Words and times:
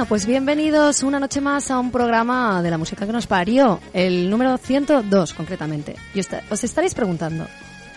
Bueno, 0.00 0.08
pues 0.08 0.24
bienvenidos 0.24 1.02
una 1.02 1.20
noche 1.20 1.42
más 1.42 1.70
a 1.70 1.78
un 1.78 1.90
programa 1.90 2.62
de 2.62 2.70
la 2.70 2.78
música 2.78 3.04
que 3.04 3.12
nos 3.12 3.26
parió, 3.26 3.80
el 3.92 4.30
número 4.30 4.56
102 4.56 5.34
concretamente. 5.34 5.94
Y 6.14 6.20
os 6.20 6.64
estaréis 6.64 6.94
preguntando, 6.94 7.46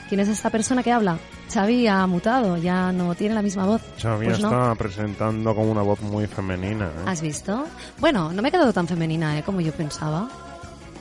¿quién 0.09 0.19
es 0.19 0.27
esta 0.27 0.49
persona 0.49 0.83
que 0.83 0.91
habla? 0.91 1.17
Xavi 1.53 1.87
ha 1.87 2.05
mutado, 2.05 2.57
ya 2.57 2.91
no 2.91 3.15
tiene 3.15 3.33
la 3.35 3.41
misma 3.41 3.65
voz. 3.65 3.81
Xavi 4.01 4.25
Pues 4.25 4.41
no. 4.41 4.49
está 4.49 4.75
presentando 4.75 5.55
con 5.55 5.65
una 5.69 5.81
voz 5.81 6.01
muy 6.01 6.27
femenina. 6.27 6.87
¿eh? 6.87 7.03
¿Has 7.05 7.21
visto? 7.21 7.63
Bueno, 7.99 8.33
no 8.33 8.41
me 8.41 8.49
he 8.49 8.51
quedado 8.51 8.73
tan 8.73 8.85
femenina 8.85 9.39
¿eh? 9.39 9.43
como 9.43 9.61
yo 9.61 9.71
pensaba. 9.71 10.27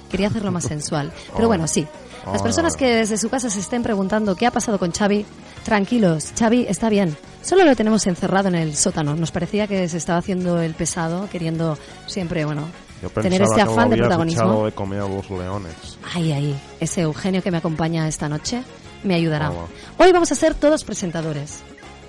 Quería 0.08 0.28
hacerlo 0.28 0.52
más 0.52 0.62
sensual. 0.68 1.12
Pero 1.34 1.48
bueno, 1.48 1.66
sí. 1.66 1.84
Las 2.30 2.40
Oh. 2.42 2.44
personas 2.44 2.76
que 2.76 2.94
desde 2.94 3.18
su 3.18 3.28
casa 3.28 3.50
se 3.50 3.58
estén 3.58 3.82
preguntando 3.82 4.36
qué 4.36 4.46
ha 4.46 4.52
pasado 4.52 4.78
con 4.78 4.92
Xavi, 4.92 5.26
tranquilos, 5.64 6.32
Xavi 6.38 6.66
está 6.68 6.88
bien. 6.90 7.16
Solo 7.42 7.64
lo 7.64 7.74
tenemos 7.76 8.06
encerrado 8.06 8.48
en 8.48 8.54
el 8.54 8.76
sótano. 8.76 9.14
Nos 9.16 9.30
parecía 9.32 9.66
que 9.66 9.88
se 9.88 9.96
estaba 9.96 10.18
haciendo 10.18 10.60
el 10.60 10.74
pesado, 10.74 11.28
queriendo 11.30 11.76
siempre, 12.06 12.44
bueno, 12.44 12.68
Yo 13.02 13.10
tener 13.10 13.42
este 13.42 13.56
que 13.56 13.62
afán 13.62 13.90
lo 13.90 13.96
de 13.96 14.02
protagonismo. 14.02 14.64
de 14.66 14.72
comer 14.72 15.00
a 15.00 15.08
los 15.08 15.28
leones. 15.30 15.98
Ay, 16.14 16.32
ay, 16.32 16.60
ese 16.80 17.02
Eugenio 17.02 17.42
que 17.42 17.50
me 17.50 17.58
acompaña 17.58 18.06
esta 18.06 18.28
noche 18.28 18.62
me 19.02 19.14
ayudará. 19.14 19.50
Hoy 19.98 20.12
vamos 20.12 20.30
a 20.30 20.34
ser 20.36 20.54
todos 20.54 20.84
presentadores. 20.84 21.60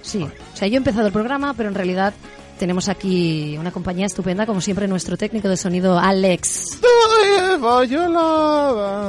Sí, 0.03 0.21
o 0.23 0.55
sea, 0.57 0.67
yo 0.67 0.75
he 0.75 0.77
empezado 0.77 1.07
el 1.07 1.13
programa, 1.13 1.53
pero 1.55 1.69
en 1.69 1.75
realidad 1.75 2.13
tenemos 2.59 2.87
aquí 2.87 3.57
una 3.57 3.71
compañía 3.71 4.05
estupenda, 4.05 4.45
como 4.45 4.61
siempre, 4.61 4.87
nuestro 4.87 5.17
técnico 5.17 5.49
de 5.49 5.57
sonido, 5.57 5.97
Alex. 5.97 6.77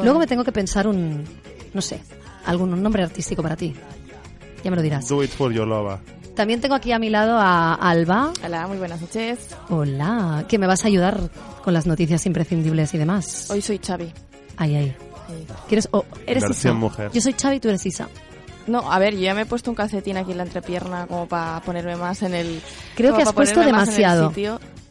Luego 0.03 0.19
me 0.19 0.27
tengo 0.27 0.45
que 0.45 0.53
pensar 0.53 0.87
un, 0.87 1.25
no 1.75 1.83
sé, 1.83 2.01
algún 2.47 2.81
nombre 2.83 3.03
artístico 3.03 3.43
para 3.43 3.57
ti. 3.57 3.75
Ya 4.65 4.71
me 4.71 4.77
lo 4.77 4.83
dirás. 4.83 5.09
Do 5.09 5.23
it 5.23 5.31
for 5.31 5.53
your 5.53 5.67
lover. 5.69 5.99
También 6.35 6.61
tengo 6.61 6.75
aquí 6.75 6.91
a 6.91 6.99
mi 6.99 7.11
lado 7.11 7.39
a 7.39 7.75
Alba. 7.75 8.33
Hola, 8.45 8.67
muy 8.67 8.79
buenas 8.79 9.01
noches. 9.01 9.39
Hola, 9.69 10.45
que 10.49 10.59
me 10.59 10.67
vas 10.67 10.85
a 10.85 10.89
ayudar 10.89 11.21
con 11.63 11.73
las 11.75 11.87
noticias 11.87 12.27
imprescindibles 12.27 12.93
y 12.95 12.99
demás. 12.99 13.49
Hoy 13.51 13.63
soy 13.63 13.79
Xavi. 13.79 14.13
Ay, 14.57 14.75
ay. 14.75 14.97
Sí. 15.29 15.47
¿Quieres? 15.69 15.89
oh, 15.93 16.05
eres 16.27 16.43
Versión 16.43 16.73
Isa. 16.77 16.81
mujer. 16.81 17.11
Yo 17.13 17.21
soy 17.21 17.35
Xavi, 17.35 17.61
tú 17.61 17.69
eres 17.69 17.87
Isa. 17.87 18.09
No, 18.67 18.91
a 18.91 18.99
ver, 18.99 19.15
yo 19.15 19.21
ya 19.21 19.35
me 19.35 19.43
he 19.43 19.47
puesto 19.47 19.71
un 19.71 19.77
calcetín 19.77 20.17
aquí 20.17 20.33
en 20.33 20.39
la 20.39 20.45
entrepierna 20.45 21.07
como 21.07 21.29
para 21.29 21.61
ponerme 21.61 21.97
más 21.97 22.23
en 22.23 22.35
el... 22.35 22.61
Creo 22.97 23.15
que 23.15 23.23
has 23.23 23.33
puesto 23.33 23.61
demasiado. 23.61 24.33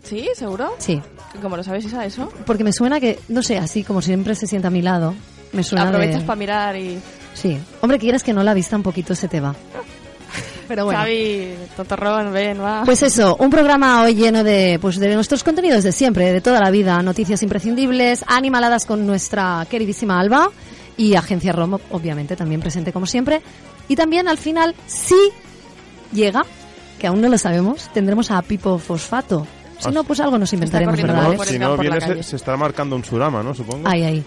¿Sí? 0.03 0.29
¿Seguro? 0.35 0.75
Sí, 0.77 1.01
¿Cómo 1.41 1.57
lo 1.57 1.63
sabes, 1.63 1.85
Isa, 1.85 2.05
eso? 2.05 2.31
porque 2.45 2.63
me 2.63 2.73
suena 2.73 2.99
que, 2.99 3.19
no 3.29 3.41
sé, 3.41 3.57
así 3.57 3.83
como 3.83 4.01
siempre 4.01 4.35
se 4.35 4.47
sienta 4.47 4.67
a 4.67 4.71
mi 4.71 4.81
lado, 4.81 5.15
me 5.53 5.63
suena 5.63 5.87
Aprovechas 5.87 6.21
de... 6.21 6.27
para 6.27 6.35
mirar 6.39 6.75
y... 6.75 6.99
Sí. 7.33 7.57
Hombre, 7.81 7.99
quieras 7.99 8.23
que 8.23 8.33
no 8.33 8.43
la 8.43 8.53
vista 8.53 8.75
un 8.75 8.83
poquito 8.83 9.15
se 9.15 9.27
te 9.27 9.39
va. 9.39 9.55
Pero 10.67 10.85
bueno. 10.85 10.99
Xavi, 11.01 11.53
tontorrón, 11.75 12.31
ven, 12.31 12.61
va. 12.61 12.83
Pues 12.85 13.03
eso, 13.03 13.35
un 13.37 13.49
programa 13.49 14.03
hoy 14.03 14.15
lleno 14.15 14.43
de, 14.43 14.79
pues 14.81 14.97
de 14.97 15.13
nuestros 15.13 15.43
contenidos 15.43 15.83
de 15.83 15.91
siempre, 15.91 16.31
de 16.31 16.41
toda 16.41 16.59
la 16.59 16.71
vida, 16.71 17.01
noticias 17.01 17.43
imprescindibles, 17.43 18.23
animaladas 18.27 18.85
con 18.85 19.05
nuestra 19.05 19.65
queridísima 19.69 20.19
Alba 20.19 20.49
y 20.95 21.15
Agencia 21.15 21.51
Romo, 21.51 21.81
obviamente, 21.91 22.35
también 22.35 22.61
presente 22.61 22.93
como 22.93 23.05
siempre. 23.05 23.41
Y 23.89 23.95
también 23.95 24.27
al 24.27 24.37
final, 24.37 24.73
si 24.87 25.15
llega, 26.13 26.43
que 26.97 27.07
aún 27.07 27.19
no 27.21 27.27
lo 27.27 27.37
sabemos, 27.37 27.89
tendremos 27.93 28.31
a 28.31 28.41
Pipo 28.41 28.77
Fosfato. 28.79 29.45
Si 29.79 29.89
Ah, 29.89 29.91
no, 29.91 30.05
pues 30.05 30.21
algo 30.21 30.37
nos 30.37 30.53
inventaremos, 30.53 31.01
¿verdad? 31.01 31.35
por 31.35 31.45
si 31.45 31.59
no, 31.59 31.75
viene, 31.77 31.99
se, 31.99 32.23
se 32.23 32.35
está 32.37 32.55
marcando 32.55 32.95
un 32.95 33.03
surama, 33.03 33.43
¿no? 33.43 33.53
Supongo. 33.53 33.85
Ay, 33.89 34.03
ay. 34.03 34.23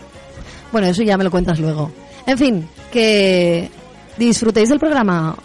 Bueno, 0.70 0.88
eso 0.88 1.02
ya 1.02 1.16
me 1.16 1.24
lo 1.24 1.30
cuentas 1.30 1.58
luego. 1.58 1.90
En 2.26 2.36
fin, 2.36 2.68
que 2.92 3.70
disfrutéis 4.16 4.68
del 4.68 4.80
programa. 4.80 5.36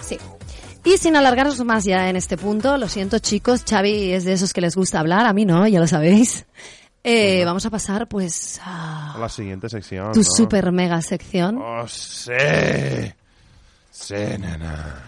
Sí. 0.00 0.18
Y 0.84 0.96
sin 0.98 1.14
alargaros 1.16 1.58
más 1.64 1.84
ya 1.84 2.08
en 2.08 2.16
este 2.16 2.36
punto, 2.36 2.76
lo 2.76 2.88
siento 2.88 3.18
chicos, 3.18 3.62
Xavi 3.68 4.12
es 4.12 4.24
de 4.24 4.32
esos 4.32 4.52
que 4.52 4.60
les 4.60 4.74
gusta 4.76 4.98
hablar, 5.00 5.26
a 5.26 5.32
mí 5.32 5.44
no, 5.44 5.66
ya 5.66 5.78
lo 5.80 5.86
sabéis. 5.86 6.44
Eh, 7.04 7.44
vamos 7.44 7.66
a 7.66 7.70
pasar 7.70 8.06
pues 8.06 8.60
A 8.64 9.14
a 9.14 9.18
la 9.18 9.28
siguiente 9.28 9.68
sección. 9.68 10.12
tu 10.12 10.20
¿no? 10.20 10.24
super 10.24 10.70
mega 10.70 11.02
sección. 11.02 11.58
¡Oh, 11.60 11.86
sí! 11.88 12.30
Sí, 13.90 14.14
nena. 14.14 15.02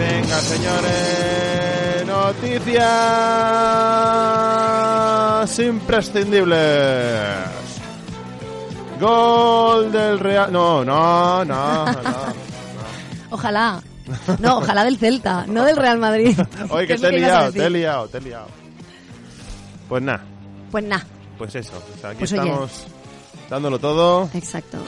Venga, 0.00 0.40
señores, 0.40 2.06
noticias 2.06 2.78
imprescindibles. 5.58 6.58
Gol 8.98 9.92
del 9.92 10.18
Real. 10.18 10.50
No, 10.50 10.82
no, 10.84 11.44
no, 11.44 11.84
no. 11.92 12.00
Ojalá. 13.30 13.82
No, 14.40 14.56
ojalá 14.58 14.84
del 14.84 14.96
Celta, 14.98 15.44
no 15.46 15.64
del 15.64 15.76
Real 15.76 15.98
Madrid. 15.98 16.36
Oye, 16.70 16.86
que 16.86 16.96
te 16.98 17.08
he 17.08 17.12
liado, 17.12 17.52
te 17.52 17.66
he 17.66 17.70
liado, 17.70 18.08
te 18.08 18.18
he 18.18 18.20
liado. 18.22 18.46
Pues 19.88 20.02
nada, 20.02 20.22
Pues 20.70 20.84
nada. 20.84 21.04
pues 21.38 21.54
eso. 21.54 21.72
o 21.76 22.00
sea, 22.00 22.10
aquí 22.10 22.20
Pues 22.20 22.32
oye. 22.32 22.40
estamos 22.42 22.70
dándolo 23.50 23.78
todo. 23.78 24.28
Exacto. 24.34 24.78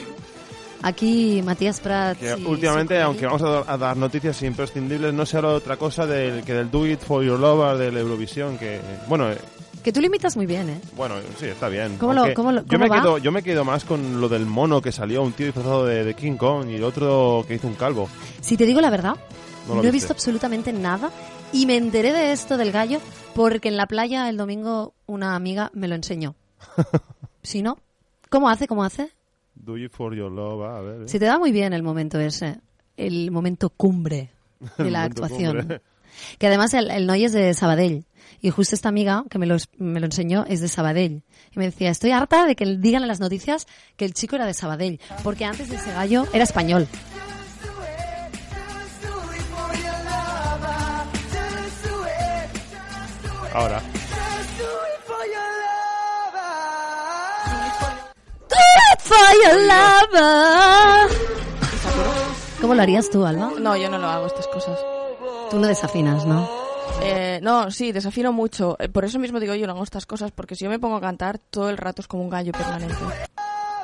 Aquí 0.83 1.41
Matías 1.43 1.79
Prats. 1.79 2.21
Y 2.21 2.45
últimamente, 2.45 3.01
aunque 3.01 3.25
vamos 3.25 3.41
a, 3.41 3.77
dar- 3.77 3.97
noticias 3.97 4.41
imprescindibles, 4.43 5.13
no 5.13 5.25
se 5.25 5.37
habla 5.37 5.49
de 5.51 5.55
otra 5.55 5.77
cosa 5.77 6.05
del, 6.05 6.43
que 6.43 6.53
del 6.53 6.69
Do 6.69 6.85
It 6.85 6.99
For 6.99 7.23
Your 7.23 7.39
Lover 7.39 7.77
del 7.77 7.97
Eurovisión, 7.97 8.57
que, 8.57 8.81
bueno, 9.07 9.31
eh, 9.31 9.37
Que 9.81 9.91
tú 9.93 10.01
lo 10.01 10.07
imitas 10.07 10.35
muy 10.35 10.45
bien, 10.45 10.69
¿eh? 10.69 10.81
bueno, 10.95 11.15
sí, 11.39 11.45
está 11.47 11.69
bien. 11.69 11.97
¿Cómo 11.97 12.13
lo- 12.13 12.33
cómo 12.33 12.51
lo- 12.51 12.61
yo, 12.61 12.67
cómo 12.67 12.79
me 12.83 12.89
va? 12.89 13.01
quedo, 13.01 13.17
yo 13.17 13.31
me 13.31 13.41
quedo 13.43 13.63
más 13.65 13.85
con 13.85 14.19
lo 14.21 14.27
del 14.29 14.45
mono 14.45 14.81
que 14.81 14.91
salió, 14.91 15.23
un 15.23 15.31
tío 15.33 15.45
disfrazado 15.45 15.85
de, 15.85 16.03
de 16.03 16.13
King 16.15 16.35
Kong 16.37 16.69
y 16.69 16.75
el 16.75 16.83
otro 16.83 17.45
que 17.47 17.55
hizo 17.55 17.67
un 17.67 17.75
calvo. 17.75 18.09
Si 18.41 18.57
te 18.57 18.65
digo 18.65 18.81
la 18.81 18.89
verdad, 18.89 19.15
No 19.67 19.75
no, 19.75 19.83
he 19.83 19.91
visto 19.91 20.11
absolutamente 20.13 20.73
nada 20.73 21.11
y 21.53 21.65
me 21.65 21.77
enteré 21.77 22.11
de 22.11 22.33
esto 22.33 22.57
del 22.57 22.71
gallo 22.73 22.99
porque 23.35 23.69
en 23.69 23.77
la 23.77 23.87
playa 23.87 24.27
el 24.29 24.35
domingo 24.37 24.93
una 25.05 25.35
amiga 25.35 25.71
me 25.73 25.87
lo 25.87 25.95
enseñó. 25.95 26.35
si 27.41 27.61
no, 27.61 27.77
¿cómo 28.29 28.49
hace? 28.49 28.67
¿Cómo 28.67 28.83
hace? 28.83 29.11
Do 29.55 29.77
It 29.77 29.91
For 29.91 30.15
Your 30.15 30.31
Lover, 30.31 30.69
a 30.69 30.81
ver. 30.81 31.01
eh. 31.03 31.07
Se 31.07 31.19
te 31.19 31.25
da 31.25 31.37
muy 31.39 31.51
bien 31.51 31.73
el 31.73 31.83
momento 31.83 32.19
ese, 32.19 32.59
el 32.97 33.31
momento 33.31 33.69
cumbre 33.69 34.31
de 34.77 34.91
la 34.91 35.03
actuación. 35.03 35.57
cumbre. 35.57 35.81
Que 36.37 36.47
además 36.47 36.73
el, 36.73 36.91
el 36.91 37.07
Noy 37.07 37.25
es 37.25 37.33
de 37.33 37.53
Sabadell. 37.53 38.05
Y 38.39 38.49
justo 38.49 38.75
esta 38.75 38.89
amiga 38.89 39.23
que 39.29 39.39
me 39.39 39.45
lo, 39.45 39.55
me 39.77 39.99
lo 39.99 40.05
enseñó 40.05 40.45
es 40.47 40.59
de 40.61 40.67
Sabadell. 40.67 41.23
Y 41.55 41.59
me 41.59 41.65
decía, 41.65 41.89
estoy 41.89 42.11
harta 42.11 42.45
de 42.45 42.55
que 42.55 42.65
digan 42.77 43.01
en 43.01 43.07
las 43.07 43.19
noticias 43.19 43.67
que 43.95 44.05
el 44.05 44.13
chico 44.13 44.35
era 44.35 44.45
de 44.45 44.53
Sabadell. 44.53 44.99
Porque 45.23 45.45
antes 45.45 45.69
de 45.69 45.77
ese 45.77 45.91
gallo 45.91 46.27
era 46.33 46.43
español. 46.43 46.87
Ahora. 53.53 53.81
For 59.03 59.33
your 59.43 59.59
lover. 59.61 61.09
¿Cómo 62.61 62.75
lo 62.75 62.81
harías 62.81 63.09
tú, 63.09 63.25
Alba? 63.25 63.51
No, 63.59 63.75
yo 63.75 63.89
no 63.89 63.97
lo 63.97 64.07
hago 64.07 64.27
estas 64.27 64.47
cosas. 64.47 64.79
Tú 65.49 65.59
no 65.59 65.67
desafinas, 65.67 66.25
¿no? 66.25 66.49
Eh, 67.01 67.39
no, 67.41 67.69
sí, 67.71 67.91
desafino 67.91 68.31
mucho. 68.31 68.77
Eh, 68.79 68.87
Por 68.89 69.03
eso 69.05 69.19
mismo 69.19 69.39
digo 69.39 69.55
yo 69.55 69.67
no 69.67 69.73
hago 69.73 69.83
estas 69.83 70.05
cosas, 70.05 70.31
porque 70.31 70.55
si 70.55 70.63
yo 70.63 70.69
me 70.69 70.79
pongo 70.79 70.95
a 70.95 71.01
cantar, 71.01 71.37
todo 71.37 71.69
el 71.69 71.77
rato 71.77 72.01
es 72.01 72.07
como 72.07 72.23
un 72.23 72.29
gallo 72.29 72.51
permanente. 72.53 72.95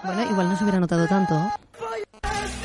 Bueno, 0.03 0.23
igual 0.31 0.49
no 0.49 0.57
se 0.57 0.63
hubiera 0.63 0.79
notado 0.79 1.07
tanto. 1.07 1.35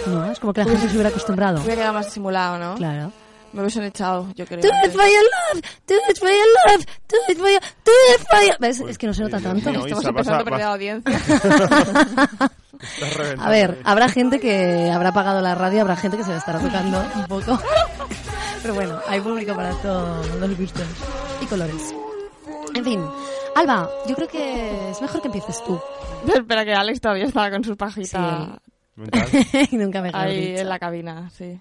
No, 0.06 0.30
es 0.30 0.38
como 0.38 0.52
que 0.52 0.60
la 0.62 0.70
gente 0.70 0.86
se 0.88 0.92
hubiera 0.94 1.08
acostumbrado. 1.08 1.58
Hubiera 1.58 1.74
quedado 1.76 1.94
más 1.94 2.06
disimulado, 2.06 2.58
¿no? 2.58 2.74
Claro. 2.76 3.10
Me 3.54 3.60
hubiesen 3.60 3.84
echado, 3.84 4.26
yo 4.34 4.44
creo. 4.46 4.60
Do 4.60 4.68
it 4.68 4.90
for 4.92 5.04
your 5.06 5.22
love, 5.22 5.62
do 5.86 5.94
it 6.10 6.18
for 6.18 6.28
your 6.28 6.46
love, 6.66 6.84
do 7.08 7.16
it 7.28 7.38
for 7.38 7.48
your, 7.48 7.60
do 7.84 7.92
it 8.14 8.20
for 8.28 8.42
your... 8.44 8.56
¿Ves? 8.58 8.80
Es 8.80 8.98
que 8.98 9.06
no 9.06 9.14
se 9.14 9.22
nota 9.22 9.40
tanto. 9.40 9.70
mío, 9.70 9.80
Estamos 9.86 10.02
Isa, 10.02 10.08
empezando 10.10 10.40
a- 10.40 10.44
perder 10.44 10.62
audiencia. 10.62 11.20
A 13.38 13.50
ver, 13.50 13.80
habrá 13.84 14.08
gente 14.08 14.40
que 14.40 14.90
habrá 14.90 15.12
pagado 15.12 15.40
la 15.40 15.54
radio, 15.54 15.82
habrá 15.82 15.96
gente 15.96 16.16
que 16.16 16.24
se 16.24 16.30
la 16.30 16.38
estará 16.38 16.58
tocando 16.58 17.00
un 17.14 17.24
poco. 17.26 17.58
Pero 18.62 18.74
bueno, 18.74 18.98
hay 19.08 19.20
público 19.20 19.54
para 19.54 19.70
todos 19.76 20.26
los 20.40 20.58
gustos 20.58 20.86
y 21.40 21.46
colores. 21.46 21.94
En 22.74 22.84
fin, 22.84 23.04
Alba, 23.54 23.88
yo 24.08 24.16
creo 24.16 24.26
que 24.28 24.90
es 24.90 25.00
mejor 25.00 25.20
que 25.22 25.28
empieces 25.28 25.62
tú. 25.64 25.80
Espera, 26.34 26.64
que 26.64 26.74
Alex 26.74 27.00
todavía 27.00 27.26
estaba 27.26 27.50
con 27.50 27.62
su 27.62 27.76
pajita 27.76 28.58
Mental. 28.96 29.28
Nunca 29.72 30.02
mejor 30.02 30.20
ahí 30.20 30.48
dicho. 30.48 30.60
en 30.62 30.68
la 30.68 30.78
cabina, 30.78 31.30
sí. 31.30 31.60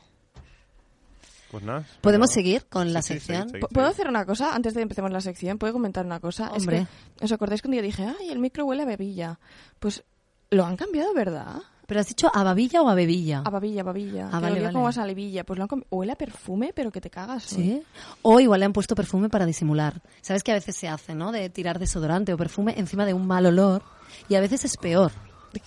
Pues 1.53 1.63
nada. 1.63 1.85
¿Podemos 2.01 2.31
seguir 2.31 2.65
con 2.65 2.91
la 2.93 3.03
Sí, 3.03 3.13
sí, 3.13 3.19
sección? 3.19 3.43
¿P- 3.43 3.51
seguid, 3.59 3.67
¿Puedo 3.67 3.87
hacer 3.87 4.07
una 4.07 4.25
cosa 4.25 4.55
antes 4.55 4.73
de 4.73 4.79
que 4.79 4.83
empecemos 4.83 5.11
la 5.11 5.21
sección? 5.21 5.59
¿Puedo 5.59 5.71
comentar 5.73 6.03
una 6.03 6.19
cosa? 6.19 6.51
Hombre. 6.51 6.79
Es 6.79 6.87
que, 7.19 7.25
¿os 7.25 7.31
acordáis 7.31 7.61
cuando 7.61 7.77
yo 7.77 7.83
dije, 7.83 8.07
ay, 8.19 8.29
el 8.29 8.39
micro 8.39 8.65
huele 8.65 8.81
a 8.81 8.85
bebilla? 8.87 9.39
Pues 9.79 10.03
lo 10.49 10.65
han 10.65 10.75
cambiado, 10.77 11.13
¿verdad? 11.13 11.57
¿Pero 11.85 11.99
has 11.99 12.07
dicho 12.07 12.31
a 12.33 12.43
babilla 12.43 12.81
o 12.81 12.89
a 12.89 12.95
bebilla? 12.95 13.43
A 13.45 13.51
babilla, 13.51 13.81
a 13.81 13.83
babilla. 13.83 14.29
Ah, 14.31 14.39
vale, 14.39 14.61
vale. 14.61 14.73
como 14.73 14.87
a 14.87 14.91
salivilla. 14.93 15.43
Pues 15.43 15.59
lo 15.59 15.67
han 15.69 15.85
huele 15.91 16.13
a 16.13 16.15
perfume, 16.15 16.71
pero 16.73 16.89
que 16.91 17.01
te 17.01 17.11
cagas. 17.11 17.51
¿no? 17.51 17.57
¿Sí? 17.59 17.83
O 18.23 18.39
igual 18.39 18.61
le 18.61 18.65
han 18.65 18.73
puesto 18.73 18.95
perfume 18.95 19.29
para 19.29 19.45
disimular. 19.45 20.01
¿Sabes 20.21 20.41
que 20.43 20.51
a 20.51 20.55
veces 20.55 20.75
se 20.75 20.87
hace, 20.87 21.13
no? 21.13 21.31
De 21.31 21.51
tirar 21.51 21.77
desodorante 21.77 22.33
o 22.33 22.37
perfume 22.37 22.73
encima 22.77 23.05
de 23.05 23.13
un 23.13 23.27
mal 23.27 23.45
olor. 23.45 23.83
Y 24.27 24.33
a 24.33 24.41
veces 24.41 24.65
es 24.65 24.75
peor. 24.77 25.11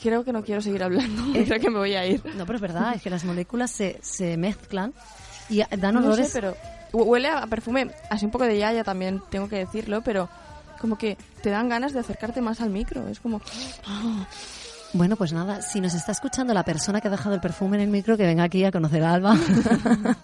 Creo 0.03 0.25
que 0.25 0.33
no 0.33 0.43
quiero 0.43 0.61
seguir 0.63 0.83
hablando. 0.83 1.23
Creo 1.47 1.61
que 1.61 1.71
me 1.71 1.79
voy 1.79 1.95
a 1.95 2.05
ir. 2.07 2.21
No, 2.35 2.45
pero 2.45 2.57
es 2.57 2.63
verdad, 2.63 2.95
es 2.97 3.03
que 3.03 3.11
las 3.11 3.25
moléculas 3.25 3.71
se, 3.71 4.01
se 4.03 4.37
mezclan 4.37 4.93
y 5.49 5.63
dan 5.77 5.95
No 5.95 6.01
olores. 6.01 6.29
sé, 6.29 6.33
pero 6.41 6.57
hu- 6.93 7.05
huele 7.05 7.29
a 7.29 7.47
perfume, 7.47 7.91
así 8.11 8.25
un 8.25 8.31
poco 8.31 8.45
de 8.45 8.59
yaya 8.59 8.85
también, 8.85 9.23
tengo 9.31 9.49
que 9.49 9.57
decirlo, 9.57 10.03
pero 10.03 10.29
como 10.81 10.97
que 10.99 11.17
te 11.43 11.51
dan 11.51 11.69
ganas 11.69 11.93
de 11.93 12.01
acercarte 12.01 12.41
más 12.41 12.61
al 12.61 12.71
micro. 12.71 13.09
Es 13.09 13.21
como, 13.21 13.41
Bueno, 14.93 15.17
pues 15.17 15.33
nada, 15.33 15.63
si 15.63 15.81
nos 15.81 15.95
está 15.95 16.13
escuchando 16.13 16.53
la 16.55 16.63
persona 16.65 17.01
que 17.01 17.09
ha 17.09 17.11
dejado 17.11 17.35
el 17.35 17.41
perfume 17.41 17.77
en 17.77 17.83
el 17.85 17.89
micro, 17.91 18.17
que 18.17 18.25
venga 18.25 18.45
aquí 18.45 18.65
a 18.65 18.71
conocer 18.73 19.03
a 19.03 19.15
Alba. 19.15 19.37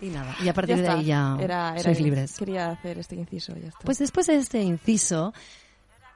y 0.00 0.06
nada, 0.08 0.34
y 0.42 0.48
a 0.48 0.54
partir 0.54 0.76
de 0.80 0.88
ahí 0.88 1.04
ya 1.06 1.36
Era- 1.40 1.72
era- 1.72 1.82
sois 1.82 2.00
libres. 2.00 2.36
Quería 2.38 2.70
hacer 2.70 2.98
este 2.98 3.14
inciso, 3.16 3.54
ya 3.56 3.68
está. 3.68 3.80
Pues 3.84 3.98
después 3.98 4.26
de 4.26 4.36
este 4.36 4.60
inciso, 4.62 5.32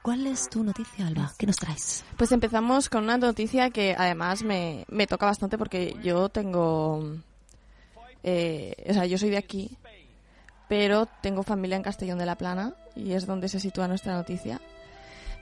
¿cuál 0.01 0.27
es 0.27 0.49
tu 0.49 0.63
noticia, 0.63 1.07
Alba? 1.07 1.31
¿Qué 1.37 1.47
nos 1.47 1.55
traes? 1.57 2.03
Pues 2.17 2.31
empezamos 2.31 2.89
con 2.89 3.03
una 3.05 3.17
noticia 3.17 3.69
que 3.71 3.95
además 3.97 4.43
me, 4.43 4.85
me 4.89 5.07
toca 5.07 5.25
bastante 5.25 5.57
porque 5.57 5.95
yo 6.03 6.29
tengo... 6.29 7.15
eh, 8.23 8.75
o 8.89 8.93
sea, 8.93 9.05
yo 9.05 9.17
soy 9.17 9.29
de 9.29 9.37
aquí, 9.37 9.77
pero 10.67 11.07
tengo 11.21 11.43
familia 11.43 11.77
en 11.77 11.83
Castellón 11.83 12.17
de 12.19 12.25
la 12.25 12.37
Plana 12.37 12.73
y 12.95 13.13
es 13.13 13.25
donde 13.25 13.49
se 13.49 13.59
sitúa 13.59 13.87
nuestra 13.87 14.13
noticia. 14.15 14.61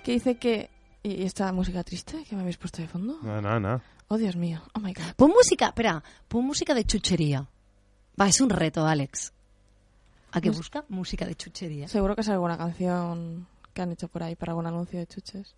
Que 0.04 0.14
dice 0.14 0.38
que... 0.38 0.70
¿Y 1.04 1.24
esta 1.24 1.52
música 1.54 1.84
triste 1.84 2.24
que 2.28 2.36
me 2.36 2.42
habéis 2.42 2.58
puesto 2.58 2.82
de 2.82 2.88
fondo? 2.88 3.18
Nada, 3.22 3.42
nada, 3.42 3.60
nada. 3.60 3.82
Oh, 4.10 4.18
Dios 4.18 4.36
mío. 4.36 4.62
Oh, 4.74 4.80
my 4.80 4.94
God. 4.94 5.14
Pon 5.16 5.30
música, 5.32 5.68
espera, 5.68 6.04
pon 6.28 6.44
música 6.46 6.74
de 6.74 6.84
chuchería. 6.86 7.48
Va, 8.20 8.28
es 8.28 8.42
un 8.42 8.50
reto, 8.50 8.86
Alex. 8.86 9.32
¿A 10.32 10.42
qué 10.42 10.50
Mus- 10.50 10.58
busca? 10.58 10.84
Música 10.90 11.26
de 11.26 11.36
chuchería. 11.36 11.88
Seguro 11.88 12.14
que 12.16 12.22
es 12.22 12.30
alguna 12.30 12.58
canción 12.58 13.48
que 13.74 13.82
han 13.84 13.92
hecho 13.92 14.08
por 14.10 14.24
ahí 14.24 14.36
para 14.36 14.52
algún 14.52 14.66
anuncio 14.66 15.00
de 15.00 15.08
chuches. 15.08 15.56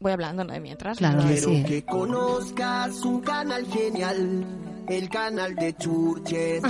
Voy 0.00 0.12
hablando, 0.12 0.44
¿no? 0.44 0.52
De 0.52 0.60
mientras. 0.60 0.98
Claro 0.98 1.22
¿no? 1.22 1.28
que 1.28 1.34
Quiero 1.34 1.48
sí. 1.50 1.64
que 1.64 1.84
conozcas 1.84 3.00
un 3.04 3.20
canal 3.20 3.66
genial, 3.66 4.44
el 4.88 5.08
canal 5.08 5.56
de 5.56 5.74
Churches. 5.76 6.62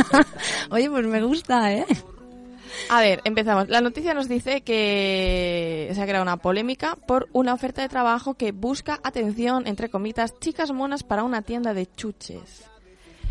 Oye, 0.70 0.90
pues 0.90 1.06
me 1.06 1.22
gusta, 1.22 1.72
¿eh? 1.72 1.86
A 2.90 3.00
ver, 3.00 3.20
empezamos. 3.24 3.68
La 3.68 3.80
noticia 3.80 4.14
nos 4.14 4.28
dice 4.28 4.62
que 4.62 5.90
se 5.94 6.00
ha 6.02 6.06
creado 6.06 6.24
una 6.24 6.38
polémica 6.38 6.96
por 7.06 7.28
una 7.32 7.54
oferta 7.54 7.82
de 7.82 7.88
trabajo 7.88 8.34
que 8.34 8.50
busca 8.50 8.98
atención, 9.04 9.66
entre 9.68 9.88
comitas, 9.88 10.38
chicas 10.40 10.72
monas 10.72 11.04
para 11.04 11.22
una 11.22 11.42
tienda 11.42 11.72
de 11.72 11.86
chuches. 11.86 12.64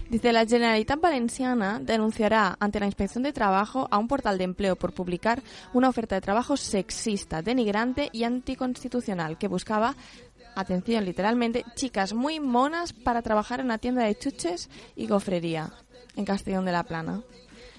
Dice, 0.09 0.31
la 0.31 0.45
Generalitat 0.45 1.01
Valenciana 1.01 1.79
denunciará 1.81 2.55
ante 2.59 2.79
la 2.79 2.85
Inspección 2.85 3.23
de 3.23 3.33
Trabajo 3.33 3.87
a 3.89 3.97
un 3.97 4.07
portal 4.07 4.37
de 4.37 4.43
empleo 4.43 4.75
por 4.75 4.93
publicar 4.93 5.41
una 5.73 5.89
oferta 5.89 6.13
de 6.13 6.21
trabajo 6.21 6.57
sexista, 6.57 7.41
denigrante 7.41 8.09
y 8.11 8.23
anticonstitucional 8.23 9.39
que 9.39 9.47
buscaba, 9.47 9.95
atención 10.55 11.05
literalmente, 11.05 11.65
chicas 11.75 12.13
muy 12.13 12.39
monas 12.39 12.93
para 12.93 13.23
trabajar 13.23 13.59
en 13.59 13.65
una 13.65 13.79
tienda 13.79 14.03
de 14.03 14.15
chuches 14.15 14.69
y 14.95 15.07
gofrería 15.07 15.73
en 16.15 16.23
Castellón 16.23 16.65
de 16.65 16.71
la 16.71 16.83
Plana. 16.83 17.23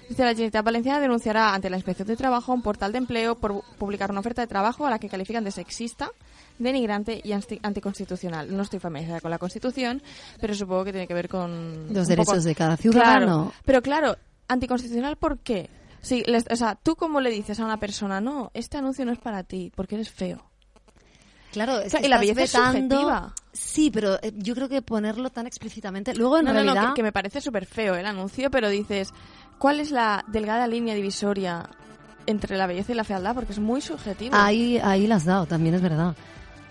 Dice 0.09 0.23
la 0.23 0.31
Generalitat 0.31 0.65
Valenciana 0.65 0.99
denunciará 0.99 1.53
ante 1.53 1.69
la 1.69 1.77
Inspección 1.77 2.09
de 2.09 2.17
Trabajo 2.17 2.51
a 2.51 2.55
un 2.55 2.61
portal 2.61 2.91
de 2.91 2.97
empleo 2.97 3.35
por 3.35 3.63
publicar 3.77 4.11
una 4.11 4.19
oferta 4.19 4.41
de 4.41 4.47
trabajo 4.47 4.85
a 4.85 4.89
la 4.89 4.99
que 4.99 5.09
califican 5.09 5.45
de 5.45 5.51
sexista, 5.51 6.11
denigrante 6.59 7.21
y 7.23 7.31
anti- 7.31 7.59
anticonstitucional. 7.63 8.55
No 8.55 8.63
estoy 8.63 8.79
familiarizada 8.79 9.21
con 9.21 9.31
la 9.31 9.37
Constitución, 9.37 10.01
pero 10.39 10.53
supongo 10.55 10.85
que 10.85 10.91
tiene 10.91 11.07
que 11.07 11.13
ver 11.13 11.29
con... 11.29 11.93
Los 11.93 12.07
derechos 12.07 12.33
poco- 12.35 12.41
de 12.45 12.55
cada 12.55 12.77
ciudadano. 12.77 13.25
Claro, 13.25 13.53
pero 13.65 13.81
claro, 13.81 14.15
anticonstitucional 14.47 15.15
¿por 15.17 15.39
qué? 15.39 15.69
Sí, 16.01 16.23
les- 16.27 16.45
o 16.49 16.55
sea, 16.55 16.75
tú 16.75 16.95
como 16.95 17.21
le 17.21 17.29
dices 17.31 17.59
a 17.59 17.65
una 17.65 17.79
persona, 17.79 18.21
no, 18.21 18.51
este 18.53 18.77
anuncio 18.77 19.05
no 19.05 19.11
es 19.11 19.19
para 19.19 19.43
ti, 19.43 19.71
porque 19.75 19.95
eres 19.95 20.09
feo. 20.09 20.43
Claro, 21.51 21.79
es 21.79 21.89
Claro, 21.91 22.01
que 22.01 22.07
y 22.07 22.09
la 22.09 22.17
belleza 22.19 22.41
es 22.43 22.53
vetando- 22.53 22.95
subjetiva. 22.95 23.33
Sí, 23.53 23.89
pero 23.89 24.15
eh, 24.21 24.31
yo 24.35 24.53
creo 24.53 24.69
que 24.69 24.81
ponerlo 24.83 25.29
tan 25.31 25.47
explícitamente. 25.47 26.13
Luego, 26.13 26.37
en 26.37 26.45
no, 26.45 26.53
no, 26.53 26.59
realidad. 26.61 26.81
no, 26.83 26.93
que, 26.93 26.99
que 26.99 27.03
me 27.03 27.11
parece 27.11 27.41
súper 27.41 27.65
feo 27.65 27.95
el 27.95 28.05
anuncio, 28.05 28.51
pero 28.51 28.69
dices, 28.69 29.11
¿cuál 29.57 29.79
es 29.79 29.89
la 29.89 30.23
delgada 30.27 30.67
línea 30.67 30.93
divisoria 30.93 31.67
entre 32.27 32.57
la 32.57 32.67
belleza 32.67 32.91
y 32.91 32.95
la 32.95 33.03
fealdad? 33.03 33.33
Porque 33.33 33.53
es 33.53 33.59
muy 33.59 33.81
subjetivo. 33.81 34.35
Ahí, 34.35 34.77
ahí 34.83 35.07
la 35.07 35.15
has 35.15 35.25
dado, 35.25 35.47
también 35.47 35.73
es 35.73 35.81
verdad. 35.81 36.15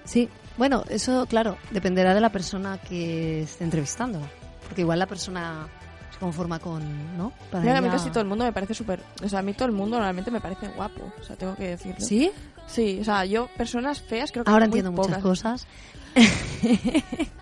Sí, 0.06 0.28
bueno, 0.56 0.84
eso, 0.88 1.26
claro, 1.26 1.58
dependerá 1.70 2.14
de 2.14 2.20
la 2.22 2.30
persona 2.30 2.78
que 2.78 3.42
esté 3.42 3.64
entrevistándola. 3.64 4.26
Porque 4.62 4.80
igual 4.80 4.98
la 4.98 5.06
persona 5.06 5.68
se 6.12 6.18
conforma 6.18 6.58
con, 6.58 7.16
¿no? 7.18 7.32
Para 7.50 7.62
Mira, 7.62 7.78
a 7.78 7.80
mí 7.82 7.88
ella- 7.88 7.96
casi 7.98 8.08
todo 8.10 8.20
el 8.20 8.26
mundo 8.26 8.44
me 8.44 8.52
parece 8.52 8.72
súper... 8.74 9.00
O 9.22 9.28
sea, 9.28 9.40
a 9.40 9.42
mí 9.42 9.52
todo 9.52 9.66
el 9.66 9.72
mundo 9.72 9.96
normalmente 9.96 10.30
me 10.30 10.40
parece 10.40 10.68
guapo. 10.68 11.12
O 11.20 11.22
sea, 11.22 11.36
tengo 11.36 11.54
que 11.56 11.68
decirlo. 11.68 12.00
¿Sí? 12.04 12.30
Sí, 12.66 12.98
o 13.00 13.04
sea, 13.04 13.24
yo 13.26 13.48
personas 13.56 14.00
feas 14.00 14.32
creo 14.32 14.44
que 14.44 14.50
Ahora 14.50 14.66
muy 14.66 14.78
entiendo 14.78 14.92
muchas 14.92 15.18
pocas. 15.18 15.22
cosas. 15.22 15.66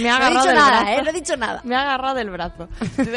Me 0.00 0.10
ha 0.10 0.18
No 0.18 0.24
he 0.24 0.26
agarrado 0.26 0.30
dicho 0.40 0.46
del 0.48 0.56
nada, 0.56 0.70
brazo. 0.82 0.88
¿eh? 0.98 1.02
No 1.04 1.10
he 1.10 1.12
dicho 1.12 1.36
nada. 1.36 1.60
Me 1.64 1.74
ha 1.76 1.82
agarrado 1.82 2.14
del 2.14 2.30
brazo. 2.30 2.68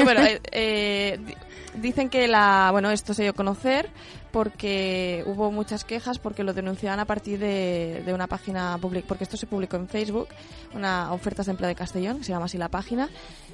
Bueno, 0.03 0.21
eh, 0.25 0.41
eh, 0.51 1.19
di- 1.25 1.35
dicen 1.81 2.09
que 2.09 2.27
la, 2.27 2.69
bueno, 2.71 2.91
esto 2.91 3.13
se 3.13 3.23
dio 3.23 3.31
a 3.31 3.35
conocer 3.35 3.89
porque 4.33 5.23
hubo 5.27 5.51
muchas 5.51 5.85
quejas 5.85 6.17
porque 6.17 6.43
lo 6.43 6.53
denunciaban 6.53 6.99
a 6.99 7.05
partir 7.05 7.37
de, 7.37 8.01
de 8.03 8.13
una 8.15 8.25
página 8.25 8.75
pública, 8.81 9.07
porque 9.07 9.25
esto 9.25 9.37
se 9.37 9.45
publicó 9.45 9.75
en 9.77 9.87
Facebook, 9.87 10.29
una 10.73 11.13
ofertas 11.13 11.45
de 11.45 11.51
empleo 11.51 11.67
de 11.67 11.75
Castellón, 11.75 12.17
que 12.17 12.23
se 12.23 12.31
llama 12.31 12.45
así 12.45 12.57
la 12.57 12.67
página, 12.67 13.09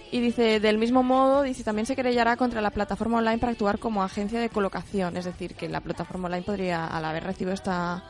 y 0.10 0.22
dice, 0.22 0.62
del 0.62 0.78
mismo 0.78 1.04
modo, 1.04 1.44
dice, 1.44 1.66
también 1.66 1.86
se 1.86 1.98
querellará 1.98 2.38
contra 2.38 2.62
la 2.62 2.72
plataforma 2.72 3.18
online 3.18 3.40
para 3.40 3.52
actuar 3.52 3.78
como 3.78 4.04
agencia 4.04 4.40
de 4.40 4.48
colocación, 4.48 5.18
es 5.18 5.26
decir, 5.26 5.54
que 5.54 5.68
la 5.68 5.82
plataforma 5.82 6.28
online 6.28 6.44
podría, 6.44 6.88
al 6.88 7.04
haber 7.04 7.26
recibido 7.26 7.54
esta 7.54 8.02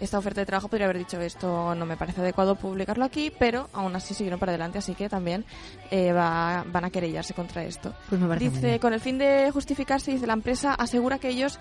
esta 0.00 0.18
oferta 0.18 0.40
de 0.40 0.46
trabajo 0.46 0.68
podría 0.68 0.86
haber 0.86 0.98
dicho 0.98 1.20
esto 1.20 1.74
no 1.74 1.86
me 1.86 1.96
parece 1.96 2.20
adecuado 2.20 2.54
publicarlo 2.56 3.04
aquí, 3.04 3.32
pero 3.38 3.68
aún 3.72 3.94
así 3.96 4.14
siguieron 4.14 4.38
para 4.38 4.52
adelante, 4.52 4.78
así 4.78 4.94
que 4.94 5.08
también 5.08 5.44
eh, 5.90 6.12
va- 6.12 6.64
van 6.70 6.84
a 6.84 6.90
querellarse 6.90 7.34
contra 7.34 7.64
esto. 7.64 7.94
Pues 8.08 8.20
me 8.20 8.36
Dice, 8.36 8.78
con 8.80 8.92
el 8.92 9.00
fin 9.00 9.18
de 9.18 9.50
justificarse, 9.52 10.10
dice 10.10 10.26
la 10.26 10.34
empresa 10.34 10.74
asegura 10.74 11.18
que 11.18 11.28
ellos 11.28 11.58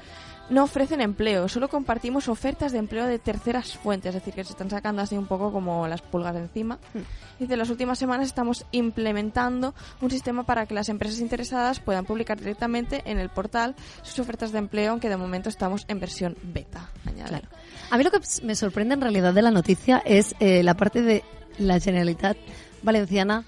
no 0.50 0.64
ofrecen 0.64 1.02
empleo, 1.02 1.48
solo 1.48 1.70
compartimos 1.70 2.28
ofertas 2.28 2.72
de 2.72 2.78
empleo 2.78 3.06
de 3.08 3.18
terceras 3.18 3.76
fuentes, 3.78 4.10
es 4.10 4.22
decir, 4.22 4.34
que 4.36 4.44
se 4.44 4.52
están 4.52 4.70
sacando 4.70 5.02
así 5.02 5.18
un 5.18 5.26
poco 5.26 5.52
como 5.52 5.88
las 5.88 6.02
pulgas 6.04 6.36
de 6.36 6.42
encima. 6.42 6.78
Hmm. 6.94 7.00
Dice, 7.40 7.58
las 7.58 7.70
últimas 7.72 7.98
semanas 7.98 8.28
estamos 8.28 8.64
implementando 8.72 9.74
un 10.02 10.12
sistema 10.12 10.44
para 10.44 10.66
que 10.68 10.74
las 10.76 10.90
empresas 10.90 11.20
interesadas 11.20 11.80
puedan 11.80 12.06
publicar 12.06 12.38
directamente 12.40 13.02
en 13.06 13.18
el 13.20 13.30
portal 13.30 13.76
sus 14.04 14.20
ofertas 14.20 14.52
de 14.52 14.60
empleo, 14.60 14.92
aunque 14.92 15.10
de 15.10 15.18
momento 15.18 15.50
estamos 15.50 15.84
en 15.88 16.00
versión 16.00 16.38
beta. 16.44 16.90
Añade. 17.06 17.30
Claro. 17.30 17.48
A 17.90 17.98
mí 17.98 18.04
lo 18.04 18.12
que 18.12 18.20
me 18.44 18.56
sorprende 18.56 18.96
en 18.96 19.02
realidad 19.02 19.34
de 19.34 19.42
la 19.42 19.52
noticia 19.52 20.02
es 20.06 20.36
eh, 20.40 20.64
la 20.64 20.76
parte 20.76 21.02
de 21.02 21.24
la 21.58 21.80
Generalitat 21.80 22.38
Valenciana 22.82 23.46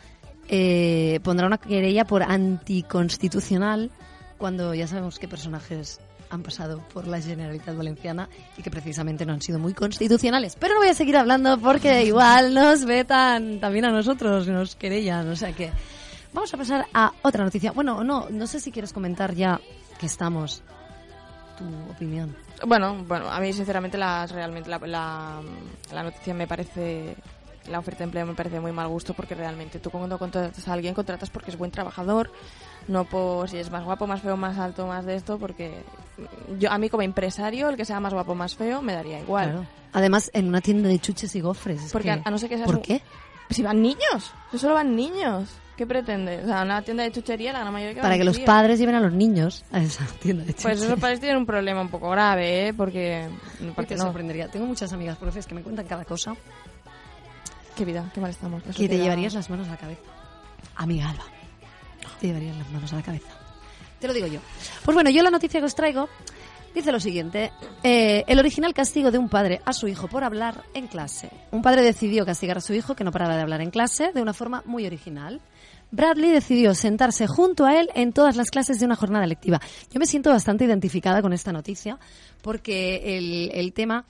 eh, 0.48 1.20
pondrá 1.24 1.48
una 1.48 1.58
querella 1.58 2.06
por 2.06 2.24
anticonstitucional 2.24 3.92
cuando 4.38 4.74
ya 4.74 4.88
sabemos 4.88 5.20
qué 5.20 5.28
personajes 5.28 6.00
han 6.30 6.44
pasado 6.44 6.84
por 6.94 7.08
la 7.08 7.22
Generalitat 7.22 7.76
Valenciana 7.76 8.30
y 8.58 8.62
que 8.62 8.70
precisamente 8.70 9.26
no 9.26 9.34
han 9.34 9.42
sido 9.42 9.60
muy 9.60 9.74
constitucionales. 9.74 10.56
Pero 10.60 10.76
no 10.76 10.82
voy 10.82 10.90
a 10.90 10.94
seguir 10.94 11.18
hablando 11.18 11.58
porque 11.60 12.04
igual 12.04 12.54
nos 12.54 12.86
vetan 12.86 13.60
también 13.60 13.86
a 13.86 13.92
nosotros, 13.92 14.48
nos 14.48 14.76
querellan, 14.76 15.30
o 15.30 15.36
sea 15.36 15.54
que 15.54 15.72
vamos 16.34 16.54
a 16.54 16.58
pasar 16.58 16.86
a 16.94 17.14
otra 17.22 17.44
noticia. 17.44 17.72
Bueno, 17.72 18.04
no, 18.04 18.28
no 18.30 18.48
sé 18.48 18.60
si 18.60 18.72
quieres 18.72 18.94
comentar 18.94 19.34
ya 19.34 19.60
que 20.00 20.06
estamos 20.06 20.64
tu 21.58 21.66
opinión. 21.92 22.36
Bueno, 22.66 23.04
bueno, 23.08 23.30
a 23.30 23.40
mí 23.40 23.54
sinceramente 23.54 23.98
las, 23.98 24.32
realmente 24.32 24.70
la, 24.70 24.80
la, 24.80 25.42
la 25.94 26.04
noticia 26.04 26.34
me 26.34 26.48
parece, 26.48 27.16
la 27.70 27.80
oferta 27.80 28.00
de 28.00 28.04
empleo 28.06 28.26
me 28.26 28.34
parece 28.34 28.60
muy 28.60 28.72
mal 28.72 28.88
gusto 28.88 29.14
porque 29.14 29.36
realmente 29.36 29.80
tú 29.80 29.90
cuando 29.92 30.18
contratas 30.18 30.68
a 30.68 30.74
alguien 30.74 30.94
contratas 30.94 31.30
porque 31.30 31.52
es 31.52 31.58
buen 31.58 31.70
trabajador, 31.72 32.32
no 32.88 33.06
por 33.06 33.50
si 33.50 33.58
es 33.58 33.70
más 33.70 33.84
guapo, 33.84 34.08
más 34.08 34.22
feo, 34.22 34.38
más 34.38 34.58
alto, 34.58 34.88
más 34.88 35.06
de 35.06 35.16
esto, 35.16 35.38
porque 35.38 35.84
yo 36.58 36.72
a 36.72 36.78
mí 36.78 36.90
como 36.90 37.04
empresario 37.04 37.70
el 37.70 37.78
que 37.78 37.86
sea 37.86 38.00
más 38.00 38.14
guapo, 38.14 38.34
más 38.34 38.56
feo 38.56 38.82
me 38.82 38.94
daría 38.94 39.20
igual. 39.20 39.52
Claro. 39.52 39.66
Además, 39.94 40.30
en 40.34 40.48
una 40.48 40.62
tienda 40.62 40.90
de 40.90 41.00
chuches 41.00 41.36
y 41.36 41.42
gofres. 41.42 41.86
es 41.86 41.92
Porque 41.92 42.10
que- 42.14 42.22
a 42.24 42.32
no 42.32 42.38
ser 42.38 42.50
que 42.50 42.56
seas 42.58 42.66
¿Por 42.66 42.76
un- 42.78 42.82
qué? 42.82 43.02
Si 43.50 43.62
van 43.64 43.82
niños, 43.82 44.32
si 44.52 44.58
solo 44.58 44.74
van 44.74 44.96
niños, 44.96 45.50
¿qué 45.78 45.86
pretende? 45.86 46.44
O 46.44 46.48
sea, 46.48 46.64
una 46.64 46.82
tienda 46.82 47.04
de 47.04 47.12
chuchería 47.12 47.54
la 47.54 47.60
gran 47.60 47.72
mayoría 47.72 47.96
que 47.96 48.02
Para 48.02 48.18
que 48.18 48.24
los 48.24 48.40
padres 48.40 48.80
lleven 48.80 48.96
a 48.96 49.00
los 49.00 49.14
niños 49.14 49.64
a 49.72 49.80
esa 49.80 50.06
tienda 50.22 50.44
de 50.44 50.54
chuches. 50.54 50.64
Pues 50.64 50.82
esos 50.82 51.00
padres 51.00 51.20
tienen 51.20 51.38
un 51.38 51.46
problema 51.46 51.82
un 51.82 51.90
poco 51.90 52.10
grave, 52.10 52.68
¿eh? 52.68 52.74
Porque, 52.74 53.30
Porque 53.76 53.94
te 53.94 53.96
no. 53.96 54.04
sorprendería. 54.04 54.50
Tengo 54.50 54.66
muchas 54.66 54.92
amigas 54.92 55.18
profes 55.18 55.46
que 55.46 55.56
me 55.56 55.62
cuentan 55.62 55.86
cada 55.86 56.04
cosa 56.04 56.36
Qué 57.78 57.86
vida, 57.86 58.10
qué 58.12 58.20
mal 58.20 58.32
estamos. 58.32 58.64
Que 58.64 58.90
te 58.90 58.98
llevarías 58.98 59.36
las 59.36 59.52
manos 59.52 59.68
a 59.68 59.72
la 59.72 59.78
cabeza. 59.78 60.02
Amiga 60.78 61.10
Alba, 61.10 61.26
te 62.20 62.26
llevarías 62.28 62.58
las 62.58 62.70
manos 62.72 62.92
a 62.92 62.96
la 62.96 63.04
cabeza. 63.04 63.28
Te 64.00 64.08
lo 64.08 64.14
digo 64.14 64.26
yo. 64.26 64.40
Pues 64.84 64.96
bueno, 64.96 65.12
yo 65.12 65.22
la 65.22 65.30
noticia 65.30 65.60
que 65.60 65.68
os 65.68 65.76
traigo 65.76 66.10
dice 66.74 66.92
lo 66.92 67.00
siguiente. 67.00 67.52
Eh, 67.84 68.24
el 68.28 68.40
original 68.40 68.74
castigo 68.74 69.12
de 69.12 69.20
un 69.20 69.30
padre 69.30 69.62
a 69.64 69.74
su 69.74 69.88
hijo 69.88 70.08
por 70.08 70.24
hablar 70.24 70.64
en 70.74 70.88
clase. 70.88 71.30
Un 71.52 71.62
padre 71.62 71.84
decidió 71.84 72.26
castigar 72.26 72.58
a 72.58 72.62
su 72.62 72.74
hijo 72.74 72.96
que 72.96 73.04
no 73.04 73.12
paraba 73.12 73.36
de 73.36 73.44
hablar 73.44 73.62
en 73.62 73.70
clase 73.70 74.12
de 74.12 74.24
una 74.24 74.34
forma 74.34 74.64
muy 74.66 74.88
original. 74.88 75.40
Bradley 75.92 76.32
decidió 76.32 76.76
sentarse 76.76 77.28
junto 77.28 77.66
a 77.66 77.80
él 77.80 77.90
en 77.96 78.14
todas 78.14 78.36
las 78.36 78.52
clases 78.52 78.80
de 78.80 78.86
una 78.86 78.96
jornada 78.96 79.26
lectiva. 79.26 79.60
Yo 79.92 80.00
me 80.00 80.06
siento 80.06 80.30
bastante 80.30 80.66
identificada 80.66 81.22
con 81.22 81.34
esta 81.34 81.52
noticia 81.52 81.98
porque 82.42 83.18
el, 83.18 83.52
el 83.54 83.74
tema 83.74 84.06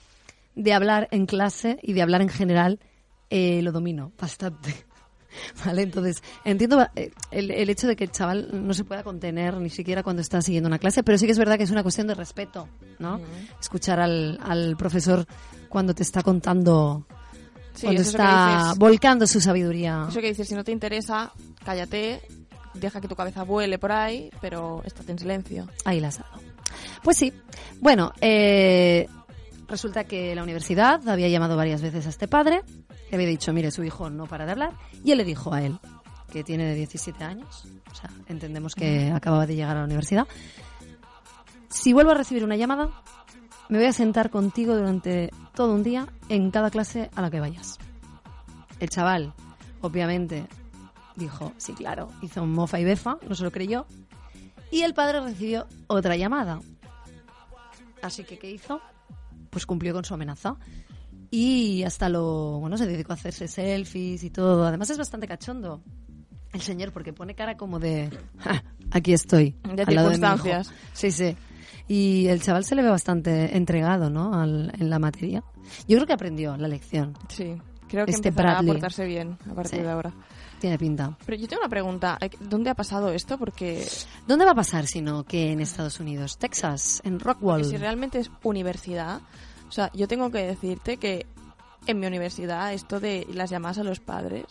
de 0.55 0.73
hablar 0.73 1.07
en 1.11 1.25
clase 1.25 1.77
y 1.81 1.93
de 1.93 2.01
hablar 2.01 2.21
en 2.21 2.29
general 2.29 2.79
eh, 3.29 3.61
lo 3.61 3.71
domino 3.71 4.11
bastante. 4.19 4.73
Vale, 5.65 5.83
entonces 5.83 6.23
entiendo 6.45 6.87
eh, 6.95 7.11
el, 7.31 7.51
el 7.51 7.69
hecho 7.69 7.87
de 7.87 7.95
que 7.95 8.05
el 8.05 8.11
chaval 8.11 8.49
no 8.65 8.73
se 8.73 8.83
pueda 8.83 9.03
contener 9.03 9.55
ni 9.57 9.69
siquiera 9.69 10.01
cuando 10.03 10.21
está 10.21 10.41
siguiendo 10.41 10.67
una 10.67 10.79
clase, 10.79 11.03
pero 11.03 11.17
sí 11.17 11.25
que 11.25 11.33
es 11.33 11.37
verdad 11.37 11.57
que 11.57 11.63
es 11.63 11.71
una 11.71 11.83
cuestión 11.83 12.07
de 12.07 12.15
respeto, 12.15 12.67
¿no? 12.99 13.19
Escuchar 13.59 13.99
al, 13.99 14.39
al 14.41 14.75
profesor 14.77 15.25
cuando 15.69 15.93
te 15.93 16.03
está 16.03 16.23
contando, 16.23 17.05
Sí, 17.77 17.83
cuando 17.85 18.01
es 18.01 18.07
está 18.07 18.63
dices. 18.63 18.79
volcando 18.79 19.27
su 19.27 19.39
sabiduría. 19.39 20.07
Eso 20.09 20.19
que 20.19 20.27
dices, 20.29 20.47
si 20.47 20.55
no 20.55 20.63
te 20.63 20.71
interesa, 20.71 21.31
cállate, 21.63 22.21
deja 22.73 22.99
que 22.99 23.07
tu 23.07 23.15
cabeza 23.15 23.43
vuele 23.43 23.77
por 23.77 23.91
ahí, 23.91 24.29
pero 24.41 24.81
estate 24.83 25.11
en 25.11 25.19
silencio. 25.19 25.67
Ahí 25.85 25.99
las 25.99 26.19
has 26.19 26.25
dado. 26.29 26.41
Pues 27.03 27.17
sí. 27.17 27.31
Bueno, 27.79 28.11
eh, 28.19 29.07
resulta 29.67 30.03
que 30.05 30.33
la 30.35 30.43
universidad 30.43 31.07
había 31.07 31.27
llamado 31.29 31.55
varias 31.55 31.81
veces 31.81 32.05
a 32.07 32.09
este 32.09 32.27
padre, 32.27 32.61
le 33.09 33.15
había 33.15 33.27
dicho, 33.27 33.53
mire, 33.53 33.71
su 33.71 33.83
hijo 33.83 34.09
no 34.09 34.25
para 34.25 34.45
de 34.45 34.51
hablar, 34.53 34.71
y 35.03 35.11
él 35.11 35.19
le 35.19 35.23
dijo 35.23 35.53
a 35.53 35.61
él, 35.61 35.77
que 36.31 36.43
tiene 36.43 36.73
17 36.73 37.23
años, 37.23 37.65
o 37.91 37.95
sea, 37.95 38.09
entendemos 38.27 38.75
que 38.75 39.11
acababa 39.11 39.45
de 39.45 39.55
llegar 39.55 39.77
a 39.77 39.81
la 39.81 39.85
universidad, 39.85 40.27
si 41.69 41.93
vuelvo 41.93 42.11
a 42.11 42.15
recibir 42.15 42.43
una 42.43 42.55
llamada, 42.55 42.89
me 43.69 43.77
voy 43.77 43.87
a 43.87 43.93
sentar 43.93 44.29
contigo 44.29 44.75
durante 44.75 45.31
todo 45.53 45.73
un 45.73 45.83
día 45.83 46.07
en 46.29 46.51
cada 46.51 46.69
clase 46.71 47.09
a 47.15 47.21
la 47.21 47.29
que 47.29 47.39
vayas. 47.39 47.77
El 48.79 48.89
chaval, 48.89 49.33
obviamente, 49.81 50.45
dijo, 51.15 51.53
sí, 51.57 51.73
claro, 51.73 52.09
hizo 52.21 52.45
mofa 52.45 52.79
y 52.79 52.85
befa, 52.85 53.17
no 53.27 53.35
se 53.35 53.43
lo 53.43 53.51
creyó, 53.51 53.85
y 54.71 54.81
el 54.81 54.93
padre 54.93 55.21
recibió 55.21 55.67
otra 55.87 56.15
llamada. 56.15 56.59
Así 58.01 58.23
que, 58.23 58.37
¿qué 58.37 58.51
hizo? 58.51 58.81
Pues 59.49 59.65
cumplió 59.65 59.93
con 59.93 60.05
su 60.05 60.13
amenaza. 60.13 60.55
Y 61.29 61.83
hasta 61.83 62.07
lo, 62.07 62.59
bueno, 62.59 62.77
se 62.77 62.85
dedicó 62.85 63.11
a 63.11 63.15
hacerse 63.15 63.47
selfies 63.47 64.23
y 64.23 64.29
todo. 64.29 64.65
Además 64.65 64.89
es 64.91 64.97
bastante 64.97 65.27
cachondo 65.27 65.81
el 66.53 66.61
señor 66.61 66.93
porque 66.93 67.11
pone 67.11 67.35
cara 67.35 67.57
como 67.57 67.79
de, 67.79 68.09
"Ja, 68.37 68.63
aquí 68.91 69.13
estoy. 69.13 69.55
De 69.63 69.83
al 69.83 69.95
lado 69.95 70.09
mi 70.09 70.15
hijo". 70.15 70.25
circunstancias. 70.25 70.71
sí, 70.93 71.11
sí. 71.11 71.35
Y 71.87 72.27
el 72.27 72.41
chaval 72.41 72.63
se 72.65 72.75
le 72.75 72.81
ve 72.83 72.89
bastante 72.89 73.55
entregado, 73.55 74.09
¿no? 74.09 74.33
Al- 74.33 74.73
en 74.77 74.89
la 74.89 74.99
materia. 74.99 75.43
Yo 75.87 75.97
creo 75.97 76.05
que 76.07 76.13
aprendió 76.13 76.57
la 76.57 76.67
lección. 76.67 77.17
Sí, 77.29 77.55
creo 77.87 78.05
que 78.05 78.11
Este 78.11 78.29
empezará 78.29 78.53
Bradley. 78.55 78.69
a 78.71 78.73
portarse 78.73 79.05
bien 79.05 79.37
a 79.49 79.53
partir 79.53 79.79
Sí. 79.79 79.83
de 79.83 79.89
ahora. 79.91 80.13
Tiene 80.59 80.77
pinta. 80.79 81.15
Pero 81.25 81.37
yo 81.37 81.47
tengo 81.47 81.61
una 81.61 81.69
pregunta, 81.69 82.17
eh, 82.19 82.31
¿dónde 82.39 82.71
ha 82.71 82.73
pasado 82.75 83.11
esto? 83.11 83.37
Porque, 83.37 83.87
¿Dónde 84.27 84.43
va 84.43 84.51
a 84.51 84.55
pasar 84.55 84.87
sino 84.87 85.23
que 85.23 85.51
en 85.51 85.59
Estados 85.61 85.99
Unidos? 85.99 86.37
Texas, 86.39 86.99
en 87.05 87.19
Rockwall. 87.19 87.61
porque 87.61 87.75
si 87.75 87.77
realmente 87.77 88.17
es 88.19 88.31
universidad, 88.43 89.21
o 89.69 89.71
sea, 89.71 89.91
yo 89.93 90.07
tengo 90.07 90.31
que 90.31 90.39
decirte 90.39 90.97
que 90.97 91.25
en 91.85 91.99
mi 91.99 92.07
universidad 92.07 92.73
esto 92.73 92.99
de 92.99 93.27
las 93.33 93.49
llamadas 93.51 93.77
a 93.77 93.83
los 93.83 93.99
padres 93.99 94.45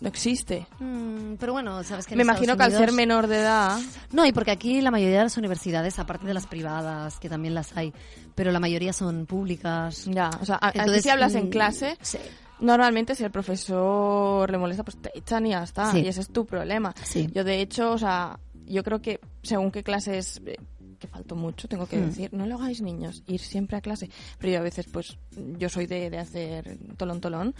no 0.00 0.08
existe. 0.08 0.66
Mm, 0.80 1.34
pero 1.38 1.52
bueno, 1.52 1.82
sabes 1.84 2.06
que 2.06 2.14
Me 2.16 2.22
Estados 2.22 2.38
imagino 2.40 2.56
que 2.56 2.62
al 2.64 2.70
ser 2.70 2.80
Unidos- 2.80 2.96
menor 2.96 3.26
de 3.26 3.36
edad, 3.40 3.78
No, 4.12 4.24
y 4.26 4.32
porque 4.32 4.50
aquí 4.50 4.80
la 4.80 4.90
mayoría 4.90 5.18
de 5.18 5.24
las 5.24 5.36
universidades, 5.36 5.98
aparte 5.98 6.26
de 6.26 6.34
las 6.34 6.46
privadas, 6.46 7.18
que 7.18 7.28
también 7.28 7.54
las 7.54 7.76
hay, 7.76 7.92
pero 8.34 8.50
la 8.52 8.60
mayoría 8.60 8.92
son 8.92 9.26
públicas. 9.26 10.04
ya, 10.06 10.30
o 10.40 10.44
sea, 10.44 10.58
Entonces, 10.74 11.02
si 11.02 11.10
hablas 11.10 11.34
en 11.34 11.46
mm, 11.46 11.50
clase, 11.50 11.96
Sí. 12.00 12.18
Normalmente 12.60 13.14
si 13.14 13.22
el 13.22 13.30
profesor 13.30 14.50
le 14.50 14.58
molesta, 14.58 14.82
pues 14.82 14.96
te 15.00 15.16
echan 15.16 15.46
y 15.46 15.50
ya 15.50 15.62
está. 15.62 15.92
Sí. 15.92 16.00
Y 16.00 16.08
ese 16.08 16.22
es 16.22 16.28
tu 16.30 16.44
problema. 16.44 16.92
Sí. 17.04 17.28
Yo 17.32 17.44
de 17.44 17.60
hecho, 17.60 17.92
o 17.92 17.98
sea, 17.98 18.40
yo 18.66 18.82
creo 18.82 19.00
que 19.00 19.20
según 19.44 19.70
qué 19.70 19.84
clases, 19.84 20.42
eh, 20.44 20.56
que 20.98 21.06
faltó 21.06 21.36
mucho, 21.36 21.68
tengo 21.68 21.86
que 21.86 21.96
Hmm. 21.96 22.06
decir, 22.06 22.30
no 22.34 22.46
lo 22.46 22.56
hagáis 22.56 22.82
niños, 22.82 23.22
ir 23.28 23.38
siempre 23.38 23.76
a 23.76 23.80
clase. 23.80 24.10
Pero 24.40 24.54
yo 24.54 24.58
a 24.58 24.62
veces, 24.62 24.86
pues, 24.92 25.16
yo 25.56 25.68
soy 25.68 25.86
de, 25.86 26.10
de 26.10 26.18
hacer 26.18 26.76
tolón 26.96 27.20
tolón. 27.20 27.54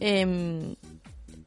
Em, 0.00 0.74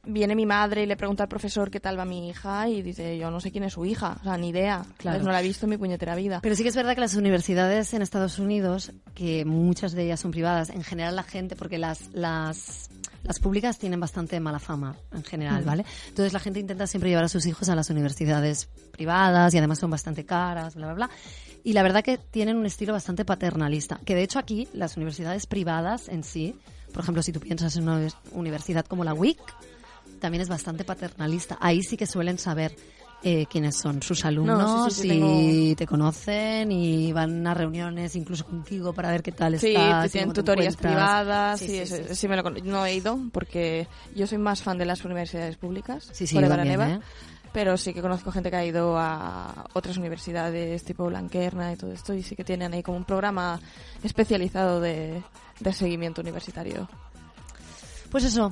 viene 0.04 0.36
mi 0.36 0.46
madre 0.46 0.84
y 0.84 0.86
le 0.86 0.98
pregunta 0.98 1.24
al 1.24 1.30
profesor 1.30 1.70
qué 1.70 1.80
tal 1.80 1.98
va 1.98 2.06
mi 2.06 2.30
hija 2.30 2.68
y 2.68 2.82
dice, 2.82 3.18
yo 3.18 3.30
no 3.30 3.40
sé 3.40 3.52
quién 3.52 3.64
es 3.64 3.74
su 3.74 3.86
hija, 3.86 4.18
o 4.20 4.24
sea, 4.24 4.38
ni 4.38 4.50
idea. 4.50 4.84
Claro. 4.98 5.24
No 5.24 5.32
la 5.32 5.42
he 5.42 5.44
visto 5.44 5.66
en 5.66 5.72
mi 5.72 5.78
puñetera 5.78 6.16
vida. 6.16 6.40
Pero 6.42 6.56
sí 6.56 6.64
que 6.64 6.70
es 6.70 6.76
verdad 6.76 6.96
que 6.96 7.02
las 7.02 7.16
universidades 7.16 7.94
en 7.94 8.02
Estados 8.02 8.40
Unidos, 8.40 8.92
que 9.14 9.46
muchas 9.46 9.92
de 9.94 10.06
ellas 10.06 10.20
son 10.20 10.32
privadas, 10.32 10.70
en 10.70 10.84
general 10.84 11.16
la 11.16 11.24
gente, 11.24 11.56
porque 11.56 11.78
las, 11.78 12.10
las, 12.14 12.90
las 13.24 13.40
públicas 13.40 13.78
tienen 13.78 14.00
bastante 14.00 14.40
mala 14.40 14.60
fama 14.60 14.96
en 15.14 15.24
general. 15.24 15.64
¿vale? 15.64 15.86
Entonces 16.08 16.34
la 16.34 16.40
gente 16.40 16.60
intenta 16.60 16.88
siempre 16.88 17.10
llevar 17.10 17.26
a 17.26 17.30
sus 17.30 17.46
hijos 17.46 17.70
a 17.70 17.76
las 17.76 17.90
universidades 17.90 18.70
privadas 18.92 19.54
y 19.54 19.58
además 19.58 19.80
son 19.80 19.92
bastante 19.92 20.26
caras, 20.26 20.76
bla, 20.76 20.88
bla, 20.88 20.96
bla. 20.96 21.10
Y 21.64 21.74
la 21.74 21.84
verdad 21.84 22.04
que 22.04 22.18
tienen 22.18 22.58
un 22.58 22.66
estilo 22.66 22.94
bastante 22.94 23.24
paternalista. 23.24 24.00
Que 24.04 24.16
de 24.16 24.24
hecho 24.24 24.40
aquí 24.40 24.68
las 24.74 24.98
universidades 24.98 25.46
privadas 25.46 26.10
en 26.10 26.24
sí, 26.24 26.56
por 26.92 27.04
ejemplo, 27.04 27.22
si 27.22 27.32
tú 27.32 27.40
piensas 27.40 27.76
en 27.78 27.84
una 27.84 28.08
universidad 28.32 28.86
como 28.86 29.04
la 29.04 29.14
WIC, 29.14 29.40
también 30.22 30.42
es 30.42 30.48
bastante 30.48 30.86
paternalista. 30.86 31.58
Ahí 31.60 31.84
sí 31.84 31.98
que 31.98 32.08
suelen 32.08 32.38
saber 32.38 32.74
eh, 33.24 33.46
quiénes 33.48 33.76
son 33.78 34.02
sus 34.02 34.24
alumnos 34.26 34.94
sí, 34.96 35.02
sí, 35.02 35.10
y 35.12 35.76
te 35.76 35.86
conocen 35.86 36.72
y 36.72 37.12
van 37.12 37.46
a 37.46 37.54
reuniones 37.54 38.16
incluso 38.16 38.46
contigo 38.46 38.94
para 38.94 39.12
ver 39.12 39.22
qué 39.22 39.32
tal 39.34 39.60
Sí, 39.60 39.74
estás. 39.76 40.02
te 40.04 40.08
y 40.08 40.12
tienen 40.12 40.34
te 40.34 40.42
tutorías 40.42 40.76
privadas, 40.78 41.60
Sí, 41.60 41.68
sí, 41.68 41.72
sí, 41.74 41.78
eso- 41.80 41.96
sí, 41.98 42.04
sí. 42.10 42.16
sí 42.16 42.28
me 42.30 42.36
lo 42.38 42.44
con- 42.44 42.58
no 42.64 42.86
he 42.86 42.96
ido 42.96 43.20
porque 43.34 43.88
yo 44.16 44.26
soy 44.26 44.38
más 44.38 44.64
fan 44.64 44.78
de 44.78 44.86
las 44.86 45.04
universidades 45.06 45.58
públicas, 45.58 46.08
Sí, 46.14 46.26
sí, 46.26 46.34
por 46.36 46.48
también, 46.48 46.82
¿eh? 46.82 47.00
pero 47.54 47.78
sí 47.78 47.94
que 47.94 48.02
conozco 48.02 48.32
gente 48.32 48.50
que 48.50 48.56
ha 48.56 48.66
ido 48.66 48.98
a 48.98 49.66
otras 49.74 49.98
universidades 49.98 50.84
tipo 50.84 51.06
Blanquerna 51.06 51.74
y 51.74 51.76
todo 51.76 51.92
esto 51.92 52.14
y 52.16 52.24
sí 52.24 52.36
que 52.36 52.44
tienen 52.46 52.74
ahí 52.74 52.82
como 52.82 52.98
un 52.98 53.04
programa 53.06 53.60
especializado 54.04 54.80
de, 54.82 55.22
de 55.60 55.74
seguimiento 55.74 56.22
universitario. 56.22 56.88
Pues 58.10 58.24
eso, 58.24 58.52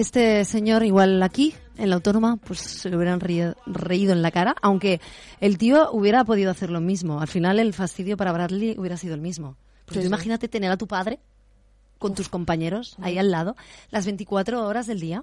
este 0.00 0.44
señor 0.44 0.84
igual 0.84 1.22
aquí, 1.22 1.54
en 1.76 1.88
la 1.90 1.96
autónoma, 1.96 2.36
pues 2.36 2.58
se 2.60 2.90
le 2.90 2.96
hubieran 2.96 3.20
reído 3.20 4.12
en 4.12 4.22
la 4.22 4.30
cara, 4.30 4.54
aunque 4.62 5.00
el 5.40 5.56
tío 5.58 5.90
hubiera 5.92 6.24
podido 6.24 6.50
hacer 6.50 6.70
lo 6.70 6.80
mismo. 6.80 7.20
Al 7.20 7.28
final 7.28 7.58
el 7.58 7.72
fastidio 7.74 8.16
para 8.16 8.32
Bradley 8.32 8.74
hubiera 8.78 8.96
sido 8.96 9.14
el 9.14 9.20
mismo. 9.20 9.56
Pues 9.86 9.94
Sí, 9.94 9.94
tú 9.94 10.00
sí. 10.02 10.06
imagínate 10.08 10.48
tener 10.48 10.70
a 10.70 10.76
tu 10.76 10.86
padre 10.86 11.20
con 11.98 12.14
tus 12.14 12.28
compañeros 12.28 12.96
ahí 13.02 13.18
al 13.18 13.30
lado 13.30 13.56
las 13.90 14.06
24 14.06 14.66
horas 14.66 14.86
del 14.86 15.00
día 15.00 15.22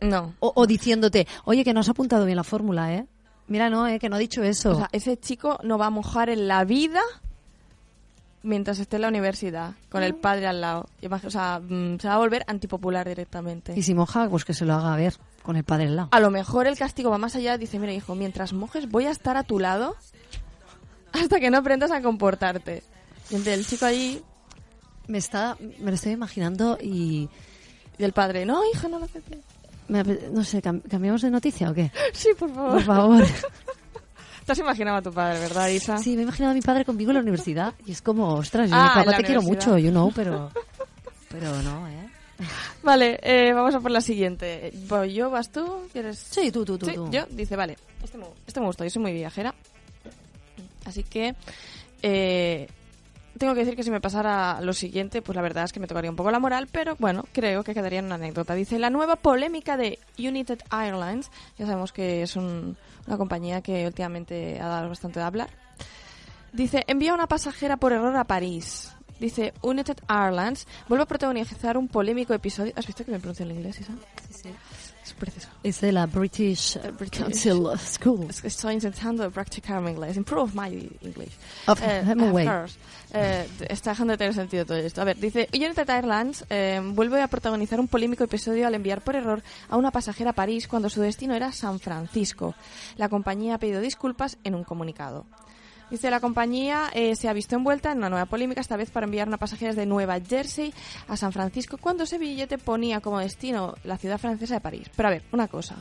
No. 0.00 0.34
o, 0.40 0.52
o 0.56 0.66
diciéndote, 0.66 1.26
oye, 1.44 1.62
que 1.64 1.72
no 1.72 1.80
has 1.80 1.88
apuntado 1.88 2.24
bien 2.24 2.36
la 2.36 2.44
fórmula, 2.44 2.92
¿eh? 2.94 3.06
Mira, 3.46 3.70
no, 3.70 3.86
¿eh? 3.86 3.98
que 3.98 4.08
no 4.08 4.16
ha 4.16 4.18
dicho 4.18 4.42
eso. 4.42 4.72
O 4.72 4.74
sea, 4.76 4.88
ese 4.92 5.16
chico 5.18 5.58
no 5.62 5.78
va 5.78 5.86
a 5.86 5.90
mojar 5.90 6.30
en 6.30 6.48
la 6.48 6.64
vida 6.64 7.00
mientras 8.42 8.78
esté 8.78 8.96
en 8.96 9.02
la 9.02 9.08
universidad, 9.08 9.72
con 9.88 10.02
el 10.02 10.14
padre 10.14 10.46
al 10.46 10.60
lado. 10.60 10.88
Imag- 11.02 11.24
O 11.26 11.30
sea, 11.30 11.60
mm, 11.60 11.98
se 12.00 12.08
va 12.08 12.14
a 12.14 12.18
volver 12.18 12.44
antipopular 12.46 13.06
directamente. 13.08 13.72
y 13.76 13.82
si 13.82 13.94
moja, 13.94 14.28
pues 14.28 14.44
que 14.44 14.54
se 14.54 14.64
lo 14.64 14.74
haga 14.74 14.96
ver 14.96 15.14
con 15.42 15.56
el 15.56 15.64
padre 15.64 15.86
al 15.86 15.96
lado. 15.96 16.08
A 16.12 16.20
lo 16.20 16.30
mejor 16.30 16.66
el 16.66 16.76
castigo 16.78 17.10
va 17.10 17.18
más 17.18 17.36
allá. 17.36 17.58
Dice, 17.58 17.78
mira, 17.78 17.92
hijo, 17.92 18.14
mientras 18.14 18.52
mojes 18.52 18.88
voy 18.88 19.06
a 19.06 19.10
estar 19.10 19.36
a 19.36 19.42
tu 19.44 19.58
lado 19.58 19.96
hasta 21.12 21.40
que 21.40 21.50
no 21.50 21.58
aprendas 21.58 21.90
a 21.90 22.00
comportarte. 22.02 22.82
Y 23.30 23.36
el 23.48 23.66
chico 23.66 23.86
allí 23.86 24.22
Me 25.06 25.18
está, 25.18 25.56
me 25.78 25.90
lo 25.90 25.94
estoy 25.94 26.12
imaginando 26.12 26.78
y 26.80 27.28
y 27.98 28.04
el 28.04 28.12
padre, 28.12 28.46
no, 28.46 28.62
hija, 28.72 28.88
no 28.88 28.98
lo 28.98 29.04
haces 29.04 29.22
bien". 29.28 29.42
me 29.88 30.00
ape- 30.02 30.30
no 30.32 30.42
sé, 30.44 30.62
cam- 30.62 30.82
¿cambiamos 30.88 31.20
de 31.22 31.30
noticia 31.30 31.70
o 31.70 31.74
qué? 31.74 31.90
Sí, 32.14 32.30
por 32.38 32.52
favor. 32.54 32.72
Por 32.72 32.82
favor. 32.82 33.24
Te 34.44 34.52
has 34.52 34.58
imaginado 34.58 34.96
a 34.98 35.02
tu 35.02 35.12
padre, 35.12 35.38
¿verdad, 35.40 35.68
Isa? 35.68 35.98
Sí, 35.98 36.14
me 36.14 36.20
he 36.20 36.22
imaginado 36.24 36.50
a 36.52 36.54
mi 36.54 36.60
padre 36.62 36.84
conmigo 36.84 37.10
en 37.10 37.16
la 37.16 37.20
universidad 37.20 37.74
y 37.86 37.92
es 37.92 38.02
como, 38.02 38.34
ostras, 38.34 38.68
yo 38.68 38.76
Ah, 38.76 38.92
papá 38.94 39.16
te 39.16 39.24
quiero 39.24 39.42
mucho, 39.42 39.78
you 39.78 39.90
know, 39.90 40.10
pero 40.14 40.50
pero 41.28 41.62
no, 41.62 41.88
¿eh? 41.88 42.08
Vale, 42.82 43.20
eh, 43.22 43.52
vamos 43.52 43.74
a 43.74 43.80
por 43.80 43.90
la 43.92 44.00
siguiente. 44.00 44.72
¿Voy 44.88 45.14
yo? 45.14 45.30
¿Vas 45.30 45.50
tú? 45.52 45.86
¿Quieres...? 45.92 46.18
Sí, 46.18 46.50
tú, 46.50 46.64
tú, 46.64 46.76
tú, 46.76 46.86
Sí, 46.86 46.94
tú. 46.94 47.08
yo, 47.10 47.24
dice, 47.30 47.54
vale, 47.54 47.76
este 48.02 48.18
me, 48.18 48.26
este 48.46 48.58
me 48.60 48.66
gustó, 48.66 48.82
yo 48.84 48.90
soy 48.90 49.00
muy 49.02 49.12
viajera. 49.12 49.54
Así 50.84 51.04
que 51.04 51.34
eh, 52.02 52.68
tengo 53.38 53.54
que 53.54 53.60
decir 53.60 53.76
que 53.76 53.82
si 53.82 53.90
me 53.90 54.00
pasara 54.00 54.60
lo 54.60 54.72
siguiente, 54.72 55.22
pues 55.22 55.34
la 55.36 55.42
verdad 55.42 55.64
es 55.64 55.72
que 55.72 55.80
me 55.80 55.86
tocaría 55.86 56.10
un 56.10 56.16
poco 56.16 56.30
la 56.30 56.38
moral, 56.38 56.68
pero 56.70 56.96
bueno, 56.98 57.24
creo 57.32 57.64
que 57.64 57.74
quedaría 57.74 57.98
en 58.00 58.06
una 58.06 58.16
anécdota. 58.16 58.54
Dice, 58.54 58.78
la 58.78 58.90
nueva 58.90 59.16
polémica 59.16 59.76
de 59.76 59.98
United 60.18 60.60
Airlines, 60.70 61.30
ya 61.58 61.66
sabemos 61.66 61.92
que 61.92 62.22
es 62.22 62.36
un- 62.36 62.76
una 63.06 63.16
compañía 63.16 63.60
que 63.62 63.86
últimamente 63.86 64.60
ha 64.60 64.66
dado 64.68 64.88
bastante 64.88 65.18
de 65.20 65.26
hablar. 65.26 65.50
Dice, 66.52 66.84
envía 66.86 67.14
una 67.14 67.26
pasajera 67.26 67.76
por 67.78 67.92
error 67.92 68.14
a 68.16 68.24
París. 68.24 68.92
Dice, 69.18 69.54
United 69.62 69.98
Airlines 70.08 70.66
vuelve 70.88 71.04
a 71.04 71.06
protagonizar 71.06 71.76
un 71.78 71.88
polémico 71.88 72.34
episodio. 72.34 72.72
¿Has 72.76 72.86
visto 72.86 73.04
que 73.04 73.12
me 73.12 73.18
pronuncio 73.20 73.44
en 73.46 73.52
inglés, 73.52 73.80
Isa? 73.80 73.92
Sí, 74.28 74.34
sí. 74.42 74.48
Es 75.12 75.18
precioso. 75.18 75.48
Es 75.62 75.80
de 75.80 75.92
la 75.92 76.06
British, 76.06 76.76
uh, 76.76 77.08
Council 77.10 77.78
School. 77.78 78.28
Estoy 78.42 78.74
intentando 78.74 79.30
practicar 79.30 79.80
mi 79.80 79.90
inglés, 79.90 80.16
improve 80.16 80.52
my 80.54 80.68
English. 81.02 81.32
Of 81.66 81.80
Hemingway. 81.82 82.46
of 82.46 82.54
course. 82.54 82.78
Está 83.68 83.90
dejando 83.90 84.12
de 84.12 84.18
tener 84.18 84.34
sentido 84.34 84.64
todo 84.64 84.78
esto. 84.78 85.02
A 85.02 85.04
ver, 85.04 85.18
dice, 85.18 85.48
United 85.52 85.88
Airlines 85.88 86.44
eh, 86.48 86.80
vuelve 86.82 87.20
a 87.20 87.28
protagonizar 87.28 87.78
un 87.78 87.88
polémico 87.88 88.24
episodio 88.24 88.66
al 88.66 88.74
enviar 88.74 89.02
por 89.02 89.16
error 89.16 89.42
a 89.68 89.76
una 89.76 89.90
pasajera 89.90 90.30
a 90.30 90.34
París 90.34 90.66
cuando 90.66 90.88
su 90.88 91.02
destino 91.02 91.34
era 91.34 91.52
San 91.52 91.78
Francisco. 91.78 92.54
La 92.96 93.08
compañía 93.08 93.56
ha 93.56 93.58
pedido 93.58 93.80
disculpas 93.80 94.38
en 94.44 94.54
un 94.54 94.64
comunicado. 94.64 95.26
Dice, 95.92 96.10
la 96.10 96.20
compañía 96.20 96.88
eh, 96.94 97.14
se 97.16 97.28
ha 97.28 97.34
visto 97.34 97.54
envuelta 97.54 97.92
en 97.92 97.98
una 97.98 98.08
nueva 98.08 98.24
polémica, 98.24 98.62
esta 98.62 98.76
vez 98.78 98.90
para 98.90 99.04
enviar 99.04 99.28
una 99.28 99.36
pasajera 99.36 99.74
de 99.74 99.84
Nueva 99.84 100.18
Jersey 100.20 100.72
a 101.06 101.16
San 101.18 101.32
Francisco, 101.32 101.76
cuando 101.76 102.04
ese 102.04 102.16
billete 102.16 102.56
ponía 102.56 103.00
como 103.00 103.18
destino 103.20 103.74
la 103.84 103.98
ciudad 103.98 104.16
francesa 104.18 104.54
de 104.54 104.60
París. 104.60 104.88
Pero 104.96 105.08
a 105.08 105.12
ver, 105.12 105.22
una 105.32 105.48
cosa. 105.48 105.76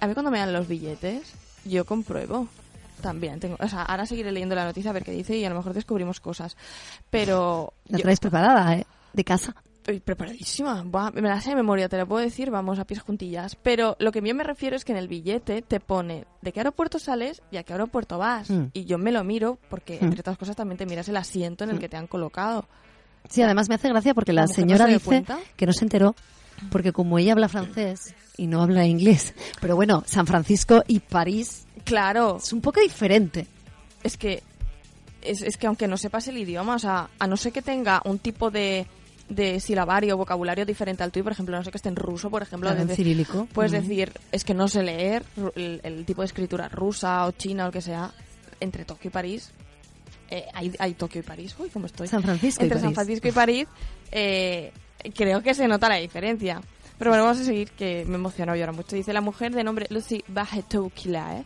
A 0.00 0.06
mí 0.06 0.14
cuando 0.14 0.30
me 0.30 0.38
dan 0.38 0.52
los 0.54 0.66
billetes, 0.66 1.30
yo 1.66 1.84
compruebo. 1.84 2.48
También 3.02 3.38
tengo, 3.38 3.56
o 3.60 3.68
sea, 3.68 3.82
ahora 3.82 4.06
seguiré 4.06 4.32
leyendo 4.32 4.54
la 4.54 4.64
noticia 4.64 4.90
a 4.90 4.94
ver 4.94 5.04
qué 5.04 5.12
dice 5.12 5.36
y 5.36 5.44
a 5.44 5.50
lo 5.50 5.56
mejor 5.56 5.74
descubrimos 5.74 6.20
cosas. 6.20 6.56
Pero 7.10 7.74
La 7.86 7.98
yo- 7.98 8.02
traes 8.04 8.20
preparada, 8.20 8.74
¿eh? 8.76 8.86
De 9.12 9.24
casa. 9.24 9.54
Estoy 9.88 10.00
preparadísima. 10.00 10.82
Buah, 10.84 11.12
me 11.12 11.22
la 11.22 11.40
sé 11.40 11.48
de 11.48 11.56
memoria, 11.56 11.88
te 11.88 11.96
la 11.96 12.04
puedo 12.04 12.22
decir, 12.22 12.50
vamos, 12.50 12.78
a 12.78 12.84
pies 12.84 13.00
juntillas. 13.00 13.56
Pero 13.56 13.96
lo 13.98 14.12
que 14.12 14.20
yo 14.20 14.34
me 14.34 14.44
refiero 14.44 14.76
es 14.76 14.84
que 14.84 14.92
en 14.92 14.98
el 14.98 15.08
billete 15.08 15.62
te 15.62 15.80
pone 15.80 16.26
de 16.42 16.52
qué 16.52 16.60
aeropuerto 16.60 16.98
sales 16.98 17.40
y 17.50 17.56
a 17.56 17.62
qué 17.62 17.72
aeropuerto 17.72 18.18
vas. 18.18 18.50
Mm. 18.50 18.64
Y 18.74 18.84
yo 18.84 18.98
me 18.98 19.12
lo 19.12 19.24
miro 19.24 19.56
porque, 19.70 19.98
Mm. 19.98 20.04
entre 20.04 20.20
otras 20.20 20.36
cosas, 20.36 20.56
también 20.56 20.76
te 20.76 20.84
miras 20.84 21.08
el 21.08 21.16
asiento 21.16 21.64
en 21.64 21.70
el 21.70 21.76
Mm. 21.76 21.78
que 21.78 21.88
te 21.88 21.96
han 21.96 22.06
colocado. 22.06 22.66
Sí, 23.30 23.40
además 23.40 23.70
me 23.70 23.76
hace 23.76 23.88
gracia 23.88 24.12
porque 24.12 24.34
la, 24.34 24.42
¿La 24.42 24.46
mujer 24.48 24.58
no 24.58 24.62
señora 24.66 24.84
se 24.84 24.88
dio 24.90 24.98
dice 24.98 25.06
cuenta? 25.08 25.38
que 25.56 25.64
no 25.64 25.72
se 25.72 25.84
enteró 25.86 26.14
porque 26.70 26.92
como 26.92 27.18
ella 27.18 27.32
habla 27.32 27.48
francés 27.48 28.14
y 28.36 28.46
no 28.46 28.60
habla 28.62 28.84
inglés, 28.84 29.32
pero 29.58 29.74
bueno, 29.74 30.02
San 30.06 30.26
Francisco 30.26 30.82
y 30.86 31.00
París 31.00 31.66
Claro, 31.84 32.36
es 32.36 32.52
un 32.52 32.60
poco 32.60 32.80
diferente. 32.82 33.46
es 34.02 34.18
que 34.18 34.42
es, 35.22 35.40
es 35.40 35.56
que 35.56 35.66
aunque 35.66 35.88
no 35.88 35.96
sepas 35.96 36.28
el 36.28 36.36
idioma, 36.36 36.74
o 36.74 36.78
sea, 36.78 37.08
a 37.18 37.26
no 37.26 37.38
ser 37.38 37.52
que 37.52 37.62
tenga 37.62 38.02
un 38.04 38.18
tipo 38.18 38.50
de, 38.50 38.86
de 39.28 39.60
silabario 39.60 40.14
o 40.14 40.18
vocabulario 40.18 40.64
diferente 40.64 41.02
al 41.02 41.12
tuyo, 41.12 41.24
por 41.24 41.32
ejemplo, 41.32 41.56
no 41.56 41.62
sé 41.64 41.70
que 41.70 41.76
esté 41.76 41.88
en 41.90 41.96
ruso, 41.96 42.30
por 42.30 42.42
ejemplo, 42.42 42.70
Claro, 42.70 42.82
en 42.88 42.96
cirílico. 42.96 43.46
puedes 43.52 43.72
decir, 43.72 44.12
es 44.32 44.44
que 44.44 44.54
no 44.54 44.68
sé 44.68 44.82
leer 44.82 45.22
el, 45.54 45.80
el 45.82 46.04
tipo 46.06 46.22
de 46.22 46.26
escritura 46.26 46.68
rusa 46.68 47.26
o 47.26 47.32
china 47.32 47.64
o 47.64 47.66
lo 47.66 47.72
que 47.72 47.82
sea, 47.82 48.10
entre 48.60 48.84
Tokio 48.84 49.08
y 49.08 49.12
París. 49.12 49.50
eh, 50.30 50.46
hay, 50.54 50.72
hay 50.78 50.94
Tokio 50.94 51.20
y 51.20 51.24
París, 51.24 51.54
uy, 51.58 51.68
¿cómo 51.70 51.86
estoy? 51.86 52.08
San 52.08 52.22
Francisco 52.22 52.62
y 52.62 52.64
entre 52.66 52.80
San. 52.80 52.94
Francisco 52.94 53.28
y 53.28 53.32
París, 53.32 53.66
eh, 54.12 54.72
creo 55.14 55.42
que 55.42 55.54
se 55.54 55.68
nota 55.68 55.88
la 55.88 55.96
diferencia. 55.96 56.60
Pero 56.98 57.10
bueno, 57.12 57.24
vamos 57.24 57.40
a 57.40 57.44
seguir, 57.44 57.70
que 57.70 58.04
me 58.06 58.16
emocionó 58.16 58.56
y 58.56 58.60
ahora 58.60 58.72
mucho. 58.72 58.96
Dice 58.96 59.12
la 59.12 59.20
mujer 59.20 59.52
de 59.54 59.62
nombre 59.62 59.86
Lucy 59.90 60.24
Bajetoukilae. 60.28 61.44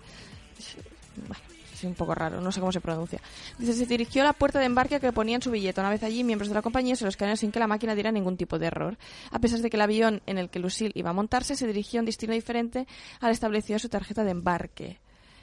Bueno, 1.29 1.43
un 1.87 1.95
poco 1.95 2.15
raro, 2.15 2.41
no 2.41 2.53
sé 2.53 2.61
cómo 2.61 2.73
se 2.73 2.81
pronuncia. 2.81 3.21
Dice, 3.59 3.73
se 3.73 3.87
dirigió 3.87 4.23
a 4.23 4.27
la 4.27 4.33
puerta 4.33 4.59
de 4.59 4.67
embarque 4.67 5.01
que 5.01 5.13
ponía 5.13 5.37
en 5.37 5.43
su 5.43 5.51
billete. 5.51 5.81
Una 5.81 5.91
vez 5.91 6.03
allí, 6.03 6.25
miembros 6.25 6.49
de 6.49 6.55
la 6.55 6.63
compañía 6.63 6.97
se 6.97 7.05
lo 7.05 7.09
escanearon 7.09 7.37
sin 7.37 7.53
que 7.53 7.59
la 7.59 7.67
máquina 7.67 7.95
diera 7.95 8.13
ningún 8.13 8.37
tipo 8.37 8.59
de 8.59 8.67
error. 8.67 8.97
A 9.31 9.39
pesar 9.39 9.61
de 9.61 9.71
que 9.71 9.77
el 9.77 9.83
avión 9.83 10.23
en 10.27 10.39
el 10.39 10.51
que 10.51 10.59
Lucille 10.59 10.93
iba 10.95 11.11
a 11.11 11.13
montarse 11.13 11.57
se 11.57 11.67
dirigió 11.67 12.01
a 12.01 12.03
un 12.03 12.07
destino 12.07 12.33
diferente 12.33 12.87
al 13.21 13.33
establecido 13.33 13.79
su 13.79 13.89
tarjeta 13.89 14.25
de 14.25 14.31
embarque. 14.31 15.02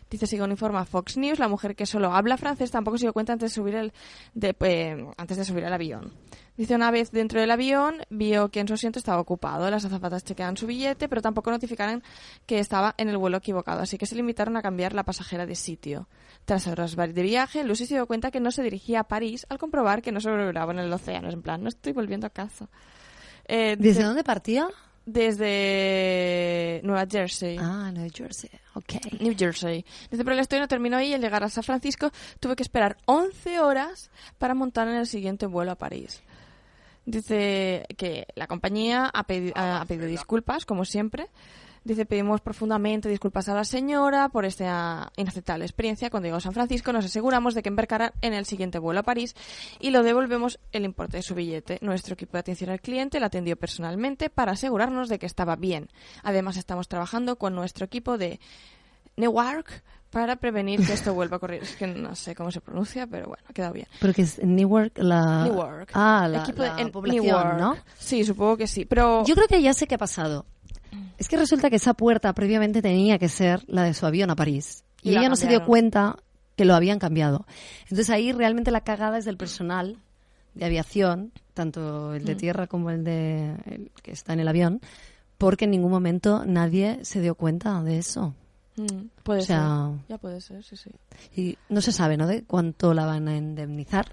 Dice, 0.10 0.26
según 0.26 0.52
informa 0.52 0.86
Fox 0.86 1.18
News, 1.18 1.38
la 1.38 1.48
mujer 1.48 1.76
que 1.76 1.86
solo 1.86 2.14
habla 2.14 2.38
francés 2.38 2.72
tampoco 2.72 2.98
se 2.98 3.06
dio 3.06 3.14
cuenta 3.14 3.34
antes 3.34 3.52
de 3.52 3.56
subir, 3.56 3.76
el, 3.76 3.94
de, 4.34 4.56
eh, 4.62 5.06
antes 5.18 5.38
de 5.38 5.46
subir 5.46 5.66
al 5.66 5.74
avión. 5.74 6.14
Dice, 6.58 6.76
una 6.76 6.92
vez 6.92 7.12
dentro 7.12 7.40
del 7.40 7.52
avión, 7.52 8.02
vio 8.10 8.50
que 8.50 8.60
en 8.60 8.68
su 8.68 8.74
asiento 8.74 9.00
estaba 9.00 9.22
ocupado. 9.22 9.70
Las 9.70 9.86
azafatas 9.86 10.26
chequeaban 10.26 10.58
su 10.58 10.68
billete, 10.68 11.08
pero 11.08 11.22
tampoco 11.22 11.52
notificaron 11.52 12.04
que 12.46 12.60
estaba 12.60 12.96
en 12.98 13.08
el 13.08 13.18
vuelo 13.18 13.38
equivocado, 13.38 13.82
así 13.82 13.98
que 13.98 14.06
se 14.06 14.16
limitaron 14.16 14.58
a 14.58 14.62
cambiar 14.62 14.94
la 14.94 15.04
pasajera 15.04 15.46
de 15.46 15.56
sitio. 15.56 16.10
Tras 16.46 16.68
horas 16.68 16.96
de 16.96 17.24
viaje, 17.24 17.64
Lucy 17.64 17.86
se 17.86 17.94
dio 17.94 18.08
cuenta 18.08 18.32
que 18.32 18.40
no 18.40 18.52
se 18.52 18.64
dirigía 18.64 19.02
a 19.02 19.04
París 19.04 19.46
al 19.50 19.58
comprobar 19.58 20.02
que 20.02 20.12
no 20.12 20.20
sobrevolaba 20.20 20.74
en 20.74 20.80
el 20.80 20.92
océano. 20.92 21.30
Es 21.30 21.34
en 21.34 21.44
plan, 21.44 21.62
no 21.62 21.70
estoy 21.70 21.94
volviendo 21.94 22.28
a 22.28 22.32
casa. 22.32 22.68
Eh, 23.46 23.76
¿Desde 23.78 23.90
dice, 23.90 24.04
dónde 24.04 24.24
partía? 24.24 24.68
Desde 25.10 26.82
Nueva 26.84 27.06
Jersey. 27.10 27.58
Ah, 27.60 27.92
New 27.92 28.10
Jersey. 28.14 28.50
Ok. 28.76 28.94
New 29.20 29.36
Jersey. 29.38 29.86
Dice, 30.10 30.24
pero 30.24 30.36
la 30.36 30.42
historia 30.42 30.62
no 30.62 30.68
terminó 30.68 30.98
ahí 30.98 31.10
y 31.10 31.14
al 31.14 31.22
llegar 31.22 31.44
a 31.44 31.50
San 31.50 31.64
Francisco 31.64 32.12
tuve 32.40 32.56
que 32.56 32.64
esperar 32.64 32.98
11 33.06 33.60
horas 33.60 34.10
para 34.38 34.54
montar 34.54 34.88
en 34.88 34.96
el 34.96 35.08
siguiente 35.08 35.46
vuelo 35.46 35.72
a 35.72 35.76
París. 35.76 36.22
Dice 37.06 37.86
que 37.98 38.28
la 38.36 38.48
compañía 38.48 39.10
ha, 39.14 39.26
pedi- 39.26 39.52
ha- 39.56 39.82
ha 39.82 39.86
pedido 39.86 40.06
disculpas, 40.06 40.66
como 40.66 40.86
siempre. 40.86 41.28
Dice, 41.90 42.06
pedimos 42.06 42.40
profundamente 42.40 43.10
disculpas 43.10 43.50
a 43.50 43.56
la 43.56 43.64
señora 43.64 44.30
por 44.30 44.46
esta 44.46 45.12
inaceptable 45.18 45.66
experiencia. 45.66 46.12
Cuando 46.12 46.28
llegó 46.28 46.38
a 46.38 46.40
San 46.40 46.54
Francisco 46.54 46.94
nos 46.94 47.04
aseguramos 47.04 47.56
de 47.56 47.64
que 47.64 47.70
embarcará 47.70 48.14
en 48.22 48.36
el 48.36 48.46
siguiente 48.46 48.78
vuelo 48.78 49.00
a 49.00 49.04
París 49.04 49.36
y 49.80 49.90
lo 49.90 50.04
devolvemos 50.04 50.60
el 50.72 50.86
importe 50.86 51.18
de 51.18 51.24
su 51.24 51.34
billete. 51.34 51.80
Nuestro 51.82 52.14
equipo 52.14 52.34
de 52.34 52.42
atención 52.42 52.70
al 52.70 52.80
cliente 52.80 53.20
la 53.20 53.26
atendió 53.26 53.58
personalmente 53.58 54.30
para 54.30 54.52
asegurarnos 54.52 55.10
de 55.10 55.18
que 55.18 55.26
estaba 55.26 55.56
bien. 55.56 55.90
Además, 56.22 56.58
estamos 56.58 56.88
trabajando 56.88 57.38
con 57.38 57.56
nuestro 57.56 57.88
equipo 57.88 58.20
de 58.20 58.40
Newark 59.16 59.82
para 60.12 60.36
prevenir 60.36 60.86
que 60.86 60.94
esto 60.94 61.16
vuelva 61.16 61.38
a 61.38 61.38
ocurrir. 61.38 61.64
Es 61.64 61.76
que 61.76 61.88
no 61.88 62.14
sé 62.14 62.36
cómo 62.36 62.52
se 62.52 62.62
pronuncia, 62.62 63.08
pero 63.08 63.30
bueno, 63.30 63.44
ha 63.50 63.54
quedado 63.54 63.74
bien. 63.74 63.88
Pero 64.00 64.14
que 64.14 64.22
es 64.22 64.38
Newark 64.44 65.00
la... 65.00 65.44
Newark. 65.44 65.90
Ah, 65.96 66.28
la, 66.30 66.44
Equipo 66.44 66.62
la 66.62 66.76
de 66.76 66.82
en 66.84 66.92
población, 66.92 67.26
Newark. 67.26 67.58
¿no? 67.58 67.78
Sí, 67.98 68.24
supongo 68.24 68.58
que 68.58 68.68
sí. 68.68 68.86
Pero 68.86 69.26
Yo 69.26 69.34
creo 69.34 69.48
que 69.48 69.60
ya 69.64 69.74
sé 69.74 69.88
qué 69.88 69.96
ha 69.96 70.00
pasado. 70.00 70.46
Es 71.18 71.28
que 71.28 71.38
resulta 71.38 71.70
que 71.70 71.76
esa 71.78 71.94
puerta 71.94 72.34
previamente 72.34 72.82
tenía 72.82 73.18
que 73.20 73.30
ser 73.30 73.64
la 73.68 73.84
de 73.84 73.94
su 73.94 74.06
avión 74.06 74.30
a 74.30 74.36
París. 74.36 74.84
Y, 75.02 75.10
Y 75.10 75.12
la 75.14 75.20
ella 75.22 75.30
no 75.30 75.36
se 75.36 75.48
dio 75.48 75.66
cuenta 75.66 76.18
que 76.56 76.66
lo 76.66 76.76
habían 76.76 77.00
cambiado. 77.00 77.46
Entonces 77.84 78.10
ahí 78.10 78.32
realmente 78.32 78.72
la 78.72 78.82
cagada 78.82 79.18
es 79.18 79.26
del 79.26 79.38
personal 79.38 79.98
de 80.56 80.66
aviación, 80.66 81.32
tanto 81.54 82.14
el 82.14 82.26
de 82.26 82.36
tierra 82.36 82.68
como 82.68 82.90
el 82.90 83.04
de 83.04 83.52
el 83.66 83.92
que 84.02 84.12
está 84.12 84.34
en 84.34 84.40
el 84.42 84.48
avión, 84.48 84.82
porque 85.38 85.66
en 85.66 85.72
ningún 85.72 85.92
momento 85.92 86.44
nadie 86.46 87.00
se 87.04 87.22
dio 87.22 87.36
cuenta 87.36 87.82
de 87.84 87.98
eso. 87.98 88.34
Mm, 88.76 89.08
puede 89.24 89.42
O 89.42 89.44
sea- 89.46 89.90
ser. 89.92 90.06
Ya 90.10 90.18
puede 90.18 90.42
ser, 90.42 90.64
sí, 90.64 90.76
sí. 90.76 90.90
Y 91.36 91.58
no 91.70 91.82
se 91.82 91.92
sabe, 91.92 92.18
¿no? 92.18 92.28
De 92.28 92.44
cuánto 92.44 92.94
la 92.94 93.06
van 93.06 93.28
a 93.28 93.38
indemnizar. 93.38 94.08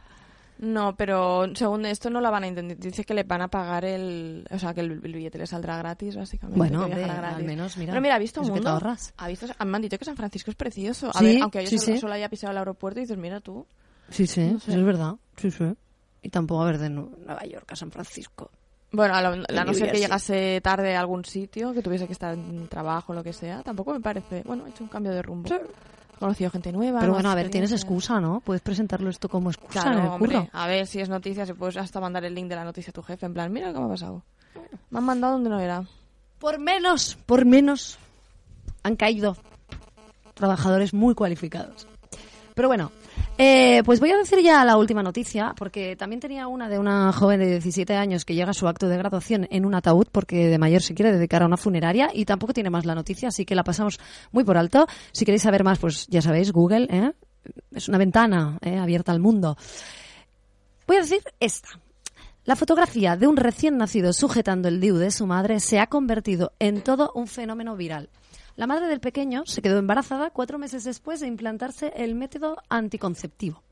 No, 0.59 0.97
pero 0.97 1.55
según 1.55 1.85
esto 1.85 2.09
no 2.09 2.21
la 2.21 2.31
van 2.31 2.45
a 2.45 2.47
intentar. 2.47 2.79
Dice 2.79 3.05
que 3.05 3.13
le 3.15 3.25
van 3.25 3.43
a 3.43 3.49
pagar 3.49 3.85
el. 3.85 4.47
O 4.51 4.59
sea, 4.59 4.73
que 4.73 4.81
el, 4.81 4.93
el 5.05 5.13
billete 5.15 5.37
le 5.39 5.47
saldrá 5.47 5.77
gratis, 5.77 6.17
básicamente. 6.17 6.57
Bueno, 6.59 6.89
gratis. 6.89 7.37
al 7.37 7.45
menos, 7.45 7.77
mira, 7.77 7.93
Pero 7.93 8.01
mira, 8.01 8.15
ha 8.15 8.19
visto 8.19 8.41
te 8.41 8.51
mundo. 8.51 8.81
Ha 9.19 9.29
visto, 9.29 9.47
me 9.67 9.77
han 9.77 9.83
dicho 9.83 9.99
que 9.99 10.05
San 10.07 10.17
Francisco 10.17 10.51
es 10.51 10.57
precioso. 10.57 11.11
A 11.11 11.19
Sí, 11.19 11.25
ver, 11.27 11.43
aunque 11.43 11.63
yo 11.65 11.69
sí, 11.71 11.79
solo, 11.79 11.93
sí. 11.95 12.01
solo 12.01 12.13
haya 12.15 12.29
pisado 12.31 12.53
el 12.53 12.59
aeropuerto 12.59 13.01
y 13.01 13.03
dices, 13.03 13.19
mira 13.19 13.41
tú. 13.41 13.67
Sí, 14.09 14.27
sí, 14.27 14.41
No 14.53 14.61
sé. 14.61 14.71
eso 14.71 14.81
es 14.81 14.87
verdad. 14.87 15.15
Sí, 15.37 15.51
sí. 15.51 15.65
Y 16.23 16.31
tampoco 16.31 16.63
a 16.63 16.67
ver 16.67 16.79
de 16.79 16.89
Nu- 16.91 17.15
Nueva 17.25 17.45
York 17.45 17.71
a 17.73 17.77
San 17.77 17.91
Francisco. 17.91 18.51
Bueno, 18.93 19.15
a, 19.15 19.21
lo- 19.21 19.45
a 19.47 19.65
no 19.65 19.75
ser 19.75 19.93
que 19.93 19.99
llegase 19.99 20.61
tarde 20.63 20.97
a 20.97 21.01
algún 21.01 21.25
sitio, 21.25 21.73
que 21.75 21.83
tuviese 21.83 22.07
que 22.07 22.13
estar 22.15 22.33
en 22.33 22.67
trabajo 22.69 23.13
o 23.13 23.15
lo 23.15 23.23
que 23.23 23.33
sea, 23.33 23.63
tampoco 23.63 23.93
me 23.93 24.01
parece. 24.01 24.43
Bueno, 24.47 24.65
he 24.67 24.71
hecho 24.71 24.85
un 24.85 24.89
cambio 24.89 25.13
de 25.13 25.21
rumbo. 25.23 25.49
He 26.17 26.19
conocido 26.19 26.51
gente 26.51 26.73
nueva. 26.73 27.01
Pero 27.01 27.13
bueno, 27.13 27.31
a 27.31 27.35
ver, 27.35 27.51
tienes 27.51 27.73
excusa, 27.73 28.21
¿no? 28.21 28.41
Puedes 28.41 28.63
presentarlo 28.63 29.11
esto 29.11 29.29
como 29.29 29.51
excusa 29.51 29.81
en 29.81 29.83
Claro, 29.85 30.01
el 30.01 30.07
hombre. 30.09 30.37
curro. 30.39 30.49
A 30.53 30.67
ver 30.67 30.87
si 30.87 31.01
es 31.01 31.09
noticia, 31.09 31.45
si 31.45 31.53
puedes 31.53 31.77
hasta 31.77 32.01
mandar 32.01 32.25
el 32.25 32.35
link 32.35 32.49
de 32.49 32.57
la 32.57 32.65
noticia 32.65 32.91
a 32.91 32.95
tu 32.95 33.03
jefe. 33.03 33.27
En 33.27 33.35
plan, 33.35 33.53
mira 33.53 33.73
cómo 33.73 33.87
ha 33.87 33.91
pasado. 33.91 34.23
Me 34.91 34.99
han 34.99 35.05
mandado 35.05 35.35
donde 35.35 35.51
no 35.51 35.61
era. 35.61 35.85
Por 36.39 36.59
menos, 36.59 37.17
por 37.27 37.45
menos, 37.45 37.99
han 38.83 38.97
caído 38.97 39.37
trabajadores 40.35 40.93
muy 40.95 41.15
cualificados. 41.15 41.87
Pero 42.55 42.69
bueno, 42.69 42.91
eh, 43.39 43.83
pues 43.85 44.01
voy 44.01 44.11
a 44.11 44.17
decir 44.17 44.41
ya 44.41 44.65
la 44.65 44.77
última 44.77 45.03
noticia, 45.03 45.55
porque 45.57 45.97
también 45.97 46.21
tenía 46.21 46.47
una 46.49 46.69
de 46.69 46.79
una 46.79 47.13
joven 47.13 47.41
de 47.41 47.47
17 47.47 47.95
años 47.95 48.25
que 48.25 48.35
llega 48.35 48.51
a 48.51 48.55
su 48.55 48.69
acto 48.69 48.89
de 48.89 48.97
graduación 48.97 49.47
en 49.51 49.67
un 49.67 49.75
ataúd, 49.75 50.07
porque 50.11 50.49
de 50.49 50.59
mayor 50.59 50.83
se 50.83 50.95
quiere 50.95 51.13
dedicar 51.13 51.43
a 51.43 51.47
una 51.47 51.57
funeraria, 51.57 52.09
y 52.13 52.25
tampoco 52.25 52.53
tiene 52.53 52.71
más 52.71 52.87
la 52.87 52.95
noticia, 52.95 53.29
así 53.29 53.45
que 53.45 53.55
la 53.55 53.65
pasamos 53.65 53.99
muy 54.33 54.45
por 54.45 54.57
alto. 54.57 54.87
Si 55.13 55.25
queréis 55.25 55.43
saber 55.43 55.65
más, 55.65 55.79
pues 55.79 56.07
ya 56.09 56.23
sabéis, 56.23 56.53
Google, 56.53 56.89
¿eh? 56.91 57.13
es 57.73 57.89
una 57.89 57.99
ventana 57.99 58.59
¿eh? 58.63 58.79
abierta 58.79 59.13
al 59.13 59.21
mundo. 59.21 59.57
Voy 60.87 60.97
a 60.97 61.01
decir 61.01 61.23
esta. 61.41 61.69
La 62.45 62.55
fotografía 62.55 63.17
de 63.17 63.27
un 63.27 63.37
recién 63.37 63.77
nacido 63.77 64.13
sujetando 64.13 64.69
el 64.69 64.81
DIU 64.81 64.99
de 64.99 65.11
su 65.11 65.27
madre 65.27 65.59
se 65.59 65.81
ha 65.81 65.89
convertido 65.89 66.53
en 66.61 66.81
todo 66.81 67.11
un 67.15 67.27
fenómeno 67.27 67.75
viral. 67.75 68.09
La 68.57 68.67
madre 68.67 68.87
del 68.87 69.01
pequeño 69.01 69.43
se 69.47 69.61
quedó 69.63 69.79
embarazada 69.79 70.31
cuatro 70.31 70.59
meses 70.59 70.85
después 70.85 71.21
de 71.21 71.27
implantarse 71.27 71.93
el 71.97 72.15
método 72.15 72.57
anticonceptivo. 72.69 73.63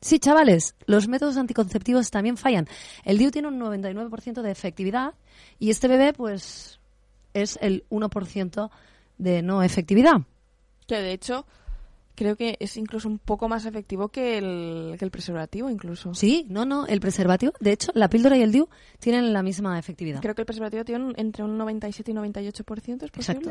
Sí, 0.00 0.20
chavales, 0.20 0.76
los 0.86 1.08
métodos 1.08 1.36
anticonceptivos 1.36 2.10
también 2.12 2.36
fallan. 2.36 2.68
El 3.04 3.18
DIU 3.18 3.32
tiene 3.32 3.48
un 3.48 3.58
99% 3.58 4.42
de 4.42 4.50
efectividad 4.52 5.14
y 5.58 5.70
este 5.70 5.88
bebé, 5.88 6.12
pues, 6.12 6.78
es 7.34 7.58
el 7.60 7.84
1% 7.90 8.70
de 9.18 9.42
no 9.42 9.64
efectividad. 9.64 10.20
Que 10.86 10.98
de 11.02 11.12
hecho, 11.12 11.44
creo 12.14 12.36
que 12.36 12.56
es 12.60 12.76
incluso 12.76 13.08
un 13.08 13.18
poco 13.18 13.48
más 13.48 13.66
efectivo 13.66 14.06
que 14.08 14.38
el, 14.38 14.94
que 15.00 15.04
el 15.04 15.10
preservativo, 15.10 15.68
incluso. 15.68 16.14
Sí, 16.14 16.46
no, 16.48 16.64
no, 16.64 16.86
el 16.86 17.00
preservativo. 17.00 17.52
De 17.58 17.72
hecho, 17.72 17.90
la 17.94 18.08
píldora 18.08 18.36
y 18.36 18.42
el 18.42 18.52
DIU 18.52 18.68
tienen 19.00 19.32
la 19.32 19.42
misma 19.42 19.80
efectividad. 19.80 20.20
Creo 20.22 20.36
que 20.36 20.42
el 20.42 20.46
preservativo 20.46 20.84
tiene 20.84 21.04
un- 21.06 21.14
entre 21.16 21.42
un 21.42 21.58
97 21.58 22.12
y 22.12 22.14
98%, 22.14 23.04
¿es 23.04 23.10
posible? 23.10 23.38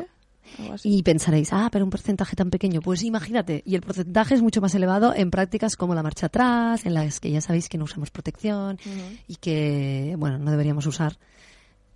Y 0.82 1.02
pensaréis, 1.02 1.52
ah, 1.52 1.68
pero 1.70 1.84
un 1.84 1.90
porcentaje 1.90 2.36
tan 2.36 2.50
pequeño. 2.50 2.80
Pues 2.80 3.02
imagínate, 3.02 3.62
y 3.64 3.74
el 3.74 3.82
porcentaje 3.82 4.34
es 4.34 4.42
mucho 4.42 4.60
más 4.60 4.74
elevado 4.74 5.14
en 5.14 5.30
prácticas 5.30 5.76
como 5.76 5.94
la 5.94 6.02
marcha 6.02 6.26
atrás, 6.26 6.86
en 6.86 6.94
las 6.94 7.20
que 7.20 7.30
ya 7.30 7.40
sabéis 7.40 7.68
que 7.68 7.78
no 7.78 7.84
usamos 7.84 8.10
protección 8.10 8.78
y 9.26 9.36
que, 9.36 10.14
bueno, 10.18 10.38
no 10.38 10.50
deberíamos 10.50 10.86
usar 10.86 11.18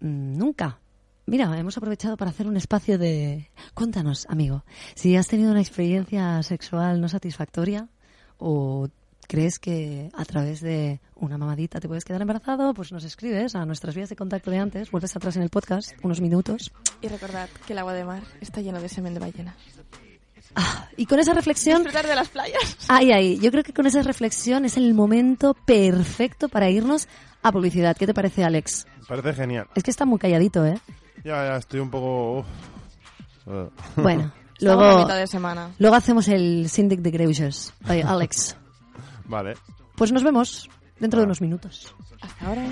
mm, 0.01 0.37
nunca. 0.37 0.79
Mira, 1.27 1.57
hemos 1.57 1.77
aprovechado 1.77 2.17
para 2.17 2.31
hacer 2.31 2.49
un 2.49 2.57
espacio 2.57 2.99
de... 2.99 3.51
Cuéntanos, 3.75 4.27
amigo, 4.29 4.65
si 4.95 5.17
has 5.17 5.29
tenido 5.29 5.53
una 5.53 5.61
experiencia 5.61 6.43
sexual 6.43 7.01
no 7.01 7.09
satisfactoria 7.09 7.89
o 8.39 8.89
crees 9.33 9.59
que 9.59 10.11
a 10.13 10.27
través 10.27 10.61
de 10.61 11.01
una 11.15 11.39
mamadita 11.39 11.81
te 11.81 11.89
puedes 11.89 12.05
quedar 12.05 12.21
embarazado, 12.21 12.75
pues 12.75 12.93
nos 12.93 13.03
escribes 13.03 13.55
a 13.55 13.65
nuestras 13.65 13.95
vías 13.95 14.11
de 14.11 14.15
contacto 14.15 14.51
de 14.51 14.59
antes, 14.59 14.91
vuelves 14.91 15.17
atrás 15.17 15.37
en 15.37 15.43
el 15.43 15.49
podcast, 15.49 15.93
unos 16.03 16.21
minutos. 16.21 16.71
Y 17.01 17.09
recordad 17.09 17.49
que 17.67 17.73
el 17.73 17.79
agua 17.79 17.95
de 17.95 18.05
mar 18.05 18.23
está 18.43 18.61
lleno 18.61 18.79
de 18.79 18.91
semen 18.91 19.15
de 19.15 19.21
ballena. 19.21 19.57
Ah, 20.55 20.87
y 20.99 21.07
con 21.07 21.19
esa 21.19 21.33
reflexión 21.33 21.79
Disfrutar 21.79 22.07
de 22.07 22.15
las 22.15 22.29
playas. 22.29 22.77
Ay, 22.89 23.11
ay, 23.11 23.39
yo 23.39 23.51
creo 23.51 23.65
que 23.65 23.73
con 23.73 23.87
esa 23.87 24.03
reflexión 24.03 24.67
es 24.67 24.77
el 24.77 24.93
momento 24.93 25.55
perfecto 25.55 26.51
para 26.51 26.69
irnos 26.69 27.09
a 27.43 27.53
publicidad. 27.53 27.97
¿Qué 27.97 28.07
te 28.07 28.13
parece, 28.13 28.45
Alex? 28.45 28.87
Parece 29.09 29.33
genial. 29.33 29.67
Es 29.75 29.83
que 29.83 29.91
está 29.91 30.05
muy 30.05 30.19
calladito, 30.19 30.67
¿eh? 30.67 30.79
Ya, 31.25 31.43
ya 31.47 31.57
estoy 31.57 31.81
un 31.81 31.91
poco... 31.91 32.41
uf. 32.41 32.47
Bueno, 33.97 34.31
luego, 34.61 34.99
mitad 34.99 35.17
de 35.17 35.27
semana. 35.27 35.71
luego 35.79 35.97
hacemos 35.97 36.29
el 36.29 36.69
Syndic 36.69 37.01
de 37.01 37.11
Greuges. 37.13 37.73
Ay, 37.85 38.03
Alex. 38.03 38.59
Vale. 39.27 39.55
Pues 39.97 40.13
nos 40.13 40.23
vemos 40.23 40.69
dentro 40.99 41.21
de 41.21 41.27
unos 41.27 41.41
minutos. 41.41 41.95
Hasta 42.21 42.47
ahora. 42.47 42.65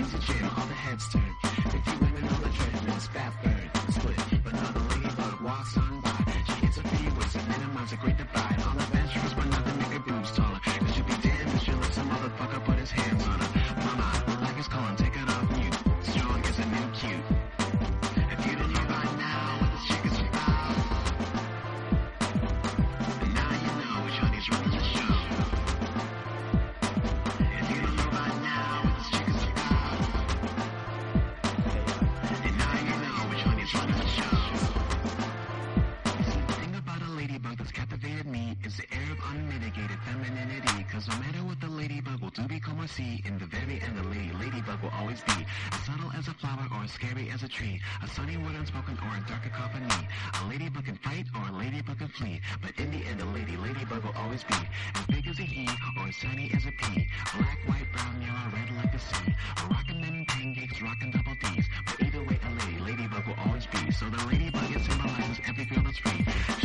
Is 38.71 38.77
the 38.77 38.95
air 38.95 39.11
of 39.11 39.19
unmitigated 39.35 39.99
femininity. 40.07 40.87
Cause 40.93 41.09
no 41.09 41.17
matter 41.19 41.43
what 41.43 41.61
the 41.61 41.67
ladybug 41.67 42.21
will 42.23 42.31
do, 42.31 42.47
become 42.47 42.79
or 42.79 42.87
see, 42.87 43.21
in 43.27 43.37
the 43.39 43.47
very 43.47 43.83
end, 43.83 43.99
the 43.99 44.07
lady 44.07 44.31
ladybug 44.39 44.81
will 44.83 44.95
always 44.95 45.21
be 45.27 45.43
as 45.73 45.81
subtle 45.83 46.11
as 46.15 46.29
a 46.29 46.35
flower 46.35 46.67
or 46.71 46.85
as 46.85 46.93
scary 46.93 47.31
as 47.31 47.43
a 47.43 47.49
tree, 47.49 47.81
a 48.03 48.07
sunny 48.07 48.37
word 48.37 48.55
unspoken 48.55 48.97
or 49.03 49.11
a 49.19 49.21
dark 49.27 49.43
cacophony. 49.43 49.91
A 50.39 50.47
ladybug 50.47 50.85
can 50.85 50.95
fight 51.03 51.27
or 51.35 51.49
a 51.49 51.53
ladybug 51.53 51.99
can 51.99 52.09
flee, 52.15 52.41
but 52.63 52.71
in 52.79 52.91
the 52.93 53.03
end, 53.11 53.21
a 53.21 53.27
lady 53.35 53.57
ladybug 53.57 54.05
will 54.05 54.15
always 54.15 54.45
be 54.45 54.61
as 54.95 55.07
big 55.07 55.27
as 55.27 55.39
a 55.41 55.43
he 55.43 55.67
or 55.99 56.07
as 56.07 56.19
tiny 56.19 56.53
as 56.55 56.63
a 56.67 56.73
pea. 56.79 57.09
Black, 57.35 57.59
white, 57.67 57.91
brown, 57.93 58.23
yellow, 58.23 58.55
red 58.55 58.71
like 58.79 58.93
the 58.93 59.03
sea. 59.03 59.35
Rockin' 59.67 60.01
them 60.01 60.25
pancakes, 60.29 60.81
rockin' 60.81 61.11
double 61.11 61.35
D's. 61.43 61.67
But 61.87 62.07
either 62.07 62.23
way, 62.23 62.39
a 62.39 62.51
lady 62.63 62.79
ladybug 62.79 63.27
will 63.27 63.41
always 63.45 63.67
be. 63.67 63.91
So 63.91 64.07
the 64.07 64.23
ladybug 64.31 64.71
it 64.71 64.83
symbolizes 64.87 65.39
every 65.49 65.65
girl 65.65 65.83
that's 65.83 65.99
free. 65.99 66.60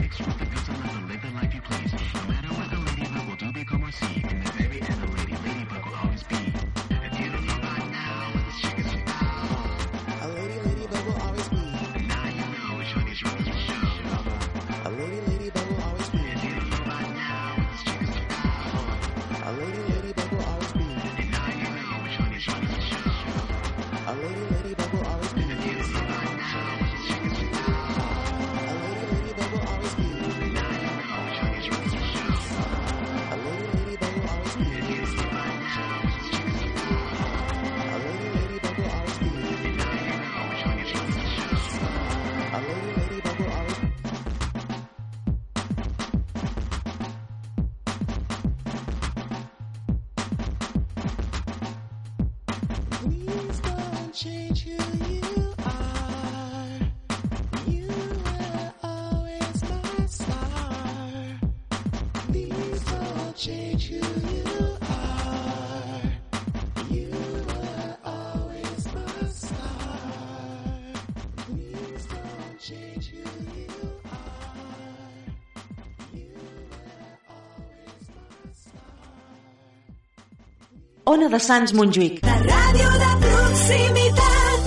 Ona 81.16 81.30
de 81.32 81.38
Sants 81.40 81.72
Montjuïc. 81.72 82.18
La 82.28 82.34
ràdio 82.42 82.88
de 83.00 83.10
proximitat. 83.22 84.66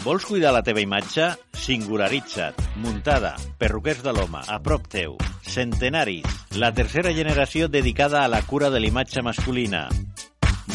Vols 0.00 0.24
cuidar 0.24 0.54
la 0.56 0.62
teva 0.64 0.80
imatge? 0.80 1.26
Singularitza't. 1.52 2.56
Muntada. 2.80 3.34
Perruquers 3.60 4.00
de 4.06 4.14
l'home. 4.16 4.40
A 4.40 4.56
prop 4.64 4.88
teu. 4.88 5.18
Centenaris. 5.44 6.24
La 6.56 6.72
tercera 6.72 7.12
generació 7.12 7.68
dedicada 7.68 8.24
a 8.24 8.30
la 8.32 8.40
cura 8.40 8.72
de 8.72 8.80
l'imatge 8.80 9.20
masculina. 9.20 9.90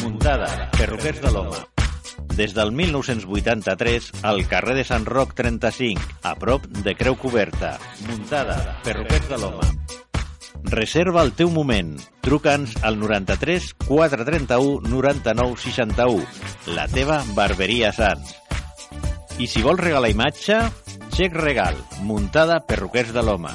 Muntada. 0.04 0.70
Perruquers 0.78 1.18
de 1.26 1.34
l'home. 1.34 1.58
Des 2.38 2.54
del 2.54 2.70
1983, 2.70 4.22
al 4.22 4.46
carrer 4.46 4.78
de 4.78 4.86
Sant 4.86 5.06
Roc 5.08 5.34
35, 5.34 5.98
a 6.22 6.36
prop 6.38 6.62
de 6.70 6.94
Creu 6.94 7.18
Coberta. 7.18 7.74
Muntada. 8.06 8.78
Perruquers 8.86 9.34
de 9.34 9.42
l'home. 9.42 9.66
Reserva 10.66 11.22
el 11.22 11.30
teu 11.38 11.50
moment. 11.54 11.92
Truca'ns 12.26 12.72
al 12.82 12.98
93 12.98 13.68
431 13.86 14.88
99 14.90 15.54
61. 15.62 16.26
La 16.74 16.88
teva 16.90 17.20
barberia 17.38 17.92
Sants. 17.94 18.34
I 19.38 19.46
si 19.46 19.62
vols 19.62 19.80
regalar 19.84 20.10
imatge, 20.10 20.58
xec 21.14 21.38
regal, 21.38 21.78
muntada 22.02 22.62
perruquers 22.66 23.14
de 23.14 23.22
l'home. 23.22 23.54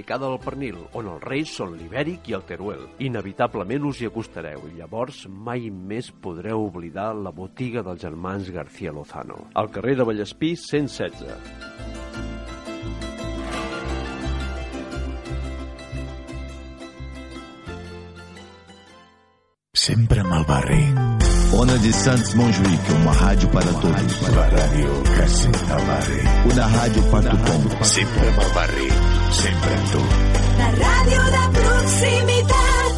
dedicada 0.00 0.26
al 0.26 0.40
pernil, 0.40 0.78
on 0.96 1.08
els 1.12 1.24
reis 1.28 1.50
són 1.52 1.74
l'ibèric 1.76 2.30
i 2.30 2.36
el 2.38 2.46
teruel. 2.48 2.86
Inevitablement 3.04 3.84
us 3.90 4.00
hi 4.00 4.08
acostareu 4.08 4.64
i 4.70 4.78
llavors 4.78 5.26
mai 5.28 5.68
més 5.70 6.08
podreu 6.10 6.64
oblidar 6.64 7.12
la 7.14 7.30
botiga 7.36 7.84
dels 7.84 8.00
germans 8.00 8.48
García 8.50 8.92
Lozano. 8.92 9.50
Al 9.54 9.68
carrer 9.70 9.98
de 10.00 10.08
Vallespí 10.08 10.56
116. 10.56 11.36
Sempre 19.74 20.24
amb 20.24 20.40
el 20.40 20.48
barri. 20.48 21.29
Ona 21.52 21.76
de 21.82 21.92
Santos 21.92 22.34
Montjuïc, 22.34 22.80
uma 22.94 23.12
rádio 23.12 23.48
para 23.50 23.66
todos. 23.82 24.12
Una 26.46 26.66
ràdio 26.70 27.02
per 27.10 27.22
tothom. 27.26 27.64
Sempre 27.82 28.28
el 28.28 28.52
barri. 28.54 28.86
Sempre 29.34 29.72
amb 29.74 29.90
tu. 29.90 30.02
La 30.60 30.68
ràdio 30.76 31.24
de 31.34 31.42
proximitat. 31.58 32.92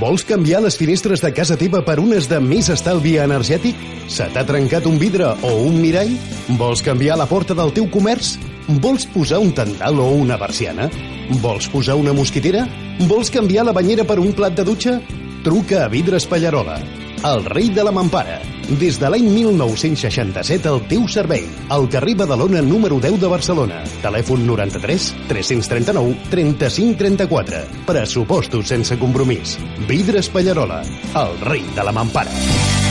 Vols 0.00 0.24
canviar 0.24 0.62
les 0.64 0.80
finestres 0.80 1.20
de 1.20 1.32
casa 1.36 1.60
teva 1.60 1.84
per 1.84 1.98
unes 2.00 2.28
de 2.30 2.40
més 2.40 2.72
estalvi 2.72 3.18
energètic? 3.20 3.76
Se 4.08 4.30
t'ha 4.32 4.46
trencat 4.48 4.88
un 4.88 4.96
vidre 4.96 5.34
o 5.44 5.52
un 5.68 5.76
mirall? 5.82 6.16
Vols 6.56 6.80
canviar 6.86 7.20
la 7.20 7.28
porta 7.28 7.52
del 7.52 7.76
teu 7.76 7.84
comerç? 7.92 8.38
Vols 8.80 9.04
posar 9.12 9.44
un 9.44 9.52
tendal 9.52 10.00
o 10.00 10.08
una 10.24 10.40
persiana? 10.40 10.88
Vols 11.44 11.68
posar 11.68 12.00
una 12.00 12.16
mosquitera? 12.16 12.64
Vols 13.04 13.28
canviar 13.28 13.68
la 13.68 13.76
banyera 13.76 14.08
per 14.08 14.18
un 14.24 14.32
plat 14.32 14.56
de 14.56 14.64
dutxa? 14.64 15.00
Truca 15.48 15.86
a 15.86 15.88
Vidres 15.88 16.26
Pallarola, 16.26 16.74
el 17.24 17.44
rei 17.46 17.70
de 17.70 17.82
la 17.82 17.90
mampara. 17.90 18.34
Des 18.68 18.98
de 19.00 19.08
l'any 19.08 19.30
1967 19.32 20.68
al 20.68 20.82
teu 20.90 21.06
servei. 21.08 21.46
Al 21.72 21.88
carrer 21.88 22.12
Badalona 22.20 22.60
número 22.60 22.98
10 23.00 23.16
de 23.22 23.30
Barcelona. 23.32 23.78
Telèfon 24.02 24.44
93 24.44 25.06
339 25.30 26.28
35 26.28 26.98
34. 27.00 27.62
Pressupostos 27.88 28.68
sense 28.68 29.00
compromís. 29.00 29.56
Vidres 29.88 30.28
Pallarola, 30.28 30.82
el 31.16 31.40
rei 31.48 31.64
de 31.72 31.88
la 31.88 31.96
mampara. 31.96 32.87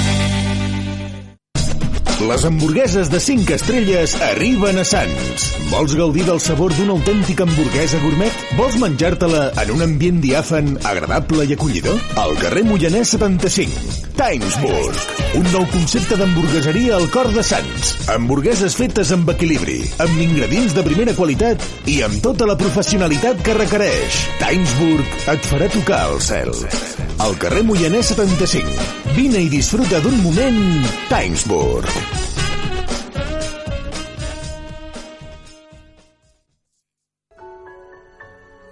Les 2.19 2.45
hamburgueses 2.45 3.11
de 3.11 3.19
5 3.19 3.53
estrelles 3.53 4.15
arriben 4.25 4.79
a 4.81 4.83
Sants. 4.83 5.43
Vols 5.69 5.93
gaudir 5.99 6.23
del 6.25 6.39
sabor 6.41 6.73
d'una 6.73 6.95
autèntica 6.95 7.45
hamburguesa 7.45 7.99
gourmet? 8.01 8.39
Vols 8.57 8.77
menjar-te-la 8.81 9.43
en 9.61 9.73
un 9.75 9.83
ambient 9.85 10.17
diàfan, 10.23 10.71
agradable 10.89 11.45
i 11.45 11.53
acollidor? 11.53 11.99
Al 12.17 12.33
carrer 12.41 12.63
Moianès 12.65 13.13
75. 13.13 13.99
Timesburg. 14.17 14.97
Un 15.37 15.45
nou 15.53 15.67
concepte 15.69 16.17
d'hamburgueseria 16.17 16.95
al 16.97 17.05
cor 17.13 17.29
de 17.35 17.45
Sants. 17.45 17.93
Hamburgueses 18.09 18.79
fetes 18.79 19.13
amb 19.13 19.29
equilibri, 19.35 19.83
amb 20.01 20.17
ingredients 20.17 20.73
de 20.73 20.85
primera 20.87 21.13
qualitat 21.13 21.61
i 21.85 21.99
amb 22.07 22.17
tota 22.25 22.49
la 22.49 22.57
professionalitat 22.57 23.45
que 23.45 23.59
requereix. 23.61 24.23
Timesburg 24.41 25.21
et 25.35 25.51
farà 25.53 25.69
tocar 25.77 26.07
el 26.09 26.25
cel. 26.31 27.06
Al 27.17 27.33
carrer 27.41 27.63
Moianès 27.65 28.13
75. 28.13 28.77
Vine 29.17 29.41
i 29.41 29.49
disfruta 29.49 30.01
d'un 30.05 30.21
moment 30.21 30.61
Timesburg. 31.09 32.26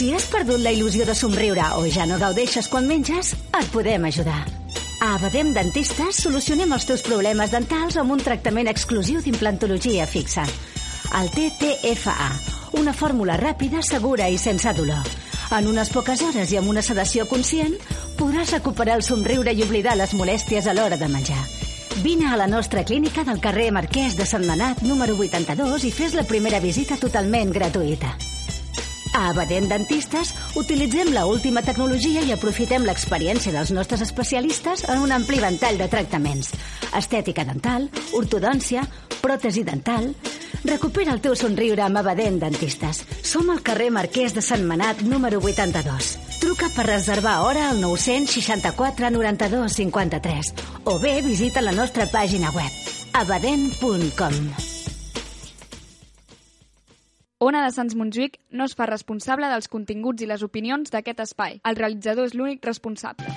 Si 0.00 0.14
has 0.16 0.24
perdut 0.32 0.62
la 0.64 0.70
il·lusió 0.72 1.04
de 1.04 1.12
somriure 1.12 1.60
o 1.76 1.82
ja 1.92 2.06
no 2.08 2.16
gaudeixes 2.16 2.70
quan 2.72 2.86
menges, 2.88 3.34
et 3.52 3.66
podem 3.68 4.06
ajudar. 4.08 4.46
A 5.04 5.10
Abadem 5.18 5.50
Dentistes 5.52 6.22
solucionem 6.24 6.72
els 6.72 6.86
teus 6.88 7.02
problemes 7.04 7.52
dentals 7.52 7.98
amb 8.00 8.14
un 8.14 8.22
tractament 8.24 8.70
exclusiu 8.72 9.20
d'implantologia 9.20 10.06
fixa. 10.08 10.46
El 11.20 11.28
TTFA, 11.34 12.30
una 12.80 12.96
fórmula 12.96 13.36
ràpida, 13.36 13.84
segura 13.84 14.30
i 14.32 14.40
sense 14.40 14.72
dolor. 14.80 15.04
En 15.52 15.68
unes 15.68 15.92
poques 15.92 16.24
hores 16.24 16.56
i 16.56 16.56
amb 16.62 16.72
una 16.72 16.80
sedació 16.80 17.28
conscient, 17.28 17.76
podràs 18.16 18.56
recuperar 18.56 18.96
el 18.96 19.04
somriure 19.04 19.52
i 19.52 19.68
oblidar 19.68 19.98
les 20.00 20.16
molèsties 20.16 20.64
a 20.64 20.78
l'hora 20.80 20.96
de 20.96 21.12
menjar. 21.12 21.44
Vine 22.00 22.32
a 22.32 22.40
la 22.40 22.48
nostra 22.48 22.88
clínica 22.88 23.28
del 23.28 23.44
carrer 23.44 23.68
Marquès 23.68 24.16
de 24.16 24.24
Sant 24.24 24.48
Manat, 24.48 24.80
número 24.80 25.20
82, 25.20 25.84
i 25.84 25.92
fes 25.92 26.16
la 26.16 26.24
primera 26.24 26.64
visita 26.64 26.96
totalment 26.96 27.52
gratuïta. 27.52 28.16
A 29.12 29.28
Abadent 29.30 29.68
Dentistes 29.70 30.32
utilitzem 30.54 31.12
la 31.12 31.26
última 31.26 31.62
tecnologia 31.66 32.22
i 32.22 32.32
aprofitem 32.34 32.84
l'experiència 32.86 33.52
dels 33.54 33.72
nostres 33.74 34.04
especialistes 34.06 34.84
en 34.88 35.02
un 35.02 35.12
ampli 35.12 35.40
ventall 35.42 35.78
de 35.80 35.88
tractaments. 35.90 36.52
Estètica 36.96 37.44
dental, 37.48 37.90
ortodòncia, 38.14 38.86
pròtesi 39.20 39.66
dental... 39.66 40.12
Recupera 40.60 41.14
el 41.14 41.22
teu 41.24 41.32
somriure 41.38 41.80
amb 41.80 41.96
Abadent 41.96 42.36
Dentistes. 42.42 42.98
Som 43.24 43.48
al 43.48 43.62
carrer 43.64 43.88
Marquès 43.96 44.34
de 44.36 44.42
Sant 44.44 44.66
Manat, 44.68 45.00
número 45.08 45.40
82. 45.40 46.10
Truca 46.42 46.68
per 46.74 46.84
reservar 46.90 47.38
hora 47.46 47.70
al 47.70 47.80
964 47.80 49.08
92 49.14 49.78
53 49.80 50.52
o 50.84 50.98
bé 50.98 51.20
visita 51.24 51.64
la 51.64 51.72
nostra 51.72 52.10
pàgina 52.12 52.52
web 52.52 52.90
abadent.com. 53.14 54.69
Ona 57.40 57.62
de 57.64 57.68
Sants 57.72 57.94
Montjuïc 57.96 58.34
no 58.52 58.66
es 58.68 58.74
fa 58.76 58.84
responsable 58.90 59.48
dels 59.48 59.70
continguts 59.74 60.20
i 60.20 60.28
les 60.28 60.42
opinions 60.44 60.92
d'aquest 60.92 61.22
espai. 61.24 61.56
El 61.70 61.78
realitzador 61.80 62.28
és 62.28 62.36
l'únic 62.36 62.68
responsable. 62.68 63.32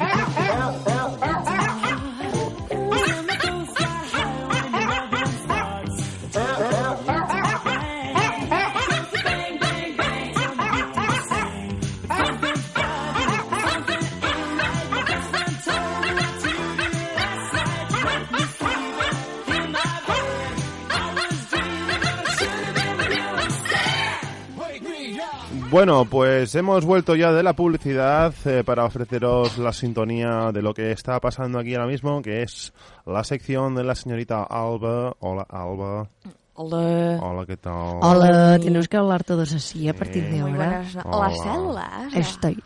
Bueno, 25.73 26.05
pues 26.05 26.53
hemos 26.53 26.85
vuelto 26.85 27.15
ya 27.15 27.31
de 27.31 27.41
la 27.41 27.53
publicidad 27.53 28.31
eh, 28.45 28.63
para 28.63 28.85
ofreceros 28.85 29.57
la 29.57 29.73
sintonía 29.73 30.51
de 30.53 30.61
lo 30.61 30.71
que 30.71 30.91
está 30.91 31.19
pasando 31.19 31.57
aquí 31.57 31.73
ahora 31.73 31.87
mismo, 31.87 32.21
que 32.21 32.43
es 32.43 32.71
la 33.07 33.23
sección 33.23 33.73
de 33.73 33.83
la 33.83 33.95
señorita 33.95 34.43
Alba. 34.43 35.15
Hola, 35.19 35.47
Alba. 35.49 36.07
Hola. 36.53 37.17
Hola, 37.19 37.45
¿qué 37.47 37.57
tal? 37.57 37.97
Hola, 38.03 38.59
tenemos 38.59 38.87
que 38.87 38.97
hablar 38.97 39.23
todos 39.23 39.51
así 39.51 39.89
a 39.89 39.95
partir 39.95 40.29
de 40.29 40.41
ahora. 40.41 40.85
Hola. 41.05 41.29
Las 41.29 41.41
células. 41.41 42.13
Estoy. 42.13 42.63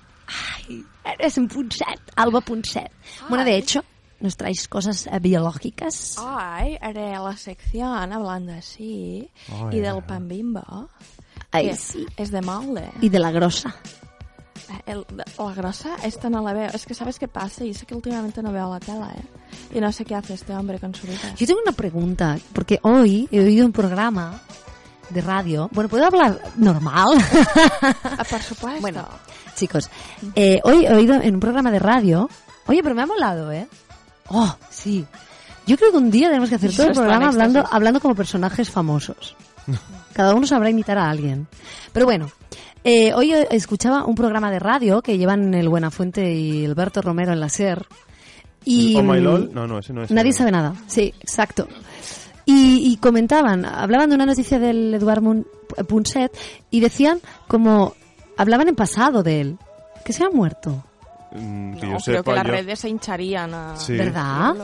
Ay, 0.67 0.83
eres 1.17 1.37
un 1.37 1.47
punset, 1.47 2.01
Alba 2.13 2.41
Punset. 2.41 2.91
Bueno, 3.29 3.45
de 3.45 3.55
hecho, 3.55 3.85
nos 4.19 4.35
traéis 4.35 4.67
cosas 4.67 5.07
eh, 5.07 5.17
biológicas. 5.21 6.17
Ay, 6.19 6.77
haré 6.81 7.11
la 7.11 7.37
sección 7.37 8.11
hablando 8.11 8.51
así 8.51 9.29
Ay, 9.49 9.77
y 9.77 9.79
del 9.79 10.03
pan 10.03 10.27
bimbo. 10.27 10.89
Que 11.51 11.75
sí. 11.75 12.05
Es 12.17 12.31
de 12.31 12.41
molde. 12.41 12.89
Y 13.01 13.09
de 13.09 13.19
la 13.19 13.31
grosa. 13.31 13.75
El- 14.85 15.05
la 15.37 15.53
grosa, 15.53 15.95
esta 16.03 16.29
no 16.29 16.41
la 16.41 16.53
veo. 16.53 16.69
Es 16.73 16.85
que 16.85 16.93
¿sabes 16.93 17.17
qué 17.19 17.27
pasa? 17.27 17.63
Y 17.63 17.73
sé 17.73 17.85
que 17.85 17.95
últimamente 17.95 18.41
no 18.43 18.51
veo 18.51 18.71
la 18.71 18.79
tela, 18.79 19.11
¿eh? 19.15 19.75
Y 19.77 19.79
no 19.79 19.91
sé 19.91 20.03
qué 20.05 20.15
hace 20.15 20.33
este 20.33 20.53
hombre 20.53 20.79
con 20.79 20.93
su 20.93 21.07
vida. 21.07 21.33
Yo 21.37 21.47
tengo 21.47 21.61
una 21.61 21.71
pregunta, 21.71 22.37
porque 22.53 22.79
hoy 22.83 23.27
he 23.31 23.39
oído 23.39 23.65
un 23.65 23.71
programa 23.71 24.41
de 25.09 25.21
radio. 25.21 25.69
Bueno, 25.71 25.89
¿puedo 25.89 26.05
hablar 26.05 26.39
normal? 26.57 27.07
Ah, 28.03 28.23
por 28.29 28.41
supuesto. 28.41 28.81
Bueno, 28.81 29.07
chicos, 29.55 29.89
eh, 30.35 30.59
hoy 30.63 30.85
he 30.85 30.93
oído 30.93 31.15
en 31.15 31.35
un 31.35 31.39
programa 31.39 31.71
de 31.71 31.79
radio. 31.79 32.29
Oye, 32.65 32.83
pero 32.83 32.93
me 32.93 33.03
ha 33.03 33.07
molado, 33.07 33.51
¿eh? 33.53 33.67
Oh, 34.27 34.53
sí. 34.69 35.05
Yo 35.65 35.77
creo 35.77 35.91
que 35.91 35.97
un 35.97 36.11
día 36.11 36.27
tenemos 36.27 36.49
que 36.49 36.55
hacer 36.55 36.69
Eso 36.71 36.77
todo 36.83 36.87
el 36.91 36.93
programa 36.97 37.27
hablando, 37.29 37.63
hablando 37.71 38.01
como 38.01 38.15
personajes 38.15 38.69
famosos. 38.69 39.35
Cada 40.17 40.33
uno 40.33 40.47
sabrá 40.47 40.67
imitar 40.71 40.97
a 40.97 41.11
alguien. 41.11 41.45
Pero 41.93 42.07
bueno, 42.07 42.31
eh, 42.83 43.13
hoy 43.13 43.33
eh, 43.35 43.47
escuchaba 43.51 44.03
un 44.03 44.15
programa 44.15 44.49
de 44.49 44.57
radio 44.57 45.03
que 45.03 45.15
llevan 45.19 45.53
el 45.53 45.69
Buenafuente 45.69 46.33
y 46.33 46.65
Alberto 46.65 47.03
Romero 47.03 47.33
en 47.33 47.39
la 47.39 47.49
SER. 47.49 47.85
Y, 48.65 48.95
¿Oh, 48.95 49.03
my 49.03 49.19
mm, 49.19 49.23
lol? 49.23 49.51
No, 49.53 49.67
no, 49.67 49.77
ese 49.77 49.93
no 49.93 50.01
es. 50.01 50.09
Nadie 50.09 50.33
sabe 50.33 50.49
nada, 50.51 50.73
sí, 50.87 51.13
exacto. 51.19 51.67
Y, 52.45 52.91
y 52.91 52.97
comentaban, 52.97 53.63
hablaban 53.63 54.09
de 54.09 54.15
una 54.15 54.25
noticia 54.25 54.57
del 54.57 54.95
Eduard 54.95 55.21
Punset 55.87 56.35
y 56.71 56.79
decían 56.79 57.19
como, 57.47 57.93
hablaban 58.37 58.69
en 58.69 58.75
pasado 58.75 59.21
de 59.21 59.41
él, 59.41 59.57
que 60.03 60.13
se 60.13 60.23
ha 60.23 60.31
muerto. 60.31 60.83
Mm, 61.31 61.75
que 61.75 61.85
No, 61.85 61.91
yo 61.91 61.97
creo 62.03 62.17
sepa, 62.17 62.23
que 62.23 62.35
las 62.37 62.45
yo- 62.47 62.51
redes 62.53 62.79
se 62.79 62.89
hincharían 62.89 63.53
a... 63.53 63.75
Sí. 63.77 63.93
¿Verdad? 63.95 64.55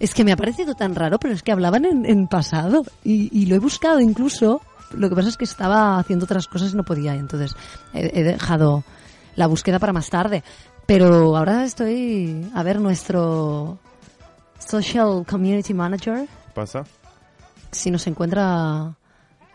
Es 0.00 0.12
que 0.12 0.22
me 0.22 0.32
ha 0.32 0.36
parecido 0.36 0.74
tan 0.74 0.94
raro, 0.94 1.18
pero 1.18 1.32
es 1.32 1.42
que 1.42 1.50
hablaban 1.52 1.86
en, 1.86 2.04
en 2.04 2.26
pasado 2.28 2.84
y, 3.02 3.30
y 3.32 3.46
lo 3.46 3.54
he 3.56 3.58
buscado 3.58 4.00
incluso. 4.00 4.60
Lo 4.92 5.08
que 5.08 5.16
pasa 5.16 5.28
es 5.28 5.36
que 5.36 5.44
estaba 5.44 5.98
haciendo 5.98 6.24
otras 6.24 6.46
cosas 6.46 6.72
y 6.72 6.76
no 6.76 6.84
podía, 6.84 7.14
entonces 7.14 7.54
he, 7.92 8.20
he 8.20 8.22
dejado 8.24 8.84
la 9.36 9.46
búsqueda 9.46 9.78
para 9.78 9.92
más 9.92 10.10
tarde. 10.10 10.42
Pero 10.86 11.36
ahora 11.36 11.64
estoy 11.64 12.50
a 12.54 12.62
ver 12.62 12.80
nuestro 12.80 13.78
Social 14.58 15.24
Community 15.28 15.74
Manager, 15.74 16.26
¿Pasa? 16.54 16.84
si 17.70 17.90
nos 17.90 18.06
encuentra... 18.06 18.94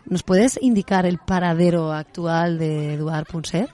¿Nos 0.06 0.22
puedes 0.22 0.60
indicar 0.62 1.06
el 1.06 1.18
paradero 1.18 1.94
actual 1.94 2.60
de 2.60 2.96
Eduard 2.96 3.26
Punset? 3.26 3.70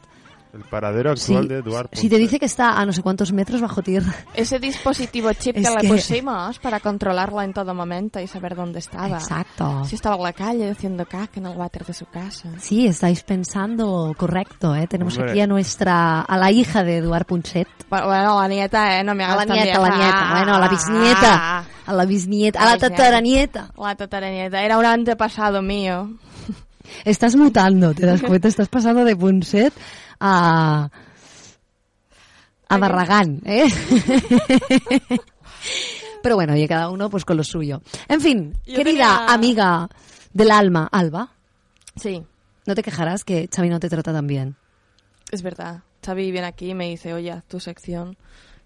El 0.51 0.61
paradero 0.63 1.11
actual 1.11 1.43
Sí. 1.43 1.47
de 1.47 1.57
Eduard 1.59 1.89
Si 1.93 2.09
te 2.09 2.17
dice 2.17 2.39
que 2.39 2.45
está 2.47 2.79
a 2.79 2.83
no 2.85 2.91
sé 2.91 3.03
cuántos 3.03 3.31
metros 3.31 3.61
bajo 3.61 3.83
tierra. 3.83 4.11
Ese 4.33 4.57
dispositivo 4.59 5.31
chip 5.33 5.55
Es 5.57 5.69
que 5.69 5.75
le 5.75 5.81
que- 5.81 5.87
pusimos 5.89 6.57
para 6.57 6.79
controlarla 6.79 7.43
en 7.43 7.53
todo 7.53 7.75
momento 7.75 8.19
y 8.19 8.25
saber 8.27 8.55
dónde 8.55 8.79
estaba. 8.79 9.09
Exacto. 9.19 9.85
Si 9.85 9.93
estaba 9.95 10.15
en 10.15 10.23
la 10.23 10.33
calle 10.33 10.71
haciendo 10.71 11.05
caca 11.05 11.39
en 11.39 11.45
el 11.45 11.55
váter 11.57 11.85
de 11.85 11.93
su 11.93 12.07
casa. 12.07 12.49
Sí, 12.59 12.87
estáis 12.87 13.21
pensando 13.21 14.11
correcto, 14.17 14.75
¿eh? 14.75 14.87
Tenemos 14.87 15.15
Hombre. 15.17 15.31
aquí 15.33 15.41
a 15.41 15.45
nuestra, 15.47 16.21
a 16.21 16.37
la 16.37 16.49
hija 16.51 16.83
de 16.83 16.97
Eduard 16.97 17.25
Punset. 17.25 17.67
Bueno, 17.89 18.41
la 18.41 18.47
nieta, 18.47 18.99
¿eh? 18.99 19.03
No 19.03 19.13
me 19.13 19.23
A 19.25 19.33
hagas 19.33 19.45
la 19.47 19.53
nieta, 19.55 19.79
la 19.79 19.95
nieta, 19.97 20.31
bueno, 20.35 20.55
a 20.55 20.59
la 20.59 20.67
bisnieta, 20.67 21.65
a 21.85 21.93
la 21.93 22.05
bisnieta, 22.05 22.61
a 22.61 22.65
la 22.65 22.77
tataranieta. 22.77 23.69
La 23.77 23.95
tataranieta. 23.95 24.63
Era 24.63 24.77
un 24.79 24.85
antepasado 24.85 25.61
mío. 25.61 26.09
Estás 27.05 27.35
mutando, 27.35 27.93
te 27.93 28.05
das 28.05 28.21
cuenta, 28.21 28.47
estás 28.47 28.67
pasando 28.69 29.03
de 29.05 29.15
Punset 29.15 29.73
a, 30.19 30.89
a 32.67 32.77
Barragán, 32.77 33.41
¿eh? 33.45 33.65
Pero 36.21 36.35
bueno, 36.35 36.53
oye, 36.53 36.67
cada 36.67 36.89
uno 36.89 37.09
pues 37.09 37.23
con 37.25 37.37
lo 37.37 37.43
suyo. 37.43 37.81
En 38.07 38.19
fin, 38.21 38.53
Yo 38.65 38.75
querida 38.75 38.83
tenía- 39.19 39.25
amiga 39.33 39.89
del 40.33 40.51
alma, 40.51 40.87
Alba. 40.91 41.31
Sí. 41.95 42.23
No 42.65 42.75
te 42.75 42.83
quejarás 42.83 43.23
que 43.23 43.49
Xavi 43.53 43.69
no 43.69 43.79
te 43.79 43.89
trata 43.89 44.11
tan 44.13 44.27
bien. 44.27 44.55
Es 45.31 45.41
verdad. 45.41 45.81
Xavi 46.05 46.31
viene 46.31 46.47
aquí 46.47 46.71
y 46.71 46.73
me 46.73 46.89
dice, 46.89 47.13
oye, 47.13 47.41
tu 47.47 47.59
sección. 47.59 48.17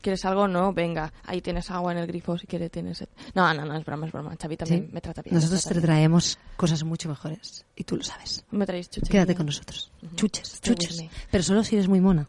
¿Quieres 0.04 0.26
algo? 0.26 0.50
No, 0.50 0.74
venga. 0.74 1.14
Ahí 1.24 1.40
tienes 1.42 1.72
agua 1.72 1.94
en 1.94 1.98
el 1.98 2.08
grifo 2.08 2.38
si 2.38 2.46
quieres 2.46 2.70
tienes. 2.70 3.08
No, 3.34 3.54
no, 3.54 3.64
no, 3.64 3.78
es 3.78 3.86
broma, 3.86 4.06
es 4.06 4.12
broma. 4.12 4.36
Xavi 4.36 4.58
también 4.58 4.88
¿Sí? 4.88 4.90
me 4.92 5.00
trata 5.00 5.22
bien. 5.22 5.34
Nosotros 5.34 5.62
trata 5.62 5.76
te 5.76 5.80
bien. 5.80 5.96
traemos 5.96 6.38
cosas 6.58 6.84
mucho 6.84 7.08
mejores 7.08 7.66
y 7.74 7.86
tú 7.86 7.96
lo 7.96 8.04
sabes. 8.04 8.44
Me 8.52 8.66
traéis 8.66 8.90
chuches. 8.90 9.08
Quédate 9.10 9.34
con 9.34 9.46
nosotros. 9.46 9.90
Chuches, 10.18 10.60
chuches. 10.62 11.06
Pero 11.32 11.42
solo 11.42 11.64
si 11.64 11.78
eres 11.78 11.88
muy 11.88 12.02
mona. 12.02 12.28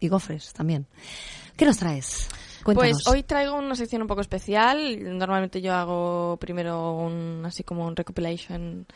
Y 0.00 0.08
gofres 0.08 0.54
también. 0.54 0.86
¿Qué 1.58 1.66
nos 1.66 1.76
traes? 1.76 2.26
Cuéntanos. 2.64 3.02
Pues 3.02 3.06
hoy 3.06 3.22
traigo 3.22 3.54
una 3.54 3.74
sección 3.74 4.00
un 4.00 4.08
poco 4.08 4.22
especial. 4.22 5.18
Normalmente 5.18 5.60
yo 5.60 5.74
hago 5.74 6.38
primero 6.40 6.94
un, 6.94 7.42
así 7.44 7.64
como 7.64 7.86
un 7.86 7.94
recopilation 7.96 8.86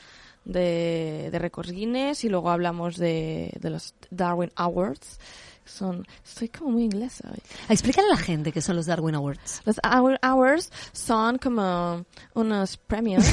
de, 0.47 1.29
de 1.31 1.39
récords 1.39 1.73
Guinness 1.73 2.25
y 2.25 2.31
luego 2.31 2.49
hablamos 2.49 2.97
de, 2.97 3.53
de 3.61 3.69
los 3.69 3.95
Darwin 4.11 4.51
Awards. 4.57 5.19
Son, 5.65 6.07
estoy 6.25 6.49
como 6.49 6.73
muy 6.73 6.85
inglesa 6.85 7.29
hoy. 7.31 7.41
Explícale 7.69 8.09
a 8.09 8.11
la 8.11 8.17
gente 8.19 8.53
qué 8.53 8.61
son 8.61 8.77
los 8.77 8.87
Darwin 8.87 9.15
Awards. 9.15 9.63
Los 9.65 9.77
Awards 9.83 10.71
son 10.93 11.39
como 11.39 12.05
unos 12.35 12.77
premios, 12.77 13.25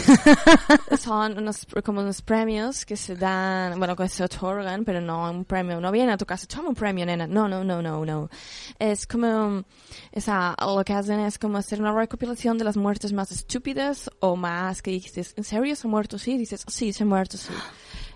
son 1.00 1.38
unos, 1.38 1.68
como 1.84 2.02
unos 2.02 2.22
premios 2.22 2.86
que 2.86 2.96
se 2.96 3.16
dan, 3.16 3.78
bueno, 3.78 3.96
que 3.96 4.08
se 4.08 4.24
otorgan, 4.24 4.86
pero 4.86 5.02
no 5.02 5.30
un 5.30 5.44
premio, 5.44 5.82
no 5.82 5.92
viene 5.92 6.14
a 6.14 6.18
tu 6.18 6.26
casa, 6.26 6.48
toma 6.48 6.70
un 6.70 6.76
premio, 6.76 7.06
nena. 7.06 7.28
No, 7.28 7.48
no, 7.50 7.64
no, 7.64 7.82
no, 7.82 8.06
no. 8.06 8.30
Es 8.80 9.06
como, 9.06 9.64
o 10.14 10.22
sea, 10.22 10.56
lo 10.60 10.84
que 10.86 10.94
hacen 10.94 11.20
es 11.20 11.38
como 11.38 11.58
hacer 11.58 11.82
una 11.82 11.94
recopilación 11.94 12.58
de 12.58 12.64
las 12.64 12.78
muertes 12.78 13.12
más 13.12 13.32
estúpidas 13.32 14.10
o 14.20 14.36
más 14.36 14.82
que 14.82 14.92
dices, 14.92 15.34
¿en 15.36 15.44
serio 15.44 15.76
se 15.76 15.88
ha 15.88 15.90
muerto? 15.90 16.18
Sí, 16.18 16.38
dices, 16.38 16.64
sí, 16.68 16.94
se 16.94 17.04
ha 17.04 17.06
muerto, 17.06 17.38
sí. 17.38 17.54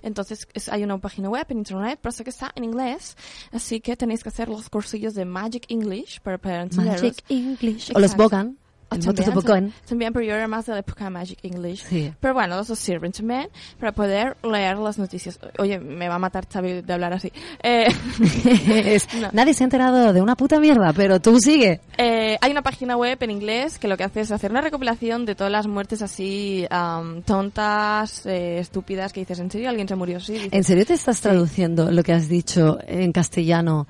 Entonces 0.05 0.47
es- 0.53 0.69
hay 0.69 0.83
una 0.83 0.97
página 0.99 1.29
web 1.29 1.45
en 1.49 1.57
internet, 1.57 1.99
pero 2.01 2.11
sé 2.13 2.23
que 2.23 2.29
está 2.29 2.51
en 2.55 2.63
inglés, 2.63 3.17
así 3.51 3.81
que 3.81 3.97
tenéis 3.97 4.23
que 4.23 4.29
hacer 4.29 4.47
los 4.47 4.69
cursillos 4.69 5.15
de 5.15 5.25
Magic 5.25 5.65
English 5.67 6.21
para 6.21 6.37
entenderos. 6.61 7.01
Magic 7.01 7.23
English. 7.27 7.89
O 7.93 7.99
los 7.99 8.11
Exacto. 8.11 8.23
Bogan. 8.23 8.57
El 8.99 9.05
también, 9.05 9.33
Bogan. 9.33 9.73
También, 9.87 10.13
pero 10.13 10.25
yo 10.25 10.33
era 10.35 10.47
más 10.47 10.65
de 10.65 10.73
la 10.73 10.79
época 10.79 11.03
de 11.05 11.09
Magic 11.09 11.39
English. 11.43 11.83
Sí. 11.83 12.13
Pero 12.19 12.33
bueno, 12.33 12.55
los 12.57 12.67
dos 12.67 12.79
sirven 12.79 13.11
también 13.11 13.49
para 13.79 13.91
poder 13.91 14.37
leer 14.43 14.77
las 14.77 14.97
noticias. 14.97 15.39
Oye, 15.57 15.79
me 15.79 16.07
va 16.07 16.15
a 16.15 16.19
matar 16.19 16.47
Xavi 16.51 16.81
de 16.81 16.93
hablar 16.93 17.13
así. 17.13 17.31
Eh, 17.63 17.87
Es- 18.67 19.13
no. 19.15 19.29
Nadie 19.33 19.53
se 19.53 19.63
ha 19.63 19.65
enterado 19.65 20.13
de 20.13 20.21
una 20.21 20.35
puta 20.35 20.59
mierda, 20.59 20.93
pero 20.93 21.19
tú 21.19 21.39
sigue. 21.39 21.81
Eh, 21.97 22.37
hay 22.41 22.51
una 22.51 22.61
página 22.61 22.97
web 22.97 23.17
en 23.21 23.31
inglés 23.31 23.79
que 23.79 23.87
lo 23.87 23.97
que 23.97 24.03
hace 24.03 24.21
es 24.21 24.31
hacer 24.31 24.51
una 24.51 24.61
recopilación 24.61 25.25
de 25.25 25.35
todas 25.35 25.51
las 25.51 25.67
muertes 25.67 26.01
así 26.01 26.65
am, 26.69 27.21
tontas, 27.23 28.25
eh, 28.25 28.59
estúpidas, 28.59 29.13
que 29.13 29.21
dices, 29.21 29.39
¿en 29.39 29.51
serio 29.51 29.69
alguien 29.69 29.87
se 29.87 29.95
murió? 29.95 30.19
Sí. 30.19 30.33
Dices, 30.33 30.49
¿En 30.53 30.63
serio 30.63 30.85
te 30.85 30.93
estás 30.93 31.21
traduciendo 31.21 31.91
lo 31.91 32.03
que 32.03 32.13
has 32.13 32.27
dicho 32.27 32.77
en 32.87 33.11
castellano 33.11 33.87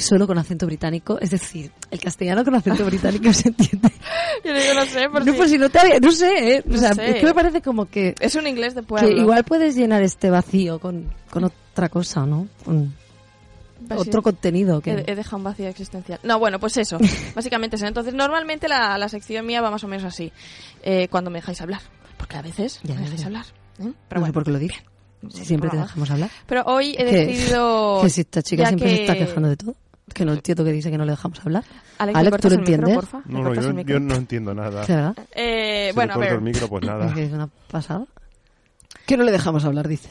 solo 0.00 0.26
con 0.26 0.38
acento 0.38 0.66
británico? 0.66 1.18
Es 1.20 1.30
decir, 1.30 1.70
el 1.90 2.00
castellano 2.00 2.44
con 2.44 2.54
acento 2.54 2.84
británico 2.84 3.32
se 3.32 3.48
entiende. 3.48 3.90
Yo 4.44 4.52
digo, 4.54 4.74
no 4.74 4.84
sé, 4.86 5.08
por 5.08 5.24
No, 5.24 5.32
si- 5.32 5.38
pues 5.38 5.50
si 5.50 5.58
no 5.58 5.68
te 5.70 6.00
no 6.00 6.12
sé, 6.12 6.54
¿eh? 6.56 6.64
O 6.66 6.72
No 6.72 6.78
sea, 6.78 6.94
sé. 6.94 7.10
es 7.10 7.16
que 7.16 7.26
me 7.26 7.34
parece 7.34 7.60
como 7.62 7.86
que, 7.86 8.14
Es 8.20 8.34
un 8.34 8.46
inglés 8.46 8.74
de 8.74 8.82
pueblo. 8.82 9.08
que 9.08 9.14
igual 9.20 9.44
puedes 9.44 9.76
llenar 9.76 10.02
este 10.02 10.30
vacío 10.30 10.78
con, 10.78 11.12
con 11.30 11.44
otra 11.44 11.88
cosa, 11.88 12.24
¿no? 12.26 12.48
Con 12.64 12.94
Pues 13.88 14.00
otro 14.00 14.22
contenido 14.22 14.80
que... 14.80 14.92
He, 14.92 15.12
he 15.12 15.14
dejado 15.14 15.38
un 15.38 15.44
vacío 15.44 15.68
existencial. 15.68 16.20
No, 16.22 16.38
bueno, 16.38 16.58
pues 16.58 16.76
eso. 16.76 16.98
básicamente 17.34 17.76
eso. 17.76 17.86
Entonces, 17.86 18.14
normalmente 18.14 18.68
la, 18.68 18.96
la 18.98 19.08
sección 19.08 19.46
mía 19.46 19.60
va 19.60 19.70
más 19.70 19.84
o 19.84 19.88
menos 19.88 20.04
así. 20.04 20.32
Eh, 20.82 21.08
cuando 21.10 21.30
me 21.30 21.38
dejáis 21.38 21.60
hablar. 21.60 21.80
Porque 22.16 22.36
a 22.36 22.42
veces 22.42 22.80
Ya, 22.82 22.94
me 22.94 23.02
dejáis 23.02 23.24
hablar. 23.24 23.44
¿eh? 23.78 23.84
no 23.84 23.94
Pero 24.08 24.20
sé 24.20 24.20
bueno. 24.20 24.32
por 24.32 24.44
qué 24.44 24.50
lo. 24.52 24.60
Si 25.30 25.44
siempre 25.44 25.68
te 25.68 25.76
dejamos 25.76 26.10
hablar. 26.10 26.30
Pero 26.46 26.62
hoy 26.64 26.92
he 26.98 27.04
Que- 27.04 27.12
decidido... 27.26 28.00
Que 28.02 28.08
si 28.10 28.20
esta 28.22 28.42
chica 28.42 28.66
siempre 28.66 28.88
que- 28.88 28.96
se 28.96 29.00
está 29.02 29.14
quejando 29.16 29.48
de 29.50 29.56
todo. 29.56 29.74
Que 30.14 30.24
no 30.24 30.32
entiendo 30.32 30.64
que 30.64 30.72
dice 30.72 30.90
que 30.90 30.98
no 30.98 31.04
le 31.04 31.12
dejamos 31.12 31.40
hablar. 31.40 31.64
Alex, 31.98 32.14
¿me 32.14 32.20
Alex, 32.20 32.36
¿tú 32.42 32.48
lo 32.48 32.54
el 32.54 32.60
micro, 32.60 32.74
entiendes? 32.74 32.94
porfa? 32.96 33.18
¿Me 33.26 33.32
No, 33.34 33.42
no, 33.54 33.82
yo, 33.82 34.00
no 34.00 34.14
entiendo 34.14 34.54
nada. 34.54 34.84
Eh, 35.32 35.88
Si 35.90 35.94
bueno, 35.94 36.14
le 36.14 36.26
a 36.26 36.28
ver. 36.28 36.32
el 36.34 36.40
micro, 36.42 36.68
pues 36.68 36.84
nada. 36.84 37.06
Es 37.06 37.12
que 37.14 37.24
es 37.24 37.32
una 37.32 37.48
pasada. 37.70 38.04
Que 39.06 39.16
no 39.16 39.24
le 39.24 39.32
dejamos 39.32 39.64
hablar, 39.64 39.88
dice. 39.88 40.10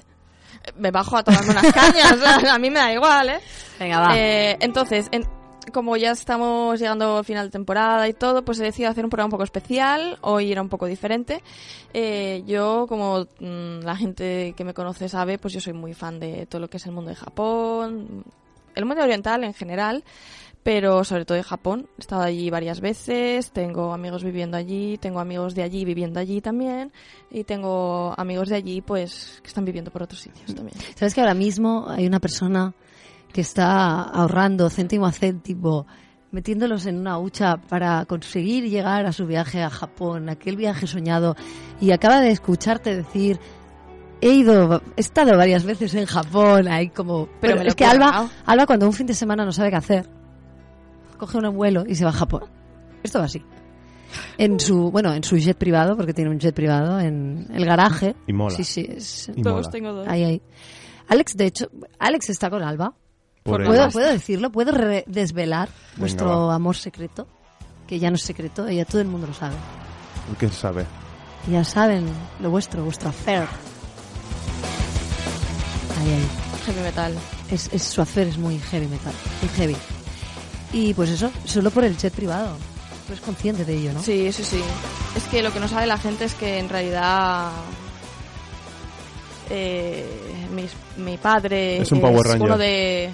Me 0.77 0.91
bajo 0.91 1.17
a 1.17 1.23
tomarme 1.23 1.51
unas 1.51 1.71
cañas. 1.73 2.15
a 2.51 2.59
mí 2.59 2.69
me 2.69 2.79
da 2.79 2.93
igual, 2.93 3.29
¿eh? 3.29 3.39
Venga, 3.79 3.99
va. 3.99 4.17
Eh, 4.17 4.57
entonces, 4.61 5.07
en- 5.11 5.25
como 5.73 5.95
ya 5.97 6.11
estamos 6.11 6.79
llegando 6.79 7.17
al 7.19 7.25
final 7.25 7.45
de 7.47 7.51
temporada 7.51 8.07
y 8.07 8.13
todo, 8.13 8.43
pues 8.43 8.59
he 8.59 8.63
decidido 8.63 8.89
hacer 8.89 9.03
un 9.03 9.09
programa 9.11 9.27
un 9.27 9.31
poco 9.31 9.43
especial. 9.43 10.17
Hoy 10.21 10.51
era 10.51 10.61
un 10.63 10.69
poco 10.69 10.87
diferente. 10.87 11.43
Eh, 11.93 12.43
yo, 12.47 12.85
como 12.89 13.27
mm, 13.39 13.81
la 13.83 13.95
gente 13.95 14.53
que 14.57 14.63
me 14.63 14.73
conoce 14.73 15.07
sabe, 15.09 15.37
pues 15.37 15.53
yo 15.53 15.61
soy 15.61 15.73
muy 15.73 15.93
fan 15.93 16.19
de 16.19 16.47
todo 16.47 16.59
lo 16.61 16.69
que 16.69 16.77
es 16.77 16.85
el 16.87 16.91
mundo 16.91 17.09
de 17.11 17.15
Japón, 17.15 18.23
el 18.75 18.85
mundo 18.85 19.03
oriental 19.03 19.43
en 19.43 19.53
general, 19.53 20.03
pero 20.63 21.03
sobre 21.03 21.25
todo 21.25 21.37
de 21.37 21.43
Japón. 21.43 21.87
He 21.97 22.01
estado 22.01 22.21
allí 22.21 22.49
varias 22.49 22.81
veces, 22.81 23.51
tengo 23.51 23.93
amigos 23.93 24.23
viviendo 24.23 24.57
allí, 24.57 24.97
tengo 24.97 25.19
amigos 25.19 25.55
de 25.55 25.63
allí 25.63 25.85
viviendo 25.85 26.19
allí 26.19 26.41
también, 26.41 26.91
y 27.31 27.43
tengo 27.43 28.13
amigos 28.17 28.49
de 28.49 28.55
allí, 28.55 28.81
pues, 28.81 29.39
que 29.41 29.47
están 29.47 29.65
viviendo 29.65 29.91
por 29.91 30.03
otros 30.03 30.21
sitios 30.21 30.53
también. 30.53 30.77
¿Sabes 30.95 31.13
que 31.13 31.21
ahora 31.21 31.33
mismo 31.33 31.87
hay 31.89 32.05
una 32.05 32.19
persona 32.19 32.73
que 33.31 33.41
está 33.41 34.01
ahorrando 34.01 34.69
céntimo 34.69 35.05
a 35.05 35.11
céntimo, 35.11 35.85
metiéndolos 36.31 36.85
en 36.85 36.99
una 36.99 37.17
hucha 37.17 37.57
para 37.57 38.05
conseguir 38.05 38.69
llegar 38.69 39.05
a 39.05 39.11
su 39.11 39.25
viaje 39.25 39.61
a 39.61 39.69
Japón, 39.69 40.29
aquel 40.29 40.55
viaje 40.55 40.87
soñado, 40.87 41.35
y 41.79 41.91
acaba 41.91 42.19
de 42.21 42.31
escucharte 42.31 42.95
decir, 42.95 43.39
he 44.21 44.29
ido, 44.29 44.81
he 44.95 45.01
estado 45.01 45.37
varias 45.37 45.63
veces 45.63 45.93
en 45.95 46.05
Japón, 46.05 46.67
hay 46.67 46.89
como... 46.89 47.27
Pero 47.41 47.55
lo 47.63 47.69
es 47.69 47.75
que 47.75 47.85
Alba. 47.85 48.29
Alba 48.45 48.65
cuando 48.65 48.85
un 48.87 48.93
fin 48.93 49.07
de 49.07 49.13
semana 49.13 49.45
no 49.45 49.51
sabe 49.51 49.69
qué 49.69 49.75
hacer, 49.77 50.09
coge 51.17 51.37
un 51.37 51.55
vuelo 51.55 51.83
y 51.87 51.95
se 51.95 52.03
va 52.03 52.09
a 52.11 52.13
Japón. 52.13 52.43
Esto 53.03 53.19
va 53.19 53.25
así. 53.25 53.43
En 54.37 54.59
su, 54.59 54.89
bueno, 54.91 55.13
en 55.13 55.23
su 55.23 55.37
jet 55.37 55.57
privado, 55.57 55.95
porque 55.95 56.13
tiene 56.13 56.31
un 56.31 56.39
jet 56.39 56.55
privado 56.55 56.99
en 56.99 57.47
el 57.53 57.63
garaje. 57.65 58.15
Y 58.27 58.33
mola. 58.33 58.55
Sí, 58.55 58.63
sí. 58.63 58.87
es- 58.89 59.29
Y 59.35 59.41
Todos 59.43 59.57
mola. 59.67 59.69
tengo 59.71 59.93
dos. 59.93 60.07
Ahí, 60.07 60.23
ahí. 60.23 60.41
Alex, 61.07 61.37
de 61.37 61.45
hecho, 61.45 61.69
Alex 61.99 62.29
está 62.29 62.49
con 62.49 62.63
Alba. 62.63 62.93
Por 63.43 63.63
¿Puedo, 63.63 63.73
ella. 63.83 63.89
¿Puedo 63.89 64.09
decirlo? 64.11 64.51
¿Puedo 64.51 64.71
re- 64.71 65.03
desvelar 65.07 65.69
Venga, 65.69 65.99
vuestro 65.99 66.47
va. 66.47 66.55
amor 66.55 66.75
secreto? 66.75 67.27
Que 67.87 67.99
ya 67.99 68.09
no 68.09 68.15
es 68.15 68.21
secreto, 68.23 68.69
ya 68.69 68.85
todo 68.85 69.01
el 69.01 69.07
mundo 69.07 69.27
lo 69.27 69.33
sabe. 69.33 69.55
¿Qué 70.39 70.47
se 70.49 70.53
sabe? 70.55 70.85
Ya 71.49 71.63
saben 71.63 72.05
lo 72.41 72.49
vuestro, 72.51 72.83
vuestro 72.83 73.09
affair. 73.09 73.43
Ahí, 75.99 76.11
ahí. 76.11 76.27
Heavy 76.65 76.81
metal. 76.81 77.13
Es, 77.51 77.69
es- 77.73 77.83
su 77.83 78.01
affair 78.01 78.27
es 78.27 78.37
muy 78.37 78.59
heavy 78.59 78.87
metal, 78.87 79.13
muy 79.41 79.49
heavy. 79.55 79.75
Y 80.71 80.93
pues 80.93 81.09
eso, 81.09 81.31
solo 81.45 81.71
por 81.71 81.83
el 81.83 81.97
jet 81.97 82.13
privado. 82.13 82.55
Tú 83.07 83.13
eres 83.13 83.25
consciente 83.25 83.65
de 83.65 83.73
ello, 83.75 83.93
¿no? 83.93 84.03
Sí, 84.03 84.31
sí, 84.31 84.43
sí. 84.43 84.61
Es 85.15 85.23
que 85.23 85.41
lo 85.41 85.51
que 85.51 85.59
no 85.59 85.67
sabe 85.67 85.87
la 85.87 85.97
gente 85.97 86.25
es 86.25 86.33
que 86.35 86.59
en 86.59 86.69
realidad 86.69 87.49
eh, 89.49 90.05
mis- 90.53 90.71
mi 90.97 91.17
padre 91.17 91.79
Es 91.81 91.91
un 91.91 92.01
Power 92.01 92.25
Ranger. 92.27 92.41
uno 92.43 92.57
de 92.57 93.09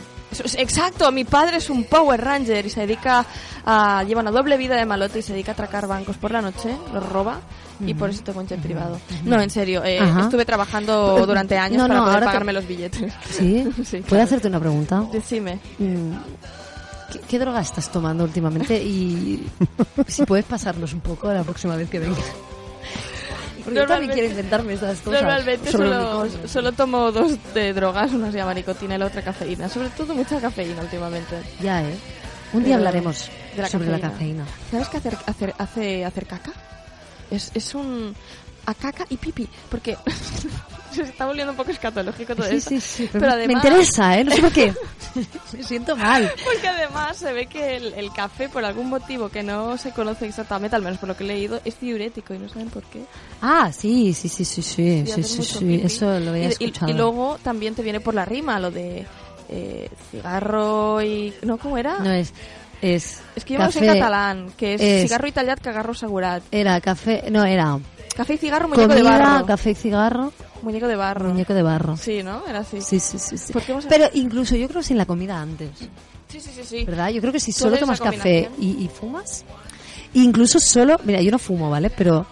exacto, 0.58 1.10
mi 1.14 1.24
padre 1.24 1.58
es 1.58 1.70
un 1.70 1.86
Power 1.86 2.20
Ranger 2.22 2.66
y 2.66 2.70
se 2.70 2.82
dedica 2.82 3.26
a 3.66 4.04
lleva 4.04 4.20
una 4.22 4.32
doble 4.32 4.58
vida 4.58 4.76
de 4.76 4.86
malote 4.86 5.20
y 5.20 5.22
se 5.22 5.32
dedica 5.32 5.52
a 5.52 5.54
atracar 5.54 5.88
bancos 5.88 6.18
por 6.18 6.32
la 6.32 6.42
noche, 6.42 6.76
los 6.94 7.08
roba 7.08 7.40
y 7.80 7.94
por 7.94 8.10
eso 8.10 8.22
tengo 8.24 8.40
un 8.40 8.48
jet 8.48 8.60
privado. 8.62 9.00
No, 9.24 9.42
en 9.42 9.50
serio, 9.50 9.84
eh, 9.84 10.00
estuve 10.20 10.46
trabajando 10.46 11.26
durante 11.26 11.58
años 11.58 11.78
no, 11.82 11.88
para 11.88 12.00
no, 12.00 12.06
poder 12.06 12.20
te- 12.20 12.26
pagarme 12.26 12.54
los 12.54 12.68
billetes. 12.68 13.14
¿Sí? 13.30 13.68
Sí, 13.86 13.98
¿Puedo 14.08 14.22
hacerte 14.22 14.48
una 14.48 14.60
pregunta? 14.60 15.04
Decime. 15.12 15.60
Mm, 15.80 16.14
¿Qué, 17.12 17.20
qué 17.28 17.40
droga 17.40 17.62
estás 17.62 17.92
tomando 17.92 18.24
últimamente? 18.24 18.82
Y 18.84 19.48
si 20.08 20.24
puedes 20.26 20.46
pasarnos 20.46 20.94
un 20.94 21.02
poco 21.02 21.32
la 21.34 21.44
próxima 21.44 21.76
vez 21.76 21.90
que 21.90 22.00
vengas. 22.00 22.20
Porque 23.64 23.80
yo 23.80 23.88
también 23.88 24.10
Normalmente- 24.10 24.14
quiero 24.14 24.30
inventarme 24.30 24.74
estas 24.74 25.00
cosas. 25.00 25.22
Normalmente 25.24 25.72
solo, 25.72 26.28
solo 26.48 26.72
tomo 26.74 27.12
dos 27.12 27.32
de 27.56 27.74
drogas, 27.74 28.12
una 28.14 28.32
se 28.32 28.38
llama 28.38 28.54
nicotina 28.54 28.96
y 28.96 28.98
la 29.00 29.08
otra 29.08 29.24
cafeína. 29.24 29.68
Sobre 29.70 29.90
todo 29.90 30.14
mucha 30.14 30.40
cafeína 30.40 30.82
últimamente. 30.82 31.36
Ya, 31.62 31.82
¿eh? 31.82 31.96
Un 32.54 32.60
día 32.64 32.76
Pero- 32.76 32.88
hablaremos 32.88 33.30
la 33.58 33.68
sobre 33.68 33.90
la 33.90 34.00
cafeína. 34.00 34.46
¿Sabes 34.70 34.88
qué 34.90 34.98
hacer, 34.98 35.18
hacer, 35.26 35.54
hace, 35.58 36.06
hacer 36.06 36.26
caca? 36.28 36.52
Es, 37.32 37.52
es 37.54 37.76
un... 37.76 38.16
a 38.66 38.74
caca 38.74 39.06
y 39.10 39.18
pipi, 39.18 39.48
porque 39.70 39.98
se 40.92 41.02
está 41.04 41.26
volviendo 41.26 41.52
un 41.52 41.58
poco 41.58 41.72
escatológico 41.72 42.36
todo 42.36 42.48
Sí, 42.48 42.56
esto. 42.56 42.70
sí, 42.70 42.80
sí. 42.82 43.10
Pero, 43.12 43.26
me 43.28 43.34
además... 43.34 43.66
interesa, 43.66 44.18
¿eh? 44.18 44.24
No 44.24 44.32
sé 44.32 44.42
por 44.42 44.52
qué. 44.52 44.74
me 45.54 45.64
siento 45.64 45.96
mal. 45.96 46.32
Porque 46.44 46.68
además 46.68 47.18
se 47.18 47.34
ve 47.34 47.48
que 47.48 47.76
el, 47.78 47.94
el 47.96 48.12
café, 48.14 48.48
por 48.50 48.64
algún 48.64 48.90
motivo 48.90 49.30
que 49.30 49.44
no 49.44 49.78
se 49.78 49.92
conoce 49.92 50.26
exactamente, 50.28 50.76
al 50.76 50.82
menos 50.82 50.98
por 51.00 51.10
lo 51.10 51.18
que 51.18 51.24
he 51.24 51.28
leído, 51.28 51.60
es 51.66 51.80
diurético 51.80 52.34
y 52.34 52.40
no 52.40 52.48
saben 52.50 52.70
por 52.70 52.84
qué. 52.84 53.04
Ah, 53.42 53.72
sí, 53.74 54.14
sí, 54.14 54.30
sí, 54.30 54.46
sí, 54.46 54.62
sí, 54.62 54.84
Y 55.06 55.08
sí, 55.08 55.24
sí, 55.24 55.44
sí, 55.44 55.82
eso 55.84 56.20
lo 56.20 56.32
había 56.32 56.44
Y- 56.44 56.48
y, 56.48 56.52
escuchado. 56.52 56.92
Y, 56.92 56.96
luego 56.96 57.38
también 57.44 57.76
te 57.76 57.82
viene 57.82 58.00
por 58.00 58.14
la 58.14 58.26
rima 58.26 58.60
lo 58.60 58.72
de 58.72 59.06
eh, 59.50 59.90
cigarro 60.12 61.02
y... 61.02 61.34
¿No? 61.44 61.58
¿Cómo 61.58 61.78
era? 61.78 62.00
No 62.00 62.12
es, 62.12 62.34
es 62.94 63.22
Es 63.36 63.44
que 63.46 63.54
yo 63.54 63.60
me 63.60 63.66
lo 63.66 63.72
sé 63.72 63.86
catalán, 63.86 64.52
que 64.58 64.76
es, 64.76 64.82
es- 64.82 65.02
cigarro 65.04 65.28
italiat, 65.28 65.60
cagarro 65.62 65.94
segurat. 65.94 66.44
Era 66.52 66.80
café, 66.82 67.24
no, 67.32 67.44
era 67.46 67.80
Café 68.16 68.36
y 68.36 68.38
cigarro, 68.38 68.70
muñeco 68.70 68.94
de 68.94 69.02
barro. 69.04 69.46
café 69.46 69.72
y 69.72 69.76
cigarro, 69.76 70.32
Muñeco 70.62 70.88
de 70.88 70.96
barro. 70.96 71.30
muñeco 71.30 71.54
de 71.54 71.62
barro. 71.64 71.98
Sí, 71.98 72.24
¿no? 72.24 72.44
Era 72.48 72.60
así. 72.60 72.80
Sí, 72.82 73.00
sí, 73.00 73.20
sí. 73.20 73.38
sí. 73.38 73.52
¿Por 73.54 73.62
qué 73.64 73.74
hemos- 73.74 73.86
Pero 73.88 74.06
incluso 74.14 74.56
yo 74.56 74.68
creo 74.70 74.82
sin 74.82 74.98
la 74.98 75.06
comida 75.06 75.40
antes, 75.42 75.70
Sí, 76.30 76.40
sí, 76.40 76.50
sí, 76.56 76.62
sí. 76.64 76.86
¿verdad? 76.86 77.10
Yo 77.10 77.20
creo 77.22 77.34
que 77.34 77.40
si 77.40 77.52
solo 77.52 77.78
tomas 77.78 78.00
café 78.00 78.50
y, 78.60 78.84
y 78.84 78.88
fumas, 78.90 79.44
incluso 80.14 80.60
solo, 80.60 80.98
mira, 81.04 81.22
yo 81.22 81.30
no 81.32 81.40
fumo, 81.40 81.70
¿vale? 81.70 81.90
Pero 81.90 82.26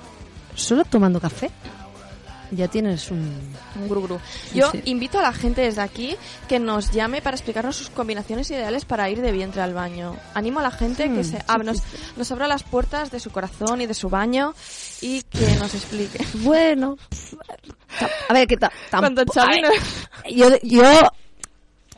solo 0.56 0.84
tomando 0.86 1.20
café 1.20 1.50
ya 2.56 2.68
tienes 2.68 3.10
un... 3.12 3.54
Un 3.80 3.90
gru 3.90 4.02
gru. 4.04 4.20
Sí, 4.52 4.60
Yo 4.60 4.72
sí. 4.72 4.82
invito 4.86 5.20
a 5.20 5.22
la 5.22 5.34
gente 5.34 5.62
desde 5.62 5.82
aquí 5.82 6.16
que 6.48 6.60
nos 6.60 6.92
llame 6.92 7.22
para 7.22 7.36
explicarnos 7.36 7.76
sus 7.76 7.90
combinaciones 7.90 8.50
ideales 8.52 8.86
para 8.86 9.10
ir 9.10 9.22
de 9.22 9.32
vientre 9.32 9.62
al 9.62 9.74
baño. 9.74 10.16
Animo 10.34 10.60
a 10.60 10.64
la 10.64 10.72
gente 10.72 11.10
que 11.10 11.24
se 11.24 11.38
sí, 11.38 11.44
ab- 11.48 11.74
sí, 11.76 11.82
nos, 12.18 12.32
abra 12.32 12.48
las 12.48 12.64
puertas 12.64 13.12
de 13.12 13.20
su 13.20 13.32
corazón 13.32 13.82
y 13.82 13.86
de 13.86 13.94
su 13.94 14.10
baño 14.10 14.54
y 15.02 15.22
que 15.24 15.46
nos 15.60 15.74
explique. 15.74 16.24
Bueno, 16.44 16.98
a 18.30 18.34
ver, 18.34 18.48
que 18.48 18.58
tampoco... 18.90 19.34
Yo, 20.30 20.50
yo, 20.64 20.84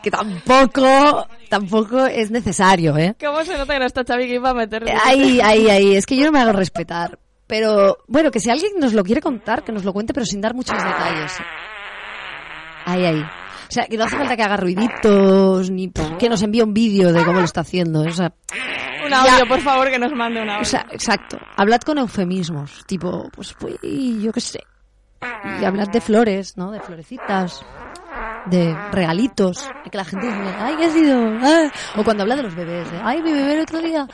que 0.03 0.11
tampoco, 0.11 1.27
tampoco 1.49 2.05
es 2.05 2.29
necesario, 2.31 2.95
¿eh? 2.97 3.15
¿Cómo 3.19 3.43
se 3.43 3.57
nota 3.57 3.73
que 3.73 3.79
no 3.79 3.85
está 3.85 4.03
Xavi 4.03 4.27
que 4.27 4.35
iba 4.35 4.49
a 4.51 4.53
meter? 4.53 4.85
Ahí, 5.03 5.39
ahí, 5.41 5.69
ahí. 5.69 5.95
Es 5.95 6.05
que 6.05 6.15
yo 6.15 6.25
no 6.25 6.31
me 6.31 6.39
hago 6.39 6.51
respetar. 6.51 7.17
Pero, 7.47 7.97
bueno, 8.07 8.31
que 8.31 8.39
si 8.39 8.49
alguien 8.49 8.73
nos 8.79 8.93
lo 8.93 9.03
quiere 9.03 9.21
contar, 9.21 9.63
que 9.63 9.71
nos 9.71 9.83
lo 9.83 9.93
cuente, 9.93 10.13
pero 10.13 10.25
sin 10.25 10.41
dar 10.41 10.53
muchos 10.55 10.75
detalles. 10.77 11.37
Ahí, 12.85 13.05
ahí. 13.05 13.21
O 13.21 13.71
sea, 13.71 13.85
que 13.85 13.97
no 13.97 14.03
hace 14.03 14.17
falta 14.17 14.35
que 14.35 14.43
haga 14.43 14.57
ruiditos, 14.57 15.71
ni 15.71 15.91
que 16.19 16.29
nos 16.29 16.41
envíe 16.43 16.61
un 16.61 16.73
vídeo 16.73 17.11
de 17.11 17.23
cómo 17.23 17.39
lo 17.39 17.45
está 17.45 17.61
haciendo. 17.61 18.01
O 18.01 18.11
sea, 18.11 18.31
Un 19.05 19.13
audio, 19.13 19.47
por 19.47 19.59
favor, 19.61 19.89
que 19.89 19.99
nos 19.99 20.13
mande 20.13 20.41
un 20.41 20.49
audio. 20.49 20.61
o 20.61 20.65
sea, 20.65 20.85
exacto. 20.91 21.37
Hablad 21.57 21.81
con 21.81 21.97
eufemismos. 21.97 22.83
Tipo, 22.85 23.29
pues, 23.31 23.55
pues, 23.59 23.75
yo 23.81 24.31
qué 24.31 24.41
sé. 24.41 24.59
Y 25.59 25.65
hablad 25.65 25.87
de 25.87 26.01
flores, 26.01 26.57
¿no? 26.57 26.71
De 26.71 26.79
florecitas. 26.79 27.65
De 28.49 28.75
regalitos. 28.91 29.69
Que 29.91 29.97
la 29.97 30.05
gente 30.05 30.27
dice, 30.27 30.55
ay, 30.59 30.75
¿qué 30.77 30.85
ha 30.85 30.89
sido? 30.89 31.17
Ah. 31.41 31.71
O 31.97 32.03
cuando 32.03 32.23
habla 32.23 32.35
de 32.35 32.43
los 32.43 32.55
bebés, 32.55 32.87
ay, 33.03 33.21
mi 33.21 33.31
bebé 33.31 33.53
el 33.53 33.61
otro 33.61 33.79
día. 33.81 34.07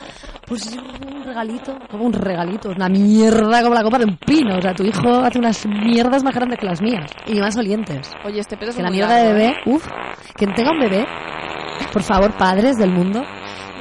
Pues 0.46 0.76
un 0.76 1.24
regalito. 1.24 1.78
Como 1.90 2.04
un 2.04 2.12
regalito. 2.12 2.70
Una 2.70 2.88
mierda 2.88 3.62
como 3.62 3.74
la 3.74 3.82
copa 3.82 3.98
de 3.98 4.04
un 4.04 4.16
pino. 4.16 4.56
O 4.56 4.62
sea, 4.62 4.74
tu 4.74 4.84
hijo 4.84 5.08
hace 5.20 5.38
unas 5.38 5.66
mierdas 5.66 6.22
más 6.24 6.34
grandes 6.34 6.58
que 6.58 6.66
las 6.66 6.80
mías. 6.80 7.10
Y 7.26 7.38
más 7.40 7.56
olientes. 7.56 8.10
Oye, 8.24 8.40
este 8.40 8.56
pedo 8.56 8.70
es 8.70 8.76
Que 8.76 8.82
la 8.82 8.90
mierda 8.90 9.16
de 9.16 9.32
bebé, 9.32 9.46
¿eh? 9.48 9.54
uff. 9.66 9.86
Quien 10.34 10.54
tenga 10.54 10.72
un 10.72 10.80
bebé, 10.80 11.06
por 11.92 12.02
favor, 12.02 12.36
padres 12.36 12.76
del 12.76 12.90
mundo, 12.90 13.22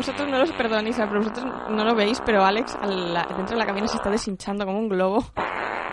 Vosotros 0.02 0.28
no 0.30 0.40
los 0.40 0.52
perdonéis, 0.54 0.96
pero 0.98 1.20
vosotros 1.20 1.46
no 1.70 1.84
lo 1.86 1.94
veis, 1.96 2.20
pero 2.26 2.44
Alex 2.44 2.76
al- 2.82 3.14
dentro 3.38 3.56
de 3.56 3.58
la 3.58 3.66
cabina 3.66 3.88
se 3.88 3.98
está 3.98 4.10
deshinchando 4.10 4.66
como 4.66 4.80
un 4.80 4.90
globo. 4.90 5.22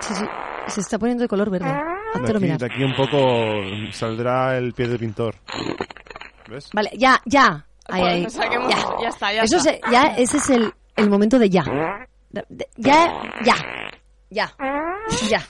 Sí, 0.01 0.15
sí. 0.15 0.25
Se 0.69 0.81
está 0.81 0.99
poniendo 0.99 1.23
de 1.23 1.29
color 1.29 1.51
verde. 1.51 1.67
De 1.67 1.81
Háztelo 2.15 2.39
aquí, 2.39 2.45
mirar. 2.47 2.59
de 2.59 2.67
aquí 2.67 2.85
un 2.85 2.95
poco 2.97 3.19
saldrá 3.93 4.57
el 4.57 4.73
pie 4.73 4.89
de 4.89 4.99
pintor. 4.99 5.35
¿Ves? 6.49 6.71
Vale, 6.73 6.91
ya, 6.97 7.21
ya. 7.27 7.65
Ahí, 7.89 8.01
Bueno, 8.01 8.07
ahí. 8.17 8.25
o 8.27 8.31
sea 8.31 8.49
que 8.49 8.55
hemos- 8.57 8.69
ya. 8.71 8.77
ya 9.03 9.09
está, 9.09 9.33
ya 9.33 9.43
Eso 9.43 9.57
está. 9.59 9.71
se- 9.71 9.81
ya, 9.93 10.03
ese 10.17 10.37
es 10.39 10.51
el, 10.51 10.73
el 10.97 11.11
momento 11.11 11.39
de 11.39 11.51
ya. 11.51 11.65
De- 12.31 12.45
de- 12.49 12.69
ya, 12.77 13.23
ya. 13.45 13.55
Ya. 14.31 14.53
Ya. 15.29 15.43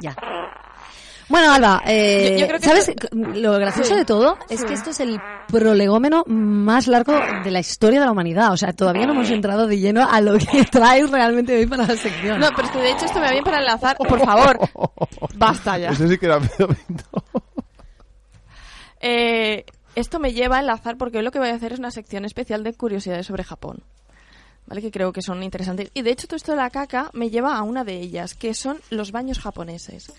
Ya. 0.00 0.14
Bueno, 1.28 1.52
Alba, 1.52 1.82
eh, 1.86 2.30
Yo- 2.32 2.38
yo 2.40 2.46
creo 2.46 2.60
que 2.60 2.66
¿sabes? 2.66 2.88
esto- 2.88 3.08
Lo 3.12 3.52
gracioso 3.58 3.94
de 3.94 4.04
todo 4.06 4.38
es 4.48 4.64
que 4.64 4.72
esto 4.72 4.90
es 4.90 5.00
el 5.00 5.20
prolegómeno 5.48 6.24
más 6.26 6.86
largo 6.86 7.12
de 7.44 7.50
la 7.50 7.60
historia 7.60 8.00
de 8.00 8.06
la 8.06 8.12
humanidad. 8.12 8.52
O 8.52 8.56
sea, 8.56 8.72
todavía 8.72 9.06
no 9.06 9.12
hemos 9.12 9.28
entrado 9.30 9.66
de 9.66 9.78
lleno 9.78 10.08
a 10.10 10.20
lo 10.22 10.38
que 10.38 10.64
traes 10.70 11.10
realmente 11.10 11.54
hoy 11.56 11.66
para 11.66 11.86
la 11.86 11.96
sección. 11.96 12.40
No, 12.40 12.48
pero 12.56 12.68
es 12.68 12.72
que 12.72 12.78
de 12.78 12.90
hecho 12.92 13.04
esto 13.04 13.18
me 13.20 13.26
va 13.26 13.32
bien 13.32 13.44
para 13.44 13.58
enlazar. 13.58 13.96
Por 13.98 14.18
favor, 14.24 14.58
basta 15.36 15.76
ya. 15.78 15.90
Ese 15.90 16.08
sí 16.08 16.16
que 16.18 16.26
era. 16.26 16.40
Eh, 19.00 19.64
esto 19.94 20.18
me 20.18 20.32
lleva 20.32 20.56
a 20.56 20.60
enlazar 20.60 20.96
porque 20.96 21.18
hoy 21.18 21.24
lo 21.24 21.30
que 21.30 21.38
voy 21.38 21.50
a 21.50 21.54
hacer 21.54 21.72
es 21.72 21.78
una 21.78 21.90
sección 21.92 22.24
especial 22.24 22.64
de 22.64 22.72
curiosidades 22.74 23.26
sobre 23.26 23.44
Japón. 23.44 23.82
¿Vale? 24.66 24.82
Que 24.82 24.90
creo 24.90 25.12
que 25.12 25.22
son 25.22 25.42
interesantes. 25.42 25.90
Y 25.94 26.02
de 26.02 26.10
hecho 26.10 26.26
todo 26.26 26.36
esto 26.36 26.52
de 26.52 26.58
la 26.58 26.68
caca 26.70 27.10
me 27.14 27.30
lleva 27.30 27.56
a 27.56 27.62
una 27.62 27.84
de 27.84 27.94
ellas, 28.00 28.34
que 28.34 28.52
son 28.54 28.78
los 28.90 29.12
baños 29.12 29.38
japoneses. 29.38 30.12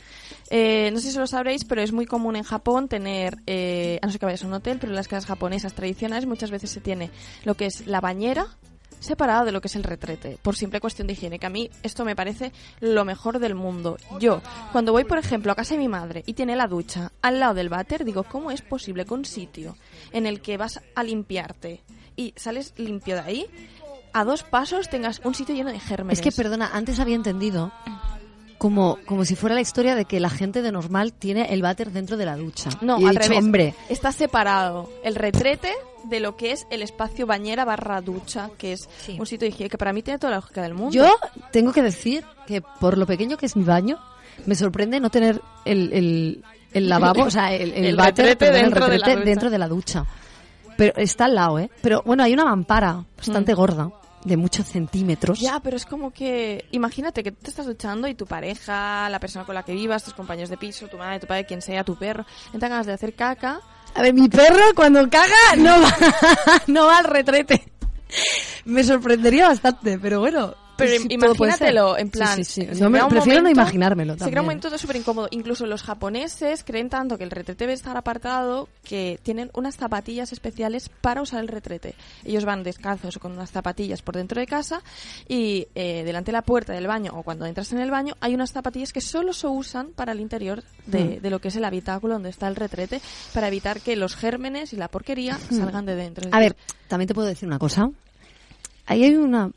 Eh, 0.49 0.89
no 0.91 0.99
sé 0.99 1.11
si 1.11 1.17
lo 1.17 1.27
sabréis, 1.27 1.63
pero 1.65 1.81
es 1.81 1.91
muy 1.91 2.05
común 2.05 2.35
en 2.35 2.43
Japón 2.43 2.87
tener, 2.87 3.37
eh, 3.45 3.99
a 4.01 4.05
no 4.05 4.11
ser 4.11 4.19
que 4.19 4.25
vayas 4.25 4.43
a 4.43 4.47
un 4.47 4.53
hotel, 4.53 4.77
pero 4.79 4.91
en 4.91 4.95
las 4.95 5.07
casas 5.07 5.25
japonesas 5.25 5.73
tradicionales 5.73 6.25
muchas 6.25 6.51
veces 6.51 6.71
se 6.71 6.81
tiene 6.81 7.11
lo 7.45 7.55
que 7.55 7.67
es 7.67 7.85
la 7.85 8.01
bañera 8.01 8.47
separada 8.99 9.45
de 9.45 9.51
lo 9.51 9.61
que 9.61 9.67
es 9.67 9.75
el 9.75 9.83
retrete, 9.83 10.37
por 10.41 10.55
simple 10.55 10.81
cuestión 10.81 11.07
de 11.07 11.13
higiene, 11.13 11.39
que 11.39 11.45
a 11.45 11.49
mí 11.49 11.69
esto 11.83 12.05
me 12.05 12.15
parece 12.15 12.51
lo 12.79 13.05
mejor 13.05 13.39
del 13.39 13.55
mundo. 13.55 13.97
Yo, 14.19 14.41
cuando 14.71 14.91
voy, 14.91 15.05
por 15.05 15.17
ejemplo, 15.17 15.51
a 15.51 15.55
casa 15.55 15.75
de 15.75 15.79
mi 15.79 15.87
madre 15.87 16.23
y 16.25 16.33
tiene 16.33 16.55
la 16.55 16.67
ducha 16.67 17.11
al 17.21 17.39
lado 17.39 17.53
del 17.53 17.69
váter, 17.69 18.03
digo, 18.03 18.23
¿cómo 18.23 18.51
es 18.51 18.61
posible 18.61 19.05
que 19.05 19.13
un 19.13 19.25
sitio 19.25 19.77
en 20.11 20.25
el 20.25 20.41
que 20.41 20.57
vas 20.57 20.81
a 20.95 21.03
limpiarte 21.03 21.81
y 22.15 22.33
sales 22.35 22.73
limpio 22.77 23.15
de 23.15 23.21
ahí, 23.21 23.45
a 24.11 24.25
dos 24.25 24.43
pasos 24.43 24.89
tengas 24.89 25.21
un 25.23 25.33
sitio 25.33 25.55
lleno 25.55 25.71
de 25.71 25.79
gérmenes? 25.79 26.19
Es 26.19 26.23
que, 26.23 26.31
perdona, 26.31 26.69
antes 26.73 26.99
había 26.99 27.15
entendido 27.15 27.71
como, 28.59 28.99
como 29.07 29.25
si 29.25 29.35
fuera 29.35 29.55
la 29.55 29.61
historia 29.61 29.95
de 29.95 30.05
que 30.05 30.19
la 30.19 30.29
gente 30.29 30.61
de 30.61 30.71
normal 30.71 31.13
tiene 31.13 31.51
el 31.53 31.63
váter 31.63 31.89
dentro 31.91 32.15
de 32.17 32.25
la 32.25 32.35
ducha. 32.37 32.69
No, 32.81 32.99
Y 32.99 33.05
al 33.05 33.15
dicho, 33.15 33.23
revés. 33.29 33.37
hombre, 33.39 33.73
Está 33.89 34.11
separado 34.11 34.87
el 35.03 35.15
retrete 35.15 35.71
de 36.03 36.19
lo 36.19 36.35
que 36.37 36.51
es 36.51 36.67
el 36.69 36.81
espacio 36.83 37.25
bañera 37.25 37.65
barra 37.65 38.01
ducha, 38.01 38.51
que 38.57 38.73
es 38.73 38.87
un 39.17 39.25
sitio 39.25 39.45
de 39.47 39.53
higiene, 39.55 39.69
que 39.69 39.77
para 39.77 39.91
mí 39.93 40.03
tiene 40.03 40.19
toda 40.19 40.31
la 40.31 40.37
lógica 40.37 40.61
del 40.61 40.73
mundo. 40.75 40.91
Yo 40.93 41.09
tengo 41.51 41.71
que 41.73 41.81
decir 41.81 42.23
que 42.45 42.61
por 42.61 42.97
lo 42.97 43.05
pequeño 43.07 43.37
que 43.37 43.47
es 43.47 43.55
mi 43.55 43.63
baño, 43.63 43.97
me 44.45 44.55
sorprende 44.55 44.99
no 44.99 45.09
tener 45.09 45.41
el, 45.65 45.91
el, 45.93 46.43
el 46.73 46.87
lavabo, 46.89 47.23
o 47.23 47.31
sea, 47.31 47.53
el, 47.53 47.71
el, 47.73 47.85
El 47.85 47.95
váter, 47.95 48.25
retrete 48.27 48.45
perdón, 48.51 48.61
dentro 48.63 48.85
de 48.85 48.97
la 48.99 49.05
retrete 49.05 49.19
ducha. 49.19 49.29
dentro 49.29 49.49
de 49.49 49.57
la 49.57 49.67
ducha. 49.67 50.05
Pero 50.77 50.93
está 50.95 51.25
al 51.25 51.35
lado, 51.35 51.59
¿eh? 51.59 51.69
Pero 51.81 52.01
bueno, 52.05 52.23
hay 52.23 52.33
una 52.33 52.45
mampara 52.45 53.03
bastante 53.17 53.53
Mm. 53.53 53.57
gorda, 53.57 53.89
de 54.23 54.37
muchos 54.37 54.67
centímetros. 54.67 55.39
Ya, 55.39 55.59
pero 55.59 55.77
es 55.77 55.85
como 55.85 56.11
que, 56.11 56.65
imagínate 56.71 57.23
que 57.23 57.31
te 57.31 57.49
estás 57.49 57.65
duchando 57.65 58.07
y 58.07 58.15
tu 58.15 58.25
pareja, 58.25 59.09
la 59.09 59.19
persona 59.19 59.45
con 59.45 59.55
la 59.55 59.63
que 59.63 59.73
vivas, 59.73 60.03
tus 60.03 60.13
compañeros 60.13 60.49
de 60.49 60.57
piso, 60.57 60.87
tu 60.87 60.97
madre, 60.97 61.19
tu 61.19 61.27
padre, 61.27 61.45
quien 61.45 61.61
sea, 61.61 61.83
tu 61.83 61.95
perro, 61.95 62.25
entran 62.53 62.71
ganas 62.71 62.85
de 62.85 62.93
hacer 62.93 63.13
caca. 63.13 63.59
A 63.95 64.01
ver, 64.01 64.13
mi 64.13 64.29
perro 64.29 64.73
cuando 64.75 65.09
caga 65.09 65.55
no 65.57 65.81
va, 65.81 65.95
no 66.67 66.85
va 66.85 66.97
al 66.99 67.05
retrete. 67.05 67.71
Me 68.65 68.83
sorprendería 68.83 69.47
bastante, 69.47 69.97
pero 69.99 70.19
bueno. 70.19 70.55
Pero 70.79 70.91
sí, 70.91 70.97
ser. 71.03 71.11
imagínatelo, 71.11 71.97
en 71.97 72.09
plan. 72.09 72.35
Sí, 72.37 72.43
sí, 72.43 72.67
sí. 72.73 72.81
No 72.81 72.89
me- 72.89 72.99
prefiero 73.05 73.39
no 73.39 73.43
momento- 73.43 73.61
imaginármelo 73.61 74.13
Se 74.13 74.17
crea 74.17 74.25
también. 74.25 74.39
un 74.39 74.45
momento 74.45 74.77
súper 74.77 74.95
incómodo. 74.95 75.27
Incluso 75.31 75.65
los 75.65 75.83
japoneses 75.83 76.63
creen 76.63 76.89
tanto 76.89 77.17
que 77.17 77.23
el 77.23 77.31
retrete 77.31 77.63
debe 77.65 77.73
estar 77.73 77.95
apartado 77.97 78.67
que 78.83 79.19
tienen 79.23 79.51
unas 79.53 79.75
zapatillas 79.75 80.31
especiales 80.33 80.89
para 81.01 81.21
usar 81.21 81.41
el 81.41 81.47
retrete. 81.47 81.95
Ellos 82.25 82.45
van 82.45 82.63
descalzos 82.63 83.17
o 83.17 83.19
con 83.19 83.31
unas 83.33 83.51
zapatillas 83.51 84.01
por 84.01 84.15
dentro 84.15 84.39
de 84.39 84.47
casa 84.47 84.81
y 85.27 85.67
eh, 85.75 86.03
delante 86.03 86.31
de 86.31 86.33
la 86.33 86.41
puerta 86.41 86.73
del 86.73 86.87
baño 86.87 87.11
o 87.15 87.23
cuando 87.23 87.45
entras 87.45 87.71
en 87.73 87.79
el 87.79 87.91
baño 87.91 88.15
hay 88.21 88.33
unas 88.33 88.51
zapatillas 88.51 88.93
que 88.93 89.01
solo 89.01 89.33
se 89.33 89.47
usan 89.47 89.89
para 89.95 90.11
el 90.13 90.19
interior 90.19 90.63
de, 90.85 91.17
Hmm. 91.17 91.21
de 91.21 91.29
lo 91.29 91.39
que 91.39 91.49
es 91.49 91.55
el 91.55 91.65
habitáculo 91.65 92.13
donde 92.13 92.29
está 92.29 92.47
el 92.47 92.55
retrete 92.55 93.01
para 93.33 93.47
evitar 93.47 93.81
que 93.81 93.95
los 93.95 94.15
gérmenes 94.15 94.73
y 94.73 94.75
la 94.77 94.87
porquería 94.87 95.37
Hmm. 95.49 95.57
salgan 95.57 95.85
de 95.85 95.95
dentro. 95.95 96.29
A 96.31 96.39
ver, 96.39 96.55
también 96.87 97.07
te 97.07 97.13
puedo 97.13 97.27
decir 97.27 97.47
una 97.47 97.59
cosa. 97.59 97.89
Ahí 98.85 99.03
hay 99.03 99.15
una 99.15 99.51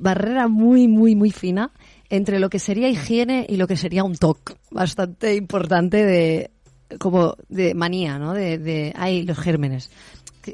barrera 0.00 0.48
muy, 0.48 0.88
muy, 0.88 1.14
muy 1.14 1.30
fina 1.30 1.70
entre 2.08 2.40
lo 2.40 2.50
que 2.50 2.58
sería 2.58 2.88
higiene 2.88 3.46
y 3.48 3.56
lo 3.56 3.68
que 3.68 3.76
sería 3.76 4.02
un 4.02 4.16
TOC 4.16 4.56
bastante 4.70 5.36
importante 5.36 6.04
de 6.04 6.50
como 6.98 7.36
de 7.48 7.74
manía, 7.74 8.18
¿no? 8.18 8.34
De, 8.34 8.58
de 8.58 8.92
ay, 8.96 9.22
los 9.22 9.38
gérmenes. 9.38 9.90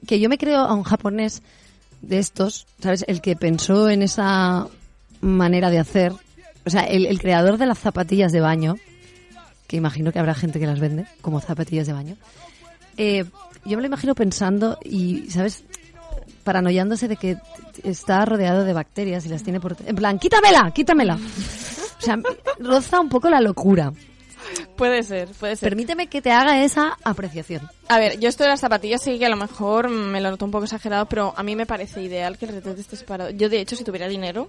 Que, 0.07 0.21
yo 0.21 0.29
me 0.29 0.37
creo 0.37 0.61
a 0.61 0.75
un 0.75 0.83
japonés 0.83 1.43
de 2.03 2.19
estos, 2.19 2.67
¿sabes? 2.81 3.07
El 3.09 3.23
que 3.23 3.37
pensó 3.37 3.89
en 3.89 4.03
esa 4.03 4.67
manera 5.23 5.71
de 5.71 5.79
hacer, 5.79 6.13
o 6.67 6.71
sea, 6.71 6.83
el, 6.83 7.07
el 7.07 7.19
creador 7.19 7.57
de 7.57 7.65
las 7.65 7.79
zapatillas 7.79 8.33
de 8.33 8.41
baño, 8.41 8.77
que 9.67 9.77
imagino 9.77 10.13
que 10.13 10.19
habrá 10.19 10.35
gente 10.35 10.61
que 10.61 10.67
las 10.67 10.81
vende 10.81 11.07
como 11.23 11.41
zapatillas 11.41 11.87
de 11.87 11.93
baño, 11.95 12.17
eh, 12.99 13.25
yo 13.65 13.77
me 13.77 13.83
lo 13.83 13.87
imagino 13.87 14.15
pensando 14.15 14.79
y, 14.85 15.31
¿sabes? 15.31 15.65
Paranoiándose 16.47 17.09
de 17.09 17.17
que 17.17 17.37
está 17.83 18.25
rodeado 18.25 18.63
de 18.65 18.73
bacterias 18.73 19.27
y 19.27 19.29
las 19.29 19.43
tiene 19.43 19.59
por... 19.59 19.77
En 19.85 19.97
plan, 19.97 20.17
quítamela, 20.21 20.71
quítamela. 20.73 21.17
O 21.99 22.01
sea, 22.01 22.17
roza 22.61 23.01
un 23.01 23.09
poco 23.09 23.29
la 23.29 23.41
locura. 23.41 23.93
puede 24.77 25.03
ser, 25.03 25.29
puede 25.41 25.57
ser. 25.57 25.69
Permíteme 25.71 26.07
que 26.07 26.23
te 26.23 26.31
haga 26.31 26.63
esa 26.63 26.97
apreciación. 27.03 27.69
A 27.89 27.99
ver, 27.99 28.21
yo 28.21 28.29
esto 28.29 28.45
de 28.45 28.51
las 28.51 28.61
zapatillas 28.61 29.03
sí 29.03 29.19
que 29.19 29.27
a 29.27 29.29
lo 29.29 29.37
mejor 29.37 29.89
me 29.89 30.21
lo 30.21 30.31
noto 30.31 30.45
un 30.45 30.53
poco 30.53 30.65
exagerado, 30.67 31.07
pero 31.07 31.35
a 31.37 31.43
mí 31.43 31.57
me 31.57 31.67
parece 31.67 32.01
ideal 32.01 32.39
que 32.39 32.45
el 32.47 32.53
retrete 32.53 32.81
esté 32.81 32.95
separado. 32.97 33.31
Yo, 33.31 33.49
de 33.49 33.61
hecho, 33.61 33.75
si 33.75 33.83
tuviera 33.83 34.07
dinero 34.07 34.49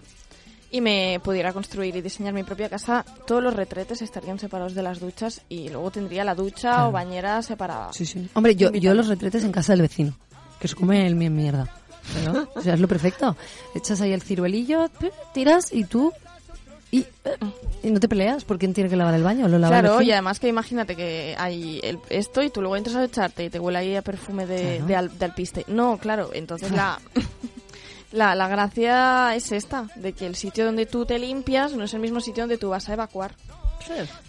y 0.69 0.81
me 0.81 1.19
pudiera 1.23 1.51
construir 1.51 1.95
y 1.95 2.01
diseñar 2.01 2.33
mi 2.33 2.43
propia 2.43 2.69
casa, 2.69 3.03
todos 3.25 3.41
los 3.41 3.55
retretes 3.55 4.03
estarían 4.03 4.37
separados 4.37 4.75
de 4.75 4.83
las 4.83 4.99
duchas 4.99 5.41
y 5.49 5.69
luego 5.69 5.89
tendría 5.89 6.23
la 6.23 6.35
ducha 6.35 6.73
Claro. 6.73 6.89
o 6.89 6.91
bañera 6.91 7.41
separada. 7.41 7.91
Sí, 7.91 8.05
sí. 8.05 8.29
Hombre, 8.35 8.55
yo, 8.55 8.71
yo 8.73 8.93
los 8.93 9.07
retretes 9.07 9.43
en 9.43 9.51
casa 9.51 9.73
del 9.73 9.81
vecino, 9.81 10.13
que 10.59 10.67
se 10.67 10.75
come 10.75 11.07
el 11.07 11.15
mi 11.15 11.29
mierda. 11.31 11.67
O 12.55 12.61
sea, 12.61 12.73
es 12.73 12.79
lo 12.79 12.87
perfecto. 12.87 13.35
Echas 13.75 14.01
ahí 14.01 14.11
el 14.13 14.21
ciruelillo, 14.21 14.89
tiras 15.33 15.71
y 15.73 15.83
tú... 15.85 16.11
Y, 16.89 16.99
eh, 17.01 17.35
y 17.83 17.91
no 17.91 17.99
te 17.99 18.07
peleas 18.07 18.45
por 18.45 18.57
quién 18.57 18.73
tiene 18.73 18.89
que 18.89 18.95
lavar 18.95 19.13
el 19.13 19.21
baño. 19.23 19.47
Lo 19.49 19.59
lava 19.59 19.79
Claro, 19.81 20.01
y 20.01 20.09
además 20.13 20.39
que 20.39 20.47
imagínate 20.47 20.95
que 20.95 21.35
hay 21.37 21.81
el- 21.83 21.99
esto 22.09 22.41
y 22.41 22.49
tú 22.49 22.61
luego 22.61 22.77
entras 22.77 22.95
a 22.95 23.03
echarte 23.03 23.43
y 23.43 23.49
te 23.49 23.59
huele 23.59 23.79
ahí 23.79 23.95
a 23.97 24.01
perfume 24.01 24.45
de, 24.47 24.61
Claro. 24.77 24.85
de, 24.85 24.95
al- 24.95 25.19
de 25.19 25.25
alpiste. 25.25 25.65
No, 25.67 25.97
claro, 25.97 26.29
entonces 26.31 26.71
la, 26.71 26.97
la, 28.13 28.35
la 28.35 28.47
gracia 28.47 29.35
es 29.35 29.51
esta, 29.51 29.87
de 29.97 30.13
que 30.13 30.25
el 30.27 30.35
sitio 30.37 30.63
donde 30.65 30.85
tú 30.85 31.05
te 31.05 31.19
limpias 31.19 31.73
no 31.73 31.83
es 31.83 31.93
el 31.93 31.99
mismo 31.99 32.21
sitio 32.21 32.43
donde 32.43 32.57
tú 32.57 32.69
vas 32.69 32.87
a 32.87 32.93
evacuar. 32.93 33.35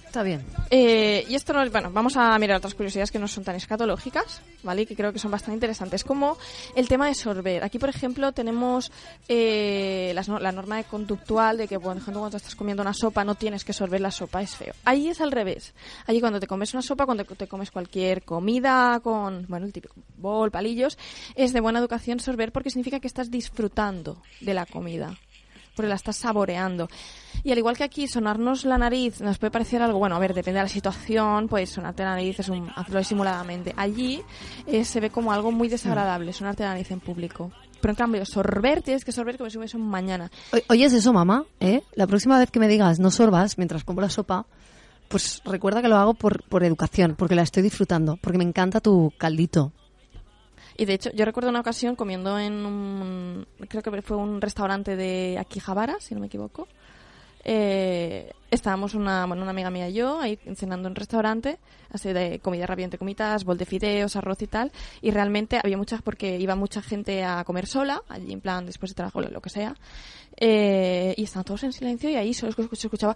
Está 0.08 0.22
bien. 0.22 0.42
Eh, 0.70 1.26
y 1.28 1.34
esto 1.34 1.52
no 1.52 1.68
bueno, 1.70 1.90
vamos 1.92 2.16
a 2.16 2.38
mirar 2.38 2.56
otras 2.56 2.72
curiosidades 2.72 3.10
que 3.10 3.18
no 3.18 3.28
son 3.28 3.44
tan 3.44 3.56
escatológicas, 3.56 4.40
¿vale? 4.62 4.86
Que 4.86 4.96
creo 4.96 5.12
que 5.12 5.18
son 5.18 5.30
bastante 5.30 5.56
interesantes, 5.56 6.02
como 6.02 6.38
el 6.74 6.88
tema 6.88 7.08
de 7.08 7.14
sorber. 7.14 7.62
Aquí, 7.62 7.78
por 7.78 7.90
ejemplo, 7.90 8.32
tenemos 8.32 8.90
eh, 9.28 10.12
las 10.14 10.28
la 10.28 10.50
norma 10.50 10.78
de 10.78 10.84
conductual 10.84 11.58
de 11.58 11.68
que, 11.68 11.78
por 11.78 11.94
ejemplo, 11.94 12.20
cuando 12.20 12.38
estás 12.38 12.54
comiendo 12.54 12.82
una 12.82 12.94
sopa 12.94 13.22
no 13.22 13.34
tienes 13.34 13.64
que 13.64 13.74
sorber 13.74 14.00
la 14.00 14.10
sopa, 14.10 14.40
es 14.40 14.56
feo. 14.56 14.72
Ahí 14.86 15.08
es 15.08 15.20
al 15.20 15.30
revés. 15.30 15.74
Allí 16.06 16.20
cuando 16.20 16.40
te 16.40 16.46
comes 16.46 16.72
una 16.72 16.82
sopa, 16.82 17.04
cuando 17.04 17.26
te 17.26 17.46
comes 17.46 17.70
cualquier 17.70 18.22
comida 18.22 19.00
con, 19.00 19.44
bueno, 19.46 19.66
el 19.66 19.74
típico 19.74 19.94
bol, 20.16 20.50
palillos, 20.50 20.96
es 21.34 21.52
de 21.52 21.60
buena 21.60 21.80
educación 21.80 22.18
sorber 22.18 22.50
porque 22.50 22.70
significa 22.70 22.98
que 22.98 23.08
estás 23.08 23.30
disfrutando 23.30 24.22
de 24.40 24.54
la 24.54 24.64
comida 24.64 25.18
porque 25.78 25.88
la 25.88 25.94
estás 25.94 26.16
saboreando. 26.16 26.88
Y 27.44 27.52
al 27.52 27.58
igual 27.58 27.76
que 27.76 27.84
aquí, 27.84 28.08
sonarnos 28.08 28.64
la 28.64 28.78
nariz 28.78 29.20
nos 29.20 29.38
puede 29.38 29.52
parecer 29.52 29.80
algo, 29.80 30.00
bueno, 30.00 30.16
a 30.16 30.18
ver, 30.18 30.34
depende 30.34 30.58
de 30.58 30.64
la 30.64 30.68
situación, 30.68 31.46
pues 31.46 31.70
sonarte 31.70 32.02
la 32.02 32.16
nariz 32.16 32.40
es 32.40 32.48
un, 32.48 32.68
hazlo 32.74 32.98
disimuladamente. 32.98 33.72
Allí 33.76 34.20
eh, 34.66 34.84
se 34.84 34.98
ve 34.98 35.10
como 35.10 35.30
algo 35.30 35.52
muy 35.52 35.68
desagradable, 35.68 36.32
sonarte 36.32 36.64
la 36.64 36.70
nariz 36.70 36.90
en 36.90 36.98
público. 36.98 37.52
Pero 37.80 37.92
en 37.92 37.94
cambio, 37.94 38.26
sorber, 38.26 38.82
tienes 38.82 39.04
que 39.04 39.12
sorber 39.12 39.38
como 39.38 39.50
si 39.50 39.56
hubiese 39.56 39.76
un 39.76 39.88
mañana. 39.88 40.32
Oyes 40.68 40.92
eso, 40.92 41.12
mamá, 41.12 41.44
¿eh? 41.60 41.84
La 41.94 42.08
próxima 42.08 42.40
vez 42.40 42.50
que 42.50 42.58
me 42.58 42.66
digas 42.66 42.98
no 42.98 43.12
sorbas 43.12 43.56
mientras 43.56 43.84
como 43.84 44.00
la 44.00 44.10
sopa, 44.10 44.46
pues 45.06 45.40
recuerda 45.44 45.80
que 45.80 45.86
lo 45.86 45.96
hago 45.96 46.14
por, 46.14 46.42
por 46.42 46.64
educación, 46.64 47.14
porque 47.16 47.36
la 47.36 47.42
estoy 47.42 47.62
disfrutando, 47.62 48.18
porque 48.20 48.38
me 48.38 48.44
encanta 48.44 48.80
tu 48.80 49.12
caldito. 49.16 49.70
Y 50.80 50.84
de 50.84 50.94
hecho, 50.94 51.10
yo 51.12 51.24
recuerdo 51.24 51.50
una 51.50 51.58
ocasión 51.58 51.96
comiendo 51.96 52.38
en 52.38 52.64
un, 52.64 53.46
creo 53.68 53.82
que 53.82 54.00
fue 54.00 54.16
un 54.16 54.40
restaurante 54.40 54.94
de 54.94 55.36
Akihabara, 55.36 55.96
si 55.98 56.14
no 56.14 56.20
me 56.20 56.28
equivoco. 56.28 56.68
Eh, 57.44 58.32
estábamos 58.50 58.94
una, 58.94 59.26
bueno, 59.26 59.42
una 59.42 59.50
amiga 59.50 59.70
mía 59.70 59.88
y 59.88 59.94
yo 59.94 60.20
ahí 60.20 60.38
cenando 60.54 60.88
en 60.88 60.92
un 60.92 60.96
restaurante, 60.96 61.58
así 61.92 62.12
de 62.12 62.40
comida 62.40 62.66
rápida 62.66 62.84
entre 62.84 62.98
comitas, 62.98 63.44
bol 63.44 63.58
de 63.58 63.66
fideos, 63.66 64.16
arroz 64.16 64.40
y 64.42 64.46
tal, 64.46 64.72
y 65.02 65.10
realmente 65.10 65.58
había 65.62 65.76
muchas, 65.76 66.00
porque 66.02 66.38
iba 66.38 66.54
mucha 66.54 66.80
gente 66.82 67.24
a 67.24 67.44
comer 67.44 67.66
sola, 67.66 68.02
allí 68.08 68.32
en 68.32 68.40
plan 68.40 68.64
después 68.66 68.90
de 68.90 68.94
trabajo, 68.96 69.20
lo 69.20 69.40
que 69.42 69.50
sea, 69.50 69.74
eh, 70.40 71.14
y 71.16 71.24
estaban 71.24 71.44
todos 71.44 71.64
en 71.64 71.72
silencio 71.72 72.08
y 72.10 72.16
ahí 72.16 72.32
solo 72.32 72.52
se 72.72 72.86
escuchaba, 72.86 73.14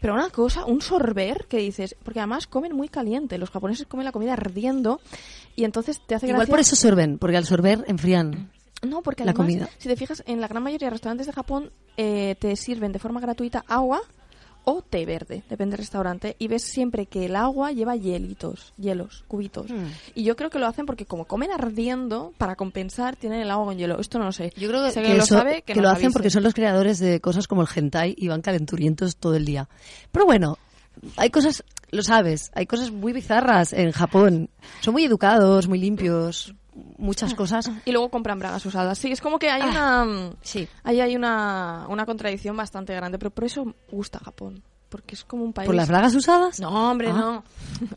pero 0.00 0.12
una 0.14 0.28
cosa, 0.30 0.64
un 0.66 0.80
sorber 0.82 1.46
que 1.48 1.58
dices, 1.58 1.96
porque 2.02 2.20
además 2.20 2.46
comen 2.46 2.74
muy 2.74 2.88
caliente, 2.88 3.38
los 3.38 3.50
japoneses 3.50 3.86
comen 3.86 4.04
la 4.04 4.12
comida 4.12 4.34
ardiendo 4.34 5.00
y 5.54 5.64
entonces 5.64 6.00
te 6.06 6.14
hace 6.14 6.26
Igual 6.26 6.40
gracia- 6.40 6.52
por 6.52 6.60
eso 6.60 6.76
sorben, 6.76 7.18
porque 7.18 7.36
al 7.38 7.46
sorber 7.46 7.84
enfrían 7.88 8.50
no, 8.82 9.02
porque 9.02 9.24
la 9.24 9.30
además, 9.32 9.46
comida. 9.46 9.68
si 9.78 9.88
te 9.88 9.96
fijas, 9.96 10.22
en 10.26 10.40
la 10.40 10.48
gran 10.48 10.62
mayoría 10.62 10.86
de 10.88 10.90
restaurantes 10.92 11.26
de 11.26 11.32
Japón 11.32 11.70
eh, 11.96 12.36
te 12.38 12.54
sirven 12.56 12.92
de 12.92 12.98
forma 12.98 13.20
gratuita 13.20 13.64
agua 13.68 14.00
o 14.68 14.82
té 14.82 15.06
verde, 15.06 15.44
depende 15.48 15.72
del 15.76 15.78
restaurante, 15.78 16.34
y 16.40 16.48
ves 16.48 16.62
siempre 16.64 17.06
que 17.06 17.26
el 17.26 17.36
agua 17.36 17.70
lleva 17.70 17.94
hielitos, 17.94 18.74
hielos, 18.76 19.24
cubitos. 19.28 19.70
Hmm. 19.70 19.86
Y 20.16 20.24
yo 20.24 20.34
creo 20.34 20.50
que 20.50 20.58
lo 20.58 20.66
hacen 20.66 20.86
porque 20.86 21.06
como 21.06 21.24
comen 21.24 21.52
ardiendo, 21.52 22.32
para 22.36 22.56
compensar, 22.56 23.14
tienen 23.14 23.40
el 23.40 23.50
agua 23.52 23.66
con 23.66 23.78
hielo. 23.78 24.00
Esto 24.00 24.18
no 24.18 24.24
lo 24.24 24.32
sé. 24.32 24.52
Yo 24.56 24.68
creo 24.68 24.82
que, 24.92 25.00
lo 25.14 25.22
eso- 25.22 25.36
sabe, 25.38 25.62
que, 25.62 25.72
que 25.72 25.74
nos 25.76 25.82
lo 25.84 25.88
hacen 25.90 26.06
avise. 26.06 26.12
porque 26.14 26.30
son 26.30 26.42
los 26.42 26.52
creadores 26.52 26.98
de 26.98 27.20
cosas 27.20 27.46
como 27.46 27.62
el 27.62 27.68
hentai 27.72 28.16
y 28.18 28.26
van 28.26 28.42
calenturientos 28.42 29.16
todo 29.18 29.36
el 29.36 29.44
día. 29.44 29.68
Pero 30.10 30.26
bueno, 30.26 30.58
hay 31.16 31.30
cosas, 31.30 31.62
lo 31.92 32.02
sabes, 32.02 32.50
hay 32.52 32.66
cosas 32.66 32.90
muy 32.90 33.12
bizarras 33.12 33.72
en 33.72 33.92
Japón. 33.92 34.50
Son 34.80 34.92
muy 34.94 35.04
educados, 35.04 35.68
muy 35.68 35.78
limpios, 35.78 36.56
muchas 36.98 37.34
cosas. 37.34 37.70
Y 37.84 37.92
luego 37.92 38.10
compran 38.10 38.38
bragas 38.38 38.64
usadas. 38.66 38.98
Sí, 38.98 39.10
es 39.12 39.20
como 39.20 39.38
que 39.38 39.50
hay 39.50 39.62
Ah, 39.64 40.04
una... 40.06 40.30
Sí. 40.42 40.68
Ahí 40.84 41.00
hay 41.00 41.16
una, 41.16 41.86
una 41.88 42.06
contradicción 42.06 42.56
bastante 42.56 42.94
grande, 42.94 43.18
pero 43.18 43.30
por 43.30 43.44
eso 43.44 43.74
gusta 43.90 44.18
Japón. 44.18 44.62
porque 44.88 45.14
es 45.16 45.24
como 45.24 45.42
un 45.44 45.52
país... 45.52 45.66
¿Por 45.66 45.74
las 45.74 45.88
bragas 45.88 46.14
usadas? 46.14 46.60
No, 46.60 46.90
hombre, 46.90 47.08
Ah. 47.10 47.12
no. 47.12 47.44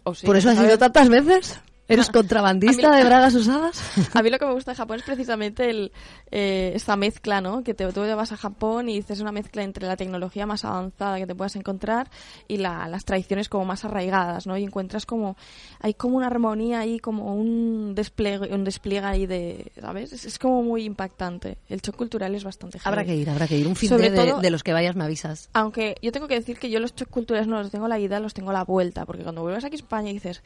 O 0.04 0.16
sí, 0.16 0.26
¿Por 0.26 0.36
eso 0.36 0.50
has 0.50 0.60
ido 0.60 0.78
tantas 0.78 1.08
veces? 1.08 1.60
¿Eres 1.90 2.10
contrabandista 2.10 2.90
mí- 2.92 2.98
de 2.98 3.04
bragas 3.04 3.34
usadas? 3.36 3.82
A 4.16 4.22
mí 4.24 4.30
lo 4.30 4.40
que 4.40 4.46
me 4.46 4.54
gusta 4.54 4.72
de 4.72 4.76
Japón 4.78 4.98
es 5.00 5.04
precisamente 5.04 5.70
el, 5.70 5.92
eh, 6.32 6.72
esta 6.76 6.96
mezcla, 6.96 7.42
¿no? 7.42 7.64
Que 7.64 7.74
te, 7.74 7.86
tú 7.92 8.02
vas 8.16 8.32
a 8.32 8.38
Japón 8.38 8.88
y 8.90 8.96
dices 8.96 9.20
una 9.20 9.32
mezcla 9.32 9.64
entre 9.64 9.88
la 9.88 9.98
tecnología 9.98 10.46
más 10.46 10.64
avanzada 10.66 11.18
que 11.18 11.28
te 11.28 11.36
puedas 11.36 11.56
encontrar 11.56 12.10
y 12.48 12.58
la- 12.58 12.88
las 12.88 13.06
tradiciones 13.06 13.50
como 13.50 13.66
más 13.66 13.84
arraigadas, 13.86 14.46
¿no? 14.48 14.58
Y 14.58 14.64
encuentras 14.64 15.06
como, 15.06 15.36
hay 15.80 15.94
como 15.96 16.18
una 16.18 16.28
armonía 16.28 16.80
ahí, 16.80 17.00
como 17.00 17.34
un 17.36 17.96
despliegue, 17.96 18.54
un 18.54 18.64
despliegue 18.64 19.06
ahí 19.06 19.26
de, 19.26 19.72
¿sabes? 19.82 20.14
Es, 20.14 20.26
es 20.26 20.40
como 20.40 20.62
muy 20.64 20.84
impactante. 20.84 21.58
El 21.68 21.82
choque 21.82 21.98
cultural 21.98 22.36
es 22.36 22.44
bastante 22.44 22.80
Habrá 22.84 23.04
que 23.04 23.16
ir, 23.16 23.30
habrá 23.30 23.48
que 23.48 23.58
ir. 23.58 23.68
Un 23.68 23.76
fin 23.76 23.90
de, 23.98 24.12
todo- 24.12 24.40
de 24.42 24.50
los 24.52 24.64
que 24.64 24.74
vayas 24.74 24.96
me 24.96 25.04
avisas. 25.06 25.50
aunque 25.54 25.96
yo 26.02 26.12
tengo 26.12 26.28
que 26.28 26.36
decir 26.36 26.60
que 26.60 26.70
yo 26.70 26.80
los 26.80 26.94
choques 26.94 27.12
culturales 27.14 27.48
no 27.48 27.58
los 27.58 27.72
tengo 27.72 27.86
a 27.86 27.90
la 27.90 28.00
ida, 28.00 28.20
los 28.20 28.34
tengo 28.34 28.52
a 28.52 28.54
la 28.54 28.64
vuelta, 28.64 29.06
porque 29.06 29.24
cuando 29.24 29.42
vuelves 29.42 29.64
aquí 29.66 29.76
a 29.76 29.80
España 29.80 30.10
y 30.12 30.14
dices, 30.14 30.44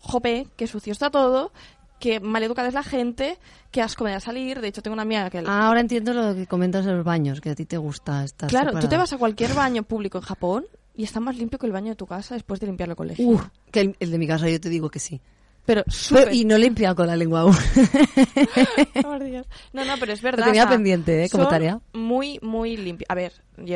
jope, 0.00 0.46
que 0.56 0.66
sucio 0.66 0.92
está 0.92 1.10
todo, 1.10 1.52
que 1.98 2.20
maleducada 2.20 2.68
es 2.68 2.74
la 2.74 2.82
gente, 2.82 3.38
que 3.70 3.82
asco 3.82 4.04
me 4.04 4.12
da 4.12 4.20
salir. 4.20 4.60
De 4.60 4.68
hecho, 4.68 4.82
tengo 4.82 4.92
una 4.94 5.02
amiga 5.02 5.28
que... 5.30 5.38
Ah, 5.46 5.66
ahora 5.66 5.80
entiendo 5.80 6.12
lo 6.14 6.34
que 6.34 6.46
comentas 6.46 6.84
de 6.84 6.92
los 6.92 7.04
baños, 7.04 7.40
que 7.40 7.50
a 7.50 7.54
ti 7.54 7.64
te 7.64 7.76
gusta 7.76 8.24
estar 8.24 8.48
claro, 8.48 8.70
tú 8.70 8.76
te 8.76 8.82
separada. 8.82 9.02
vas 9.02 9.12
a 9.12 9.18
cualquier 9.18 9.54
baño 9.54 9.82
público 9.82 10.18
en 10.18 10.24
Japón 10.24 10.66
y 10.94 11.04
está 11.04 11.20
más 11.20 11.36
limpio 11.36 11.58
que 11.58 11.66
el 11.66 11.72
baño 11.72 11.90
de 11.90 11.96
tu 11.96 12.06
casa 12.06 12.34
después 12.34 12.60
de 12.60 12.66
limpiarlo 12.66 12.96
con 12.96 13.08
lejía. 13.08 13.26
Uh, 13.26 13.40
que 13.70 13.80
el, 13.80 13.96
el 14.00 14.10
de 14.10 14.18
mi 14.18 14.26
casa 14.26 14.48
yo 14.48 14.60
te 14.60 14.68
digo 14.68 14.90
que 14.90 14.98
sí. 15.00 15.20
Pero, 15.68 15.84
súper- 15.86 16.32
y 16.32 16.46
no 16.46 16.56
he 16.56 16.58
limpiado 16.58 16.96
con 16.96 17.06
la 17.06 17.14
lengua 17.14 17.40
aún. 17.42 17.54
Dios. 19.24 19.46
No, 19.72 19.84
no, 19.84 19.94
pero 20.00 20.12
es 20.12 20.22
verdad. 20.22 20.46
tenía 20.46 20.62
o 20.64 20.66
sea, 20.66 20.74
pendiente, 20.76 21.24
¿eh? 21.24 21.28
como 21.28 21.44
son 21.44 21.50
tarea. 21.50 21.80
Muy, 21.92 22.38
muy 22.42 22.76
limpio. 22.76 23.06
A 23.10 23.14
ver, 23.14 23.32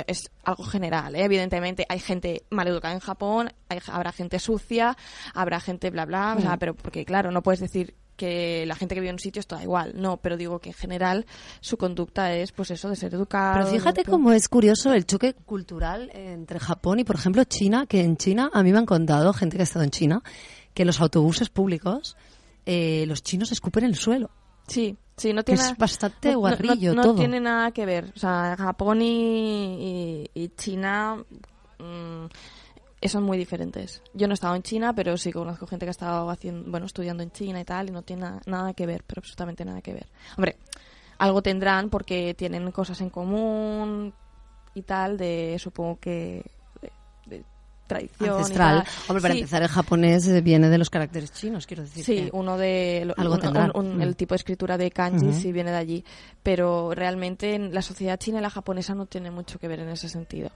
es 0.06 0.30
algo 0.44 0.64
general, 0.64 1.14
¿eh? 1.14 1.24
Evidentemente, 1.24 1.84
hay 1.88 1.98
gente 1.98 2.44
maleducada 2.50 2.94
en 2.94 3.00
Japón, 3.00 3.52
hay- 3.68 3.80
habrá 3.88 4.12
gente 4.12 4.38
sucia, 4.38 4.96
habrá 5.34 5.60
gente 5.60 5.90
bla, 5.90 6.06
bla, 6.06 6.34
o 6.38 6.40
sea, 6.40 6.56
Mm. 6.56 6.58
pero 6.58 6.74
porque, 6.74 7.04
claro, 7.04 7.30
no 7.30 7.42
puedes 7.42 7.60
decir 7.60 7.94
que 8.16 8.64
la 8.66 8.74
gente 8.76 8.94
que 8.94 9.00
vive 9.00 9.08
en 9.10 9.16
un 9.16 9.18
sitio 9.18 9.40
está 9.40 9.62
igual. 9.62 9.94
No, 9.96 10.16
pero 10.18 10.36
digo 10.36 10.58
que 10.60 10.68
en 10.70 10.74
general 10.74 11.26
su 11.60 11.76
conducta 11.76 12.32
es, 12.34 12.52
pues 12.52 12.70
eso, 12.70 12.88
de 12.88 12.96
ser 12.96 13.12
educado. 13.14 13.54
Pero 13.54 13.66
fíjate 13.66 14.00
limpio. 14.00 14.12
cómo 14.12 14.32
es 14.32 14.48
curioso 14.48 14.92
el 14.92 15.06
choque 15.06 15.34
cultural 15.34 16.10
entre 16.14 16.58
Japón 16.60 17.00
y, 17.00 17.04
por 17.04 17.16
ejemplo, 17.16 17.42
China, 17.44 17.86
que 17.86 18.00
en 18.02 18.16
China, 18.16 18.50
a 18.52 18.62
mí 18.62 18.70
me 18.72 18.78
han 18.78 18.86
contado, 18.86 19.32
gente 19.32 19.56
que 19.56 19.62
ha 19.62 19.64
estado 19.64 19.84
en 19.84 19.90
China, 19.90 20.22
que 20.74 20.84
los 20.84 21.00
autobuses 21.00 21.48
públicos 21.50 22.16
eh, 22.66 23.04
los 23.08 23.22
chinos 23.22 23.52
escupen 23.52 23.84
el 23.84 23.96
suelo. 23.96 24.30
Sí, 24.68 24.96
sí, 25.16 25.32
no 25.32 25.42
tiene... 25.42 25.62
es 25.62 25.76
bastante 25.76 26.28
no- 26.28 26.34
no- 26.34 26.40
guarrillo 26.40 26.90
no, 26.94 26.96
no 26.96 27.02
todo. 27.02 27.14
tiene 27.16 27.40
nada 27.40 27.72
que 27.72 27.84
ver. 27.86 28.12
O 28.14 28.18
sea, 28.18 28.54
Japón 28.56 29.02
y, 29.02 30.28
y- 30.34 30.42
y 30.44 30.48
China 30.56 31.16
mm, 31.78 32.24
eh, 33.00 33.08
son 33.08 33.24
muy 33.24 33.36
diferentes. 33.36 34.00
Yo 34.14 34.28
no 34.28 34.32
he 34.32 34.34
estado 34.34 34.54
en 34.54 34.62
China, 34.62 34.94
pero 34.94 35.16
sí 35.16 35.32
conozco 35.32 35.66
gente 35.66 35.84
que 35.84 35.90
ha 35.90 35.92
estado 35.92 36.30
haciendo, 36.30 36.70
bueno, 36.70 36.86
estudiando 36.86 37.22
en 37.24 37.32
China 37.32 37.60
y 37.60 37.64
tal, 37.64 37.88
y 37.88 37.92
no 37.92 38.02
tiene 38.02 38.22
na- 38.22 38.40
nada 38.46 38.72
que 38.74 38.86
ver, 38.86 39.02
pero 39.06 39.18
absolutamente 39.20 39.64
nada 39.64 39.80
que 39.82 39.92
ver. 39.94 40.06
Hombre, 40.36 40.56
algo 41.18 41.42
tendrán 41.42 41.90
porque 41.90 42.34
tienen 42.34 42.70
cosas 42.70 43.00
en 43.00 43.10
común 43.10 44.14
y 44.74 44.82
tal, 44.82 45.18
de 45.18 45.56
supongo 45.58 45.98
que 45.98 46.44
tradición. 47.92 48.30
Ancestral. 48.38 48.84
Hombre, 49.08 49.22
para 49.22 49.34
Sí. 49.34 49.40
empezar, 49.40 49.62
el 49.62 49.68
japonés 49.68 50.26
eh, 50.28 50.40
viene 50.40 50.68
de 50.68 50.78
los 50.78 50.90
caracteres 50.90 51.32
chinos, 51.32 51.66
quiero 51.66 51.82
decir. 51.82 52.04
Sí, 52.04 52.14
que 52.16 52.30
uno 52.32 52.56
de 52.58 53.04
lo- 53.06 53.14
algo 53.16 53.34
un- 53.34 53.70
un- 53.74 53.96
Mm. 53.98 54.02
el 54.02 54.16
tipo 54.16 54.34
de 54.34 54.36
escritura 54.36 54.78
de 54.78 54.90
kanji 54.90 55.32
sí 55.32 55.52
viene 55.52 55.70
de 55.70 55.76
allí, 55.76 56.04
pero 56.42 56.94
realmente 56.94 57.54
en 57.54 57.72
la 57.74 57.82
sociedad 57.82 58.18
china 58.18 58.38
y 58.38 58.42
la 58.42 58.50
japonesa 58.50 58.94
no 58.94 59.06
tiene 59.06 59.30
mucho 59.30 59.58
que 59.58 59.68
ver 59.68 59.80
en 59.80 59.88
ese 59.90 60.08
sentido. 60.08 60.50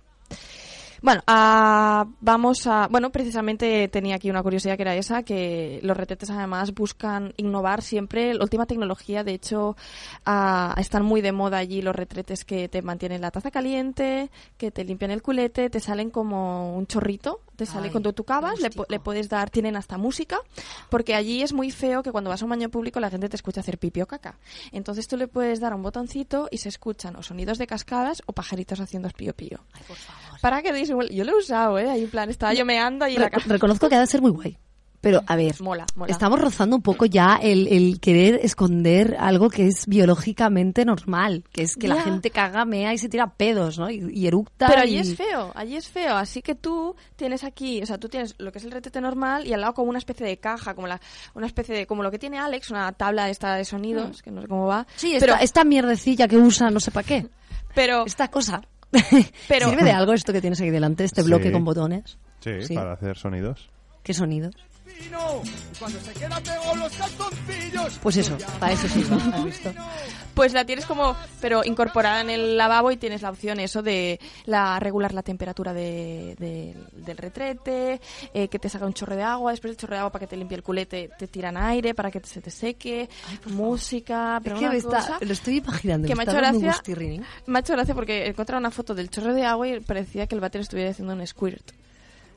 Bueno, 1.06 1.22
ah, 1.28 2.08
vamos 2.20 2.66
a. 2.66 2.88
Bueno, 2.88 3.12
precisamente 3.12 3.86
tenía 3.86 4.16
aquí 4.16 4.28
una 4.28 4.42
curiosidad 4.42 4.74
que 4.74 4.82
era 4.82 4.96
esa, 4.96 5.22
que 5.22 5.78
los 5.84 5.96
retretes 5.96 6.30
además 6.30 6.74
buscan 6.74 7.32
innovar 7.36 7.82
siempre 7.82 8.34
la 8.34 8.42
última 8.42 8.66
tecnología. 8.66 9.22
De 9.22 9.32
hecho, 9.32 9.76
ah, 10.24 10.74
están 10.78 11.04
muy 11.04 11.20
de 11.20 11.30
moda 11.30 11.58
allí 11.58 11.80
los 11.80 11.94
retretes 11.94 12.44
que 12.44 12.68
te 12.68 12.82
mantienen 12.82 13.20
la 13.20 13.30
taza 13.30 13.52
caliente, 13.52 14.32
que 14.58 14.72
te 14.72 14.82
limpian 14.82 15.12
el 15.12 15.22
culete, 15.22 15.70
te 15.70 15.78
salen 15.78 16.10
como 16.10 16.76
un 16.76 16.88
chorrito, 16.88 17.40
te 17.56 17.66
sale 17.66 17.86
Ay, 17.86 17.90
cuando 17.92 18.12
tú 18.12 18.24
cavas, 18.24 18.60
le, 18.60 18.70
le 18.88 19.00
puedes 19.00 19.28
dar, 19.28 19.50
tienen 19.50 19.76
hasta 19.76 19.98
música, 19.98 20.38
porque 20.90 21.14
allí 21.14 21.42
es 21.42 21.52
muy 21.52 21.70
feo 21.70 22.02
que 22.02 22.12
cuando 22.12 22.30
vas 22.30 22.42
a 22.42 22.44
un 22.44 22.50
baño 22.50 22.68
público 22.68 23.00
la 23.00 23.10
gente 23.10 23.28
te 23.28 23.36
escucha 23.36 23.60
hacer 23.60 23.78
pipi 23.78 24.02
o 24.02 24.06
caca. 24.06 24.38
Entonces 24.72 25.08
tú 25.08 25.16
le 25.16 25.26
puedes 25.28 25.58
dar 25.60 25.74
un 25.74 25.82
botoncito 25.82 26.48
y 26.50 26.58
se 26.58 26.68
escuchan 26.68 27.16
o 27.16 27.22
sonidos 27.22 27.58
de 27.58 27.66
cascadas 27.66 28.22
o 28.26 28.32
pajaritos 28.32 28.78
haciendo 28.80 29.08
pío 29.10 29.34
pío. 29.34 29.60
Para 30.42 30.62
que 30.62 30.72
deis 30.72 30.88
Yo 30.88 31.24
lo 31.24 31.32
he 31.32 31.36
usado, 31.38 31.78
¿eh? 31.78 31.88
Ahí 31.88 32.04
en 32.04 32.10
plan, 32.10 32.28
estaba 32.30 32.52
yo 32.54 32.64
meando 32.64 33.06
y 33.08 33.14
la 33.16 33.24
Re- 33.24 33.30
ca- 33.30 33.42
reconozco 33.46 33.88
que 33.88 33.94
ha 33.94 34.00
de 34.00 34.06
ser 34.06 34.20
muy 34.20 34.30
guay. 34.30 34.58
Pero, 35.06 35.22
a 35.26 35.36
ver, 35.36 35.54
Mola, 35.62 35.86
mola. 35.94 36.10
estamos 36.10 36.40
rozando 36.40 36.74
un 36.74 36.82
poco 36.82 37.06
ya 37.06 37.38
el, 37.40 37.68
el 37.68 38.00
querer 38.00 38.40
esconder 38.42 39.16
algo 39.20 39.48
que 39.50 39.68
es 39.68 39.86
biológicamente 39.86 40.84
normal, 40.84 41.44
que 41.52 41.62
es 41.62 41.76
que 41.76 41.86
la 41.86 42.02
gente 42.02 42.30
caga, 42.30 42.64
mea 42.64 42.92
y 42.92 42.98
se 42.98 43.08
tira 43.08 43.28
pedos, 43.34 43.78
¿no? 43.78 43.88
Y, 43.88 44.04
y 44.12 44.26
eructa. 44.26 44.66
Pero 44.66 44.80
allí 44.82 44.96
y- 44.96 44.98
es 44.98 45.14
feo, 45.16 45.52
allí 45.54 45.76
es 45.76 45.88
feo. 45.88 46.16
Así 46.16 46.42
que 46.42 46.54
tú 46.56 46.96
tienes 47.14 47.44
aquí, 47.44 47.80
o 47.82 47.86
sea, 47.86 47.98
tú 47.98 48.08
tienes 48.08 48.34
lo 48.38 48.50
que 48.50 48.58
es 48.58 48.64
el 48.64 48.72
retrete 48.72 49.00
normal 49.00 49.46
y 49.46 49.52
al 49.52 49.60
lado 49.60 49.74
como 49.74 49.90
una 49.90 49.98
especie 49.98 50.26
de 50.26 50.38
caja, 50.38 50.74
como 50.74 50.86
la, 50.88 51.00
una 51.34 51.46
especie 51.46 51.74
de, 51.74 51.86
como 51.86 52.02
lo 52.02 52.10
que 52.10 52.18
tiene 52.18 52.38
Alex, 52.38 52.70
una 52.70 52.90
tabla 52.92 53.30
esta 53.30 53.54
de 53.54 53.64
sonidos, 53.64 54.22
que 54.22 54.30
no 54.32 54.42
sé 54.42 54.48
cómo 54.48 54.66
va. 54.66 54.82
Mm. 54.82 54.86
Sí, 54.96 55.16
pero, 55.20 55.34
esta, 55.34 55.44
esta 55.44 55.64
mierdecilla 55.64 56.26
que 56.26 56.36
usa 56.38 56.70
no 56.70 56.80
sé 56.80 56.90
para 56.90 57.06
qué. 57.06 57.26
pero, 57.76 58.04
Esta 58.06 58.28
cosa. 58.28 58.60
pero, 59.48 59.68
¿Sirve 59.70 59.84
de 59.84 59.92
algo 59.92 60.12
esto 60.12 60.32
que 60.32 60.40
tienes 60.40 60.60
aquí 60.60 60.70
delante, 60.70 61.04
este 61.04 61.22
Sí. 61.22 61.26
bloque 61.28 61.52
con 61.52 61.64
botones? 61.64 62.18
Sí, 62.40 62.62
Sí. 62.62 62.74
para 62.74 62.92
hacer 62.94 63.16
sonidos. 63.16 63.68
¿Qué 64.02 64.14
sonidos? 64.14 64.54
Cuando 65.78 66.00
se 66.00 66.12
queda 66.14 66.40
pegado 66.40 66.74
los 66.76 66.92
calzoncillos. 66.92 67.98
Pues 68.02 68.16
eso, 68.16 68.36
para 68.58 68.72
eso 68.72 68.88
sirve, 68.88 69.14
¿has 69.34 69.44
visto? 69.44 69.72
Pues 70.34 70.52
la 70.52 70.64
tienes 70.66 70.84
como, 70.84 71.16
pero 71.40 71.64
incorporada 71.64 72.20
en 72.20 72.28
el 72.30 72.56
lavabo 72.58 72.90
y 72.90 72.96
tienes 72.96 73.22
la 73.22 73.30
opción 73.30 73.58
eso 73.60 73.82
de 73.82 74.20
la 74.44 74.78
regular 74.80 75.14
la 75.14 75.22
temperatura 75.22 75.72
de, 75.72 76.34
de- 76.38 76.74
del 76.92 77.16
retrete, 77.16 78.00
eh, 78.34 78.48
que 78.48 78.58
te 78.58 78.68
saca 78.68 78.84
un 78.86 78.92
chorro 78.94 79.16
de 79.16 79.22
agua, 79.22 79.52
después 79.52 79.70
del 79.72 79.78
chorro 79.80 79.94
de 79.94 80.00
agua 80.00 80.12
para 80.12 80.26
que 80.26 80.30
te 80.30 80.36
limpie 80.36 80.56
el 80.56 80.62
culete 80.62 81.10
te 81.18 81.26
tiran 81.28 81.56
aire 81.56 81.94
para 81.94 82.10
que 82.10 82.20
te- 82.20 82.28
se 82.28 82.40
te 82.42 82.50
seque, 82.50 83.08
música, 83.46 84.40
pero 84.42 84.56
Es 84.56 84.60
que 84.60 84.64
una 84.66 84.72
me 84.72 84.78
está- 84.78 84.96
cosa 84.98 85.18
lo 85.20 85.32
estoy 85.32 85.56
imaginando. 85.58 86.08
que 86.08 86.14
me 86.14 86.22
está 86.24 86.40
dando 86.40 86.60
gracia, 86.60 86.82
me 87.46 87.58
ha 87.58 87.60
hecho 87.60 87.72
gracia 87.72 87.94
porque 87.94 88.24
he 88.24 88.28
encontrado 88.28 88.60
una 88.60 88.70
foto 88.70 88.94
del 88.94 89.08
chorro 89.10 89.32
de 89.34 89.44
agua 89.44 89.68
y 89.68 89.80
parecía 89.80 90.26
que 90.26 90.34
el 90.34 90.40
váter 90.40 90.60
estuviera 90.60 90.90
haciendo 90.90 91.14
un 91.14 91.26
squirt 91.26 91.70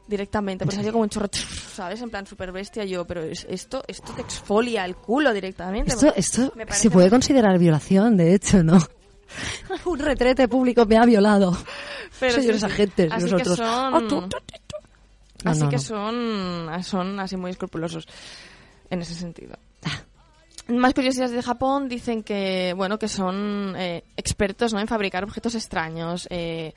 directamente, 0.10 0.66
pues 0.66 0.76
salió 0.76 0.91
como 0.91 1.03
un 1.03 1.10
chorro, 1.10 1.30
¿sabes? 1.74 2.01
En 2.01 2.10
plan 2.10 2.26
super 2.26 2.51
bestia 2.51 2.84
yo, 2.84 3.05
pero 3.05 3.22
es- 3.24 3.45
esto 3.49 3.84
esto 3.88 4.12
te 4.14 4.22
exfolia 4.22 4.84
el 4.86 4.95
culo 4.95 5.34
directamente. 5.34 5.93
Esto, 5.93 6.14
esto 6.16 6.51
Me 6.55 6.66
se 6.72 6.89
puede 6.89 7.10
considerar 7.10 7.57
violación, 7.60 8.18
de 8.18 8.34
hecho, 8.34 8.64
¿no? 8.64 8.78
Un 9.86 9.99
retrete 9.99 10.47
público 10.47 10.86
me 10.86 10.97
ha 10.97 11.05
violado. 11.05 11.55
Pero 12.20 12.34
Señores 12.34 12.62
sí, 12.62 12.66
agentes, 12.66 13.12
así 13.12 13.24
nosotros. 13.26 13.60
que 13.60 13.66
son, 13.66 13.93
Ah, 13.93 13.99
tú, 14.10 14.22
tú, 14.28 14.38
No, 15.45 15.51
así 15.51 15.62
no, 15.62 15.70
que 15.70 15.76
no. 15.76 15.82
son, 15.82 16.70
son 16.84 17.20
así 17.20 17.38
muy 17.38 17.51
escrupulosos 17.51 18.07
en 18.89 19.01
ese 19.01 19.14
sentido. 19.14 19.55
Ah. 19.86 20.01
Más 20.68 20.93
curiosidades 20.93 21.32
de 21.32 21.41
Japón 21.41 21.88
dicen 21.88 22.24
que 22.24 22.74
bueno 22.76 22.99
que 22.99 23.07
son 23.07 23.74
eh, 23.78 24.03
expertos 24.18 24.74
¿no? 24.74 24.80
en 24.80 24.88
fabricar 24.88 25.24
objetos 25.24 25.55
extraños. 25.55 26.28
eh, 26.30 26.74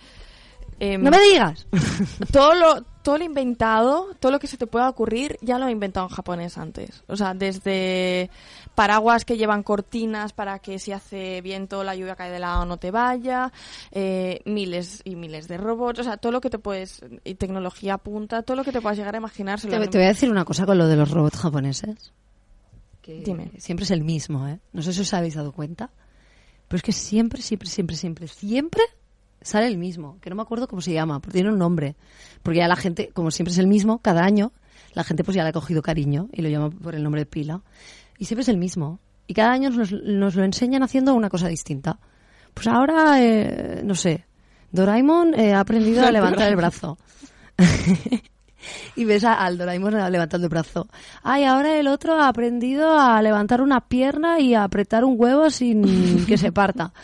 em, 0.83 1.03
¡No 1.03 1.11
me 1.11 1.21
digas! 1.21 1.67
todo 2.33 2.55
lo 2.55 2.85
todo 3.03 3.19
lo 3.19 3.25
inventado, 3.25 4.15
todo 4.21 4.33
lo 4.33 4.39
que 4.39 4.47
se 4.47 4.57
te 4.57 4.67
pueda 4.67 4.89
ocurrir, 4.89 5.37
ya 5.43 5.59
lo 5.59 5.67
ha 5.67 5.71
inventado 5.71 6.07
en 6.07 6.15
japonés 6.15 6.57
antes. 6.57 7.03
O 7.09 7.17
sea, 7.17 7.35
desde 7.35 8.31
paraguas 8.75 9.25
que 9.25 9.37
llevan 9.37 9.63
cortinas 9.63 10.33
para 10.33 10.61
que 10.61 10.79
si 10.79 10.93
hace 10.93 11.41
viento 11.43 11.85
la 11.85 11.95
lluvia 11.95 12.17
cae 12.17 12.31
de 12.31 12.39
lado 12.39 12.65
no 12.65 12.77
te 12.77 12.91
vaya, 12.91 13.53
eh, 13.91 14.41
miles 14.45 15.03
y 15.05 15.17
miles 15.17 15.49
de 15.49 15.57
robots, 15.59 16.01
o 16.01 16.05
sea, 16.05 16.17
todo 16.17 16.33
lo 16.33 16.41
que 16.41 16.51
te 16.51 16.59
puedes, 16.59 17.05
y 17.25 17.35
tecnología 17.35 17.99
punta, 17.99 18.43
todo 18.43 18.57
lo 18.57 18.65
que 18.65 18.73
te 18.73 18.81
puedas 18.81 18.97
llegar 18.97 19.15
a 19.15 19.19
imaginar. 19.19 19.61
Te, 19.61 19.69
te 19.69 19.99
voy 19.99 20.07
a 20.07 20.09
decir 20.09 20.31
una 20.31 20.45
cosa 20.45 20.65
con 20.65 20.79
lo 20.79 20.87
de 20.87 20.97
los 20.97 21.11
robots 21.11 21.39
japoneses. 21.39 22.13
Que 23.03 23.21
Dime. 23.21 23.51
Siempre 23.59 23.83
es 23.83 23.91
el 23.91 24.05
mismo, 24.05 24.47
¿eh? 24.47 24.61
No 24.73 24.81
sé 24.81 24.93
si 24.93 25.01
os 25.01 25.13
habéis 25.13 25.35
dado 25.35 25.51
cuenta. 25.51 25.91
Pero 26.69 26.77
es 26.77 26.83
que 26.85 26.93
siempre, 26.93 27.43
siempre, 27.43 27.69
siempre, 27.69 27.97
siempre, 27.97 28.29
siempre 28.29 28.83
sale 29.45 29.67
el 29.67 29.79
mismo. 29.79 30.19
Que 30.21 30.31
no 30.31 30.37
me 30.37 30.43
acuerdo 30.43 30.69
cómo 30.69 30.81
se 30.83 30.93
llama, 30.93 31.21
porque 31.21 31.35
tiene 31.39 31.51
un 31.53 31.59
nombre. 31.59 31.97
Porque 32.43 32.59
ya 32.59 32.69
la 32.69 32.77
gente, 32.77 33.11
como 33.13 33.31
siempre 33.31 33.53
es 33.53 33.59
el 33.59 33.67
mismo, 33.67 33.99
cada 33.99 34.23
año, 34.25 34.53
la 34.95 35.05
gente 35.05 35.25
pues 35.25 35.35
ya 35.37 35.43
le 35.43 35.51
ha 35.51 35.53
cogido 35.53 35.83
cariño 35.83 36.29
y 36.33 36.43
lo 36.43 36.49
llama 36.49 36.71
por 36.71 36.95
el 36.95 37.03
nombre 37.03 37.23
de 37.23 37.27
pila. 37.27 37.61
Y 38.19 38.25
siempre 38.27 38.43
es 38.43 38.49
el 38.49 38.59
mismo. 38.59 38.99
Y 39.27 39.35
cada 39.35 39.53
año 39.53 39.71
nos, 39.71 39.93
nos 39.93 40.35
lo 40.35 40.45
enseñan 40.45 40.83
haciendo 40.83 41.15
una 41.15 41.29
cosa 41.31 41.49
distinta. 41.49 41.99
Pues 42.55 42.67
ahora, 42.67 43.23
eh, 43.23 43.81
no 43.85 43.95
sé, 43.95 44.27
Doraemon 44.73 45.35
eh, 45.35 45.55
ha 45.55 45.61
aprendido 45.61 46.05
a 46.07 46.11
levantar 46.13 46.49
el 46.49 46.57
brazo. 46.57 46.99
y 48.97 49.05
ves 49.05 49.25
a- 49.25 49.45
al 49.45 49.59
Doraemon 49.59 49.93
levantando 50.13 50.47
el 50.47 50.51
brazo. 50.51 50.89
Ay, 51.23 51.45
ahora 51.45 51.79
el 51.79 51.89
otro 51.89 52.15
ha 52.21 52.29
aprendido 52.29 52.99
a 52.99 53.21
levantar 53.23 53.61
una 53.61 53.81
pierna 53.81 54.39
y 54.41 54.55
a 54.55 54.65
apretar 54.65 55.05
un 55.05 55.15
huevo 55.19 55.51
sin 55.51 56.27
que 56.27 56.37
se 56.39 56.53
parta. 56.53 56.93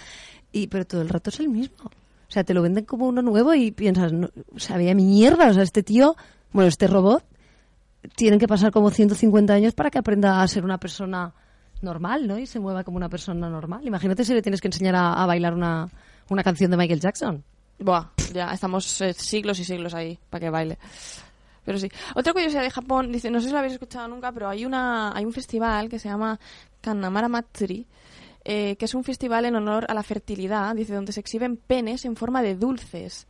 Y 0.51 0.67
pero 0.69 0.87
todo 0.87 1.03
el 1.03 1.11
rato 1.11 1.29
es 1.29 1.41
el 1.41 1.51
mismo. 1.51 1.91
O 2.29 2.33
sea, 2.33 2.45
te 2.45 2.53
lo 2.53 2.63
venden 2.63 2.85
como 2.85 3.07
uno 3.07 3.23
nuevo 3.23 3.55
y 3.55 3.71
piensas, 3.71 4.13
no, 4.13 4.29
sea, 4.57 4.77
vaya 4.77 4.95
mierda, 4.95 5.49
o 5.49 5.55
sea, 5.55 5.63
este 5.63 5.83
tío, 5.83 6.15
bueno, 6.53 6.69
este 6.69 6.87
robot, 6.87 7.25
tienen 8.17 8.39
que 8.39 8.47
pasar 8.47 8.71
como 8.71 8.91
150 8.91 9.53
años 9.53 9.75
para 9.75 9.91
que 9.91 9.99
aprenda 9.99 10.43
a 10.43 10.49
ser 10.49 10.65
una 10.65 10.79
persona 10.79 11.33
normal, 11.81 12.27
¿no? 12.27 12.39
Y 12.39 12.47
se 12.47 12.61
mueva 12.61 12.85
como 12.85 12.97
una 12.97 13.09
persona 13.09 13.49
normal. 13.49 13.87
Imagínate 13.87 14.25
si 14.25 14.35
le 14.35 14.43
tienes 14.43 14.61
que 14.61 14.69
enseñar 14.69 14.95
a, 14.95 15.15
a 15.15 15.27
bailar 15.27 15.55
una, 15.55 15.89
una 16.29 16.43
canción 16.43 16.71
de 16.71 16.77
Michael 16.77 17.01
Jackson. 17.01 17.45
Buah, 17.79 18.11
ya 18.33 18.51
estamos 18.53 19.01
eh, 19.01 19.13
siglos 19.15 19.59
y 19.61 19.65
siglos 19.65 19.95
ahí 19.95 20.19
para 20.31 20.41
que 20.41 20.51
baile. 20.51 20.79
Pero 21.65 21.79
sí. 21.79 21.89
Otra 22.15 22.33
curiosidad 22.33 22.63
de 22.63 22.71
Japón, 22.71 23.13
dice, 23.13 23.31
no 23.31 23.41
sé 23.41 23.47
si 23.47 23.53
lo 23.53 23.59
habéis 23.59 23.75
escuchado 23.75 24.09
nunca, 24.09 24.33
pero 24.33 24.49
hay 24.49 24.65
una 24.65 25.17
hay 25.17 25.25
un 25.25 25.33
festival 25.33 25.89
que 25.89 25.99
se 25.99 26.09
llama 26.09 26.39
Kanamara 26.81 27.29
Matsuri, 27.29 27.87
eh, 28.51 28.77
que 28.77 28.87
es 28.87 28.95
un 28.95 29.05
festival 29.05 29.45
en 29.45 29.57
honor 29.57 29.85
a 29.91 29.95
la 29.95 30.03
fertilidad, 30.03 30.75
dice, 30.75 30.95
donde 30.95 31.13
se 31.13 31.21
exhiben 31.21 31.59
penes 31.59 32.07
en 32.07 32.17
forma 32.17 32.41
de 32.41 32.55
dulces. 32.55 33.27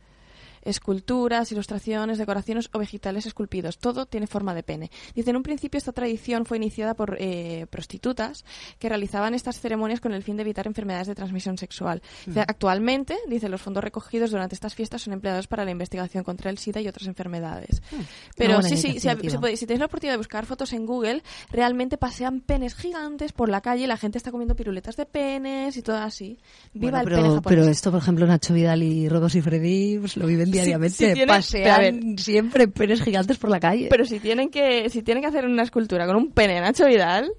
Esculturas, 0.63 1.51
ilustraciones, 1.51 2.17
decoraciones 2.17 2.69
o 2.73 2.79
vegetales 2.79 3.25
esculpidos. 3.25 3.77
Todo 3.77 4.05
tiene 4.05 4.27
forma 4.27 4.53
de 4.53 4.63
pene. 4.63 4.91
Dice, 5.15 5.29
en 5.31 5.35
un 5.37 5.43
principio 5.43 5.77
esta 5.77 5.91
tradición 5.91 6.45
fue 6.45 6.57
iniciada 6.57 6.93
por 6.93 7.17
eh, 7.19 7.65
prostitutas 7.69 8.45
que 8.79 8.89
realizaban 8.89 9.33
estas 9.33 9.59
ceremonias 9.59 9.99
con 9.99 10.13
el 10.13 10.23
fin 10.23 10.35
de 10.37 10.41
evitar 10.43 10.67
enfermedades 10.67 11.07
de 11.07 11.15
transmisión 11.15 11.57
sexual. 11.57 12.01
Dice, 12.25 12.39
Mm. 12.39 12.43
Actualmente, 12.49 13.15
dice, 13.27 13.49
los 13.49 13.61
fondos 13.61 13.83
recogidos 13.83 14.31
durante 14.31 14.55
estas 14.55 14.73
fiestas 14.75 15.01
son 15.01 15.13
empleados 15.13 15.47
para 15.47 15.65
la 15.65 15.71
investigación 15.71 16.23
contra 16.23 16.49
el 16.49 16.57
SIDA 16.57 16.81
y 16.81 16.87
otras 16.87 17.07
enfermedades. 17.07 17.81
Una 17.91 18.03
Pero 18.37 18.53
buena 18.55 18.69
sí, 18.69 18.77
sí, 18.77 18.93
si, 18.99 18.99
si 18.99 19.37
podéis- 19.37 19.57
si 19.59 19.65
tenéis 19.65 19.79
la 19.79 19.85
oportunidad 19.87 20.13
de 20.13 20.17
buscar 20.17 20.45
fotos 20.45 20.73
en 20.73 20.85
Google, 20.85 21.23
realmente 21.51 21.97
pasean 21.97 22.41
penes 22.41 22.75
gigantes 22.75 23.31
por 23.33 23.49
la 23.49 23.61
calle 23.61 23.83
y 23.83 23.87
la 23.87 23.97
gente 23.97 24.17
está 24.17 24.31
comiendo 24.31 24.55
piruletas 24.55 24.95
de 24.97 25.05
penes 25.05 25.77
y 25.77 25.81
todo 25.81 25.97
así. 25.97 26.39
Viva 26.73 26.91
Bueno, 26.91 26.97
el 26.99 27.05
pene 27.23 27.35
japonés. 27.35 27.41
pero 27.45 27.63
esto, 27.71 27.91
por 27.91 28.01
ejemplo, 28.01 28.25
Nacho 28.27 28.53
Vidal 28.53 28.83
y 28.83 29.09
Rodos 29.09 29.35
y 29.35 29.41
Freddy 29.41 29.97
pues, 29.99 30.17
lo 30.17 30.27
viven 30.27 30.48
Sí, 30.53 30.53
diariamente. 30.53 30.95
sí 30.95 31.13
tienen- 31.13 31.27
Pasean 31.27 32.17
siempre 32.17 32.67
penes 32.67 33.01
gigantes 33.01 33.37
por 33.37 33.49
la 33.49 33.59
calle. 33.59 33.87
Pero 33.89 34.05
si 34.05 34.19
tienen 34.19 34.49
que 34.49 34.89
si 34.89 35.01
tienen 35.03 35.21
que 35.21 35.27
hacer 35.29 35.45
una 35.45 35.63
escultura 35.63 36.05
con 36.05 36.15
un 36.15 36.31
pene 36.31 36.59
Nacho 36.61 36.85
Vidal, 36.85 37.31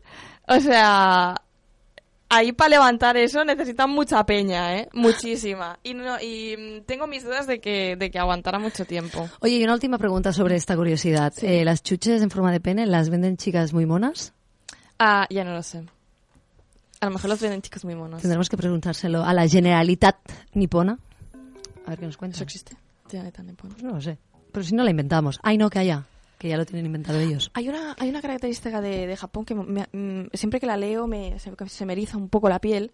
o 0.49 0.61
sea, 0.61 1.35
ahí 2.29 2.53
para 2.53 2.71
levantar 2.71 3.17
eso 3.17 3.45
necesitan 3.45 3.91
mucha 3.91 4.25
peña, 4.25 4.77
¿eh? 4.79 4.89
Muchísima. 4.93 5.79
Y 5.83 5.95
no 5.95 6.21
y 6.21 6.57
mm, 6.57 6.85
tengo 6.87 7.07
mis 7.07 7.25
dudas 7.25 7.47
de 7.47 7.61
que 7.61 7.97
de 7.97 8.11
que 8.11 8.19
aguantara 8.19 8.59
mucho 8.59 8.85
tiempo. 8.85 9.29
Oye, 9.41 9.57
y 9.57 9.65
una 9.65 9.75
última 9.75 9.99
pregunta 9.99 10.33
sobre 10.33 10.57
esta 10.57 10.77
curiosidad. 10.77 11.33
Eh, 11.43 11.65
¿Las 11.65 11.83
chuches 11.83 12.23
en 12.23 12.31
forma 12.31 12.53
de 12.53 12.61
pene 12.61 12.87
las 12.87 13.11
venden 13.11 13.37
chicas 13.37 13.73
muy 13.73 13.87
monas? 13.87 14.33
Ah, 14.99 15.27
ya 15.31 15.45
no 15.45 15.53
lo 15.55 15.63
sé. 15.63 15.83
A 17.01 17.07
lo 17.07 17.13
mejor 17.13 17.31
los 17.31 17.41
venden 17.41 17.63
chicos 17.63 17.85
muy 17.87 17.95
monos. 17.95 18.21
Tendremos 18.21 18.51
que 18.51 18.59
preguntárselo 18.59 19.25
a 19.25 19.33
la 19.33 19.49
Generalitat 19.49 20.17
nipona. 20.53 20.99
A 21.87 21.91
ver 21.91 21.99
qué 21.99 22.05
nos 22.07 22.19
cuenta. 22.19 22.35
¿Eso 22.37 22.45
existe? 22.45 22.77
Nipona. 23.13 23.75
No 23.83 23.91
lo 23.95 24.01
sé. 24.01 24.19
Pero 24.53 24.65
si 24.65 24.75
no 24.75 24.85
la 24.85 24.91
inventamos. 24.91 25.39
Ay, 25.43 25.57
no, 25.59 25.71
que 25.71 25.79
haya. 25.79 26.07
Que 26.39 26.49
ya 26.49 26.57
lo 26.57 26.65
tienen 26.65 26.87
inventado 26.87 27.19
ellos. 27.21 27.51
Hay 27.55 27.69
una, 27.69 27.95
hay 27.99 28.09
una 28.09 28.23
característica 28.23 28.81
de, 28.81 29.07
de 29.07 29.17
Japón 29.17 29.45
que 29.45 29.55
me- 29.55 29.87
mm, 29.93 30.29
siempre 30.33 30.59
que 30.59 30.67
la 30.67 30.77
leo 30.77 31.07
me, 31.07 31.39
se, 31.39 31.53
se 31.69 31.85
me 31.87 31.93
eriza 31.93 32.17
un 32.17 32.29
poco 32.29 32.49
la 32.49 32.59
piel. 32.61 32.93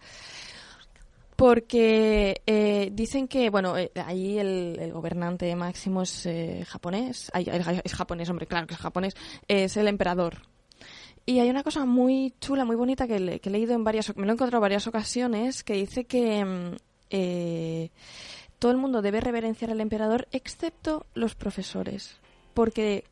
Porque 1.37 2.41
eh, 2.47 2.91
dicen 2.95 3.29
que, 3.29 3.51
bueno, 3.51 3.77
eh, 3.77 3.91
ahí 4.07 4.39
el, 4.39 4.79
el 4.81 4.93
gobernante 4.93 5.55
máximo 5.55 6.03
es 6.03 6.25
eh, 6.25 6.65
japonés. 6.67 7.31
Ay, 7.35 7.47
ay, 7.53 7.81
es 7.85 7.95
japonés, 7.95 8.31
hombre, 8.31 8.47
claro 8.47 8.67
que 8.67 8.73
es 8.75 8.81
japonés. 8.81 9.15
Es 9.47 9.77
el 9.77 9.87
emperador. 9.89 10.39
Y 11.27 11.41
hay 11.41 11.51
una 11.51 11.63
cosa 11.63 11.85
muy 11.85 12.33
chula, 12.41 12.65
muy 12.65 12.77
bonita 12.77 13.07
que, 13.07 13.21
le- 13.21 13.41
que 13.41 13.51
he 13.51 13.53
leído 13.53 13.75
en 13.75 13.85
varias, 13.85 14.17
me 14.17 14.25
lo 14.25 14.33
he 14.33 14.35
encontrado 14.35 14.59
en 14.59 14.63
varias 14.63 14.87
ocasiones, 14.87 15.63
que 15.63 15.75
dice 15.75 16.05
que 16.05 16.43
mm, 16.45 16.77
eh, 17.11 17.91
todo 18.59 18.73
el 18.73 18.79
mundo 18.79 19.03
debe 19.03 19.21
reverenciar 19.21 19.71
al 19.71 19.81
emperador 19.81 20.29
excepto 20.33 21.07
los 21.15 21.35
profesores. 21.35 22.17
Porque 22.55 23.05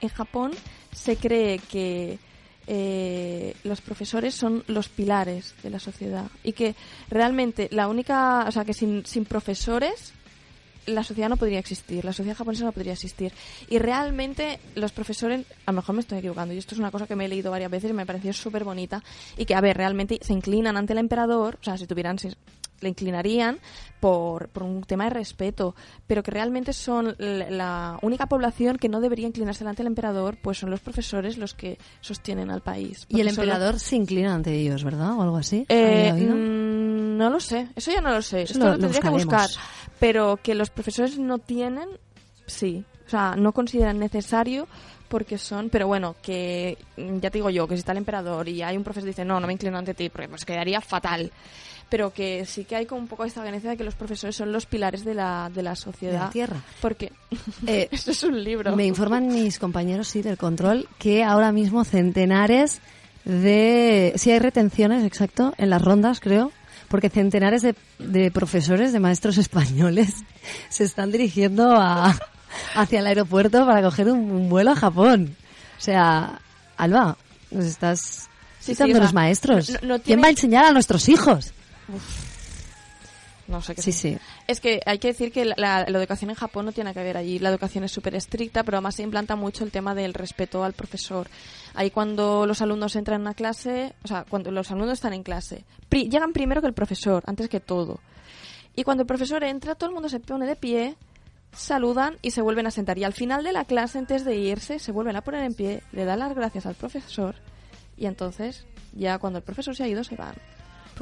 en 0.00 0.08
Japón 0.08 0.52
se 0.92 1.16
cree 1.16 1.58
que 1.58 2.18
eh, 2.66 3.54
los 3.64 3.80
profesores 3.80 4.34
son 4.34 4.62
los 4.66 4.88
pilares 4.88 5.54
de 5.62 5.70
la 5.70 5.78
sociedad 5.78 6.26
y 6.42 6.52
que 6.52 6.74
realmente 7.08 7.68
la 7.72 7.88
única, 7.88 8.44
o 8.46 8.52
sea, 8.52 8.64
que 8.64 8.74
sin, 8.74 9.06
sin 9.06 9.24
profesores 9.24 10.12
la 10.88 11.04
sociedad 11.04 11.28
no 11.28 11.36
podría 11.36 11.58
existir, 11.58 12.04
la 12.04 12.12
sociedad 12.12 12.36
japonesa 12.36 12.64
no 12.64 12.72
podría 12.72 12.92
existir. 12.92 13.32
Y 13.68 13.78
realmente 13.78 14.58
los 14.74 14.92
profesores, 14.92 15.46
a 15.66 15.72
lo 15.72 15.76
mejor 15.76 15.94
me 15.94 16.00
estoy 16.00 16.18
equivocando, 16.18 16.54
y 16.54 16.58
esto 16.58 16.74
es 16.74 16.78
una 16.78 16.90
cosa 16.90 17.06
que 17.06 17.16
me 17.16 17.26
he 17.26 17.28
leído 17.28 17.50
varias 17.50 17.70
veces 17.70 17.90
y 17.90 17.94
me 17.94 18.06
pareció 18.06 18.32
súper 18.32 18.64
bonita, 18.64 19.02
y 19.36 19.44
que, 19.44 19.54
a 19.54 19.60
ver, 19.60 19.76
realmente 19.76 20.18
se 20.22 20.32
inclinan 20.32 20.76
ante 20.76 20.92
el 20.94 20.98
emperador, 20.98 21.58
o 21.60 21.64
sea, 21.64 21.76
si 21.76 21.86
tuvieran, 21.86 22.18
le 22.80 22.88
inclinarían 22.88 23.58
por, 24.00 24.48
por 24.48 24.62
un 24.62 24.82
tema 24.82 25.04
de 25.04 25.10
respeto, 25.10 25.74
pero 26.06 26.22
que 26.22 26.30
realmente 26.30 26.72
son 26.72 27.14
la, 27.18 27.98
única 28.02 28.26
población 28.26 28.76
que 28.76 28.88
no 28.88 29.00
debería 29.00 29.26
inclinarse 29.26 29.60
delante 29.60 29.82
del 29.82 29.88
emperador, 29.88 30.36
pues 30.40 30.58
son 30.58 30.70
los 30.70 30.80
profesores 30.80 31.36
los 31.38 31.54
que 31.54 31.78
sostienen 32.00 32.50
al 32.50 32.60
país. 32.60 33.06
Y 33.08 33.20
el 33.20 33.28
emperador 33.28 33.78
se 33.80 33.96
inclina 33.96 34.34
ante 34.34 34.54
ellos, 34.54 34.84
¿verdad? 34.84 35.14
O 35.18 35.22
algo 35.22 35.36
así. 35.36 35.66
eh, 35.68 36.12
mm, 36.12 37.16
no 37.16 37.30
lo 37.30 37.40
sé, 37.40 37.68
eso 37.74 37.90
ya 37.90 38.00
no 38.00 38.10
lo 38.10 38.22
sé, 38.22 38.42
Eso 38.42 38.52
esto 38.52 38.64
lo- 38.64 38.70
lo, 38.72 38.76
lo 38.76 38.80
tendría 38.82 39.00
que 39.00 39.08
buscar, 39.10 39.50
pero 39.98 40.38
que 40.42 40.54
los 40.54 40.70
profesores 40.70 41.18
no 41.18 41.38
tienen, 41.38 41.88
sí, 42.46 42.84
o 43.06 43.10
sea, 43.10 43.34
no 43.36 43.52
consideran 43.52 43.98
necesario 43.98 44.68
porque 45.08 45.38
son, 45.38 45.70
pero 45.70 45.86
bueno, 45.86 46.16
que 46.22 46.76
mm, 46.96 47.18
ya 47.18 47.30
te 47.30 47.38
digo 47.38 47.50
yo, 47.50 47.66
que 47.66 47.74
si 47.74 47.80
está 47.80 47.92
el 47.92 47.98
emperador 47.98 48.48
y 48.48 48.62
hay 48.62 48.76
un 48.76 48.84
profesor 48.84 49.04
que 49.04 49.10
dice, 49.10 49.24
no, 49.24 49.40
no 49.40 49.46
me 49.46 49.52
inclino 49.52 49.78
ante 49.78 49.94
ti, 49.94 50.08
porque 50.08 50.28
pues 50.28 50.44
quedaría 50.44 50.80
fatal, 50.80 51.32
pero 51.88 52.12
que 52.12 52.44
sí 52.44 52.64
que 52.64 52.76
hay 52.76 52.86
como 52.86 53.00
un 53.00 53.08
poco 53.08 53.24
esta 53.24 53.42
creencia 53.42 53.70
de 53.70 53.76
que 53.76 53.84
los 53.84 53.94
profesores 53.94 54.36
son 54.36 54.52
los 54.52 54.66
pilares 54.66 55.04
de 55.04 55.14
la, 55.14 55.50
de 55.54 55.62
la 55.62 55.74
sociedad. 55.74 56.12
De 56.12 56.18
la 56.18 56.30
tierra. 56.30 56.62
Porque 56.80 57.12
Eh, 57.66 57.88
esto 57.92 58.10
es 58.10 58.22
un 58.22 58.42
libro. 58.42 58.76
Me 58.76 58.86
informan 58.86 59.28
mis 59.28 59.58
compañeros, 59.58 60.08
sí, 60.08 60.22
del 60.22 60.36
control, 60.36 60.88
que 60.98 61.24
ahora 61.24 61.52
mismo 61.52 61.84
centenares 61.84 62.80
de... 63.24 64.12
Sí, 64.16 64.30
hay 64.30 64.38
retenciones, 64.38 65.04
exacto, 65.04 65.54
en 65.58 65.70
las 65.70 65.82
rondas, 65.82 66.20
creo, 66.20 66.52
porque 66.88 67.10
centenares 67.10 67.62
de, 67.62 67.74
de 67.98 68.30
profesores, 68.30 68.92
de 68.92 69.00
maestros 69.00 69.38
españoles, 69.38 70.14
se 70.68 70.84
están 70.84 71.10
dirigiendo 71.10 71.72
a, 71.72 72.18
hacia 72.74 73.00
el 73.00 73.06
aeropuerto 73.06 73.64
para 73.66 73.82
coger 73.82 74.08
un, 74.10 74.30
un 74.30 74.48
vuelo 74.48 74.72
a 74.72 74.76
Japón. 74.76 75.36
O 75.78 75.80
sea, 75.80 76.40
Alba, 76.76 77.16
nos 77.50 77.64
estás 77.64 78.28
Sí, 78.60 78.74
citando 78.74 79.00
los 79.00 79.12
maestros. 79.14 79.70
no- 79.82 79.96
no 79.96 80.02
¿Quién 80.02 80.20
va 80.22 80.26
a 80.26 80.30
enseñar 80.30 80.64
a 80.64 80.72
nuestros 80.72 81.08
hijos? 81.08 81.52
No 83.46 83.62
sé 83.62 83.74
qué 83.74 83.80
Sí, 83.80 83.92
sí. 83.92 84.18
Es 84.46 84.60
que 84.60 84.80
hay 84.84 84.98
que 84.98 85.08
decir 85.08 85.32
que 85.32 85.46
la, 85.46 85.54
la- 85.56 85.84
la 85.88 85.98
educación 85.98 86.28
en 86.28 86.36
Japón 86.36 86.66
no 86.66 86.72
tiene 86.72 86.92
que 86.92 87.02
ver 87.02 87.16
allí. 87.16 87.38
La 87.38 87.48
educación 87.48 87.82
es 87.84 87.92
súper 87.92 88.14
estricta, 88.14 88.62
pero 88.62 88.76
además 88.76 88.96
se 88.96 89.02
implanta 89.02 89.36
mucho 89.36 89.64
el 89.64 89.70
tema 89.70 89.94
del 89.94 90.12
respeto 90.12 90.64
al 90.64 90.74
profesor. 90.74 91.28
Ahí 91.74 91.90
cuando 91.90 92.44
los 92.46 92.60
alumnos 92.60 92.94
entran 92.96 93.16
en 93.16 93.22
una 93.22 93.34
clase, 93.34 93.94
o 94.04 94.08
sea, 94.08 94.26
cuando 94.28 94.50
los 94.50 94.70
alumnos 94.70 94.92
están 94.94 95.14
en 95.14 95.22
clase, 95.22 95.64
pri- 95.88 96.10
llegan 96.10 96.34
primero 96.34 96.60
que 96.60 96.66
el 96.66 96.74
profesor, 96.74 97.22
antes 97.26 97.48
que 97.48 97.60
todo. 97.60 98.00
Y 98.76 98.84
cuando 98.84 99.02
el 99.02 99.06
profesor 99.06 99.42
entra, 99.42 99.74
todo 99.74 99.88
el 99.88 99.94
mundo 99.94 100.10
se 100.10 100.20
pone 100.20 100.44
de 100.44 100.54
pie, 100.54 100.96
saludan 101.52 102.16
y 102.22 102.30
se 102.32 102.42
vuelven 102.42 102.66
a 102.66 102.70
sentar. 102.70 102.98
Y 102.98 103.04
al 103.04 103.12
final 103.12 103.44
de 103.44 103.52
la 103.52 103.64
clase, 103.64 103.98
antes 103.98 104.24
de 104.24 104.36
irse, 104.36 104.78
se 104.78 104.92
vuelven 104.92 105.16
a 105.16 105.22
poner 105.22 105.44
en 105.44 105.54
pie, 105.54 105.82
le 105.92 106.04
dan 106.04 106.20
las 106.20 106.34
gracias 106.34 106.66
al 106.66 106.74
profesor 106.74 107.36
y 107.98 108.06
entonces, 108.06 108.64
ya 108.92 109.18
cuando 109.18 109.38
el 109.38 109.44
profesor 109.44 109.74
se 109.74 109.82
ha 109.84 109.88
ido, 109.88 110.04
se 110.04 110.14
van. 110.14 110.34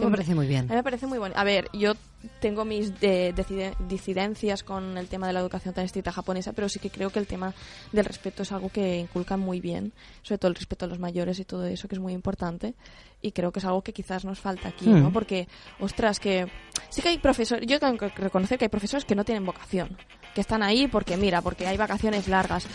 Me 0.04 0.10
parece 0.10 0.34
muy 0.34 0.46
bien. 0.46 0.64
A 0.66 0.68
mí 0.70 0.74
me 0.76 0.82
parece 0.82 1.06
muy 1.06 1.18
bueno. 1.18 1.34
A 1.38 1.44
ver, 1.44 1.68
yo 1.72 1.92
tengo 2.40 2.64
mis 2.64 2.92
eh, 3.00 3.32
decide- 3.34 3.74
disidencias 3.88 4.62
con 4.62 4.98
el 4.98 5.06
tema 5.08 5.26
de 5.26 5.32
la 5.32 5.40
educación 5.40 5.74
tan 5.74 5.84
estricta 5.84 6.12
japonesa, 6.12 6.52
pero 6.52 6.68
sí 6.68 6.78
que 6.78 6.90
creo 6.90 7.10
que 7.10 7.18
el 7.18 7.26
tema 7.26 7.54
del 7.92 8.04
respeto 8.04 8.42
es 8.42 8.52
algo 8.52 8.68
que 8.68 8.98
inculcan 8.98 9.40
muy 9.40 9.60
bien, 9.60 9.92
sobre 10.22 10.38
todo 10.38 10.48
el 10.48 10.54
respeto 10.56 10.84
a 10.84 10.88
los 10.88 10.98
mayores 10.98 11.38
y 11.38 11.44
todo 11.44 11.66
eso, 11.66 11.88
que 11.88 11.94
es 11.94 12.00
muy 12.00 12.12
importante. 12.12 12.74
Y 13.22 13.32
creo 13.32 13.52
que 13.52 13.58
es 13.60 13.64
algo 13.64 13.82
que 13.82 13.92
quizás 13.92 14.24
nos 14.24 14.38
falta 14.38 14.68
aquí, 14.68 14.86
¿no? 14.88 15.10
Mm. 15.10 15.12
Porque, 15.12 15.48
ostras, 15.80 16.20
que 16.20 16.46
sí 16.90 17.00
que 17.02 17.08
hay 17.08 17.18
profesores, 17.18 17.66
yo 17.66 17.78
tengo 17.80 17.96
que 17.96 18.08
reconocer 18.08 18.58
que 18.58 18.66
hay 18.66 18.68
profesores 18.70 19.04
que 19.04 19.14
no 19.14 19.24
tienen 19.24 19.44
vocación, 19.46 19.96
que 20.34 20.40
están 20.40 20.62
ahí 20.62 20.86
porque, 20.88 21.16
mira, 21.16 21.40
porque 21.42 21.66
hay 21.66 21.76
vacaciones 21.76 22.28
largas. 22.28 22.66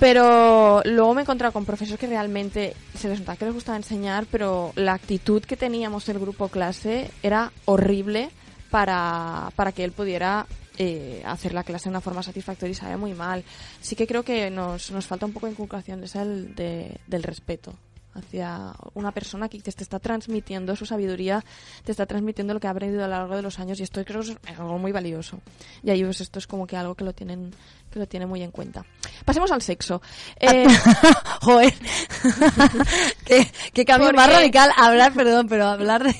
Pero 0.00 0.82
luego 0.84 1.14
me 1.14 1.20
he 1.20 1.24
encontrado 1.24 1.52
con 1.52 1.64
profesores 1.64 1.98
que 2.00 2.06
realmente 2.06 2.74
se 2.98 3.08
les 3.08 3.20
nota 3.20 3.36
que 3.36 3.44
les 3.44 3.54
gustaba 3.54 3.76
enseñar, 3.76 4.26
pero 4.30 4.72
la 4.76 4.92
actitud 4.94 5.42
que 5.42 5.56
teníamos 5.56 6.08
el 6.08 6.18
grupo 6.18 6.48
clase 6.48 7.10
era 7.22 7.52
horrible 7.64 8.30
para, 8.70 9.50
para 9.56 9.72
que 9.72 9.84
él 9.84 9.92
pudiera 9.92 10.46
eh, 10.78 11.22
hacer 11.24 11.54
la 11.54 11.62
clase 11.62 11.84
de 11.84 11.90
una 11.90 12.00
forma 12.00 12.22
satisfactoria 12.24 12.72
y 12.72 12.74
sabe 12.74 12.96
muy 12.96 13.14
mal. 13.14 13.44
Sí 13.80 13.94
que 13.94 14.06
creo 14.08 14.24
que 14.24 14.50
nos, 14.50 14.90
nos 14.90 15.06
falta 15.06 15.26
un 15.26 15.32
poco 15.32 15.46
de 15.46 15.52
inculcación 15.52 16.00
de 16.00 16.06
esa 16.06 16.24
de- 16.24 16.98
del 17.06 17.22
respeto 17.22 17.74
hacia 18.14 18.72
una 18.94 19.12
persona 19.12 19.48
que 19.48 19.60
te 19.60 19.70
está 19.70 19.98
transmitiendo 19.98 20.76
su 20.76 20.86
sabiduría, 20.86 21.44
te 21.84 21.90
está 21.92 22.06
transmitiendo 22.06 22.54
lo 22.54 22.60
que 22.60 22.66
ha 22.66 22.70
aprendido 22.70 23.04
a 23.04 23.08
lo 23.08 23.14
largo 23.16 23.36
de 23.36 23.42
los 23.42 23.58
años 23.58 23.78
y 23.80 23.82
esto 23.82 24.04
creo 24.04 24.22
que 24.22 24.30
es 24.32 24.58
algo 24.58 24.78
muy 24.78 24.92
valioso. 24.92 25.40
Y 25.82 25.90
ahí 25.90 26.02
pues 26.04 26.20
esto 26.20 26.38
es 26.38 26.46
como 26.46 26.66
que 26.66 26.76
algo 26.76 26.94
que 26.94 27.04
lo 27.04 27.12
tienen 27.12 27.52
que 27.92 27.98
lo 28.00 28.06
tienen 28.06 28.28
muy 28.28 28.42
en 28.42 28.50
cuenta. 28.50 28.84
Pasemos 29.24 29.52
al 29.52 29.62
sexo. 29.62 30.02
Eh, 30.40 30.66
Joder. 31.42 31.72
qué, 33.24 33.46
qué 33.72 33.84
cambio 33.84 34.12
más 34.12 34.28
radical 34.30 34.70
hablar, 34.76 35.12
perdón, 35.12 35.46
pero 35.48 35.66
hablar 35.66 36.02
de, 36.04 36.14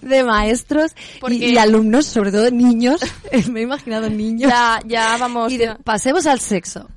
de 0.00 0.24
maestros 0.24 0.92
y, 1.28 1.44
y 1.46 1.58
alumnos, 1.58 2.06
sobre 2.06 2.30
todo 2.32 2.50
niños. 2.50 3.00
Me 3.50 3.60
he 3.60 3.62
imaginado 3.64 4.08
niños. 4.08 4.50
Ya, 4.50 4.80
ya 4.86 5.16
vamos. 5.16 5.52
Y 5.52 5.56
de- 5.58 5.74
pasemos 5.76 6.26
al 6.26 6.40
sexo. 6.40 6.88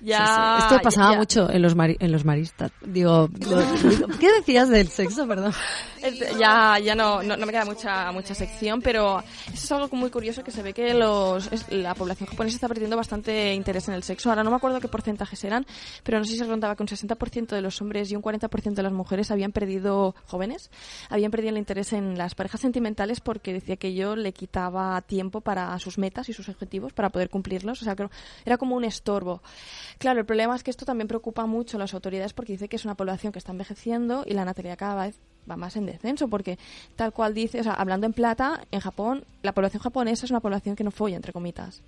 Ya, 0.00 0.18
Sí, 0.26 0.32
sí. 0.60 0.64
Esto 0.74 0.82
pasaba 0.82 1.12
ya. 1.12 1.18
mucho 1.18 1.50
en 1.50 1.62
los, 1.62 1.74
mari- 1.76 1.96
en 2.00 2.12
los 2.12 2.24
maristas. 2.24 2.72
Digo, 2.80 3.28
lo- 3.48 4.08
¿qué 4.18 4.32
decías 4.32 4.68
del 4.68 4.88
sexo, 4.88 5.26
perdón? 5.26 5.52
Este, 6.02 6.32
Ya, 6.38 6.78
ya 6.78 6.94
no, 6.94 7.22
no, 7.22 7.36
no 7.36 7.46
me 7.46 7.52
queda 7.52 7.64
mucha, 7.64 8.10
mucha 8.12 8.34
sección, 8.34 8.80
pero 8.82 9.20
eso 9.52 9.54
es 9.54 9.72
algo 9.72 9.96
muy 9.96 10.10
curioso 10.10 10.42
que 10.42 10.50
se 10.50 10.62
ve 10.62 10.72
que 10.72 10.94
los, 10.94 11.50
es- 11.52 11.70
la 11.70 11.94
población 11.94 12.28
japonesa 12.28 12.56
está 12.56 12.68
perdiendo 12.68 12.96
bastante 12.96 13.54
interés 13.54 13.86
en 13.88 13.94
el 13.94 14.02
sexo. 14.02 14.28
Ahora 14.30 14.42
no 14.42 14.50
me 14.50 14.56
acuerdo 14.56 14.80
qué 14.80 14.88
porcentajes 14.88 15.42
eran, 15.44 15.64
pero 16.02 16.18
no 16.18 16.24
sé 16.24 16.32
si 16.32 16.38
se 16.38 16.44
rondaba 16.44 16.74
que 16.76 16.82
un 16.82 16.88
60% 16.88 17.48
de 17.54 17.60
los 17.62 17.80
hombres 17.80 18.10
y 18.10 18.16
un 18.16 18.22
40% 18.22 18.74
de 18.74 18.82
las 18.82 18.92
mujeres 18.92 19.30
habían 19.30 19.52
perdido, 19.52 20.14
jóvenes, 20.26 20.70
habían 21.08 21.30
perdido 21.30 21.50
el 21.50 21.58
interés 21.58 21.92
en 21.92 22.18
las 22.18 22.34
parejas 22.34 22.60
sentimentales 22.60 23.20
porque 23.20 23.52
decía 23.52 23.76
que 23.76 23.88
ello 23.88 24.16
le 24.16 24.32
quitaba 24.32 25.00
tiempo 25.02 25.40
para 25.40 25.78
sus 25.78 25.98
metas 25.98 26.28
y 26.28 26.32
sus 26.32 26.48
objetivos 26.48 26.92
para 26.92 27.10
poder 27.10 27.30
cumplirlos. 27.30 27.80
O 27.82 27.84
sea, 27.84 27.94
que 27.94 28.08
era 28.44 28.58
como 28.58 28.74
un 28.76 28.84
estorbo. 28.84 29.42
Claro, 29.98 30.20
el 30.20 30.26
problema 30.26 30.54
es 30.56 30.62
que 30.62 30.70
esto 30.70 30.84
también 30.84 31.08
preocupa 31.08 31.46
mucho 31.46 31.76
a 31.76 31.80
las 31.80 31.94
autoridades 31.94 32.32
porque 32.32 32.52
dice 32.52 32.68
que 32.68 32.76
es 32.76 32.84
una 32.84 32.94
población 32.94 33.32
que 33.32 33.38
está 33.38 33.52
envejeciendo 33.52 34.24
y 34.26 34.34
la 34.34 34.44
natalidad 34.44 34.76
cada 34.78 35.04
vez 35.06 35.16
va 35.50 35.56
más 35.56 35.76
en 35.76 35.86
descenso 35.86 36.28
porque 36.28 36.58
tal 36.96 37.12
cual 37.12 37.34
dice, 37.34 37.60
o 37.60 37.62
sea, 37.64 37.74
hablando 37.74 38.06
en 38.06 38.12
plata, 38.12 38.64
en 38.70 38.80
Japón, 38.80 39.24
la 39.42 39.52
población 39.52 39.82
japonesa 39.82 40.24
es 40.24 40.30
una 40.30 40.40
población 40.40 40.76
que 40.76 40.84
no 40.84 40.90
folla, 40.90 41.16
entre 41.16 41.32
comitas. 41.32 41.82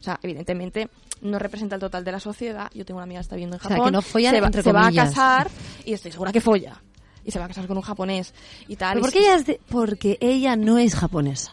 O 0.00 0.02
sea, 0.04 0.18
evidentemente 0.22 0.88
no 1.22 1.38
representa 1.38 1.76
el 1.76 1.80
total 1.80 2.04
de 2.04 2.12
la 2.12 2.20
sociedad. 2.20 2.70
Yo 2.74 2.84
tengo 2.84 2.98
una 2.98 3.04
amiga 3.04 3.20
que 3.20 3.22
está 3.22 3.36
viviendo 3.36 3.56
en 3.56 3.60
O 3.60 3.62
sea, 3.62 3.70
Japón. 3.76 3.86
que 3.86 3.92
no 3.92 4.02
follan, 4.02 4.34
se 4.34 4.40
va, 4.40 4.46
entre 4.46 4.62
se 4.62 4.72
va 4.72 4.86
a 4.86 4.92
casar 4.92 5.50
y 5.86 5.92
estoy 5.94 6.12
segura 6.12 6.30
que 6.32 6.40
folla. 6.42 6.82
Y 7.24 7.30
se 7.30 7.38
va 7.38 7.46
a 7.46 7.48
casar 7.48 7.66
con 7.66 7.78
un 7.78 7.82
japonés 7.82 8.34
y 8.68 8.76
tal. 8.76 8.94
¿Pero 8.94 8.98
y 8.98 9.00
por 9.00 9.10
sí- 9.10 9.18
qué 9.18 9.24
ella 9.24 9.36
es 9.36 9.46
de- 9.46 9.60
porque 9.70 10.18
ella 10.20 10.56
no 10.56 10.76
es 10.76 10.94
japonesa. 10.94 11.52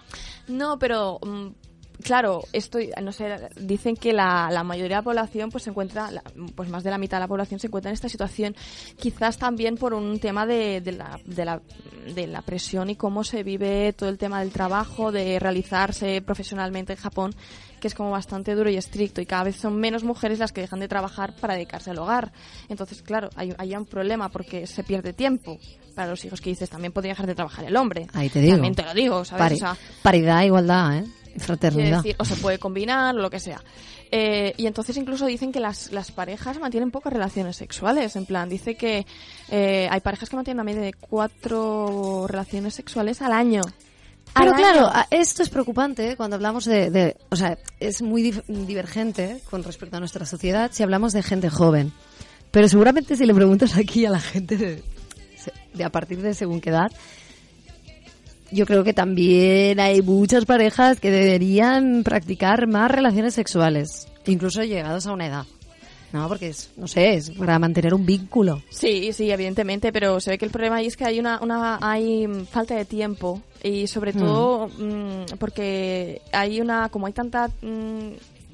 no, 0.50 0.78
pero 0.78 1.20
mm, 1.22 1.48
claro, 2.02 2.41
esto, 2.54 2.80
no 3.02 3.12
sé, 3.12 3.36
dicen 3.60 3.95
que 3.95 4.14
la, 4.14 4.49
la 4.52 4.64
mayoría 4.64 4.97
de 4.97 5.02
la 5.02 5.04
población 5.04 5.49
pues 5.52 5.64
se 5.64 5.70
encuentra, 5.70 6.12
la- 6.12 6.24
pues 6.56 6.70
más 6.70 6.84
de 6.84 6.91
la 6.91 6.97
mitad 6.97 7.18
de 7.18 7.22
la 7.22 7.28
población 7.28 7.60
se 7.60 7.68
encuentra 7.68 7.89
en 7.89 7.93
esta 7.93 8.10
situación, 8.10 8.56
quizás 8.99 9.38
también 9.38 9.76
por 9.78 9.93
un 9.93 10.20
tema 10.20 10.45
de, 10.45 10.82
de 10.82 10.91
la, 10.93 11.20
de, 11.26 11.45
la, 11.45 11.62
de 12.14 12.28
la 12.28 12.41
presión 12.41 12.89
y 12.89 12.95
cómo 12.95 13.24
se 13.24 13.43
vive 13.43 13.93
todo 13.93 14.10
el 14.10 14.18
tema 14.18 14.39
del 14.41 14.52
trabajo, 14.52 15.12
de 15.12 15.39
realizarse 15.39 16.22
profesionalmente 16.22 16.93
en 16.93 16.99
Japón, 16.99 17.34
que 17.80 17.88
es 17.88 17.95
como 17.95 18.12
bastante 18.12 18.54
duro 18.54 18.70
y 18.70 18.78
estricto 18.78 19.22
y 19.22 19.26
cada 19.26 19.43
vez 19.43 19.56
son 19.56 19.76
menos 19.78 20.04
mujeres 20.04 20.38
las 20.39 20.52
que 20.52 20.62
dejan 20.62 20.80
de 20.80 20.88
trabajar 20.88 21.36
para 21.39 21.56
dedicarse 21.56 21.89
al 21.91 21.97
hogar. 21.97 22.32
Entonces, 22.70 23.02
claro, 23.02 23.30
hay, 23.36 23.54
hay 23.58 23.76
un 23.76 23.86
problema 23.86 24.30
porque 24.30 24.68
se 24.68 24.84
pierde 24.84 25.14
tiempo. 25.14 25.58
Para 25.95 26.10
los 26.12 26.24
hijos 26.24 26.39
que 26.39 26.52
dices, 26.52 26.70
también 26.70 26.93
podría 26.93 27.12
dejar 27.12 27.28
de 27.28 27.36
trabajar 27.36 27.66
el 27.66 27.76
hombre. 27.76 28.08
Ahí 28.14 28.30
te 28.30 28.39
digo. 28.39 28.54
También 28.54 28.76
te 28.76 28.84
lo 28.84 28.93
digo, 28.93 29.26
¿sabes? 29.26 29.41
Pari- 29.43 29.56
O 29.56 29.58
sea, 29.60 29.78
paridad, 30.02 30.43
igualdad, 30.43 30.99
¿eh? 30.99 31.04
Fraternidad. 31.38 31.98
decir, 32.04 32.16
o 32.20 32.26
se 32.26 32.36
puede 32.36 32.60
combinar, 32.60 33.16
o 33.16 33.20
lo 33.20 33.30
que 33.30 33.40
sea. 33.40 33.62
Eh, 34.12 34.54
y 34.58 34.68
entonces 34.68 34.98
incluso 34.98 35.26
dicen 35.26 35.52
que 35.52 35.60
las, 35.62 35.92
las 35.94 36.12
parejas 36.12 36.60
mantienen 36.60 36.92
pocas 36.92 37.14
relaciones 37.14 37.56
sexuales. 37.56 38.16
En 38.16 38.26
plan, 38.26 38.50
dice 38.50 38.76
que 38.76 39.06
eh, 39.50 39.88
hay 39.90 40.00
parejas 40.02 40.30
que 40.30 40.36
mantienen 40.36 40.58
una 40.60 40.66
media 40.66 40.82
de 40.82 40.94
cuatro 40.94 42.26
relaciones 42.28 42.74
sexuales 42.74 43.22
al 43.22 43.32
año. 43.32 43.62
Pero 44.34 44.54
claro, 44.54 44.86
a- 44.88 45.08
esto 45.12 45.44
es 45.44 45.50
preocupante 45.50 46.16
cuando 46.16 46.36
hablamos 46.38 46.66
de, 46.66 46.90
de- 46.90 47.18
o 47.30 47.36
sea, 47.36 47.58
es 47.80 48.02
muy 48.02 48.32
divergente 48.48 49.42
con 49.50 49.64
respecto 49.64 49.98
a 49.98 50.00
nuestra 50.00 50.26
sociedad 50.26 50.72
si 50.74 50.84
hablamos 50.84 51.12
de 51.14 51.24
gente 51.24 51.50
joven. 51.50 51.92
Pero 52.52 52.68
seguramente 52.68 53.16
si 53.16 53.26
le 53.26 53.34
preguntas 53.34 53.78
aquí 53.78 54.06
a 54.06 54.10
la 54.10 54.20
gente 54.20 54.58
de, 54.58 54.84
de 55.74 55.84
a 55.84 55.90
partir 55.90 56.22
de 56.22 56.34
según 56.34 56.62
qué 56.62 56.70
edad, 56.70 56.92
yo 58.52 58.66
creo 58.66 58.84
que 58.84 58.93
también 58.93 59.80
hay 59.80 60.02
muchas 60.02 60.45
parejas 60.45 60.99
que 60.99 61.12
deberían 61.12 62.04
practicar 62.04 62.68
más 62.68 62.91
relaciones 62.91 63.34
sexuales, 63.34 64.08
incluso 64.26 64.64
llegados 64.64 65.08
a 65.08 65.14
una 65.14 65.28
edad. 65.28 65.45
No, 66.14 66.28
porque 66.28 66.49
es, 66.49 66.70
no 66.76 66.89
sé, 66.89 67.14
es 67.14 67.30
para 67.32 67.58
mantener 67.58 67.93
un 67.93 68.06
vínculo. 68.06 68.62
Sí, 68.70 69.14
sí, 69.14 69.32
evidentemente, 69.32 69.93
pero 69.93 70.20
se 70.20 70.32
ve 70.32 70.38
que 70.38 70.43
el 70.43 70.52
problema 70.52 70.76
ahí 70.76 70.88
es 70.88 70.97
que 70.97 71.06
hay 71.06 71.20
una, 71.22 71.39
una 71.41 71.80
hay 71.82 72.28
falta 72.49 72.76
de 72.76 72.84
tiempo 72.84 73.41
y 73.64 73.88
sobre 73.88 74.12
Mm. 74.12 74.18
todo 74.20 74.68
mm, 74.68 75.38
porque 75.39 76.22
hay 76.34 76.60
una, 76.60 76.89
como 76.89 77.08
hay 77.08 77.14
tanta, 77.14 77.47
mm, 77.62 78.10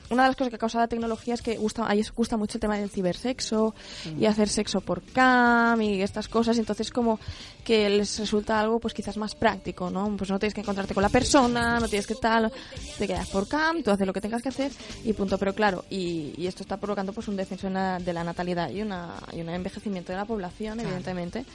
una 0.09 0.23
de 0.23 0.29
las 0.29 0.35
cosas 0.35 0.51
que 0.51 0.57
causa 0.57 0.79
la 0.79 0.87
tecnología 0.87 1.33
es 1.33 1.41
que 1.41 1.57
gusta, 1.57 1.87
ahí 1.89 2.03
gusta 2.15 2.37
mucho 2.37 2.57
el 2.57 2.61
tema 2.61 2.77
del 2.77 2.89
cibersexo 2.89 3.75
y 4.19 4.25
hacer 4.25 4.49
sexo 4.49 4.81
por 4.81 5.01
cam 5.01 5.81
y 5.81 6.01
estas 6.01 6.27
cosas, 6.27 6.55
y 6.57 6.59
entonces 6.59 6.91
como 6.91 7.19
que 7.63 7.89
les 7.89 8.17
resulta 8.19 8.59
algo 8.59 8.79
pues 8.79 8.93
quizás 8.93 9.17
más 9.17 9.35
práctico, 9.35 9.89
¿no? 9.89 10.15
Pues 10.17 10.29
no 10.29 10.39
tienes 10.39 10.53
que 10.53 10.61
encontrarte 10.61 10.93
con 10.93 11.03
la 11.03 11.09
persona, 11.09 11.79
no 11.79 11.87
tienes 11.89 12.07
que 12.07 12.15
tal, 12.15 12.51
te 12.97 13.07
quedas 13.07 13.27
por 13.29 13.47
cam, 13.47 13.83
tú 13.83 13.91
haces 13.91 14.07
lo 14.07 14.13
que 14.13 14.21
tengas 14.21 14.41
que 14.41 14.49
hacer 14.49 14.71
y 15.03 15.11
punto, 15.13 15.37
pero 15.37 15.53
claro, 15.53 15.83
y, 15.89 16.33
y 16.37 16.47
esto 16.47 16.63
está 16.63 16.77
provocando 16.77 17.11
pues 17.13 17.27
un 17.27 17.35
descenso 17.35 17.67
en 17.67 17.73
la- 17.73 17.99
de 17.99 18.13
la 18.13 18.23
natalidad 18.23 18.69
y, 18.69 18.81
una, 18.81 19.15
y 19.33 19.41
un 19.41 19.49
envejecimiento 19.49 20.11
de 20.13 20.17
la 20.17 20.25
población, 20.25 20.79
evidentemente, 20.79 21.45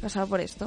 pasado 0.00 0.26
por 0.26 0.40
esto. 0.40 0.66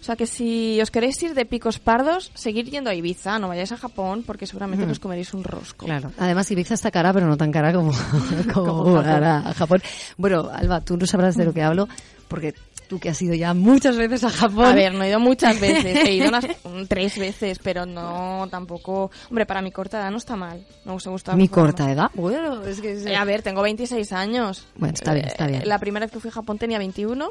O 0.00 0.04
sea 0.04 0.16
que 0.16 0.26
si 0.26 0.80
os 0.82 0.90
queréis 0.90 1.22
ir 1.22 1.34
de 1.34 1.46
picos 1.46 1.78
pardos, 1.78 2.30
seguir 2.34 2.68
yendo 2.70 2.90
a 2.90 2.94
Ibiza, 2.94 3.38
no 3.38 3.48
vayáis 3.48 3.72
a 3.72 3.76
Japón 3.78 4.22
porque 4.26 4.46
seguramente 4.46 4.84
Ujú. 4.84 4.92
os 4.92 4.98
comeréis 4.98 5.32
un 5.32 5.44
rosco. 5.44 5.86
Claro. 5.86 6.12
Además, 6.18 6.50
Ibiza 6.50 6.74
está 6.74 6.90
cara, 6.90 7.12
pero 7.12 7.26
no 7.26 7.36
tan 7.36 7.50
cara 7.50 7.72
como, 7.72 7.92
como, 8.52 8.74
Como 8.74 8.94
Japón. 8.96 9.08
ahora 9.08 9.42
Japón. 9.54 9.82
Bueno, 10.18 10.50
Alba, 10.52 10.80
tú 10.82 10.96
no 10.96 11.06
sabrás 11.06 11.36
de 11.36 11.44
lo 11.46 11.52
que 11.54 11.62
hablo, 11.62 11.88
porque 12.28 12.54
tú 12.86 12.98
que 13.00 13.08
has 13.08 13.22
ido 13.22 13.34
ya 13.34 13.54
muchas 13.54 13.96
veces 13.96 14.24
a 14.24 14.28
Japón. 14.30 14.66
A 14.66 14.74
ver, 14.74 14.92
no 14.92 15.04
he 15.04 15.08
ido 15.08 15.18
muchas 15.20 15.58
veces, 15.58 15.96
he 16.06 16.12
ido 16.16 16.28
unas 16.28 16.44
mm, 16.64 16.84
tres 16.86 17.16
veces, 17.18 17.58
pero 17.62 17.86
no 17.86 18.46
tampoco. 18.50 19.10
Hombre, 19.30 19.46
para 19.46 19.62
mi 19.62 19.72
corta 19.72 19.98
edad 20.00 20.10
no 20.10 20.18
está 20.18 20.36
mal. 20.36 20.66
Me 20.84 20.92
gusta, 20.92 21.08
gusta 21.08 21.34
Mi 21.34 21.48
corta 21.48 21.90
edad. 21.90 22.10
Bueno, 22.12 22.62
es 22.64 22.82
que... 22.82 22.92
Eh, 22.92 23.16
a 23.16 23.24
ver, 23.24 23.40
tengo 23.40 23.62
26 23.62 24.12
años. 24.12 24.66
Bueno, 24.76 24.92
está 24.92 25.14
bien, 25.14 25.26
está 25.26 25.46
Eh, 25.46 25.48
bien. 25.52 25.62
La 25.68 25.78
primera 25.78 26.04
vez 26.04 26.12
que 26.12 26.20
fui 26.20 26.28
a 26.28 26.32
Japón 26.34 26.58
tenía 26.58 26.76
21 26.78 27.30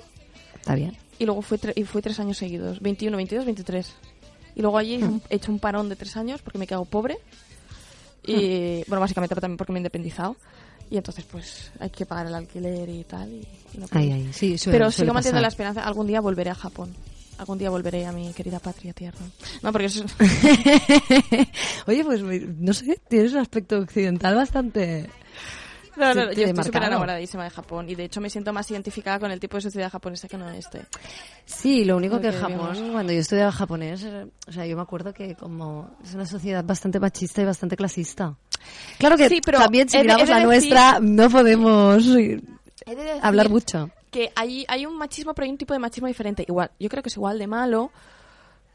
Está 0.64 0.76
bien. 0.76 0.96
y 1.20 1.26
luego 1.26 1.42
fui, 1.42 1.58
tre- 1.58 1.74
y 1.76 1.84
fui 1.84 2.02
tres 2.02 2.20
años 2.22 2.38
seguidos. 2.38 2.80
21, 2.80 3.18
22, 3.18 3.46
23. 3.46 3.94
Y 4.56 4.62
luego 4.62 4.78
allí 4.78 4.98
Hmm. 4.98 5.20
he 5.30 5.36
hecho 5.36 5.52
un 5.52 5.60
parón 5.60 5.90
de 5.90 5.96
tres 5.98 6.16
años 6.16 6.42
porque 6.42 6.58
me 6.58 6.64
he 6.66 6.68
quedado 6.68 6.86
pobre. 6.86 7.18
Y 8.26 8.82
Hmm. 8.82 8.84
bueno, 8.88 9.02
básicamente 9.02 9.36
también 9.36 9.58
porque 9.58 9.74
me 9.74 9.80
he 9.80 9.82
independizado. 9.82 10.38
Y 10.90 10.98
entonces 10.98 11.26
pues 11.30 11.72
hay 11.80 11.90
que 11.90 12.06
pagar 12.06 12.28
el 12.28 12.36
alquiler 12.36 12.88
y 12.88 13.04
tal. 13.04 13.30
Y, 13.30 13.46
y 13.74 13.78
no. 13.78 13.88
Ay, 13.92 14.12
ay, 14.12 14.30
sí, 14.34 14.58
suele- 14.58 14.78
Pero 14.78 14.92
sigo 14.92 15.14
manteniendo 15.14 15.42
la 15.42 15.48
esperanza. 15.50 15.84
Algún 15.84 16.08
día 16.08 16.22
volveré 16.22 16.50
a 16.52 16.56
Japón. 16.56 16.94
Algún 17.40 17.58
día 17.58 17.70
volveré 17.72 18.06
a 18.06 18.12
mi 18.12 18.32
querida 18.32 18.60
patria 18.60 18.94
tierra. 18.94 19.18
No, 19.64 19.72
porque 19.72 19.88
eso 19.88 20.04
es... 20.06 20.14
Oye, 21.88 22.04
pues 22.06 22.22
no 22.22 22.74
sé, 22.74 23.00
tienes 23.10 23.34
un 23.34 23.40
aspecto 23.40 23.80
occidental 23.80 24.36
bastante... 24.36 25.10
No, 25.96 26.08
no, 26.14 26.14
Sí, 26.14 26.42
yo 26.42 26.46
estoy 26.48 26.64
súper 26.64 26.84
enamoradísima 26.84 27.44
de 27.44 27.50
Japón 27.52 27.88
y 27.90 27.96
de 27.96 28.06
hecho 28.06 28.20
me 28.20 28.30
siento 28.30 28.52
más 28.52 28.70
identificada 28.72 29.20
con 29.20 29.32
el 29.32 29.40
tipo 29.40 29.58
de 29.58 29.62
sociedad 29.62 29.92
japonesa 29.92 30.28
que 30.28 30.38
no 30.38 30.50
este. 30.50 30.82
Sí, 31.46 31.86
lo 31.86 31.98
único 31.98 32.20
que 32.20 32.32
Porque 32.32 32.40
Japón, 32.40 32.72
vivimos- 32.74 32.92
cuando 32.94 33.14
yo 33.14 33.20
estudiaba 33.20 33.52
japonés, 33.52 34.04
eh, 34.04 34.26
o 34.48 34.52
sea, 34.52 34.66
yo 34.66 34.76
me 34.76 34.82
acuerdo 34.82 35.14
que 35.14 35.36
como 35.36 35.96
es 36.04 36.14
una 36.16 36.26
sociedad 36.26 36.64
bastante 36.64 37.00
machista 37.00 37.42
y 37.42 37.46
bastante 37.46 37.76
clasista. 37.78 38.36
Claro 38.98 39.18
que 39.18 39.30
Sí, 39.30 39.40
pero 39.46 39.60
también 39.60 39.88
si 39.90 39.98
de- 39.98 40.04
miramos 40.04 40.24
de 40.28 40.34
la 40.34 40.38
decir- 40.40 40.46
nuestra, 40.48 41.00
no 41.00 41.30
podemos 41.30 42.06
de 42.08 42.42
hablar 43.22 43.50
mucho. 43.50 43.90
Que 44.10 44.32
hay, 44.36 44.66
hay 44.68 44.86
un 44.86 44.98
machismo, 44.98 45.34
pero 45.34 45.46
hay 45.46 45.52
un 45.52 45.58
tipo 45.58 45.74
de 45.74 45.80
machismo 45.80 46.08
diferente. 46.08 46.46
Igual, 46.48 46.72
yo 46.80 46.90
creo 46.90 47.02
que 47.04 47.10
es 47.10 47.16
igual 47.18 47.40
de 47.40 47.48
malo, 47.48 47.92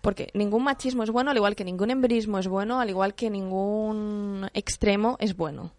porque 0.08 0.30
ningún 0.32 0.64
machismo 0.64 1.02
es 1.02 1.10
bueno, 1.10 1.30
al 1.32 1.36
igual 1.36 1.54
que 1.54 1.66
ningún 1.66 1.90
empirismo 1.90 2.38
es 2.38 2.48
bueno, 2.48 2.80
al 2.80 2.88
igual 2.88 3.14
que 3.14 3.28
ningún 3.28 4.48
extremo 4.54 5.18
es 5.20 5.36
bueno. 5.36 5.72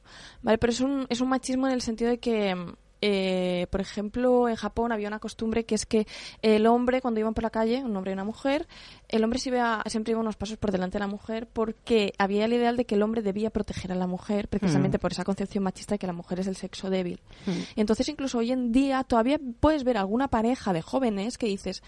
¿Vale? 0.43 0.59
Pero 0.59 0.71
es 0.71 0.81
un, 0.81 1.07
es 1.09 1.19
un 1.19 1.29
machismo 1.29 1.65
en 1.65 1.73
el 1.73 1.81
sentido 1.81 2.11
de 2.11 2.19
que, 2.19 2.55
eh, 3.01 3.65
por 3.71 3.81
ejemplo, 3.81 4.47
en 4.47 4.55
Japón 4.55 4.91
había 4.91 5.07
una 5.07 5.17
costumbre 5.17 5.65
que 5.65 5.73
es 5.73 5.87
que 5.87 6.05
el 6.43 6.67
hombre, 6.67 7.01
cuando 7.01 7.19
iban 7.19 7.33
por 7.33 7.43
la 7.43 7.49
calle, 7.49 7.83
un 7.83 7.95
hombre 7.97 8.11
y 8.11 8.13
una 8.13 8.23
mujer, 8.23 8.67
el 9.07 9.23
hombre 9.23 9.39
se 9.39 9.49
iba, 9.49 9.81
siempre 9.87 10.11
iba 10.11 10.21
unos 10.21 10.35
pasos 10.35 10.57
por 10.57 10.71
delante 10.71 10.99
de 10.99 10.99
la 10.99 11.07
mujer 11.07 11.47
porque 11.51 12.13
había 12.19 12.45
el 12.45 12.53
ideal 12.53 12.77
de 12.77 12.85
que 12.85 12.93
el 12.93 13.01
hombre 13.01 13.23
debía 13.23 13.49
proteger 13.49 13.91
a 13.91 13.95
la 13.95 14.05
mujer 14.05 14.47
precisamente 14.47 14.99
Mm. 14.99 15.01
por 15.01 15.11
esa 15.11 15.23
concepción 15.23 15.63
machista 15.63 15.95
de 15.95 15.99
que 15.99 16.05
la 16.05 16.13
mujer 16.13 16.39
es 16.39 16.45
el 16.45 16.55
sexo 16.55 16.91
débil. 16.91 17.19
Mm. 17.47 17.51
Entonces, 17.77 18.07
incluso 18.09 18.37
hoy 18.37 18.51
en 18.51 18.71
día 18.71 19.03
todavía 19.03 19.39
puedes 19.59 19.83
ver 19.83 19.97
alguna 19.97 20.27
pareja 20.27 20.71
de 20.71 20.83
jóvenes 20.83 21.39
que 21.39 21.47
dices, 21.47 21.81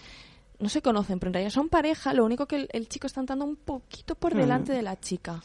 no 0.61 0.69
se 0.69 0.81
conocen, 0.81 1.19
pero 1.19 1.29
en 1.29 1.33
realidad 1.33 1.51
son 1.53 1.69
pareja, 1.69 2.13
lo 2.13 2.23
único 2.25 2.45
que 2.45 2.55
el, 2.55 2.69
el 2.71 2.87
chico 2.87 3.07
está 3.07 3.19
andando 3.19 3.45
un 3.45 3.55
poquito 3.55 4.15
por 4.15 4.35
Mm. 4.35 4.37
delante 4.37 4.73
de 4.73 4.81
la 4.81 4.99
chica. 4.99 5.41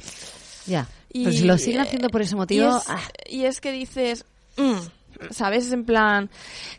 Ya. 0.67 0.87
Y, 1.13 1.31
si 1.33 1.45
lo 1.45 1.57
siguen 1.59 1.81
haciendo 1.81 2.09
por 2.11 2.23
ese 2.23 2.37
motivo, 2.37 2.67
Y 2.67 2.69
es, 2.77 2.85
ah, 2.89 3.01
y 3.29 3.45
es 3.45 3.61
que 3.61 3.73
dices, 3.73 4.25
mm, 4.57 5.31
¿sabes? 5.31 5.67
Es 5.67 5.73
en 5.73 5.85
plan, 5.85 6.29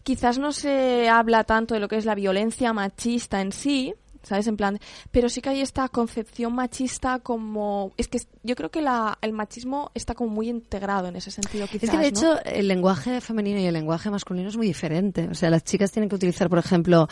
quizás 0.04 0.38
no 0.38 0.52
se 0.52 1.10
habla 1.10 1.44
tanto 1.44 1.74
de 1.74 1.80
lo 1.80 1.88
que 1.88 1.96
es 1.98 2.06
la 2.06 2.14
violencia 2.16 2.74
machista 2.74 3.42
en 3.42 3.52
sí, 3.52 3.94
¿sabes? 4.28 4.48
En 4.48 4.58
plan, 4.58 4.80
pero 5.12 5.30
sí 5.30 5.42
que 5.42 5.50
hay 5.50 5.62
esta 5.62 5.88
concepción 5.90 6.54
machista 6.54 7.20
como... 7.20 7.92
Es 7.98 8.08
que 8.08 8.20
yo 8.44 8.56
creo 8.56 8.70
que 8.70 8.82
la, 8.82 9.18
el 9.22 9.34
machismo 9.34 9.92
está 9.94 10.14
como 10.14 10.32
muy 10.32 10.50
integrado 10.50 11.08
en 11.08 11.16
ese 11.16 11.32
sentido, 11.32 11.68
quizás, 11.68 11.84
Es 11.84 11.90
que 11.90 11.98
de 11.98 12.04
¿no? 12.04 12.10
hecho 12.10 12.44
el 12.46 12.68
lenguaje 12.68 13.22
femenino 13.22 13.60
y 13.60 13.66
el 13.66 13.74
lenguaje 13.74 14.10
masculino 14.10 14.50
es 14.50 14.58
muy 14.58 14.68
diferente. 14.68 15.28
O 15.30 15.34
sea, 15.34 15.50
las 15.50 15.64
chicas 15.64 15.92
tienen 15.92 16.10
que 16.10 16.16
utilizar, 16.16 16.50
por 16.50 16.60
ejemplo, 16.60 17.08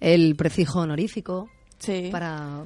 el 0.00 0.36
prefijo 0.36 0.80
honorífico 0.80 1.50
para 2.10 2.64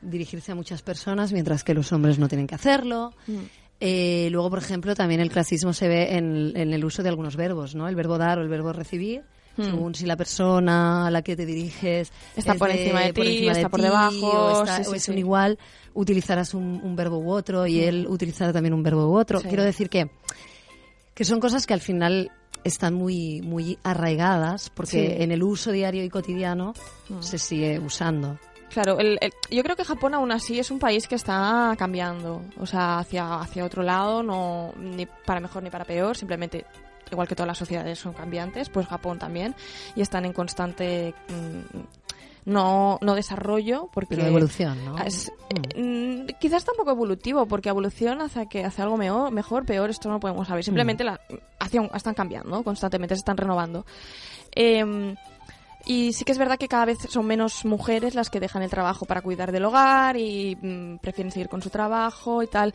dirigirse 0.00 0.52
a 0.52 0.54
muchas 0.54 0.82
personas, 0.82 1.32
mientras 1.32 1.64
que 1.64 1.74
los 1.74 1.92
hombres 1.92 2.18
no 2.18 2.28
tienen 2.28 2.46
que 2.46 2.54
hacerlo. 2.54 3.12
Mm. 3.26 3.38
Eh, 3.80 4.28
luego, 4.30 4.50
por 4.50 4.58
ejemplo, 4.60 4.94
también 4.94 5.20
el 5.20 5.30
clasismo 5.30 5.72
se 5.72 5.88
ve 5.88 6.16
en, 6.16 6.52
en 6.56 6.72
el 6.72 6.84
uso 6.84 7.02
de 7.02 7.08
algunos 7.08 7.36
verbos, 7.36 7.74
¿no? 7.74 7.88
El 7.88 7.96
verbo 7.96 8.18
dar 8.18 8.38
o 8.38 8.42
el 8.42 8.48
verbo 8.48 8.72
recibir. 8.72 9.22
Mm. 9.56 9.64
Según 9.64 9.94
si 9.94 10.06
la 10.06 10.16
persona 10.16 11.06
a 11.06 11.10
la 11.10 11.20
que 11.22 11.36
te 11.36 11.44
diriges 11.44 12.10
Está 12.36 12.52
es 12.52 12.58
por 12.58 12.70
encima 12.70 13.00
de 13.00 13.12
ti, 13.12 13.48
está 13.48 13.68
por 13.68 13.82
debajo, 13.82 14.26
o, 14.26 14.62
está- 14.62 14.76
sí, 14.78 14.82
o 14.82 14.90
sí, 14.92 14.96
es 14.96 15.02
sí. 15.04 15.10
un 15.10 15.18
igual, 15.18 15.58
utilizarás 15.94 16.54
un, 16.54 16.80
un 16.82 16.96
verbo 16.96 17.18
u 17.18 17.30
otro 17.30 17.66
y 17.66 17.80
él 17.80 18.06
utilizará 18.08 18.52
también 18.52 18.72
un 18.72 18.82
verbo 18.82 19.08
u 19.10 19.18
otro. 19.18 19.40
Sí. 19.40 19.48
Quiero 19.48 19.62
decir 19.62 19.90
que, 19.90 20.08
que 21.14 21.24
son 21.24 21.38
cosas 21.40 21.66
que 21.66 21.74
al 21.74 21.80
final 21.80 22.30
están 22.64 22.94
muy, 22.94 23.42
muy 23.42 23.78
arraigadas 23.82 24.70
porque 24.70 25.22
en 25.22 25.32
el 25.32 25.42
uso 25.42 25.70
diario 25.72 26.04
y 26.04 26.08
cotidiano 26.08 26.74
Mm. 27.08 27.20
se 27.20 27.36
sigue 27.38 27.78
usando. 27.78 28.38
Claro, 28.72 28.98
el- 29.00 29.18
el- 29.20 29.32
yo 29.50 29.62
creo 29.62 29.76
que 29.76 29.84
Japón 29.84 30.14
aún 30.14 30.32
así 30.32 30.58
es 30.58 30.70
un 30.70 30.78
país 30.78 31.06
que 31.06 31.14
está 31.16 31.74
cambiando, 31.78 32.40
o 32.58 32.64
sea, 32.64 33.00
hacia, 33.00 33.34
hacia 33.40 33.66
otro 33.66 33.82
lado, 33.82 34.22
no 34.22 34.72
ni 34.78 35.04
para 35.04 35.40
mejor 35.40 35.62
ni 35.62 35.68
para 35.68 35.84
peor, 35.84 36.16
simplemente 36.16 36.64
igual 37.12 37.28
que 37.28 37.34
todas 37.36 37.48
las 37.48 37.58
sociedades 37.58 37.98
son 37.98 38.12
cambiantes, 38.12 38.68
pues 38.68 38.86
Japón 38.86 39.18
también, 39.18 39.54
y 39.94 40.00
están 40.02 40.24
en 40.24 40.32
constante 40.32 41.14
mm, 41.28 41.78
no, 42.44 42.98
no 43.00 43.14
desarrollo, 43.14 43.88
porque 43.92 44.16
Pero 44.16 44.26
evolución, 44.26 44.84
¿no? 44.84 44.98
es- 44.98 45.30
mm, 45.76 46.26
quizás 46.40 46.64
tampoco 46.64 46.90
evolutivo, 46.90 47.46
porque 47.46 47.68
evolución 47.68 48.20
hacia 48.20 48.46
que 48.46 48.64
hace 48.64 48.82
algo 48.82 48.96
mejor, 48.96 49.30
mejor, 49.30 49.64
peor, 49.64 49.90
esto 49.90 50.08
no 50.08 50.14
lo 50.16 50.20
podemos 50.20 50.48
saber. 50.48 50.64
Simplemente 50.64 51.04
la, 51.04 51.20
hacia 51.60 51.80
un- 51.80 51.90
están 51.94 52.14
cambiando 52.14 52.62
constantemente, 52.64 53.14
se 53.14 53.20
están 53.20 53.36
renovando. 53.36 53.86
Em, 54.54 55.14
y 55.84 56.12
sí 56.12 56.24
que 56.24 56.32
es 56.32 56.38
verdad 56.38 56.58
que 56.58 56.68
cada 56.68 56.84
vez 56.84 56.98
son 57.08 57.26
menos 57.26 57.64
mujeres 57.64 58.14
las 58.14 58.30
que 58.30 58.40
dejan 58.40 58.62
el 58.62 58.70
trabajo 58.70 59.04
para 59.04 59.22
cuidar 59.22 59.52
del 59.52 59.64
hogar 59.64 60.16
y 60.16 60.56
mm, 60.60 60.98
prefieren 60.98 61.32
seguir 61.32 61.48
con 61.48 61.62
su 61.62 61.70
trabajo 61.70 62.42
y 62.42 62.46
tal. 62.46 62.74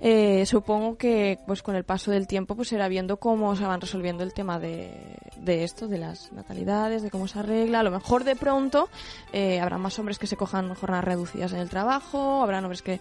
Eh, 0.00 0.44
supongo 0.46 0.96
que 0.96 1.38
pues 1.46 1.62
con 1.62 1.76
el 1.76 1.84
paso 1.84 2.10
del 2.10 2.26
tiempo 2.26 2.56
pues 2.56 2.68
se 2.68 2.74
irá 2.74 2.88
viendo 2.88 3.18
cómo 3.18 3.54
se 3.56 3.64
van 3.64 3.80
resolviendo 3.80 4.22
el 4.22 4.32
tema 4.32 4.58
de, 4.58 5.16
de 5.36 5.64
esto, 5.64 5.88
de 5.88 5.98
las 5.98 6.32
natalidades, 6.32 7.02
de 7.02 7.10
cómo 7.10 7.28
se 7.28 7.38
arregla. 7.38 7.80
A 7.80 7.84
lo 7.84 7.90
mejor 7.90 8.24
de 8.24 8.36
pronto 8.36 8.88
eh, 9.32 9.60
habrá 9.60 9.78
más 9.78 9.98
hombres 9.98 10.18
que 10.18 10.26
se 10.26 10.36
cojan 10.36 10.74
jornadas 10.74 11.04
reducidas 11.04 11.52
en 11.52 11.60
el 11.60 11.68
trabajo, 11.68 12.42
habrá 12.42 12.58
hombres 12.58 12.82
que... 12.82 13.00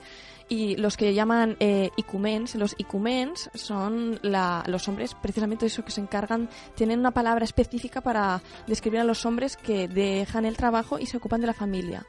Y 0.50 0.78
los 0.78 0.95
que 0.95 1.14
llaman 1.14 1.58
eh, 1.60 1.89
icumens, 1.98 2.56
los 2.56 2.74
icumens 2.78 3.50
son 3.54 4.18
la- 4.22 4.64
los 4.68 4.88
hombres 4.88 5.14
precisamente 5.22 5.66
eso 5.66 5.84
que 5.84 5.91
se 5.91 6.00
encargan, 6.00 6.50
tienen 6.74 7.00
una 7.00 7.12
palabra 7.12 7.43
específica 7.43 8.00
para 8.00 8.41
describir 8.66 9.02
a 9.02 9.04
los 9.04 9.26
hombres 9.26 9.58
que 9.58 9.88
dejan 9.89 10.45
el 10.45 10.56
trabajo 10.56 11.00
y 11.00 11.06
se 11.06 11.18
ocupan 11.18 11.41
de 11.41 11.48
la 11.48 11.54
familia. 11.54 12.06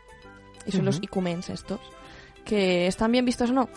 Y 0.67 0.71
son 0.73 0.85
los 0.85 0.97
Ujú. 0.97 1.05
icumens 1.07 1.51
estos. 1.51 1.81
Que 2.45 2.87
están 2.87 3.11
bien 3.13 3.25
vistos 3.25 3.51
o 3.51 3.53
no. 3.53 3.69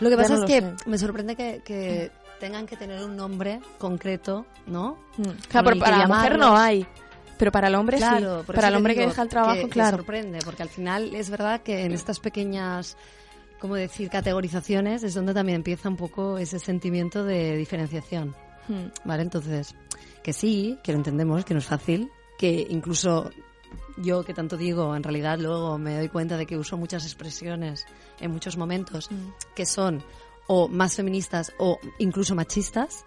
Lo 0.00 0.10
que 0.10 0.16
pasa 0.16 0.36
no 0.36 0.44
es 0.44 0.50
que 0.50 0.60
sé. 0.60 0.74
me 0.88 0.98
sorprende 0.98 1.34
que, 1.34 1.62
que 1.64 2.10
tengan 2.38 2.66
que 2.66 2.76
tener 2.76 3.02
un 3.02 3.16
nombre 3.16 3.60
concreto, 3.78 4.44
¿no? 4.66 4.98
Mm. 5.16 5.22
Claro, 5.48 5.70
que 5.72 5.80
para 5.80 5.96
la 5.98 6.06
mujer 6.06 6.38
no 6.38 6.56
hay. 6.56 6.86
Pero 7.38 7.50
para 7.52 7.68
el 7.68 7.74
hombre 7.74 7.96
Claro, 7.96 8.40
sí. 8.40 8.52
Para 8.52 8.68
el 8.68 8.76
hombre 8.76 8.92
que 8.94 9.00
digo 9.00 9.10
deja 9.10 9.22
el 9.22 9.28
trabajo, 9.30 9.54
que- 9.54 9.62
que 9.62 9.68
claro. 9.70 9.96
sorprende, 9.96 10.40
porque 10.44 10.62
al 10.62 10.68
final 10.68 11.14
es 11.14 11.30
verdad 11.30 11.62
que 11.62 11.84
en 11.84 11.92
estas 11.92 12.20
pequeñas, 12.20 12.96
¿cómo 13.60 13.74
decir?, 13.76 14.08
categorizaciones 14.10 15.02
es 15.02 15.14
donde 15.14 15.34
también 15.34 15.56
empieza 15.56 15.88
un 15.88 15.96
poco 15.96 16.38
ese 16.38 16.58
sentimiento 16.58 17.24
de 17.24 17.56
diferenciación. 17.56 18.34
Hmm. 18.68 18.86
¿Vale? 19.04 19.22
Entonces, 19.22 19.74
que 20.22 20.32
sí, 20.32 20.78
que 20.82 20.92
lo 20.92 20.98
entendemos, 20.98 21.44
que 21.44 21.54
no 21.54 21.60
es 21.60 21.66
fácil, 21.66 22.10
que 22.38 22.66
incluso 22.70 23.30
yo 23.98 24.24
que 24.24 24.34
tanto 24.34 24.56
digo, 24.56 24.96
en 24.96 25.02
realidad 25.02 25.38
luego 25.38 25.76
me 25.78 25.96
doy 25.96 26.08
cuenta 26.08 26.36
de 26.36 26.46
que 26.46 26.56
uso 26.56 26.76
muchas 26.76 27.04
expresiones 27.04 27.84
en 28.18 28.30
muchos 28.30 28.56
momentos 28.56 29.10
Mm. 29.10 29.28
que 29.54 29.66
son 29.66 30.02
o 30.46 30.66
más 30.68 30.96
feministas 30.96 31.52
o 31.58 31.78
incluso 31.98 32.34
machistas 32.34 33.04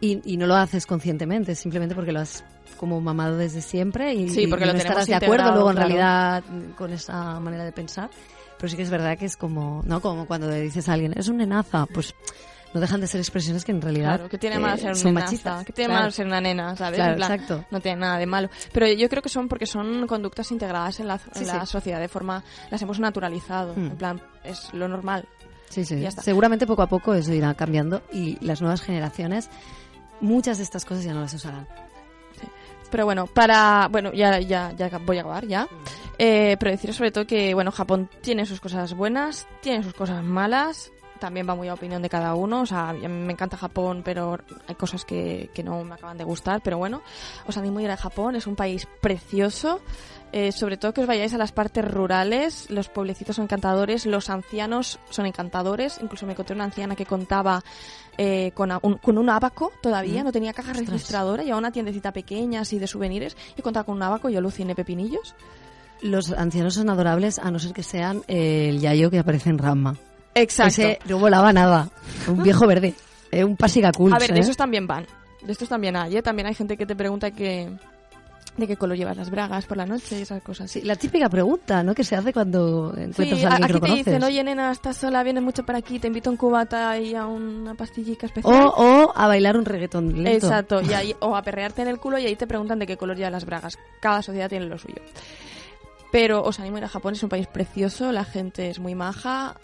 y, 0.00 0.20
y 0.24 0.36
no 0.38 0.46
lo 0.46 0.54
haces 0.56 0.86
conscientemente, 0.86 1.54
simplemente 1.54 1.94
porque 1.94 2.12
lo 2.12 2.20
has 2.20 2.42
como 2.78 3.00
mamado 3.00 3.36
desde 3.36 3.60
siempre 3.60 4.14
y, 4.14 4.28
Sí, 4.30 4.46
porque 4.46 4.64
y 4.64 4.68
lo 4.68 4.72
no 4.72 4.78
estarás 4.78 5.06
de 5.06 5.14
acuerdo 5.14 5.52
luego 5.52 5.70
en 5.70 5.76
claro. 5.76 5.88
realidad 5.88 6.44
con 6.76 6.92
esa 6.92 7.38
manera 7.40 7.64
de 7.64 7.72
pensar. 7.72 8.08
Pero 8.60 8.68
sí 8.70 8.76
que 8.76 8.82
es 8.82 8.90
verdad 8.90 9.16
que 9.16 9.24
es 9.24 9.36
como, 9.38 9.82
¿no? 9.86 10.00
Como 10.02 10.26
cuando 10.26 10.48
le 10.50 10.60
dices 10.60 10.88
a 10.88 10.92
alguien, 10.92 11.14
es 11.16 11.28
un 11.28 11.38
nenaza, 11.38 11.86
pues 11.86 12.14
no 12.74 12.80
dejan 12.80 13.00
de 13.00 13.06
ser 13.06 13.20
expresiones 13.20 13.64
que 13.64 13.72
en 13.72 13.80
realidad 13.80 14.16
Claro, 14.16 14.28
que 14.28 14.38
tiene 14.38 14.56
eh, 14.56 14.78
ser 14.78 14.94
son 14.96 15.10
una 15.12 15.20
machistas. 15.22 15.44
nenaza, 15.52 15.64
que 15.64 15.72
tiene 15.72 15.88
Claro. 15.88 16.00
malo 16.02 16.12
ser 16.12 16.26
una 16.26 16.40
nena, 16.40 16.76
¿sabes? 16.76 16.96
Claro, 16.98 17.12
En 17.12 17.16
plan, 17.16 17.32
exacto. 17.32 17.64
No 17.70 17.80
tiene 17.80 18.00
nada 18.00 18.18
de 18.18 18.26
malo. 18.26 18.48
Pero 18.72 18.86
yo 18.86 19.08
creo 19.08 19.22
que 19.22 19.28
son 19.28 19.48
porque 19.48 19.66
son 19.66 20.06
conductas 20.06 20.52
integradas 20.52 21.00
en 21.00 21.08
la, 21.08 21.14
en 21.14 21.34
Sí, 21.34 21.44
la 21.46 21.60
sí. 21.66 21.72
sociedad 21.72 21.98
de 21.98 22.08
forma... 22.08 22.44
Las 22.70 22.80
hemos 22.82 23.00
naturalizado. 23.00 23.74
Mm. 23.74 23.86
En 23.86 23.96
plan, 23.96 24.22
es 24.44 24.72
lo 24.74 24.86
normal. 24.86 25.26
Sí, 25.70 25.84
sí. 25.84 26.06
Seguramente 26.22 26.66
poco 26.66 26.82
a 26.82 26.86
poco 26.88 27.14
eso 27.14 27.32
irá 27.32 27.54
cambiando 27.54 28.02
y 28.12 28.36
las 28.44 28.60
nuevas 28.60 28.82
generaciones, 28.82 29.48
muchas 30.20 30.58
de 30.58 30.64
estas 30.64 30.84
cosas 30.84 31.02
ya 31.04 31.14
no 31.14 31.22
las 31.22 31.32
usarán. 31.34 31.66
Pero 32.90 33.04
bueno, 33.04 33.26
para... 33.26 33.88
Bueno, 33.90 34.12
ya, 34.12 34.38
ya, 34.40 34.72
ya 34.76 34.90
voy 34.98 35.18
a 35.18 35.20
acabar 35.20 35.46
ya. 35.46 35.66
Eh, 36.22 36.58
pero 36.60 36.70
deciros 36.70 36.96
sobre 36.96 37.12
todo 37.12 37.26
que, 37.26 37.54
bueno, 37.54 37.72
Japón 37.72 38.10
tiene 38.20 38.44
sus 38.44 38.60
cosas 38.60 38.92
buenas, 38.92 39.48
tiene 39.62 39.82
sus 39.82 39.94
cosas 39.94 40.22
malas. 40.22 40.92
También 41.18 41.48
va 41.48 41.54
muy 41.54 41.68
a 41.68 41.72
opinión 41.74 42.02
de 42.02 42.10
cada 42.10 42.34
uno. 42.34 42.60
O 42.60 42.66
sea, 42.66 42.92
me 42.92 43.32
encanta 43.32 43.56
Japón, 43.56 44.02
pero 44.04 44.38
hay 44.66 44.74
cosas 44.74 45.06
que, 45.06 45.48
que 45.54 45.62
no 45.62 45.82
me 45.82 45.94
acaban 45.94 46.18
de 46.18 46.24
gustar. 46.24 46.60
Pero 46.62 46.76
bueno, 46.76 47.00
os 47.46 47.56
animo 47.56 47.78
a 47.78 47.82
ir 47.82 47.90
a 47.90 47.96
Japón. 47.96 48.36
Es 48.36 48.46
un 48.46 48.54
país 48.54 48.86
precioso. 49.00 49.80
Eh, 50.32 50.52
sobre 50.52 50.76
todo 50.76 50.92
que 50.94 51.00
os 51.00 51.06
vayáis 51.06 51.32
a 51.34 51.38
las 51.38 51.52
partes 51.52 51.84
rurales. 51.84 52.70
Los 52.70 52.88
pueblecitos 52.90 53.36
son 53.36 53.44
encantadores. 53.44 54.04
Los 54.04 54.28
ancianos 54.28 54.98
son 55.08 55.24
encantadores. 55.24 56.00
Incluso 56.02 56.26
me 56.26 56.32
encontré 56.32 56.54
una 56.54 56.64
anciana 56.64 56.96
que 56.96 57.06
contaba 57.06 57.62
eh, 58.18 58.52
con, 58.54 58.70
un, 58.82 58.98
con 58.98 59.16
un 59.16 59.28
abaco 59.30 59.72
todavía. 59.82 60.22
Mm. 60.22 60.24
No 60.24 60.32
tenía 60.32 60.52
caja 60.52 60.72
Ostras. 60.72 60.88
registradora. 60.88 61.42
Llevaba 61.42 61.58
una 61.60 61.72
tiendecita 61.72 62.12
pequeña 62.12 62.60
así 62.60 62.78
de 62.78 62.86
souvenirs. 62.86 63.36
Y 63.56 63.62
contaba 63.62 63.84
con 63.84 63.96
un 63.96 64.02
abaco. 64.02 64.28
Yo 64.28 64.38
aluciné 64.38 64.74
pepinillos. 64.74 65.34
Los 66.02 66.32
ancianos 66.32 66.74
son 66.74 66.88
adorables 66.90 67.38
a 67.38 67.50
no 67.50 67.58
ser 67.58 67.72
que 67.72 67.82
sean 67.82 68.22
el 68.26 68.80
yayo 68.80 69.10
que 69.10 69.18
aparece 69.18 69.50
en 69.50 69.58
Ramma. 69.58 69.96
Exacto. 70.34 70.82
Ese 70.82 70.98
no 71.08 71.18
volaba 71.18 71.52
nada. 71.52 71.90
Un 72.28 72.42
viejo 72.42 72.66
verde. 72.66 72.94
Eh, 73.30 73.44
un 73.44 73.56
pasigaculs, 73.56 74.14
A 74.14 74.18
ver, 74.18 74.32
de 74.32 74.38
¿eh? 74.38 74.42
esos 74.42 74.56
también 74.56 74.86
van. 74.86 75.06
De 75.42 75.52
estos 75.52 75.68
también 75.68 75.96
hay, 75.96 76.16
¿eh? 76.16 76.22
También 76.22 76.46
hay 76.48 76.54
gente 76.54 76.76
que 76.76 76.84
te 76.84 76.94
pregunta 76.96 77.30
que, 77.30 77.70
de 78.56 78.66
qué 78.66 78.76
color 78.76 78.96
llevas 78.96 79.16
las 79.16 79.30
bragas 79.30 79.64
por 79.66 79.76
la 79.76 79.86
noche 79.86 80.18
y 80.18 80.22
esas 80.22 80.42
cosas. 80.42 80.70
Sí, 80.70 80.82
la 80.82 80.96
típica 80.96 81.28
pregunta, 81.28 81.82
¿no? 81.82 81.94
Que 81.94 82.04
se 82.04 82.16
hace 82.16 82.32
cuando 82.32 82.92
encuentras 82.96 83.38
Sí, 83.38 83.44
a 83.44 83.50
alguien 83.50 83.58
que 83.58 83.64
aquí 83.64 83.72
lo 83.72 83.80
te 83.80 84.10
dicen, 84.10 84.22
oye 84.24 84.44
nena, 84.44 84.70
estás 84.72 84.96
sola, 84.96 85.22
vienes 85.22 85.42
mucho 85.42 85.64
para 85.64 85.78
aquí, 85.78 85.98
te 85.98 86.08
invito 86.08 86.28
a 86.28 86.32
un 86.32 86.36
cubata 86.36 86.98
y 86.98 87.14
a 87.14 87.26
una 87.26 87.74
pastillica 87.74 88.26
especial. 88.26 88.54
o, 88.54 88.68
o 88.68 89.12
a 89.16 89.26
bailar 89.28 89.56
un 89.56 89.64
reggaetón 89.64 90.22
lento. 90.22 90.46
Exacto, 90.46 90.82
y 90.82 90.92
ahí, 90.92 91.14
o 91.20 91.34
a 91.36 91.42
perrearte 91.42 91.82
en 91.82 91.88
el 91.88 91.98
culo 91.98 92.18
y 92.18 92.26
ahí 92.26 92.36
te 92.36 92.46
preguntan 92.46 92.78
de 92.78 92.86
qué 92.86 92.96
color 92.96 93.16
llevan 93.16 93.32
las 93.32 93.44
bragas. 93.46 93.78
Cada 94.00 94.22
sociedad 94.22 94.48
tiene 94.48 94.66
lo 94.66 94.76
suyo. 94.78 95.00
Pero 96.10 96.42
os 96.42 96.58
animo 96.58 96.76
a 96.76 96.80
ir 96.80 96.84
a 96.84 96.88
Japón, 96.88 97.14
es 97.14 97.22
un 97.22 97.28
país 97.28 97.46
precioso, 97.46 98.10
la 98.12 98.24
gente 98.24 98.68
es 98.68 98.78
muy 98.78 98.94
maja, 98.94 99.56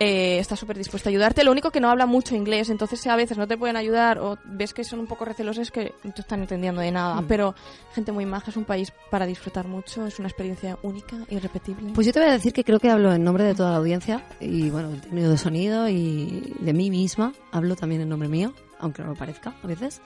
eh, 0.00 0.38
está 0.38 0.56
súper 0.56 0.76
dispuesta 0.76 1.08
a 1.08 1.10
ayudarte. 1.10 1.44
Lo 1.44 1.52
único 1.52 1.70
que 1.70 1.80
no 1.80 1.88
habla 1.88 2.06
mucho 2.06 2.34
inglés, 2.34 2.68
entonces 2.68 3.00
si 3.00 3.08
a 3.08 3.16
veces 3.16 3.38
no 3.38 3.46
te 3.46 3.56
pueden 3.56 3.76
ayudar 3.76 4.18
o 4.18 4.38
ves 4.44 4.74
que 4.74 4.82
son 4.82 4.98
un 4.98 5.06
poco 5.06 5.24
recelosos 5.24 5.62
es 5.62 5.70
que 5.70 5.94
no 6.02 6.12
te 6.12 6.20
están 6.20 6.40
entendiendo 6.40 6.80
de 6.80 6.90
nada. 6.90 7.20
Mm. 7.20 7.26
Pero 7.26 7.54
gente 7.94 8.10
muy 8.10 8.26
maja, 8.26 8.50
es 8.50 8.56
un 8.56 8.64
país 8.64 8.92
para 9.10 9.24
disfrutar 9.24 9.68
mucho, 9.68 10.06
es 10.06 10.18
una 10.18 10.28
experiencia 10.28 10.78
única, 10.82 11.16
irrepetible. 11.30 11.92
Pues 11.94 12.06
yo 12.06 12.12
te 12.12 12.18
voy 12.18 12.28
a 12.28 12.32
decir 12.32 12.52
que 12.52 12.64
creo 12.64 12.80
que 12.80 12.90
hablo 12.90 13.12
en 13.12 13.22
nombre 13.22 13.44
de 13.44 13.54
toda 13.54 13.70
la 13.70 13.76
audiencia 13.76 14.24
y 14.40 14.68
bueno, 14.68 14.90
el 14.90 15.00
técnico 15.00 15.28
de 15.28 15.38
sonido 15.38 15.88
y 15.88 16.54
de 16.58 16.72
mí 16.72 16.90
misma. 16.90 17.32
Hablo 17.52 17.76
también 17.76 18.00
en 18.00 18.08
nombre 18.08 18.28
mío, 18.28 18.52
aunque 18.80 19.02
no 19.02 19.10
lo 19.10 19.14
parezca 19.14 19.54
a 19.62 19.66
veces. 19.66 20.02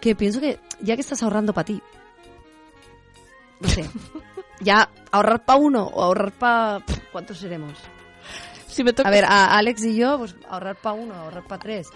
Que 0.00 0.16
pienso 0.16 0.40
que 0.40 0.58
ya 0.82 0.96
que 0.96 1.00
estás 1.00 1.22
ahorrando 1.22 1.52
para 1.52 1.64
ti, 1.64 1.80
no 3.60 3.68
sé, 3.68 3.88
ya 4.60 4.88
ahorrar 5.10 5.44
para 5.44 5.58
uno 5.58 5.84
o 5.84 6.02
ahorrar 6.02 6.32
para... 6.32 6.80
¿Cuántos 7.12 7.38
seremos? 7.38 7.72
Si 8.66 8.84
me 8.84 8.92
toca- 8.92 9.08
A 9.08 9.12
ver, 9.12 9.24
a 9.24 9.56
Alex 9.56 9.84
y 9.84 9.96
yo, 9.96 10.18
pues 10.18 10.34
ahorrar 10.48 10.76
para 10.76 10.94
uno, 10.94 11.14
ahorrar 11.14 11.44
para 11.44 11.60
tres. 11.62 11.88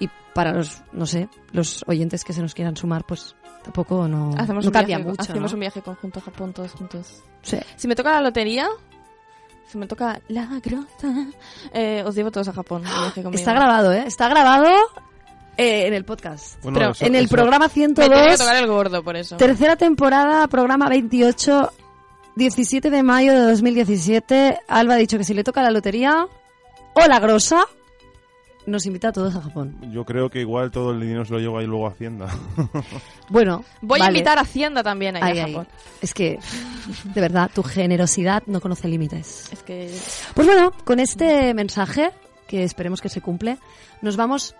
Y 0.00 0.08
para 0.34 0.52
los, 0.52 0.82
no 0.92 1.06
sé, 1.06 1.28
los 1.52 1.84
oyentes 1.86 2.24
que 2.24 2.32
se 2.32 2.42
nos 2.42 2.54
quieran 2.54 2.76
sumar, 2.76 3.04
pues 3.04 3.36
tampoco 3.62 4.08
no, 4.08 4.30
hacemos 4.36 4.64
no 4.64 4.68
un 4.70 4.72
cambia 4.72 4.96
viaje, 4.96 5.10
mucho. 5.10 5.22
hacemos 5.22 5.52
¿no? 5.52 5.54
un 5.56 5.60
viaje 5.60 5.80
conjunto 5.82 6.18
a 6.18 6.22
Japón 6.22 6.52
todos 6.52 6.72
juntos. 6.72 7.22
Sí. 7.42 7.58
Si 7.76 7.86
me 7.86 7.94
toca 7.94 8.12
la 8.12 8.20
lotería, 8.20 8.66
si 9.68 9.78
me 9.78 9.86
toca 9.86 10.20
la 10.28 10.46
grosa, 10.62 11.26
eh, 11.72 12.02
os 12.04 12.14
llevo 12.16 12.30
todos 12.32 12.48
a 12.48 12.52
Japón. 12.52 12.82
Está 13.32 13.52
grabado, 13.52 13.92
¿eh? 13.92 14.02
Está 14.06 14.28
grabado 14.28 14.68
eh, 15.56 15.86
en 15.86 15.94
el 15.94 16.04
podcast. 16.04 16.60
Bueno, 16.64 16.78
Pero 16.78 16.90
eso- 16.90 17.04
en 17.06 17.14
el 17.14 17.24
eso- 17.26 17.34
programa 17.36 17.66
Me 17.68 17.72
tiene 17.72 17.94
que 17.94 18.02
102, 18.02 18.38
tocar 18.38 18.56
el 18.56 18.66
gordo 18.66 19.04
por 19.04 19.16
eso. 19.16 19.36
tercera 19.36 19.76
temporada, 19.76 20.48
programa 20.48 20.88
28, 20.88 21.72
17 22.36 22.90
de 22.90 23.02
mayo 23.02 23.32
de 23.32 23.40
2017. 23.50 24.58
Alba 24.68 24.94
ha 24.94 24.96
dicho 24.98 25.18
que 25.18 25.24
si 25.24 25.34
le 25.34 25.44
toca 25.44 25.62
la 25.62 25.70
lotería 25.70 26.26
o 26.94 27.06
la 27.06 27.20
grosa, 27.20 27.64
nos 28.66 28.86
invita 28.86 29.08
a 29.08 29.12
todos 29.12 29.34
a 29.36 29.42
Japón. 29.42 29.76
Yo 29.92 30.04
creo 30.04 30.30
que 30.30 30.40
igual 30.40 30.70
todo 30.70 30.92
el 30.92 31.00
dinero 31.00 31.24
se 31.24 31.32
lo 31.32 31.38
llevo 31.38 31.58
ahí 31.58 31.66
luego 31.66 31.86
a 31.86 31.90
Hacienda. 31.90 32.28
Bueno, 33.30 33.64
Voy 33.80 34.00
vale. 34.00 34.10
a 34.10 34.12
invitar 34.12 34.36
a 34.38 34.42
Hacienda 34.42 34.82
también 34.82 35.16
ahí 35.16 35.22
Ay, 35.22 35.38
a. 35.38 35.46
Japón. 35.48 35.68
Es 36.02 36.12
que, 36.12 36.38
de 37.04 37.20
verdad, 37.20 37.50
tu 37.54 37.62
generosidad 37.62 38.42
no 38.46 38.60
conoce 38.60 38.86
límites. 38.86 39.48
Es 39.50 39.62
que 39.62 39.90
Pues 40.34 40.46
bueno, 40.46 40.72
con 40.84 41.00
este 41.00 41.54
mensaje, 41.54 42.10
que 42.46 42.64
esperemos 42.64 43.00
que 43.00 43.08
se 43.08 43.22
cumple, 43.22 43.56
nos 44.02 44.16
vamos, 44.18 44.54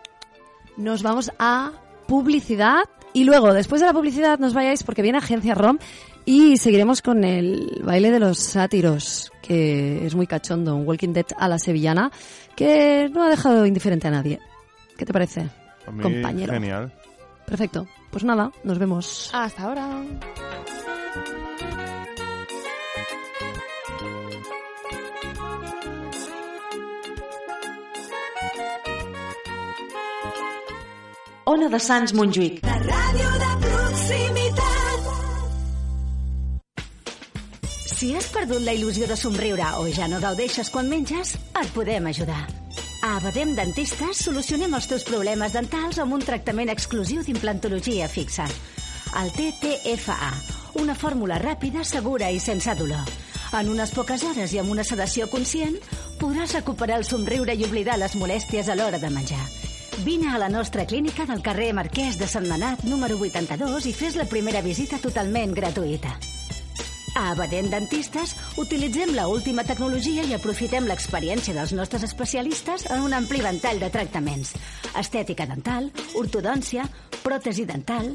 nos 0.79 1.03
vamos 1.03 1.31
a 1.39 1.73
publicidad 2.09 2.85
y 3.13 3.25
luego, 3.25 3.53
después 3.53 3.81
de 3.83 3.87
la 3.87 3.93
publicidad, 3.93 4.39
nos 4.39 4.55
vayáis 4.55 4.83
porque 4.83 5.03
viene 5.03 5.19
Agencia 5.19 5.55
ROM 5.55 5.79
y 6.25 6.57
seguiremos 6.57 7.03
con 7.03 7.25
el 7.25 7.81
baile 7.85 8.11
de 8.11 8.19
los 8.21 8.39
sátiros, 8.39 9.31
que 9.43 10.07
es 10.07 10.15
muy 10.15 10.27
cachondo, 10.27 10.75
un 10.75 10.87
Walking 10.87 11.13
Dead 11.13 11.27
a 11.37 11.49
la 11.49 11.59
sevillana, 11.59 12.11
que 12.57 13.09
no 13.13 13.23
ha 13.25 13.29
dejado 13.29 13.67
indiferente 13.67 14.09
a 14.09 14.11
nadie. 14.11 14.41
¿Qué 14.97 15.05
te 15.05 15.13
parece, 15.13 15.49
A 15.87 15.91
mí, 15.91 16.03
compañero? 16.03 16.53
Genial. 16.53 16.93
Perfecto. 17.47 17.87
Pues 18.11 18.25
nada, 18.25 18.51
nos 18.63 18.79
vemos. 18.79 19.31
hasta 19.33 19.63
ahora. 19.65 20.03
Ona 31.53 31.69
de 31.75 31.81
Sants 31.87 32.15
Montjuïc. 32.17 32.63
La 32.65 32.79
ràdio 32.89 33.31
de 33.45 33.64
Si 38.05 38.11
has 38.13 38.27
perdut 38.29 38.61
la 38.61 38.75
il·lusió 38.77 39.07
de 39.09 39.17
somriure 39.17 39.65
o 39.81 39.87
ja 39.89 40.05
no 40.13 40.19
gaudeixes 40.21 40.69
quan 40.69 40.91
menges, 40.93 41.31
et 41.57 41.71
podem 41.73 42.05
ajudar. 42.11 42.43
A 43.01 43.15
Abadem 43.17 43.55
Dentistes 43.57 44.21
solucionem 44.27 44.77
els 44.77 44.89
teus 44.91 45.07
problemes 45.09 45.55
dentals 45.57 45.97
amb 46.03 46.13
un 46.13 46.21
tractament 46.21 46.69
exclusiu 46.69 47.23
d'implantologia 47.25 48.11
fixa. 48.13 48.45
El 49.23 49.33
TTFA, 49.33 50.29
una 50.83 50.99
fórmula 51.01 51.41
ràpida, 51.41 51.81
segura 51.81 52.29
i 52.29 52.45
sense 52.45 52.77
dolor. 52.77 53.09
En 53.57 53.73
unes 53.73 53.97
poques 53.97 54.29
hores 54.29 54.53
i 54.53 54.61
amb 54.61 54.77
una 54.77 54.85
sedació 54.85 55.31
conscient, 55.33 55.81
podràs 56.21 56.53
recuperar 56.61 57.01
el 57.01 57.09
somriure 57.09 57.57
i 57.57 57.65
oblidar 57.65 57.97
les 58.05 58.21
molèsties 58.21 58.69
a 58.69 58.77
l'hora 58.77 59.01
de 59.01 59.15
menjar. 59.17 59.49
Vine 60.05 60.29
a 60.29 60.45
la 60.45 60.53
nostra 60.53 60.85
clínica 60.85 61.25
del 61.25 61.41
carrer 61.41 61.73
Marquès 61.73 62.21
de 62.21 62.29
Sant 62.29 62.53
Manat, 62.53 62.85
número 62.85 63.17
82, 63.17 63.89
i 63.89 63.97
fes 63.97 64.21
la 64.21 64.29
primera 64.29 64.61
visita 64.61 65.01
totalment 65.01 65.57
gratuïta. 65.57 66.19
A 67.15 67.31
Abadent 67.31 67.71
Dentistes 67.71 68.35
utilitzem 68.59 69.15
la 69.15 69.29
última 69.31 69.63
tecnologia 69.65 70.25
i 70.27 70.35
aprofitem 70.35 70.89
l'experiència 70.91 71.55
dels 71.55 71.73
nostres 71.73 72.03
especialistes 72.03 72.89
en 72.91 73.05
un 73.07 73.15
ampli 73.15 73.43
ventall 73.45 73.79
de 73.79 73.91
tractaments. 73.95 74.55
Estètica 74.99 75.47
dental, 75.51 75.91
ortodòncia, 76.21 76.89
pròtesi 77.23 77.67
dental... 77.71 78.15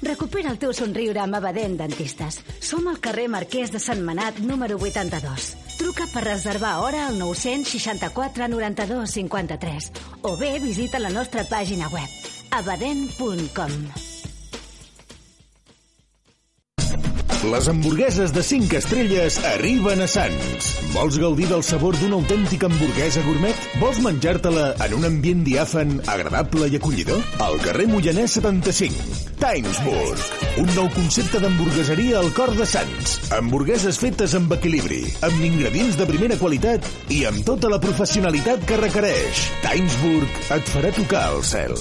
Recupera 0.00 0.48
el 0.48 0.56
teu 0.56 0.70
somriure 0.72 1.20
amb 1.20 1.36
Abadent 1.36 1.74
Dentistes. 1.76 2.38
Som 2.64 2.86
al 2.88 3.02
carrer 3.04 3.26
Marquès 3.28 3.68
de 3.68 3.76
Sant 3.84 4.00
Manat, 4.00 4.38
número 4.40 4.78
82. 4.80 5.50
Truca 5.76 6.08
per 6.08 6.24
reservar 6.24 6.78
hora 6.80 7.06
al 7.10 7.18
964 7.20 8.48
92 8.48 9.16
53 9.20 9.90
o 10.22 10.38
bé 10.40 10.54
visita 10.64 11.04
la 11.04 11.12
nostra 11.12 11.44
pàgina 11.44 11.92
web 11.92 12.08
abadent.com. 12.50 14.09
Les 17.42 17.68
hamburgueses 17.68 18.34
de 18.34 18.42
5 18.42 18.76
estrelles 18.76 19.38
arriben 19.48 20.02
a 20.04 20.06
Sants. 20.06 20.66
Vols 20.92 21.16
gaudir 21.22 21.46
del 21.48 21.62
sabor 21.64 21.96
d'una 21.96 22.18
autèntica 22.18 22.68
hamburguesa 22.68 23.22
gourmet? 23.24 23.62
Vols 23.80 24.00
menjar-te-la 24.04 24.66
en 24.84 24.96
un 24.98 25.06
ambient 25.08 25.40
diàfan, 25.46 25.94
agradable 26.12 26.68
i 26.68 26.76
acollidor? 26.76 27.22
Al 27.40 27.56
carrer 27.64 27.86
Moianès 27.88 28.36
75, 28.36 29.22
Timesburg. 29.40 30.26
Un 30.60 30.68
nou 30.76 30.90
concepte 30.92 31.40
d'hamburgueseria 31.40 32.18
al 32.20 32.28
cor 32.36 32.52
de 32.58 32.66
Sants. 32.68 33.16
Hamburgueses 33.38 33.96
fetes 34.02 34.36
amb 34.36 34.52
equilibri, 34.58 35.00
amb 35.24 35.40
ingredients 35.40 35.96
de 35.96 36.08
primera 36.10 36.36
qualitat 36.36 36.84
i 37.08 37.22
amb 37.30 37.40
tota 37.48 37.72
la 37.72 37.80
professionalitat 37.80 38.68
que 38.68 38.82
requereix. 38.84 39.46
Timesburg 39.64 40.42
et 40.58 40.74
farà 40.76 40.92
tocar 41.00 41.24
el 41.32 41.40
cel. 41.54 41.78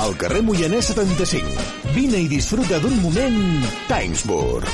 Al 0.00 0.16
carrer 0.16 0.40
Moianès 0.48 0.88
75. 0.94 1.85
Vine 1.94 2.18
i 2.24 2.28
disfruta 2.28 2.78
d'un 2.82 2.96
moment 3.00 3.66
Timesburg. 3.88 4.68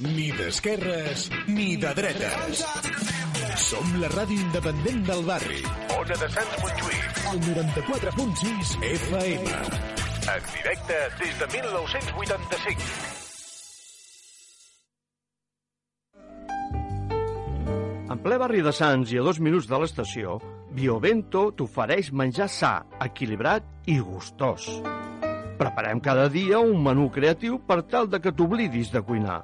Ni 0.00 0.30
d'esquerres 0.32 1.28
ni 1.48 1.76
de 1.76 1.92
dretes. 1.96 2.64
Som 3.60 3.96
la 4.00 4.08
ràdio 4.12 4.40
independent 4.40 5.02
del 5.06 5.22
barri. 5.28 5.62
Ona 5.98 6.16
de 6.22 6.28
Sants 6.34 6.56
Montjuïc. 6.64 7.24
El 7.30 7.40
94.6 7.46 8.76
FM. 8.90 9.56
En 10.30 10.46
directe 10.54 11.00
des 11.20 11.34
de 11.40 11.46
1985. 11.56 13.20
En 18.10 18.18
ple 18.18 18.40
barri 18.42 18.64
de 18.66 18.72
Sants 18.74 19.12
i 19.14 19.20
a 19.20 19.22
dos 19.22 19.38
minuts 19.38 19.68
de 19.70 19.78
l'estació, 19.78 20.40
Biovento 20.70 21.48
t'ofereix 21.58 22.12
menjar 22.14 22.46
sa, 22.46 22.84
equilibrat 23.02 23.64
i 23.90 23.96
gustós. 23.98 24.68
Preparem 25.58 25.98
cada 26.00 26.28
dia 26.30 26.60
un 26.62 26.78
menú 26.84 27.08
creatiu 27.10 27.58
per 27.66 27.82
tal 27.90 28.06
de 28.08 28.20
que 28.22 28.30
t'oblidis 28.30 28.92
de 28.94 29.02
cuinar. 29.02 29.42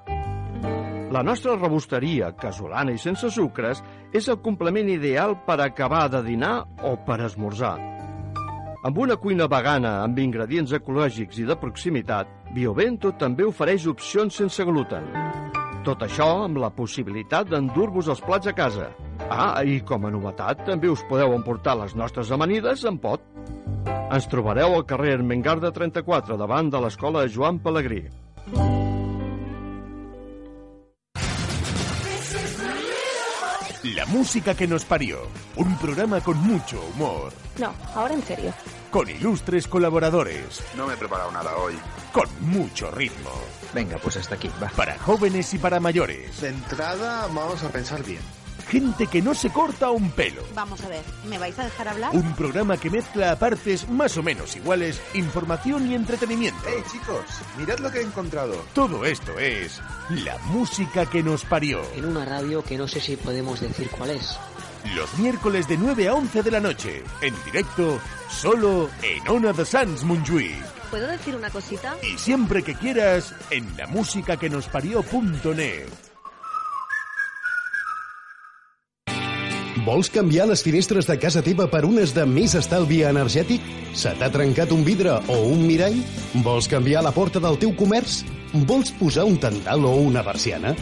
La 1.11 1.25
nostra 1.27 1.57
rebosteria, 1.59 2.31
casolana 2.39 2.95
i 2.95 3.03
sense 3.03 3.31
sucres, 3.35 3.83
és 4.15 4.31
el 4.31 4.39
complement 4.43 4.89
ideal 4.91 5.35
per 5.47 5.59
acabar 5.65 6.07
de 6.15 6.23
dinar 6.23 6.55
o 6.87 6.95
per 7.07 7.19
esmorzar. 7.27 7.75
Amb 8.87 8.99
una 9.03 9.19
cuina 9.19 9.51
vegana 9.51 9.97
amb 10.05 10.19
ingredients 10.23 10.73
ecològics 10.79 11.43
i 11.43 11.47
de 11.49 11.59
proximitat, 11.59 12.31
Biovento 12.55 13.17
també 13.19 13.43
ofereix 13.43 13.89
opcions 13.91 14.39
sense 14.45 14.63
gluten. 14.63 15.11
Tot 15.87 16.01
això 16.03 16.27
amb 16.43 16.57
la 16.59 16.73
possibilitat 16.75 17.47
d'endur-vos 17.47 18.09
els 18.11 18.23
plats 18.27 18.51
a 18.51 18.55
casa. 18.59 18.89
Ah, 19.31 19.63
i 19.63 19.79
com 19.87 20.09
a 20.09 20.11
novetat, 20.11 20.65
també 20.67 20.91
us 20.91 21.05
podeu 21.07 21.31
emportar 21.37 21.77
les 21.79 21.95
nostres 21.95 22.33
amanides 22.35 22.83
en 22.91 22.99
pot. 22.99 23.23
Ens 23.87 24.27
trobareu 24.33 24.75
al 24.75 24.83
carrer 24.91 25.15
Ermengarda 25.21 25.71
34, 25.71 26.35
davant 26.43 26.75
de 26.75 26.83
l'escola 26.83 27.23
Joan 27.31 27.63
Pellegrí. 27.63 28.03
La 33.95 34.07
música 34.11 34.57
que 34.59 34.67
nos 34.67 34.85
parió. 34.85 35.23
Un 35.55 35.79
programa 35.79 36.21
con 36.21 36.43
mucho 36.43 36.83
humor. 36.83 37.46
No, 37.59 37.73
ahora 37.95 38.15
en 38.15 38.23
serio. 38.23 38.53
Con 38.91 39.09
ilustres 39.09 39.67
colaboradores. 39.69 40.63
No 40.77 40.87
me 40.87 40.95
he 40.95 40.97
preparado 40.97 41.31
nada 41.33 41.57
hoy. 41.57 41.75
Con 42.13 42.29
mucho 42.41 42.91
ritmo. 42.91 43.31
Venga, 43.75 43.99
pues 43.99 44.17
hasta 44.17 44.37
aquí, 44.37 44.51
va. 44.63 44.69
Para 44.69 44.99
jóvenes 44.99 45.53
y 45.55 45.59
para 45.59 45.81
mayores. 45.81 46.41
De 46.41 46.49
entrada, 46.49 47.27
vamos 47.27 47.63
a 47.63 47.69
pensar 47.69 48.03
bien. 48.05 48.21
Gente 48.69 49.07
que 49.07 49.23
no 49.23 49.33
se 49.33 49.51
corta 49.51 49.91
un 49.91 50.11
pelo. 50.11 50.43
Vamos 50.55 50.83
a 50.83 50.89
ver, 50.89 51.05
¿me 51.29 51.39
vais 51.39 51.57
a 51.59 51.65
dejar 51.65 51.87
hablar? 51.87 52.15
Un 52.17 52.35
programa 52.35 52.77
que 52.77 52.91
mezcla 52.91 53.31
a 53.31 53.39
partes 53.39 53.89
más 53.89 54.17
o 54.17 54.25
menos 54.25 54.57
iguales 54.57 55.01
información 55.15 55.89
y 55.89 55.95
entretenimiento. 55.95 56.61
¡Hey, 56.67 56.83
chicos! 56.91 57.25
Mirad 57.59 57.79
lo 57.79 57.93
que 57.93 58.01
he 58.01 58.03
encontrado. 58.03 58.57
Todo 58.75 59.05
esto 59.05 59.39
es 59.39 59.81
la 60.11 60.37
música 60.47 61.07
que 61.07 61.23
nos 61.23 61.45
parió. 61.45 61.81
En 61.95 62.07
una 62.07 62.25
radio 62.25 62.65
que 62.65 62.77
no 62.77 62.89
sé 62.89 63.01
si 63.01 63.15
podemos 63.17 63.61
decir 63.61 63.89
cuál 63.91 64.11
es. 64.11 64.37
Los 64.95 65.19
miércoles 65.19 65.67
de 65.67 65.77
9 65.77 66.09
a 66.09 66.15
11 66.15 66.43
de 66.43 66.51
la 66.51 66.61
noche. 66.61 67.03
En 67.21 67.35
directo, 67.45 67.99
solo 68.29 68.89
en 69.03 69.29
Ona 69.29 69.53
de 69.53 69.65
Sans 69.65 70.05
Montjuïc. 70.05 70.63
¿Puedo 70.91 71.07
decir 71.09 71.35
una 71.35 71.51
cosita? 71.51 71.97
Y 72.03 72.19
siempre 72.19 72.63
que 72.63 72.75
quieras, 72.75 73.35
en 73.51 73.77
la 73.77 73.87
música 73.87 74.37
que 74.37 74.49
nos 74.49 74.69
parió.net. 74.69 75.89
Vols 79.85 80.11
canviar 80.11 80.49
les 80.49 80.63
finestres 80.67 81.07
de 81.07 81.15
casa 81.19 81.43
teva 81.47 81.69
per 81.71 81.85
unes 81.87 82.11
de 82.15 82.25
més 82.27 82.57
estalvi 82.59 83.05
energètic? 83.07 83.63
Se 83.95 84.11
t'ha 84.19 84.31
trencat 84.35 84.73
un 84.75 84.83
vidre 84.87 85.19
o 85.31 85.37
un 85.47 85.63
mirall? 85.67 86.01
Vols 86.43 86.67
canviar 86.67 87.05
la 87.07 87.15
porta 87.15 87.43
del 87.43 87.59
teu 87.63 87.75
comerç? 87.79 88.25
Vols 88.53 88.93
posar 88.95 89.25
un 89.27 89.37
tendal 89.43 89.85
o 89.85 89.95
una 90.07 90.23
persiana? 90.25 90.75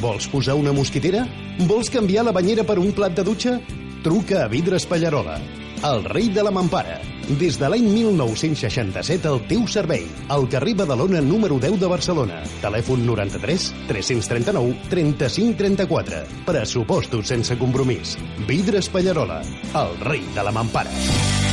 Vols 0.00 0.28
posar 0.30 0.56
una 0.56 0.72
mosquitera? 0.72 1.26
Vols 1.68 1.90
canviar 1.92 2.24
la 2.24 2.32
banyera 2.32 2.64
per 2.64 2.78
un 2.80 2.92
plat 2.96 3.14
de 3.16 3.24
dutxa? 3.26 3.58
Truca 4.04 4.44
a 4.44 4.48
Vidres 4.48 4.86
Pallarola, 4.88 5.36
el 5.84 6.04
rei 6.04 6.30
de 6.32 6.42
la 6.42 6.50
mampara. 6.50 6.98
Des 7.38 7.58
de 7.60 7.68
l'any 7.70 7.84
1967 7.92 9.28
al 9.28 9.42
teu 9.46 9.66
servei. 9.68 10.08
Al 10.32 10.48
carrer 10.50 10.74
Badalona 10.80 11.20
número 11.20 11.60
10 11.60 11.78
de 11.78 11.92
Barcelona. 11.92 12.40
Telèfon 12.64 13.04
93 13.06 13.68
339 13.92 14.88
35 14.90 15.58
34. 15.60 16.24
Pressupostos 16.48 17.28
sense 17.30 17.58
compromís. 17.60 18.16
Vidres 18.48 18.88
Pallarola, 18.88 19.42
el 19.84 19.96
rei 20.00 20.26
de 20.34 20.48
la 20.48 20.52
mampara. 20.56 21.49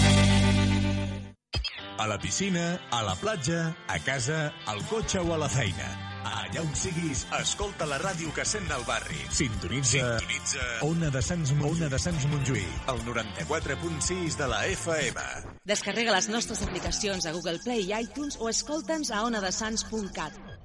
A 1.98 2.06
la 2.06 2.20
piscina, 2.20 2.80
a 2.92 3.02
la 3.02 3.16
platja, 3.16 3.76
a 3.88 3.98
casa, 4.00 4.54
al 4.70 4.84
cotxe 4.86 5.18
o 5.18 5.34
a 5.34 5.38
la 5.42 5.48
feina. 5.50 5.88
Allà 6.28 6.62
on 6.62 6.76
siguis, 6.78 7.24
escolta 7.40 7.88
la 7.90 7.98
ràdio 7.98 8.30
que 8.36 8.46
sent 8.46 8.68
el 8.76 8.84
barri. 8.86 9.18
Sintonitza, 9.34 10.04
Sintonitza 10.20 10.68
Ona 10.86 11.10
de 11.10 11.24
Sants, 11.26 11.56
Ona 11.58 11.90
de 11.90 12.00
Sants 12.04 12.28
Montjuïc, 12.30 12.92
el 12.94 13.02
94.6 13.08 14.38
de 14.38 14.52
la 14.52 14.62
FM. 14.76 15.26
Descarrega 15.66 16.14
les 16.14 16.30
nostres 16.30 16.62
aplicacions 16.68 17.26
a 17.26 17.34
Google 17.34 17.58
Play 17.66 17.88
i 17.88 17.98
iTunes 17.98 18.38
o 18.38 18.52
escolta'ns 18.54 19.10
a 19.10 19.24
onadesans.cat. 19.26 20.57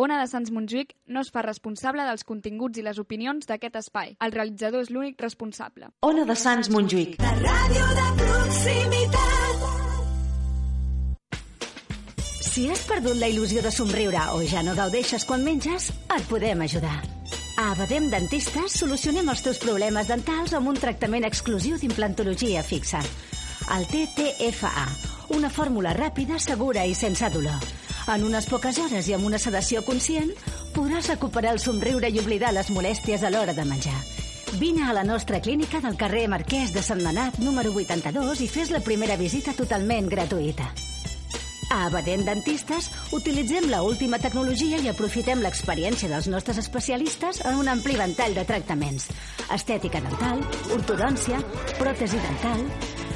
Ona 0.00 0.16
de 0.22 0.24
Sants 0.24 0.48
Montjuïc 0.48 0.94
no 1.12 1.20
es 1.20 1.28
fa 1.28 1.42
responsable 1.44 2.04
dels 2.08 2.22
continguts 2.24 2.80
i 2.80 2.82
les 2.84 2.96
opinions 2.96 3.44
d'aquest 3.44 3.74
espai. 3.76 4.14
El 4.24 4.32
realitzador 4.32 4.80
és 4.86 4.88
l'únic 4.88 5.20
responsable. 5.20 5.90
Ona 6.08 6.24
de 6.24 6.36
Sants 6.42 6.70
Montjuïc. 6.72 7.18
Ràdio 7.20 7.90
de 7.98 8.06
proximitat. 8.22 9.66
Si 12.52 12.64
has 12.72 12.86
perdut 12.88 13.20
la 13.20 13.28
il·lusió 13.28 13.60
de 13.60 13.72
somriure 13.72 14.24
o 14.32 14.40
ja 14.48 14.64
no 14.64 14.72
gaudeixes 14.76 15.28
quan 15.28 15.44
menges, 15.44 15.90
et 16.08 16.24
podem 16.30 16.64
ajudar. 16.64 16.96
A 17.60 17.68
Abadem 17.74 18.08
Dentistes 18.08 18.80
solucionem 18.80 19.28
els 19.28 19.44
teus 19.44 19.60
problemes 19.60 20.08
dentals 20.08 20.56
amb 20.56 20.72
un 20.72 20.80
tractament 20.80 21.28
exclusiu 21.28 21.76
d'implantologia 21.76 22.64
fixa. 22.64 23.04
El 23.76 23.84
TTFA, 23.92 24.88
una 25.36 25.52
fórmula 25.52 25.92
ràpida, 25.92 26.40
segura 26.40 26.88
i 26.88 26.96
sense 26.96 27.28
dolor. 27.36 27.60
En 28.10 28.24
unes 28.26 28.46
poques 28.50 28.78
hores 28.82 29.06
i 29.08 29.14
amb 29.14 29.28
una 29.28 29.38
sedació 29.38 29.84
conscient, 29.86 30.32
podràs 30.74 31.10
recuperar 31.12 31.52
el 31.54 31.60
somriure 31.62 32.10
i 32.10 32.18
oblidar 32.18 32.50
les 32.52 32.70
molèsties 32.74 33.22
a 33.22 33.30
l'hora 33.30 33.54
de 33.54 33.64
menjar. 33.64 33.98
Vine 34.58 34.84
a 34.84 34.92
la 34.92 35.04
nostra 35.04 35.40
clínica 35.40 35.80
del 35.80 35.96
carrer 35.96 36.26
Marquès 36.28 36.74
de 36.74 36.82
Sant 36.82 37.00
Manat, 37.02 37.38
número 37.38 37.72
82, 37.72 38.42
i 38.42 38.48
fes 38.50 38.72
la 38.74 38.82
primera 38.84 39.16
visita 39.16 39.54
totalment 39.56 40.10
gratuïta. 40.12 40.66
A 41.72 41.86
Abadent 41.86 42.26
Dentistes 42.26 42.90
utilitzem 43.16 43.70
la 43.72 43.80
última 43.82 44.18
tecnologia 44.20 44.76
i 44.82 44.90
aprofitem 44.90 45.40
l'experiència 45.40 46.10
dels 46.10 46.28
nostres 46.28 46.60
especialistes 46.60 47.40
en 47.48 47.56
un 47.62 47.70
ampli 47.72 47.96
ventall 47.96 48.36
de 48.36 48.44
tractaments. 48.44 49.08
Estètica 49.56 50.02
dental, 50.04 50.44
ortodòncia, 50.76 51.40
pròtesi 51.78 52.20
dental... 52.20 52.68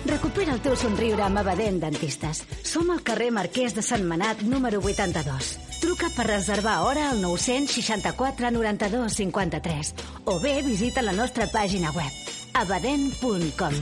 Recupera 0.07 0.53
el 0.55 0.61
teu 0.63 0.77
somriure 0.79 1.25
amb 1.25 1.41
Abadent 1.41 1.81
Dentistes. 1.83 2.45
Som 2.63 2.93
al 2.95 3.01
carrer 3.03 3.33
Marquès 3.35 3.75
de 3.75 3.83
Sant 3.83 4.05
Manat, 4.07 4.45
número 4.47 4.79
82. 4.79 5.49
Truca 5.83 6.11
per 6.15 6.29
reservar 6.29 6.77
hora 6.87 7.09
al 7.11 7.19
964 7.23 8.53
92 8.55 9.17
53 9.19 9.95
o 10.31 10.39
bé 10.39 10.61
visita 10.63 11.03
la 11.03 11.13
nostra 11.13 11.49
pàgina 11.51 11.91
web 11.97 12.13
abadent.com. 12.55 13.75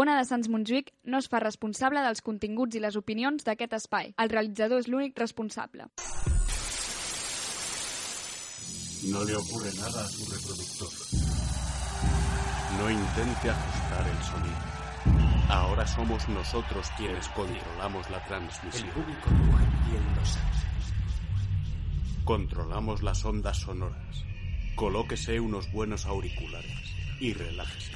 Ona 0.00 0.16
de 0.16 0.24
Sants 0.24 0.48
Montjuïc 0.48 0.90
no 1.04 1.20
es 1.20 1.28
fa 1.28 1.42
responsable 1.42 2.02
dels 2.06 2.22
continguts 2.22 2.78
i 2.78 2.82
les 2.82 2.96
opinions 2.96 3.44
d'aquest 3.44 3.76
espai. 3.78 4.14
El 4.16 4.32
realitzador 4.32 4.80
és 4.80 4.88
l'únic 4.88 5.18
responsable. 5.18 5.90
No 9.12 9.24
le 9.24 9.36
ocurre 9.36 9.72
nada 9.76 10.04
a 10.04 10.08
su 10.08 10.24
reproductor. 10.30 10.99
No 12.80 12.90
intente 12.90 13.50
ajustar 13.50 14.08
el 14.08 14.22
sonido. 14.24 14.56
Ahora 15.50 15.86
somos 15.86 16.26
nosotros 16.30 16.90
quienes 16.96 17.28
controlamos 17.28 18.08
la 18.08 18.24
transmisión. 18.24 18.88
El 18.88 18.94
público. 18.94 19.30
Controlamos 22.24 23.02
las 23.02 23.22
ondas 23.24 23.58
sonoras. 23.58 24.24
Colóquese 24.76 25.40
unos 25.40 25.70
buenos 25.72 26.06
auriculares 26.06 26.72
y 27.20 27.34
relájese. 27.34 27.92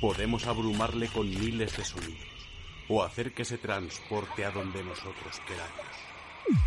Podemos 0.00 0.46
abrumarle 0.46 1.08
con 1.08 1.28
miles 1.28 1.76
de 1.76 1.84
sonidos 1.84 2.48
o 2.88 3.02
hacer 3.02 3.34
que 3.34 3.44
se 3.44 3.58
transporte 3.58 4.46
a 4.46 4.50
donde 4.50 4.82
nosotros 4.82 5.40
queramos. 5.46 6.60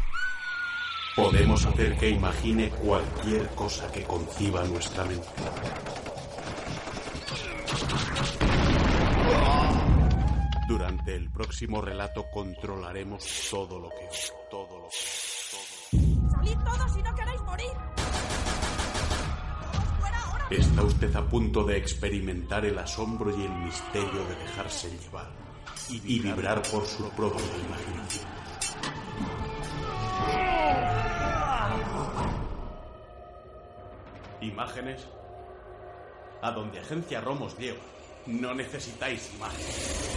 Podemos 1.16 1.66
hacer 1.66 1.98
que 1.98 2.10
imagine 2.10 2.70
cualquier 2.70 3.48
cosa 3.56 3.92
que 3.92 4.04
conciba 4.04 4.64
nuestra 4.66 5.06
mente. 5.06 5.28
Durante 10.68 11.16
el 11.16 11.30
próximo 11.32 11.82
relato 11.82 12.26
controlaremos 12.32 13.50
todo 13.50 13.80
lo 13.80 13.90
que 13.90 14.10
todo 14.50 14.80
lo 14.80 14.90
que 14.90 14.98
¡Salid 16.32 16.58
todos 16.64 16.94
si 16.94 17.02
no 17.02 17.16
queréis 17.16 17.41
morir! 17.41 17.72
Está 20.50 20.84
usted 20.84 21.16
a 21.16 21.28
punto 21.28 21.64
de 21.64 21.78
experimentar 21.78 22.66
el 22.66 22.78
asombro 22.78 23.32
y 23.36 23.44
el 23.44 23.52
misterio 23.52 24.24
de 24.26 24.36
dejarse 24.36 24.90
llevar 25.00 25.30
y 25.90 26.20
vibrar 26.20 26.62
por 26.62 26.86
su 26.86 27.10
propia 27.10 27.41
imaginación. 27.58 28.26
¿Imágenes? 34.41 35.08
A 36.44 36.52
donde 36.52 36.78
Agencia 36.78 37.22
Rom 37.22 37.41
os 37.41 37.57
lleva. 37.57 37.80
No 38.28 38.53
necesitáis 38.53 39.32
imágenes. 39.34 40.14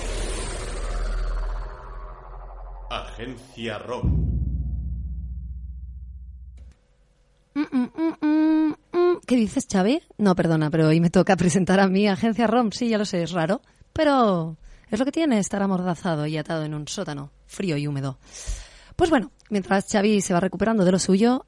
Agencia 2.91 3.79
Rom. 3.79 4.27
¿Qué 9.25 9.37
dices, 9.37 9.69
Xavi? 9.71 10.03
No, 10.19 10.35
perdona, 10.35 10.69
pero 10.71 10.89
hoy 10.89 11.01
me 11.01 11.11
toca 11.11 11.37
presentar 11.37 11.79
a 11.79 11.87
mi 11.87 12.09
agencia 12.09 12.49
ROM. 12.49 12.71
Sí, 12.73 12.89
ya 12.89 12.99
lo 12.99 13.05
sé, 13.05 13.23
es 13.23 13.31
raro, 13.31 13.61
pero 13.93 14.57
es 14.91 14.99
lo 14.99 15.05
que 15.05 15.13
tiene 15.13 15.39
estar 15.39 15.63
amordazado 15.63 16.27
y 16.27 16.37
atado 16.37 16.65
en 16.65 16.75
un 16.75 16.89
sótano 16.89 17.31
frío 17.47 17.77
y 17.77 17.87
húmedo. 17.87 18.19
Pues 18.97 19.11
bueno, 19.11 19.31
mientras 19.49 19.87
Xavi 19.91 20.21
se 20.21 20.35
va 20.35 20.41
recuperando 20.41 20.85
de 20.85 20.93
lo 20.93 20.99
suyo, 20.99 21.47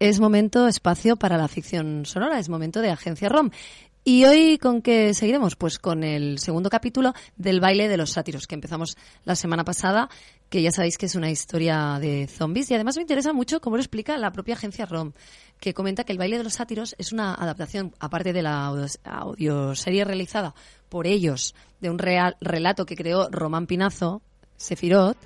es 0.00 0.18
momento, 0.18 0.66
espacio 0.66 1.16
para 1.16 1.36
la 1.36 1.46
ficción 1.46 2.06
sonora, 2.06 2.38
es 2.38 2.48
momento 2.48 2.80
de 2.80 2.90
agencia 2.90 3.28
ROM. 3.28 3.50
Y 4.12 4.24
hoy 4.24 4.58
con 4.58 4.82
qué 4.82 5.14
seguiremos? 5.14 5.54
Pues 5.54 5.78
con 5.78 6.02
el 6.02 6.40
segundo 6.40 6.68
capítulo 6.68 7.14
del 7.36 7.60
baile 7.60 7.86
de 7.86 7.96
los 7.96 8.10
sátiros 8.10 8.48
que 8.48 8.56
empezamos 8.56 8.96
la 9.22 9.36
semana 9.36 9.64
pasada, 9.64 10.08
que 10.48 10.62
ya 10.62 10.72
sabéis 10.72 10.98
que 10.98 11.06
es 11.06 11.14
una 11.14 11.30
historia 11.30 11.96
de 12.00 12.26
zombies 12.26 12.68
y 12.72 12.74
además 12.74 12.96
me 12.96 13.02
interesa 13.02 13.32
mucho 13.32 13.60
cómo 13.60 13.76
lo 13.76 13.82
explica 13.82 14.18
la 14.18 14.32
propia 14.32 14.54
agencia 14.54 14.84
ROM, 14.84 15.12
que 15.60 15.74
comenta 15.74 16.02
que 16.02 16.10
el 16.10 16.18
baile 16.18 16.38
de 16.38 16.42
los 16.42 16.54
sátiros 16.54 16.96
es 16.98 17.12
una 17.12 17.34
adaptación, 17.34 17.94
aparte 18.00 18.32
de 18.32 18.42
la 18.42 18.66
audio- 18.66 18.88
audioserie 19.04 20.04
realizada 20.04 20.56
por 20.88 21.06
ellos, 21.06 21.54
de 21.80 21.88
un 21.88 22.00
real 22.00 22.36
relato 22.40 22.86
que 22.86 22.96
creó 22.96 23.28
Román 23.30 23.68
Pinazo, 23.68 24.22
Sefirot, 24.56 25.16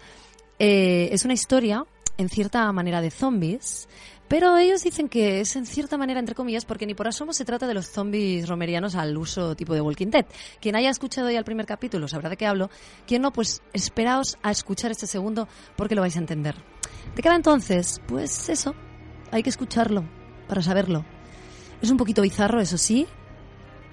eh, 0.58 1.08
es 1.10 1.24
una 1.24 1.32
historia 1.32 1.86
en 2.18 2.28
cierta 2.28 2.70
manera 2.70 3.00
de 3.00 3.10
zombies, 3.10 3.88
pero 4.34 4.56
ellos 4.56 4.82
dicen 4.82 5.08
que 5.08 5.40
es 5.40 5.54
en 5.54 5.64
cierta 5.64 5.96
manera, 5.96 6.18
entre 6.18 6.34
comillas, 6.34 6.64
porque 6.64 6.86
ni 6.86 6.94
por 6.94 7.06
asomo 7.06 7.32
se 7.32 7.44
trata 7.44 7.68
de 7.68 7.74
los 7.74 7.86
zombies 7.86 8.48
romerianos 8.48 8.96
al 8.96 9.16
uso 9.16 9.54
tipo 9.54 9.74
de 9.74 9.80
Walking 9.80 10.08
Dead. 10.08 10.26
Quien 10.60 10.74
haya 10.74 10.90
escuchado 10.90 11.30
ya 11.30 11.38
el 11.38 11.44
primer 11.44 11.66
capítulo 11.66 12.08
sabrá 12.08 12.28
de 12.28 12.36
qué 12.36 12.44
hablo. 12.44 12.68
Quien 13.06 13.22
no, 13.22 13.32
pues 13.32 13.62
esperaos 13.72 14.36
a 14.42 14.50
escuchar 14.50 14.90
este 14.90 15.06
segundo 15.06 15.46
porque 15.76 15.94
lo 15.94 16.00
vais 16.00 16.16
a 16.16 16.18
entender. 16.18 16.56
De 17.14 17.22
cara 17.22 17.36
entonces, 17.36 18.00
pues 18.08 18.48
eso, 18.48 18.74
hay 19.30 19.44
que 19.44 19.50
escucharlo 19.50 20.02
para 20.48 20.62
saberlo. 20.62 21.04
Es 21.80 21.92
un 21.92 21.96
poquito 21.96 22.20
bizarro, 22.20 22.60
eso 22.60 22.76
sí. 22.76 23.06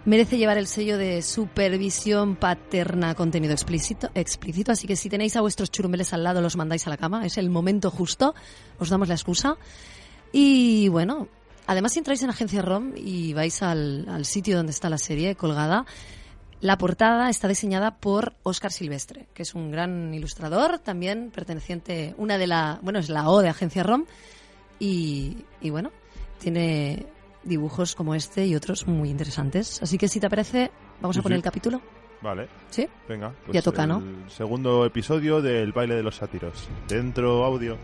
Merece 0.05 0.39
llevar 0.39 0.57
el 0.57 0.65
sello 0.65 0.97
de 0.97 1.21
supervisión 1.21 2.35
paterna 2.35 3.13
contenido 3.13 3.53
explícito, 3.53 4.09
explícito, 4.15 4.71
así 4.71 4.87
que 4.87 4.95
si 4.95 5.07
tenéis 5.07 5.35
a 5.35 5.41
vuestros 5.41 5.69
churumbeles 5.69 6.13
al 6.13 6.23
lado 6.23 6.41
los 6.41 6.57
mandáis 6.57 6.87
a 6.87 6.89
la 6.89 6.97
cama, 6.97 7.27
es 7.27 7.37
el 7.37 7.51
momento 7.51 7.91
justo, 7.91 8.33
os 8.79 8.89
damos 8.89 9.07
la 9.07 9.13
excusa. 9.13 9.59
Y 10.31 10.87
bueno, 10.89 11.27
además 11.67 11.93
si 11.93 11.99
entráis 11.99 12.23
en 12.23 12.29
Agencia 12.29 12.61
ROM 12.61 12.93
y 12.95 13.33
vais 13.33 13.61
al, 13.61 14.07
al 14.09 14.25
sitio 14.25 14.57
donde 14.57 14.71
está 14.71 14.89
la 14.89 14.97
serie 14.97 15.35
colgada, 15.35 15.85
la 16.61 16.77
portada 16.77 17.29
está 17.29 17.47
diseñada 17.47 17.97
por 17.97 18.33
Óscar 18.43 18.71
Silvestre, 18.71 19.27
que 19.33 19.41
es 19.41 19.55
un 19.55 19.71
gran 19.71 20.13
ilustrador, 20.13 20.77
también 20.79 21.31
perteneciente, 21.31 22.13
una 22.17 22.37
de 22.37 22.47
la, 22.47 22.79
bueno, 22.83 22.99
es 22.99 23.09
la 23.09 23.29
O 23.29 23.41
de 23.41 23.49
Agencia 23.49 23.81
ROM, 23.81 24.05
y, 24.79 25.37
y 25.59 25.69
bueno, 25.71 25.91
tiene 26.39 27.07
dibujos 27.43 27.95
como 27.95 28.13
este 28.15 28.45
y 28.45 28.55
otros 28.55 28.87
muy 28.87 29.09
interesantes. 29.09 29.81
Así 29.81 29.97
que 29.97 30.07
si 30.07 30.19
te 30.19 30.29
parece, 30.29 30.71
vamos 31.01 31.17
a 31.17 31.21
poner 31.21 31.37
sí. 31.37 31.39
el 31.39 31.43
capítulo. 31.43 31.81
Vale. 32.21 32.47
¿Sí? 32.69 32.87
Venga. 33.09 33.33
pues 33.45 33.55
Ya 33.55 33.61
toca, 33.63 33.87
¿no? 33.87 33.97
El 33.97 34.29
segundo 34.29 34.85
episodio 34.85 35.41
del 35.41 35.71
baile 35.71 35.95
de 35.95 36.03
los 36.03 36.17
sátiros. 36.17 36.69
Dentro 36.87 37.43
audio. 37.43 37.77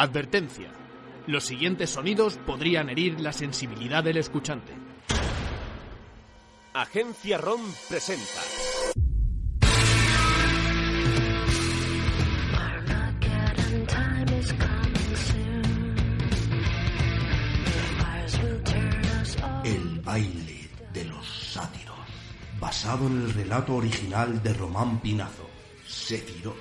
Advertencia. 0.00 0.70
Los 1.26 1.42
siguientes 1.42 1.90
sonidos 1.90 2.38
podrían 2.46 2.88
herir 2.88 3.18
la 3.18 3.32
sensibilidad 3.32 4.04
del 4.04 4.18
escuchante. 4.18 4.72
Agencia 6.72 7.36
ROM 7.36 7.60
presenta. 7.88 8.40
El 19.64 20.00
baile 20.04 20.70
de 20.92 21.04
los 21.06 21.26
sátiros, 21.26 21.96
basado 22.60 23.08
en 23.08 23.22
el 23.22 23.34
relato 23.34 23.74
original 23.74 24.40
de 24.44 24.54
Román 24.54 25.00
Pinazo, 25.00 25.50
Sefirot. 25.88 26.54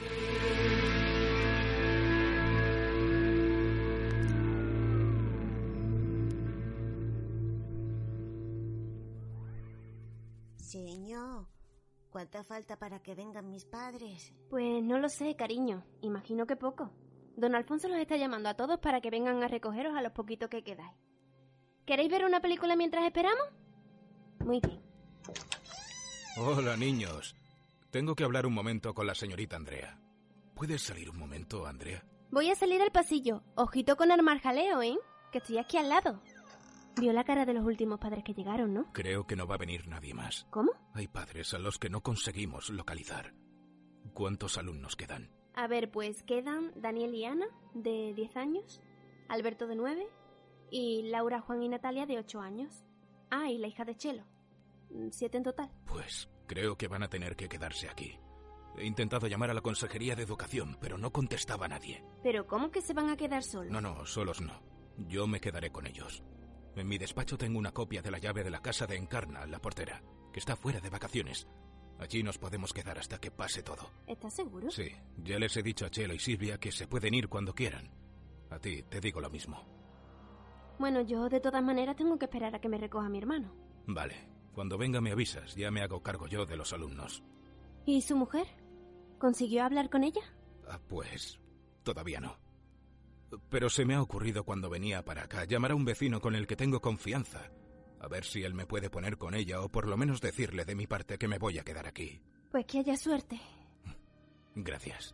¿Cuánta 12.17 12.43
falta 12.43 12.79
para 12.79 12.97
que 12.97 13.13
vengan 13.13 13.47
mis 13.47 13.63
padres? 13.65 14.33
Pues 14.49 14.81
no 14.81 14.97
lo 14.97 15.07
sé, 15.07 15.35
cariño. 15.35 15.83
Imagino 16.01 16.47
que 16.47 16.55
poco. 16.55 16.89
Don 17.35 17.53
Alfonso 17.53 17.87
los 17.89 17.99
está 17.99 18.17
llamando 18.17 18.49
a 18.49 18.55
todos 18.55 18.79
para 18.79 19.01
que 19.01 19.11
vengan 19.11 19.43
a 19.43 19.47
recogeros 19.47 19.95
a 19.95 20.01
los 20.01 20.13
poquitos 20.13 20.49
que 20.49 20.63
quedáis. 20.63 20.97
¿Queréis 21.85 22.09
ver 22.09 22.25
una 22.25 22.39
película 22.39 22.75
mientras 22.75 23.05
esperamos? 23.05 23.43
Muy 24.39 24.59
bien. 24.59 24.81
Hola, 26.37 26.75
niños. 26.75 27.35
Tengo 27.91 28.15
que 28.15 28.23
hablar 28.23 28.47
un 28.47 28.55
momento 28.55 28.95
con 28.95 29.05
la 29.05 29.13
señorita 29.13 29.55
Andrea. 29.55 29.99
¿Puedes 30.55 30.81
salir 30.81 31.11
un 31.11 31.19
momento, 31.19 31.67
Andrea? 31.67 32.03
Voy 32.31 32.49
a 32.49 32.55
salir 32.55 32.81
al 32.81 32.91
pasillo. 32.91 33.43
Ojito 33.53 33.95
con 33.95 34.11
armar 34.11 34.39
jaleo, 34.39 34.81
¿eh? 34.81 34.97
Que 35.31 35.37
estoy 35.37 35.59
aquí 35.59 35.77
al 35.77 35.89
lado. 35.89 36.19
Vio 36.99 37.13
la 37.13 37.23
cara 37.23 37.45
de 37.45 37.53
los 37.53 37.65
últimos 37.65 37.99
padres 37.99 38.23
que 38.23 38.33
llegaron, 38.33 38.73
¿no? 38.73 38.91
Creo 38.93 39.27
que 39.27 39.35
no 39.35 39.45
va 39.45 39.55
a 39.55 39.59
venir 39.59 39.87
nadie 39.87 40.13
más. 40.13 40.47
¿Cómo? 40.49 40.71
Hay 40.93 41.07
padres 41.07 41.53
a 41.53 41.59
los 41.59 41.77
que 41.77 41.89
no 41.89 42.01
conseguimos 42.01 42.69
localizar. 42.69 43.33
¿Cuántos 44.13 44.57
alumnos 44.57 44.95
quedan? 44.95 45.31
A 45.53 45.67
ver, 45.67 45.91
pues 45.91 46.23
quedan 46.23 46.71
Daniel 46.75 47.13
y 47.13 47.25
Ana, 47.25 47.47
de 47.73 48.13
10 48.15 48.37
años, 48.37 48.81
Alberto, 49.27 49.67
de 49.67 49.75
9, 49.75 50.07
y 50.71 51.03
Laura, 51.09 51.41
Juan 51.41 51.63
y 51.63 51.69
Natalia, 51.69 52.05
de 52.05 52.17
8 52.17 52.41
años. 52.41 52.85
Ah, 53.29 53.49
y 53.49 53.57
la 53.57 53.67
hija 53.67 53.85
de 53.85 53.95
Chelo. 53.95 54.23
Siete 55.11 55.37
en 55.37 55.43
total. 55.43 55.69
Pues 55.85 56.29
creo 56.47 56.77
que 56.77 56.87
van 56.87 57.03
a 57.03 57.09
tener 57.09 57.35
que 57.35 57.49
quedarse 57.49 57.89
aquí. 57.89 58.17
He 58.77 58.85
intentado 58.85 59.27
llamar 59.27 59.49
a 59.49 59.53
la 59.53 59.61
Consejería 59.61 60.15
de 60.15 60.23
Educación, 60.23 60.77
pero 60.79 60.97
no 60.97 61.11
contestaba 61.11 61.67
nadie. 61.67 62.03
Pero 62.23 62.45
¿cómo 62.47 62.71
que 62.71 62.81
se 62.81 62.93
van 62.93 63.09
a 63.09 63.17
quedar 63.17 63.43
solos? 63.43 63.71
No, 63.71 63.81
no, 63.81 64.05
solos 64.05 64.39
no. 64.41 64.61
Yo 64.97 65.27
me 65.27 65.41
quedaré 65.41 65.71
con 65.71 65.87
ellos. 65.87 66.23
En 66.77 66.87
mi 66.87 66.99
despacho 66.99 67.39
tengo 67.39 67.57
una 67.57 67.71
copia 67.71 68.03
de 68.03 68.11
la 68.11 68.19
llave 68.19 68.43
de 68.43 68.51
la 68.51 68.61
casa 68.61 68.85
de 68.85 68.95
Encarna, 68.95 69.47
la 69.47 69.59
portera, 69.59 70.03
que 70.31 70.39
está 70.39 70.55
fuera 70.55 70.79
de 70.79 70.91
vacaciones. 70.91 71.47
Allí 71.97 72.21
nos 72.21 72.37
podemos 72.37 72.71
quedar 72.71 72.99
hasta 72.99 73.19
que 73.19 73.31
pase 73.31 73.63
todo. 73.63 73.89
¿Estás 74.05 74.33
seguro? 74.35 74.69
Sí, 74.69 74.91
ya 75.23 75.39
les 75.39 75.57
he 75.57 75.63
dicho 75.63 75.87
a 75.87 75.89
Chelo 75.89 76.13
y 76.13 76.19
Silvia 76.19 76.59
que 76.59 76.71
se 76.71 76.87
pueden 76.87 77.15
ir 77.15 77.29
cuando 77.29 77.55
quieran. 77.55 77.89
A 78.51 78.59
ti 78.59 78.83
te 78.83 79.01
digo 79.01 79.19
lo 79.19 79.31
mismo. 79.31 79.65
Bueno, 80.77 81.01
yo 81.01 81.27
de 81.29 81.39
todas 81.39 81.63
maneras 81.63 81.95
tengo 81.95 82.19
que 82.19 82.25
esperar 82.25 82.53
a 82.53 82.61
que 82.61 82.69
me 82.69 82.77
recoja 82.77 83.09
mi 83.09 83.17
hermano. 83.17 83.51
Vale, 83.87 84.29
cuando 84.53 84.77
venga 84.77 85.01
me 85.01 85.11
avisas, 85.11 85.55
ya 85.55 85.71
me 85.71 85.81
hago 85.81 86.03
cargo 86.03 86.27
yo 86.27 86.45
de 86.45 86.57
los 86.57 86.73
alumnos. 86.73 87.23
¿Y 87.87 88.01
su 88.03 88.15
mujer? 88.15 88.45
¿Consiguió 89.17 89.63
hablar 89.63 89.89
con 89.89 90.03
ella? 90.03 90.21
Ah, 90.69 90.79
pues 90.87 91.39
todavía 91.81 92.19
no. 92.19 92.37
Pero 93.49 93.69
se 93.69 93.85
me 93.85 93.95
ha 93.95 94.01
ocurrido 94.01 94.43
cuando 94.43 94.69
venía 94.69 95.03
para 95.03 95.23
acá 95.23 95.45
llamar 95.45 95.71
a 95.71 95.75
un 95.75 95.85
vecino 95.85 96.21
con 96.21 96.35
el 96.35 96.47
que 96.47 96.55
tengo 96.55 96.79
confianza. 96.79 97.49
A 97.99 98.07
ver 98.07 98.23
si 98.23 98.43
él 98.43 98.53
me 98.53 98.65
puede 98.65 98.89
poner 98.89 99.17
con 99.17 99.33
ella 99.33 99.61
o 99.61 99.69
por 99.69 99.87
lo 99.87 99.97
menos 99.97 100.21
decirle 100.21 100.65
de 100.65 100.75
mi 100.75 100.87
parte 100.87 101.17
que 101.17 101.27
me 101.27 101.39
voy 101.39 101.59
a 101.59 101.63
quedar 101.63 101.87
aquí. 101.87 102.21
Pues 102.51 102.65
que 102.65 102.79
haya 102.79 102.95
suerte. 102.95 103.39
Gracias. 104.55 105.13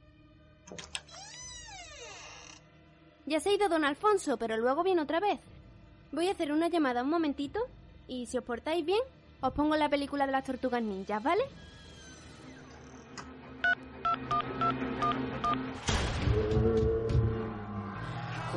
Ya 3.26 3.40
se 3.40 3.50
ha 3.50 3.54
ido 3.54 3.70
don 3.70 3.86
Alfonso, 3.86 4.38
pero 4.38 4.58
luego 4.58 4.84
viene 4.84 5.02
otra 5.02 5.20
vez. 5.20 5.40
Voy 6.12 6.28
a 6.28 6.32
hacer 6.32 6.52
una 6.52 6.68
llamada 6.68 7.04
un 7.04 7.10
momentito 7.10 7.60
y 8.08 8.26
si 8.26 8.38
os 8.38 8.44
portáis 8.44 8.86
bien, 8.86 9.02
os 9.42 9.54
pongo 9.54 9.76
la 9.76 9.90
película 9.90 10.26
de 10.26 10.32
las 10.32 10.44
tortugas 10.44 10.84
ninjas, 10.84 11.24
¿vale? 11.24 11.44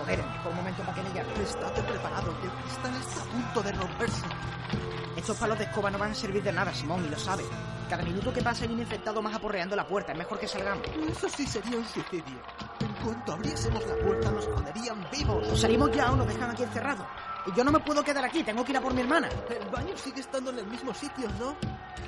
Joder, 0.06 0.20
el 0.20 0.30
mejor 0.30 0.54
momento 0.54 0.82
para 0.82 0.94
que 0.94 1.02
le 1.02 1.12
llame. 1.12 1.42
Estate 1.42 1.82
preparado, 1.82 2.40
que 2.40 2.46
el 2.46 2.52
cristal 2.52 2.96
está 2.96 3.22
a 3.22 3.24
punto 3.24 3.62
de 3.62 3.72
romperse. 3.72 4.26
Estos 5.16 5.36
palos 5.36 5.58
de 5.58 5.64
escoba 5.64 5.90
no 5.90 5.98
van 5.98 6.12
a 6.12 6.14
servir 6.14 6.44
de 6.44 6.52
nada, 6.52 6.72
Simón, 6.72 7.04
y 7.04 7.08
lo 7.08 7.18
sabes. 7.18 7.46
Cada 7.90 8.04
minuto 8.04 8.32
que 8.32 8.40
pasa 8.40 8.64
hay 8.64 8.72
un 8.72 8.78
infectado 8.78 9.20
más 9.20 9.34
aporreando 9.34 9.74
la 9.74 9.84
puerta. 9.84 10.12
Es 10.12 10.18
mejor 10.18 10.38
que 10.38 10.46
salgamos. 10.46 10.86
Eso 11.08 11.28
sí 11.28 11.44
sería 11.44 11.76
un 11.78 11.84
suicidio. 11.84 12.38
En 12.78 12.92
cuanto 13.04 13.32
abriésemos 13.32 13.84
la 13.84 13.96
puerta 13.96 14.30
nos 14.30 14.46
joderían 14.46 15.04
vivos. 15.10 15.48
O 15.48 15.56
salimos 15.56 15.90
ya 15.90 16.12
o 16.12 16.16
nos 16.16 16.28
dejan 16.28 16.50
aquí 16.50 16.62
encerrados. 16.62 17.06
Y 17.46 17.56
yo 17.56 17.64
no 17.64 17.72
me 17.72 17.80
puedo 17.80 18.04
quedar 18.04 18.24
aquí, 18.24 18.44
tengo 18.44 18.64
que 18.64 18.70
ir 18.70 18.78
a 18.78 18.80
por 18.80 18.94
mi 18.94 19.00
hermana. 19.00 19.28
El 19.48 19.68
baño 19.70 19.96
sigue 19.96 20.20
estando 20.20 20.50
en 20.50 20.60
el 20.60 20.66
mismo 20.68 20.94
sitio, 20.94 21.28
¿no? 21.40 21.56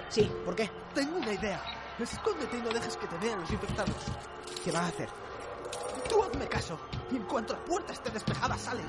Sí, 0.09 0.31
¿por 0.45 0.55
qué? 0.55 0.71
Tengo 0.95 1.17
una 1.17 1.33
idea. 1.33 1.61
Escóndete 1.99 2.59
y 2.59 2.63
no 2.63 2.69
dejes 2.69 2.97
que 2.97 3.09
te 3.09 3.19
vean 3.19 3.41
los 3.41 3.51
infectados. 3.51 3.97
¿Qué 4.65 4.71
vas 4.71 4.83
a 4.83 4.87
hacer? 4.87 5.28
Tú 6.09 6.23
hazme 6.23 6.47
caso. 6.49 6.79
En 7.11 7.23
cuanto 7.25 7.55
la 7.55 7.65
puerta 7.65 7.93
esté 7.93 8.11
despejada, 8.11 8.57
sales. 8.59 8.87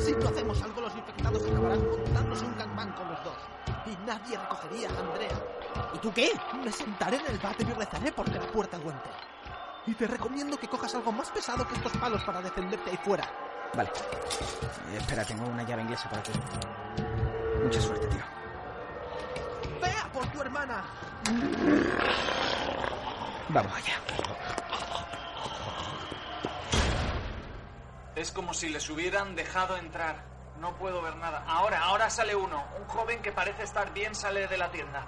Si 0.00 0.12
no 0.12 0.28
hacemos 0.28 0.60
algo, 0.62 0.80
los 0.80 0.94
infectados 0.94 1.42
acabarán 1.46 1.90
montándose 1.90 2.44
un 2.44 2.56
gangbang 2.56 2.94
con 2.94 3.08
los 3.08 3.24
dos. 3.24 3.36
Y 3.86 3.96
nadie 4.06 4.38
recogería 4.38 4.88
a 4.88 5.00
Andrea. 5.00 5.44
¿Y 5.94 5.98
tú 5.98 6.12
qué? 6.12 6.32
Me 6.62 6.72
sentaré 6.72 7.16
en 7.18 7.26
el 7.26 7.38
váter 7.38 7.68
y 7.68 7.72
rezaré 7.72 8.12
porque 8.12 8.38
la 8.38 8.46
puerta 8.46 8.76
aguante. 8.76 9.10
Y 9.86 9.94
te 9.94 10.06
recomiendo 10.06 10.56
que 10.56 10.68
cojas 10.68 10.94
algo 10.94 11.12
más 11.12 11.30
pesado 11.30 11.66
que 11.66 11.74
estos 11.74 11.92
palos 11.96 12.22
para 12.24 12.40
defenderte 12.40 12.90
ahí 12.90 12.98
fuera. 12.98 13.28
Vale. 13.74 13.90
Eh, 14.90 14.96
espera, 14.96 15.24
tengo 15.24 15.44
una 15.46 15.62
llave 15.62 15.82
inglesa 15.82 16.08
para 16.10 16.22
ti. 16.22 16.32
Mucha 17.62 17.80
suerte, 17.80 18.06
tío. 18.08 18.22
¡Vea 19.80 20.10
por 20.12 20.26
tu 20.26 20.40
hermana! 20.40 20.84
Vamos 23.48 23.72
allá. 23.74 23.94
Es 28.20 28.32
como 28.32 28.52
si 28.52 28.68
les 28.68 28.90
hubieran 28.90 29.34
dejado 29.34 29.78
entrar. 29.78 30.26
No 30.58 30.76
puedo 30.76 31.00
ver 31.00 31.16
nada. 31.16 31.42
Ahora, 31.46 31.82
ahora 31.84 32.10
sale 32.10 32.34
uno. 32.34 32.62
Un 32.78 32.86
joven 32.86 33.22
que 33.22 33.32
parece 33.32 33.62
estar 33.62 33.94
bien 33.94 34.14
sale 34.14 34.46
de 34.46 34.58
la 34.58 34.70
tienda. 34.70 35.06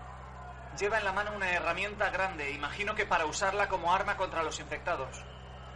Lleva 0.79 0.97
en 0.97 1.05
la 1.05 1.13
mano 1.13 1.33
una 1.37 1.51
herramienta 1.51 2.09
grande, 2.09 2.53
imagino 2.53 2.95
que 2.95 3.05
para 3.05 3.27
usarla 3.27 3.69
como 3.69 3.93
arma 3.93 4.17
contra 4.17 4.43
los 4.43 4.59
infectados. 4.61 5.23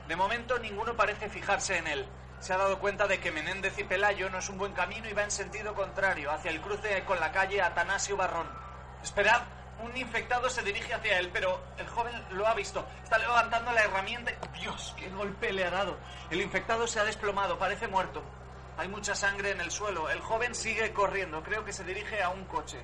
De 0.08 0.16
momento 0.16 0.58
ninguno 0.58 0.96
parece 0.96 1.28
fijarse 1.28 1.76
en 1.76 1.86
él. 1.88 2.08
Se 2.38 2.54
ha 2.54 2.56
dado 2.56 2.78
cuenta 2.78 3.06
de 3.06 3.20
que 3.20 3.30
Menéndez 3.30 3.78
y 3.78 3.84
Pelayo 3.84 4.30
no 4.30 4.38
es 4.38 4.48
un 4.48 4.56
buen 4.56 4.72
camino 4.72 5.06
y 5.06 5.12
va 5.12 5.24
en 5.24 5.30
sentido 5.30 5.74
contrario, 5.74 6.30
hacia 6.30 6.50
el 6.50 6.62
cruce 6.62 7.04
con 7.04 7.20
la 7.20 7.32
calle 7.32 7.60
Atanasio 7.60 8.16
Barrón. 8.16 8.48
Esperad, 9.02 9.42
un 9.82 9.96
infectado 9.96 10.48
se 10.48 10.62
dirige 10.62 10.94
hacia 10.94 11.18
él, 11.18 11.30
pero 11.32 11.60
el 11.78 11.86
joven 11.86 12.14
lo 12.30 12.46
ha 12.46 12.54
visto. 12.54 12.86
Está 13.02 13.18
levantando 13.18 13.72
la 13.72 13.82
herramienta. 13.82 14.32
Dios, 14.58 14.94
qué 14.98 15.08
golpe 15.10 15.52
le 15.52 15.64
ha 15.64 15.70
dado. 15.70 15.96
El 16.30 16.40
infectado 16.40 16.86
se 16.86 16.98
ha 16.98 17.04
desplomado, 17.04 17.58
parece 17.58 17.86
muerto. 17.88 18.22
Hay 18.78 18.88
mucha 18.88 19.14
sangre 19.14 19.50
en 19.50 19.60
el 19.60 19.70
suelo. 19.70 20.08
El 20.10 20.20
joven 20.20 20.54
sigue 20.54 20.92
corriendo. 20.92 21.42
Creo 21.42 21.64
que 21.64 21.72
se 21.72 21.84
dirige 21.84 22.22
a 22.22 22.30
un 22.30 22.44
coche. 22.44 22.78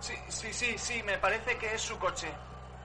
Sí, 0.00 0.14
sí, 0.28 0.52
sí, 0.52 0.78
sí, 0.78 1.02
me 1.02 1.18
parece 1.18 1.56
que 1.58 1.74
es 1.74 1.82
su 1.82 1.98
coche. 1.98 2.32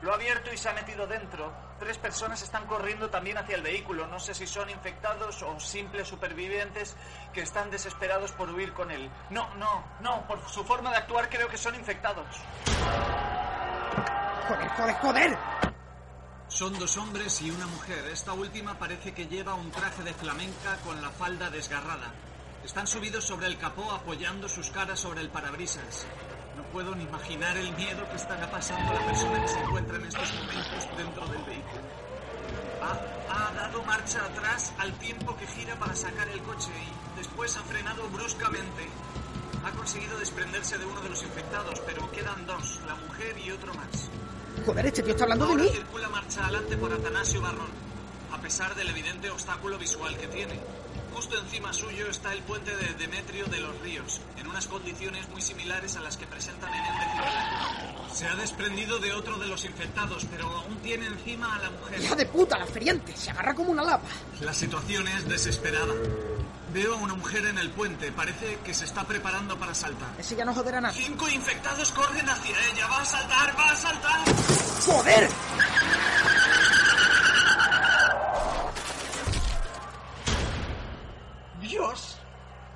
Lo 0.01 0.11
ha 0.11 0.15
abierto 0.15 0.53
y 0.53 0.57
se 0.57 0.69
ha 0.69 0.73
metido 0.73 1.07
dentro. 1.07 1.51
Tres 1.79 1.97
personas 1.97 2.41
están 2.41 2.65
corriendo 2.65 3.09
también 3.09 3.37
hacia 3.37 3.55
el 3.55 3.61
vehículo. 3.61 4.07
No 4.07 4.19
sé 4.19 4.33
si 4.33 4.47
son 4.47 4.69
infectados 4.69 5.43
o 5.43 5.59
simples 5.59 6.07
supervivientes 6.07 6.95
que 7.33 7.41
están 7.41 7.69
desesperados 7.69 8.31
por 8.31 8.49
huir 8.49 8.73
con 8.73 8.89
él. 8.91 9.09
No, 9.29 9.53
no, 9.55 9.83
no, 10.01 10.27
por 10.27 10.47
su 10.49 10.63
forma 10.63 10.89
de 10.91 10.97
actuar 10.97 11.29
creo 11.29 11.47
que 11.47 11.57
son 11.57 11.75
infectados. 11.75 12.25
¡Joder, 14.47 14.69
joder, 14.69 14.95
joder! 14.95 15.37
Son 16.47 16.79
dos 16.79 16.97
hombres 16.97 17.41
y 17.41 17.51
una 17.51 17.67
mujer. 17.67 18.07
Esta 18.11 18.33
última 18.33 18.79
parece 18.79 19.13
que 19.13 19.27
lleva 19.27 19.53
un 19.53 19.69
traje 19.69 20.01
de 20.03 20.13
flamenca 20.13 20.77
con 20.83 21.01
la 21.01 21.09
falda 21.09 21.49
desgarrada. 21.49 22.13
Están 22.63 22.87
subidos 22.87 23.25
sobre 23.25 23.47
el 23.47 23.57
capó 23.57 23.91
apoyando 23.91 24.49
sus 24.49 24.71
caras 24.71 24.99
sobre 24.99 25.21
el 25.21 25.29
parabrisas. 25.29 26.07
No 26.57 26.63
puedo 26.73 26.95
ni 26.95 27.03
imaginar 27.03 27.55
el 27.57 27.71
miedo 27.73 28.07
que 28.09 28.15
estará 28.15 28.49
pasando 28.49 28.93
la 28.93 29.05
persona 29.05 29.41
que 29.41 29.47
se 29.47 29.59
encuentra 29.59 29.97
en 29.97 30.05
estos 30.05 30.33
momentos 30.33 30.97
dentro 30.97 31.27
del 31.27 31.43
vehículo. 31.43 31.81
Ha, 32.81 33.47
ha 33.47 33.53
dado 33.53 33.83
marcha 33.83 34.25
atrás 34.25 34.73
al 34.79 34.91
tiempo 34.93 35.35
que 35.37 35.47
gira 35.47 35.75
para 35.75 35.95
sacar 35.95 36.27
el 36.29 36.41
coche 36.41 36.71
y 36.75 37.17
después 37.17 37.55
ha 37.57 37.61
frenado 37.61 38.07
bruscamente. 38.09 38.87
Ha 39.65 39.71
conseguido 39.71 40.17
desprenderse 40.17 40.77
de 40.77 40.85
uno 40.85 41.01
de 41.01 41.09
los 41.09 41.21
infectados, 41.23 41.79
pero 41.85 42.09
quedan 42.11 42.45
dos, 42.45 42.79
la 42.87 42.95
mujer 42.95 43.37
y 43.37 43.51
otro 43.51 43.73
más. 43.73 44.09
Joder, 44.65 44.85
este 44.87 45.03
tío 45.03 45.11
está 45.11 45.23
hablando 45.25 45.47
de 45.47 45.55
mí. 45.55 45.69
circula 45.69 46.09
marcha 46.09 46.43
adelante 46.43 46.77
por 46.77 46.91
Atanasio 46.93 47.41
Barrón. 47.41 47.69
a 48.31 48.41
pesar 48.41 48.75
del 48.75 48.89
evidente 48.89 49.29
obstáculo 49.29 49.77
visual 49.77 50.17
que 50.17 50.27
tiene. 50.27 50.59
Justo 51.17 51.35
encima 51.39 51.73
suyo 51.73 52.07
está 52.11 52.31
el 52.31 52.43
puente 52.43 52.69
de 52.75 52.93
Demetrio 52.93 53.47
de 53.47 53.59
los 53.59 53.81
Ríos, 53.81 54.21
en 54.37 54.45
unas 54.45 54.67
condiciones 54.67 55.27
muy 55.29 55.41
similares 55.41 55.95
a 55.95 56.01
las 56.01 56.15
que 56.15 56.27
presentan 56.27 56.71
en 56.71 56.79
el 56.79 56.93
de 56.93 58.15
Se 58.15 58.27
ha 58.27 58.35
desprendido 58.35 58.99
de 58.99 59.11
otro 59.13 59.39
de 59.39 59.47
los 59.47 59.65
infectados, 59.65 60.27
pero 60.29 60.45
aún 60.45 60.77
tiene 60.83 61.07
encima 61.07 61.55
a 61.55 61.57
la 61.57 61.71
mujer. 61.71 62.03
¡Hija 62.03 62.15
de 62.15 62.27
puta, 62.27 62.59
la 62.59 62.67
feriante! 62.67 63.17
Se 63.17 63.31
agarra 63.31 63.55
como 63.55 63.71
una 63.71 63.83
lapa. 63.83 64.07
La 64.41 64.53
situación 64.53 65.07
es 65.07 65.27
desesperada. 65.27 65.95
Veo 66.71 66.93
a 66.93 66.97
una 66.97 67.15
mujer 67.15 67.47
en 67.47 67.57
el 67.57 67.71
puente. 67.71 68.11
Parece 68.11 68.59
que 68.63 68.75
se 68.75 68.85
está 68.85 69.03
preparando 69.03 69.57
para 69.57 69.73
saltar. 69.73 70.09
Ese 70.19 70.35
ya 70.35 70.45
no 70.45 70.53
joderá 70.53 70.79
nada. 70.79 70.93
Cinco 70.93 71.27
infectados 71.29 71.91
corren 71.93 72.29
hacia 72.29 72.55
ella. 72.71 72.85
¡Va 72.85 73.01
a 73.01 73.05
saltar! 73.05 73.57
¡Va 73.57 73.71
a 73.71 73.75
saltar! 73.75 74.35
¡Joder! 74.85 75.29
¡Dios! 81.67 82.17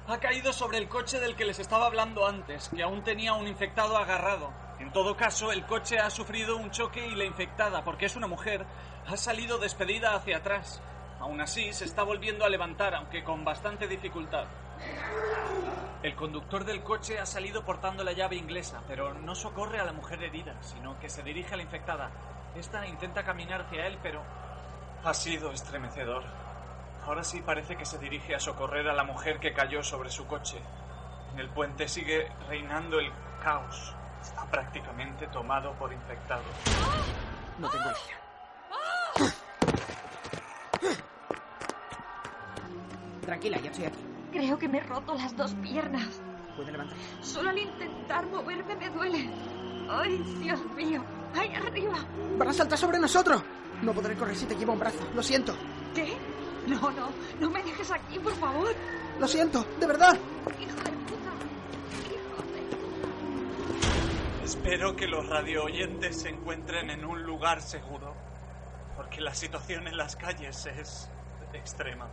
Ha 0.08 0.20
caído 0.20 0.52
sobre 0.52 0.78
el 0.78 0.90
coche 0.90 1.20
del 1.22 1.38
que 1.38 1.46
les 1.46 1.60
estaba 1.60 1.86
hablando 1.86 2.28
antes, 2.28 2.68
que 2.68 2.84
aún 2.84 3.04
tenía 3.04 3.34
un 3.34 3.48
infectado 3.48 3.96
agarrado. 3.96 4.52
En 4.80 4.92
todo 4.92 5.16
caso, 5.16 5.54
el 5.54 5.66
coche 5.66 5.98
ha 5.98 6.10
sufrido 6.10 6.58
un 6.58 6.72
choque 6.72 7.08
y 7.08 7.16
la 7.16 7.24
infectada, 7.24 7.86
porque 7.86 8.08
es 8.08 8.18
una 8.18 8.28
mujer, 8.28 8.66
ha 9.08 9.16
salido 9.16 9.60
despedida 9.60 10.14
hacia 10.14 10.38
atrás. 10.38 10.82
Aún 11.22 11.40
así, 11.40 11.72
se 11.72 11.86
está 11.86 12.04
volviendo 12.04 12.44
a 12.44 12.50
levantar, 12.50 12.94
aunque 12.94 13.24
con 13.24 13.46
bastante 13.46 13.88
dificultad. 13.88 14.46
El 16.04 16.14
conductor 16.16 16.66
del 16.66 16.84
coche 16.84 17.18
ha 17.18 17.26
salido 17.26 17.64
portando 17.64 18.04
la 18.04 18.12
llave 18.12 18.36
inglesa, 18.36 18.82
pero 18.90 19.14
no 19.14 19.36
socorre 19.36 19.80
a 19.80 19.86
la 19.86 19.94
mujer 19.94 20.22
herida, 20.22 20.62
sino 20.62 21.00
que 21.00 21.10
se 21.10 21.24
dirige 21.24 21.54
a 21.54 21.58
la 21.58 21.64
infectada. 21.64 22.12
Esta 22.56 22.86
intenta 22.86 23.24
caminar 23.24 23.62
hacia 23.62 23.88
él, 23.88 23.98
pero 24.04 24.22
ha 25.06 25.14
sido 25.14 25.52
estremecedor. 25.52 26.41
Ahora 27.06 27.24
sí 27.24 27.42
parece 27.42 27.76
que 27.76 27.86
se 27.86 27.98
dirige 27.98 28.36
a 28.36 28.40
socorrer 28.40 28.88
a 28.88 28.94
la 28.94 29.04
mujer 29.04 29.40
que 29.40 29.54
cayó 29.54 29.84
sobre 29.84 30.10
su 30.10 30.26
coche. 30.28 30.62
En 31.34 31.40
el 31.40 31.50
puente 31.50 31.88
sigue 31.88 32.32
reinando 32.48 33.00
el 33.00 33.12
caos. 33.44 33.96
Está 34.22 34.46
prácticamente 34.46 35.28
tomado 35.28 35.74
por 35.74 35.92
infectados. 35.92 36.46
No 37.58 37.70
tengo 37.70 37.86
idea. 37.86 38.22
Tranquila, 43.26 43.60
ya 43.60 43.72
estoy 43.72 43.86
aquí. 43.86 44.06
Creo 44.32 44.58
que 44.58 44.68
me 44.68 44.78
he 44.80 44.82
roto 44.82 45.16
las 45.16 45.36
dos 45.36 45.54
piernas. 45.56 46.22
Puede 46.56 46.72
levantar. 46.72 46.98
Solo 47.22 47.50
al 47.50 47.58
intentar 47.58 48.26
moverme 48.28 48.76
me 48.76 48.90
duele. 48.90 49.30
¡Ay, 49.90 50.18
Dios 50.40 50.64
mío! 50.76 51.04
¡Ahí 51.36 51.54
arriba! 51.56 51.98
¡Van 52.38 52.48
a 52.48 52.54
saltar 52.54 52.78
sobre 52.78 53.00
nosotros! 53.00 53.42
No 53.82 53.94
podré 53.94 54.16
correr 54.16 54.36
si 54.36 54.46
te 54.46 54.56
llevo 54.56 54.74
un 54.74 54.80
brazo. 54.80 55.00
Lo 55.16 55.24
siento. 55.24 55.56
¿Qué? 55.96 56.14
No, 56.68 56.92
no, 56.92 57.10
no 57.40 57.50
me 57.50 57.64
dejes 57.64 57.92
aquí, 57.92 58.20
por 58.20 58.34
favor. 58.36 58.74
Lo 59.20 59.28
siento, 59.28 59.66
de 59.80 59.88
verdad. 59.88 60.18
Hijo 60.60 60.78
de 60.78 60.92
puta. 60.92 61.32
Espero 64.44 64.96
que 64.96 65.08
los 65.08 65.28
radio 65.28 65.64
oyentes 65.64 66.22
se 66.22 66.30
encuentren 66.30 66.90
en 66.90 67.06
un 67.06 67.24
lugar 67.24 67.62
seguro, 67.62 68.14
porque 68.96 69.22
la 69.22 69.34
situación 69.34 69.88
en 69.88 69.98
las 69.98 70.16
calles 70.16 70.66
es 70.66 71.10
extrema. 71.54 72.08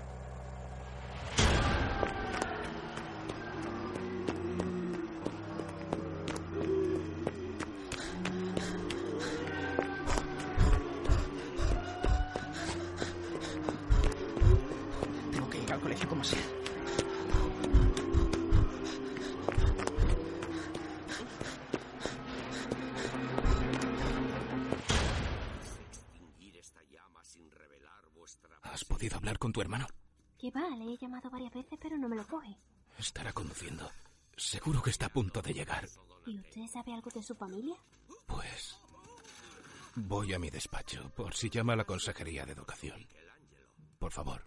Con 29.48 29.52
tu 29.54 29.60
hermano? 29.62 29.86
Que 30.38 30.50
va, 30.50 30.68
le 30.76 30.92
he 30.92 30.98
llamado 30.98 31.30
varias 31.30 31.54
veces, 31.54 31.78
pero 31.80 31.96
no 31.96 32.06
me 32.06 32.16
lo 32.16 32.26
coge. 32.26 32.54
Estará 32.98 33.32
conduciendo. 33.32 33.90
Seguro 34.36 34.82
que 34.82 34.90
está 34.90 35.06
a 35.06 35.08
punto 35.08 35.40
de 35.40 35.54
llegar. 35.54 35.88
¿Y 36.26 36.38
usted 36.38 36.66
sabe 36.66 36.92
algo 36.92 37.10
de 37.10 37.22
su 37.22 37.34
familia? 37.34 37.74
Pues... 38.26 38.78
Voy 39.94 40.34
a 40.34 40.38
mi 40.38 40.50
despacho 40.50 41.10
por 41.16 41.34
si 41.34 41.48
llama 41.48 41.72
a 41.72 41.76
la 41.76 41.84
Consejería 41.84 42.44
de 42.44 42.52
Educación. 42.52 43.08
Por 43.98 44.12
favor, 44.12 44.44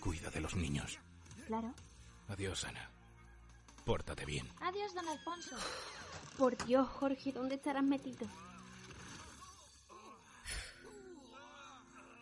cuida 0.00 0.30
de 0.30 0.40
los 0.42 0.54
niños. 0.54 1.00
Claro. 1.46 1.72
Adiós, 2.28 2.62
Ana. 2.64 2.90
Pórtate 3.86 4.26
bien. 4.26 4.46
Adiós, 4.60 4.94
don 4.94 5.08
Alfonso. 5.08 5.56
Por 6.36 6.62
Dios, 6.66 6.86
Jorge, 6.90 7.32
¿dónde 7.32 7.54
estarás 7.54 7.82
metido? 7.82 8.28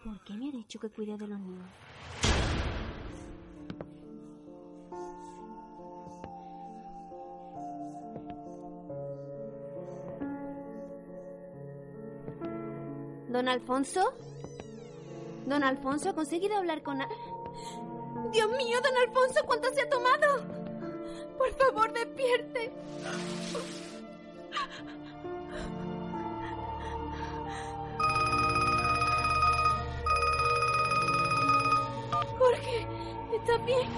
¿Por 0.04 0.22
qué 0.24 0.34
me 0.34 0.48
ha 0.48 0.52
dicho 0.52 0.78
que 0.78 0.88
cuide 0.88 1.18
de 1.18 1.26
los 1.26 1.40
niños? 1.40 1.68
¿Don 13.44 13.52
Alfonso? 13.52 14.14
¿Don 15.44 15.62
Alfonso 15.62 16.08
ha 16.08 16.14
conseguido 16.14 16.56
hablar 16.56 16.82
con... 16.82 17.02
a- 17.02 17.08
Dios 18.32 18.48
mío, 18.52 18.78
don 18.82 18.96
Alfonso, 19.06 19.40
¿cuánto 19.44 19.68
se 19.74 19.82
ha 19.82 19.90
tomado? 19.90 20.42
Por 21.36 21.50
favor, 21.52 21.92
despierte. 21.92 22.72
Jorge, 32.38 32.86
¿estás 33.34 33.64
bien? 33.64 33.88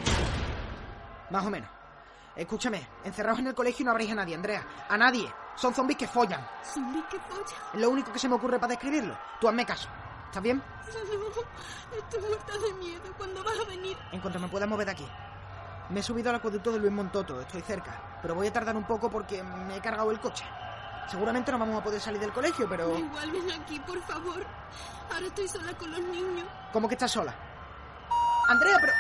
Más 1.31 1.45
o 1.47 1.51
menos. 1.51 1.69
Escúchame, 2.37 2.87
encerrados 3.05 3.39
en 3.41 3.47
el 3.49 3.55
colegio 3.55 3.85
no 3.85 3.93
habréis 3.93 4.13
a 4.13 4.15
nadie, 4.15 4.35
Andrea. 4.35 4.67
A 4.89 4.97
nadie. 4.97 5.27
Son 5.57 5.75
zombies 5.75 5.99
que 5.99 6.07
follan. 6.07 6.47
¿Zombies 6.63 7.05
que 7.07 7.19
follan? 7.19 7.45
Es 7.73 7.81
lo 7.81 7.91
único 7.91 8.13
que 8.13 8.19
se 8.19 8.29
me 8.29 8.35
ocurre 8.35 8.59
para 8.59 8.71
describirlo. 8.71 9.17
Tú 9.41 9.49
hazme 9.49 9.65
caso. 9.65 9.89
¿Estás 10.27 10.43
bien? 10.43 10.63
No, 11.89 11.97
estoy 11.99 12.21
muerta 12.21 12.53
de 12.59 12.75
miedo. 12.75 13.03
¿Cuándo 13.17 13.45
vas 13.45 13.59
a 13.61 13.65
venir? 13.65 13.97
En 14.13 14.21
cuanto 14.21 14.39
me 14.41 14.49
pueda 14.49 14.67
mover 14.67 14.87
de 14.87 14.93
aquí. 14.93 15.07
Me 15.89 16.01
he 16.01 16.03
subido 16.03 16.31
al 16.31 16.37
acueducto 16.37 16.73
de 16.73 16.81
Luis 16.81 16.93
Montoto, 16.93 17.41
estoy 17.41 17.63
cerca. 17.63 18.19
Pero 18.21 18.35
voy 18.35 18.49
a 18.49 18.53
tardar 18.53 18.77
un 18.77 18.85
poco 18.85 19.09
porque 19.09 19.43
me 19.43 19.77
he 19.77 19.81
cargado 19.81 20.11
el 20.11 20.19
coche. 20.19 20.45
Seguramente 21.09 21.53
no 21.53 21.59
vamos 21.59 21.81
a 21.81 21.85
poder 21.85 22.01
salir 22.01 22.21
del 22.21 22.33
colegio, 22.33 22.69
pero... 22.69 22.99
Igual 22.99 23.31
ven 23.31 23.53
aquí, 23.53 23.79
por 23.81 24.03
favor. 24.03 24.45
Ahora 25.13 25.27
estoy 25.27 25.47
sola 25.47 25.73
con 25.79 25.91
los 25.93 26.01
niños. 26.01 26.47
¿Cómo 26.73 26.89
que 26.89 26.95
estás 26.97 27.13
sola? 27.13 27.33
Andrea, 28.49 28.79
pero... 28.81 28.93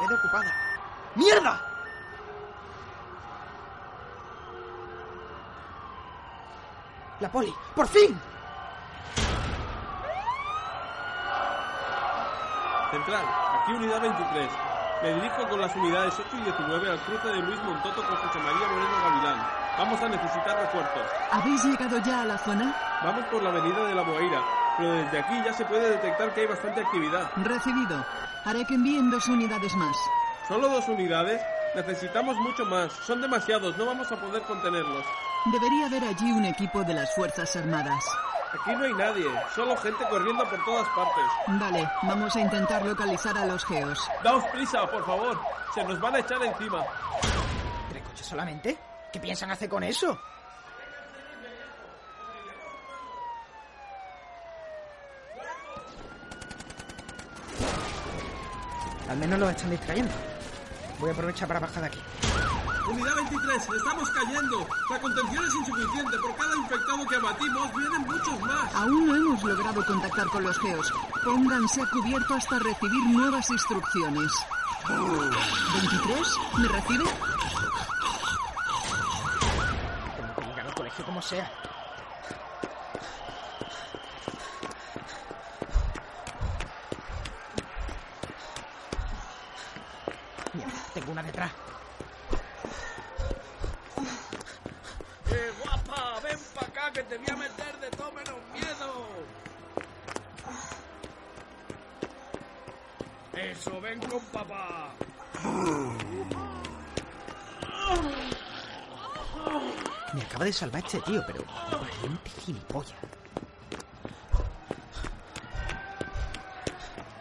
Me 0.00 0.06
quedé 0.06 0.14
ocupada. 0.14 0.54
¡Mierda! 1.16 1.65
La 7.20 7.30
poli. 7.30 7.52
¡Por 7.74 7.86
fin! 7.88 8.18
Central, 12.90 13.24
aquí 13.62 13.72
unidad 13.72 14.00
23. 14.00 14.50
Me 15.02 15.14
dirijo 15.14 15.48
con 15.48 15.60
las 15.60 15.74
unidades 15.76 16.14
8 16.14 16.28
y 16.32 16.40
19 16.42 16.90
al 16.90 16.98
cruce 17.00 17.28
de 17.28 17.42
Luis 17.42 17.62
Montoto 17.62 18.02
con 18.02 18.16
José 18.16 18.38
María 18.38 18.68
Moreno 18.68 18.96
Gavilán. 19.02 19.46
Vamos 19.78 20.00
a 20.00 20.08
necesitar 20.08 20.56
refuerzos. 20.58 21.02
¿Habéis 21.30 21.64
llegado 21.64 21.98
ya 21.98 22.22
a 22.22 22.24
la 22.24 22.38
zona? 22.38 22.74
Vamos 23.04 23.24
por 23.26 23.42
la 23.42 23.50
avenida 23.50 23.84
de 23.86 23.94
la 23.94 24.02
Boaira, 24.02 24.42
pero 24.78 24.92
desde 24.92 25.18
aquí 25.18 25.42
ya 25.44 25.52
se 25.52 25.64
puede 25.66 25.90
detectar 25.90 26.32
que 26.32 26.42
hay 26.42 26.46
bastante 26.46 26.80
actividad. 26.80 27.30
Recibido. 27.36 28.04
Haré 28.44 28.64
que 28.64 28.74
envíen 28.74 29.10
dos 29.10 29.28
unidades 29.28 29.74
más. 29.74 29.96
¿Solo 30.48 30.68
dos 30.68 30.88
unidades? 30.88 31.42
Necesitamos 31.76 32.34
mucho 32.38 32.64
más. 32.64 32.90
Son 33.06 33.20
demasiados, 33.20 33.76
no 33.76 33.84
vamos 33.84 34.10
a 34.10 34.16
poder 34.16 34.42
contenerlos. 34.44 35.04
Debería 35.52 35.86
haber 35.86 36.04
allí 36.04 36.32
un 36.32 36.46
equipo 36.46 36.82
de 36.82 36.94
las 36.94 37.14
Fuerzas 37.14 37.54
Armadas. 37.54 38.02
Aquí 38.58 38.74
no 38.74 38.84
hay 38.84 38.94
nadie, 38.94 39.26
solo 39.54 39.76
gente 39.76 40.02
corriendo 40.08 40.42
por 40.48 40.64
todas 40.64 40.88
partes. 40.88 41.24
Vale, 41.48 41.86
vamos 42.04 42.34
a 42.34 42.40
intentar 42.40 42.82
localizar 42.82 43.36
a 43.36 43.44
los 43.44 43.62
geos. 43.66 43.98
Daos 44.24 44.42
prisa, 44.44 44.90
por 44.90 45.04
favor. 45.04 45.38
Se 45.74 45.84
nos 45.84 46.00
van 46.00 46.14
a 46.14 46.20
echar 46.20 46.42
encima. 46.42 46.82
¿Tres 47.90 48.02
coches 48.04 48.26
solamente? 48.26 48.78
¿Qué 49.12 49.20
piensan 49.20 49.50
hacer 49.50 49.68
con 49.68 49.82
eso? 49.82 50.18
Al 59.10 59.16
menos 59.18 59.38
los 59.38 59.50
están 59.50 59.70
distrayendo. 59.70 60.35
Voy 60.98 61.10
a 61.10 61.12
aprovechar 61.12 61.46
para 61.48 61.60
bajar 61.60 61.82
de 61.82 61.86
aquí. 61.88 61.98
Unidad 62.90 63.16
23, 63.16 63.68
estamos 63.76 64.10
cayendo. 64.10 64.66
La 64.88 65.00
contención 65.00 65.44
es 65.44 65.54
insuficiente. 65.54 66.16
Por 66.18 66.36
cada 66.36 66.56
infectado 66.56 67.06
que 67.06 67.16
abatimos, 67.16 67.74
vienen 67.74 68.02
muchos 68.02 68.40
más. 68.40 68.74
Aún 68.74 69.06
no 69.06 69.16
hemos 69.16 69.42
logrado 69.42 69.84
contactar 69.84 70.26
con 70.28 70.44
los 70.44 70.58
geos. 70.58 70.92
Pónganse 71.24 71.82
a 71.82 71.86
cubierto 71.90 72.34
hasta 72.34 72.58
recibir 72.60 73.04
nuevas 73.06 73.50
instrucciones. 73.50 74.32
¿23? 74.86 76.58
¿Me 76.58 76.68
recibe? 76.68 77.04
Tengo 80.16 80.34
que 80.36 80.44
llegar 80.46 80.66
al 80.66 80.74
colegio 80.74 81.04
como 81.04 81.20
sea. 81.20 81.50
De 110.46 110.52
salvar 110.52 110.84
este 110.84 111.00
tío, 111.00 111.22
pero 111.26 111.44
valiente 111.72 112.30
gilipollas. 112.30 112.94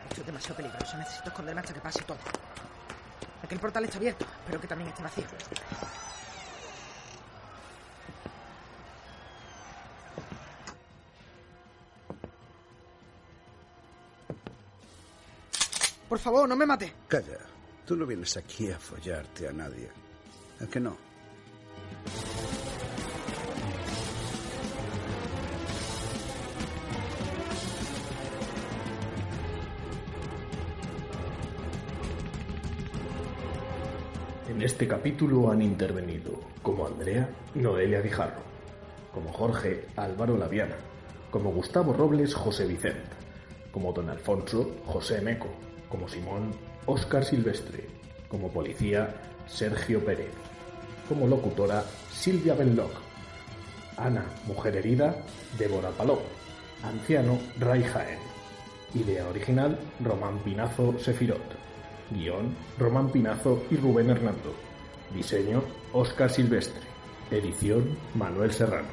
Esto 0.10 0.22
es 0.22 0.26
demasiado 0.26 0.56
peligroso. 0.56 0.98
Necesito 0.98 1.30
esconderme 1.30 1.62
hasta 1.62 1.74
que 1.74 1.80
pase 1.82 2.04
todo. 2.04 2.18
Aquel 3.44 3.60
portal 3.60 3.86
está 3.86 3.98
abierto. 3.98 4.26
Espero 4.26 4.62
que 4.62 4.68
también 4.68 4.90
esté 4.90 5.02
vacío. 5.02 5.26
Por 16.08 16.20
favor, 16.20 16.48
no 16.48 16.56
me 16.56 16.66
mate. 16.66 16.94
Calla. 17.08 17.40
Tú 17.88 17.96
no 17.96 18.06
vienes 18.06 18.38
aquí 18.38 18.72
a 18.72 18.78
follarte 18.78 19.48
a 19.48 19.52
nadie. 19.52 19.90
¿A 20.62 20.68
que 20.68 20.80
no? 20.80 21.05
Este 34.86 34.98
capítulo 34.98 35.50
han 35.50 35.64
intervenido 35.64 36.40
como 36.62 36.86
Andrea, 36.86 37.28
Noelia 37.56 38.02
Guijarro, 38.02 38.44
como 39.12 39.34
Jorge, 39.34 39.88
Álvaro 39.96 40.38
Laviana, 40.38 40.76
como 41.32 41.52
Gustavo 41.52 41.92
Robles, 41.92 42.36
José 42.36 42.68
Vicente, 42.68 43.02
como 43.72 43.94
Don 43.94 44.12
Alfonso, 44.12 44.76
José 44.86 45.22
Meco, 45.22 45.48
como 45.90 46.08
Simón, 46.08 46.52
Óscar 46.86 47.26
Silvestre, 47.26 47.88
como 48.30 48.52
policía, 48.52 49.10
Sergio 49.48 50.06
Pérez, 50.06 50.30
como 51.10 51.26
locutora, 51.26 51.84
Silvia 52.12 52.54
Benloc, 52.54 52.92
Ana, 53.98 54.24
mujer 54.46 54.76
herida, 54.76 55.16
Débora 55.58 55.90
Paló, 55.90 56.20
anciano, 56.84 57.40
Ray 57.58 57.82
Jaén, 57.82 58.20
idea 58.94 59.28
original, 59.28 59.80
Román 60.00 60.38
Pinazo 60.44 60.94
Sefirot. 61.00 61.66
Guión, 62.12 62.56
Román 62.78 63.10
Pinazo 63.10 63.64
y 63.72 63.78
Rubén 63.78 64.12
Hernando. 64.12 64.65
Diseño, 65.14 65.64
Óscar 65.94 66.30
Silvestre. 66.30 66.82
Edición, 67.32 67.98
Manuel 68.14 68.52
Serrano. 68.52 68.90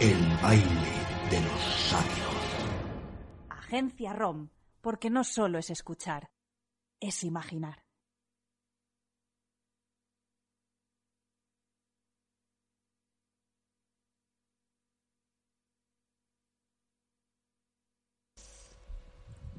El 0.00 0.16
baile 0.42 0.64
de 1.30 1.40
los 1.42 1.60
sabios. 1.60 2.30
Agencia 3.50 4.14
ROM, 4.14 4.48
porque 4.80 5.10
no 5.10 5.24
solo 5.24 5.58
es 5.58 5.68
escuchar, 5.68 6.30
es 7.00 7.22
imaginar. 7.22 7.89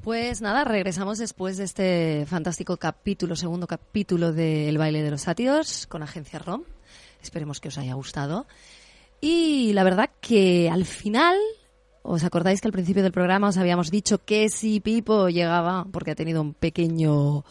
Pues 0.03 0.41
nada, 0.41 0.63
regresamos 0.63 1.19
después 1.19 1.57
de 1.57 1.63
este 1.63 2.25
fantástico 2.25 2.77
capítulo, 2.77 3.35
segundo 3.35 3.67
capítulo 3.67 4.33
de 4.33 4.67
El 4.67 4.79
baile 4.79 5.03
de 5.03 5.11
los 5.11 5.21
sátiros 5.21 5.85
con 5.85 6.01
Agencia 6.01 6.39
ROM. 6.39 6.63
Esperemos 7.21 7.59
que 7.59 7.67
os 7.67 7.77
haya 7.77 7.93
gustado. 7.93 8.47
Y 9.19 9.73
la 9.73 9.83
verdad 9.83 10.09
que 10.19 10.71
al 10.71 10.85
final, 10.85 11.37
¿os 12.01 12.23
acordáis 12.23 12.61
que 12.61 12.67
al 12.67 12.71
principio 12.71 13.03
del 13.03 13.11
programa 13.11 13.49
os 13.49 13.57
habíamos 13.57 13.91
dicho 13.91 14.25
que 14.25 14.49
si 14.49 14.79
Pipo 14.79 15.29
llegaba, 15.29 15.85
porque 15.91 16.09
ha 16.09 16.15
tenido 16.15 16.41
un 16.41 16.55
pequeño 16.55 17.45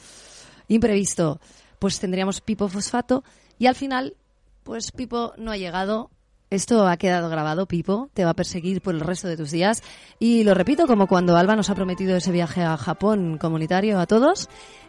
imprevisto, 0.66 1.38
pues 1.78 2.00
tendríamos 2.00 2.40
Pipo 2.40 2.68
fosfato 2.68 3.22
y 3.60 3.66
al 3.66 3.76
final, 3.76 4.16
pues 4.64 4.90
Pipo 4.90 5.34
no 5.36 5.52
ha 5.52 5.56
llegado. 5.56 6.10
Esto 6.50 6.88
ha 6.88 6.96
quedado 6.96 7.28
grabado, 7.28 7.66
Pipo, 7.66 8.10
te 8.12 8.24
va 8.24 8.30
a 8.30 8.34
perseguir 8.34 8.82
por 8.82 8.94
el 8.94 9.00
resto 9.00 9.28
de 9.28 9.36
tus 9.36 9.52
días. 9.52 9.84
Y 10.18 10.42
lo 10.42 10.52
repito, 10.52 10.88
como 10.88 11.06
cuando 11.06 11.36
Alba 11.36 11.54
nos 11.54 11.70
ha 11.70 11.76
prometido 11.76 12.16
ese 12.16 12.32
viaje 12.32 12.64
a 12.64 12.76
Japón 12.76 13.38
comunitario 13.38 14.00
a 14.00 14.06
todos, 14.08 14.48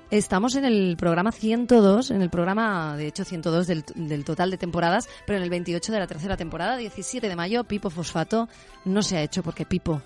estamos 0.10 0.56
en 0.56 0.66
el 0.66 0.98
programa 0.98 1.32
102, 1.32 2.10
en 2.10 2.24
el 2.24 2.32
programa, 2.32 2.98
de 2.98 3.06
hecho, 3.06 3.24
102 3.24 3.68
del, 3.68 3.86
del 3.94 4.26
total 4.26 4.50
de 4.50 4.58
temporadas, 4.58 5.08
pero 5.28 5.38
en 5.38 5.44
el 5.44 5.52
28 5.52 5.92
de 5.92 6.00
la 6.00 6.08
tercera 6.08 6.36
temporada, 6.36 6.78
17 6.78 7.30
de 7.30 7.36
mayo, 7.36 7.64
Pipo 7.64 7.92
Fosfato 7.92 8.50
no 8.84 9.04
se 9.04 9.18
ha 9.18 9.22
hecho 9.22 9.44
porque 9.44 9.68
Pipo 9.68 10.02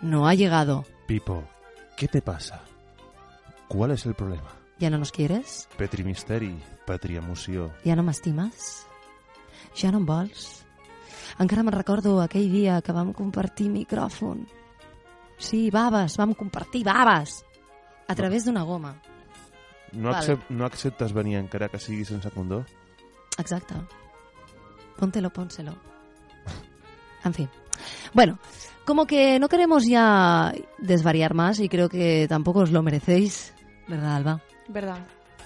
no 0.00 0.26
ha 0.26 0.32
llegado. 0.32 0.86
Pipo, 1.06 1.44
¿qué 1.98 2.08
te 2.08 2.22
pasa? 2.22 2.62
¿Cuál 3.68 3.90
es 3.90 4.06
el 4.06 4.14
problema? 4.14 4.48
¿Ya 4.78 4.88
no 4.88 4.96
nos 4.96 5.12
quieres? 5.12 5.68
Petri 5.76 6.02
Misteri, 6.02 6.58
Patria 6.86 7.20
Museo. 7.20 7.72
Ja 7.84 7.94
no 7.94 8.02
m'estimes? 8.02 8.86
Ja 9.76 9.92
no 9.92 10.00
vols? 10.00 10.63
Encara 11.38 11.64
me'n 11.66 11.74
recordo 11.74 12.20
aquell 12.22 12.50
dia 12.50 12.80
que 12.82 12.94
vam 12.94 13.12
compartir 13.12 13.68
micròfon. 13.70 14.44
Sí, 15.38 15.70
baves, 15.70 16.16
vam 16.16 16.34
compartir 16.34 16.84
baves. 16.86 17.42
A 18.06 18.14
través 18.14 18.44
d'una 18.44 18.62
goma. 18.62 18.94
No, 19.92 20.10
Vale. 20.10 20.18
accep 20.18 20.50
no 20.50 20.66
acceptes 20.66 21.12
venir 21.14 21.38
encara 21.38 21.68
que 21.68 21.78
sigui 21.78 22.04
sense 22.04 22.30
condó? 22.30 22.64
Exacte. 23.38 23.74
Póntelo, 24.98 25.30
pónselo. 25.30 25.74
En 27.24 27.32
fin. 27.32 27.48
Bueno, 28.12 28.38
como 28.84 29.06
que 29.06 29.38
no 29.38 29.48
queremos 29.48 29.86
ya 29.86 30.52
desvariar 30.78 31.34
más 31.34 31.58
y 31.58 31.68
creo 31.68 31.88
que 31.88 32.26
tampoco 32.28 32.60
os 32.60 32.70
lo 32.70 32.82
merecéis, 32.82 33.54
¿verdad, 33.88 34.16
Alba? 34.16 34.40
Verdad. 34.68 34.98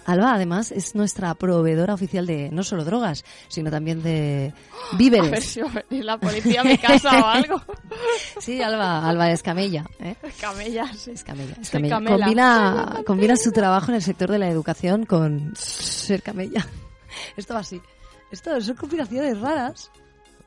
Alba, 0.09 0.33
además, 0.33 0.73
es 0.73 0.95
nuestra 0.95 1.35
proveedora 1.35 1.93
oficial 1.93 2.25
de 2.25 2.49
no 2.51 2.63
solo 2.63 2.83
drogas, 2.83 3.27
sino 3.49 3.71
también 3.71 4.03
de 4.03 4.55
víveres. 4.97 5.27
A 5.29 5.31
ver 5.31 5.43
si 5.43 5.61
va 5.61 5.69
a 5.69 5.85
venir 5.91 6.05
la 6.07 6.19
policía 6.19 6.63
a 6.63 6.65
mi 6.65 6.79
casa 6.79 7.21
o 7.21 7.27
algo. 7.27 7.63
Sí, 8.41 8.63
Alba, 8.63 9.07
Alba 9.07 9.31
es 9.31 9.43
camella. 9.43 9.85
¿eh? 10.01 10.15
Camellas. 10.41 11.09
Es 11.09 11.23
camella. 11.25 11.57
Es 11.61 11.69
camella. 11.69 12.01
Combina, 12.01 13.03
combina 13.05 13.37
su 13.37 13.53
trabajo 13.53 13.91
en 13.91 13.97
el 13.97 14.03
sector 14.03 14.31
de 14.31 14.39
la 14.39 14.49
educación 14.49 15.05
con 15.05 15.53
ser 15.55 16.23
camella. 16.23 16.67
Esto 17.37 17.53
va 17.53 17.61
así. 17.61 17.83
Esto 18.31 18.59
son 18.63 18.77
combinaciones 18.77 19.39
raras. 19.39 19.91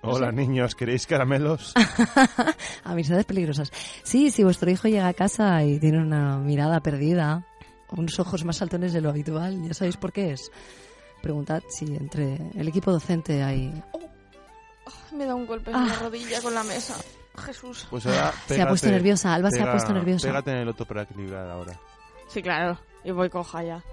Hola 0.01 0.31
niños, 0.31 0.73
¿queréis 0.73 1.05
caramelos? 1.05 1.75
Amistades 2.83 3.25
peligrosas. 3.25 3.71
Sí, 4.01 4.31
si 4.31 4.43
vuestro 4.43 4.71
hijo 4.71 4.87
llega 4.87 5.07
a 5.07 5.13
casa 5.13 5.63
y 5.63 5.79
tiene 5.79 5.99
una 5.99 6.37
mirada 6.37 6.79
perdida, 6.79 7.45
unos 7.91 8.19
ojos 8.19 8.43
más 8.45 8.57
saltones 8.57 8.93
de 8.93 9.01
lo 9.01 9.09
habitual, 9.09 9.61
ya 9.67 9.73
sabéis 9.73 9.97
por 9.97 10.11
qué 10.11 10.31
es. 10.33 10.51
Preguntad 11.21 11.61
si 11.69 11.85
entre 11.95 12.35
el 12.55 12.67
equipo 12.67 12.91
docente 12.91 13.43
hay... 13.43 13.71
Me 15.13 15.25
da 15.25 15.35
un 15.35 15.45
golpe 15.45 15.71
en 15.71 15.77
Ah. 15.77 15.85
la 15.87 15.95
rodilla 15.99 16.41
con 16.41 16.53
la 16.55 16.63
mesa. 16.63 16.95
Jesús. 17.45 17.87
Pues 17.89 18.05
ahora 18.05 18.33
Se 18.47 18.61
ha 18.61 18.67
puesto 18.67 18.87
pégate- 18.87 18.91
nerviosa, 18.91 19.33
Alba 19.33 19.49
se 19.51 19.59
ha 19.61 19.65
pega- 19.65 19.71
puesto 19.73 19.93
nerviosa. 19.93 20.27
Pégate 20.27 20.51
en 20.51 20.57
el 20.57 20.67
otro 20.69 20.85
para 20.85 21.03
equilibrar 21.03 21.49
ahora. 21.49 21.79
Sí, 22.27 22.41
claro. 22.41 22.79
Y 23.03 23.11
voy 23.11 23.29
coja 23.29 23.63
ya. 23.63 23.83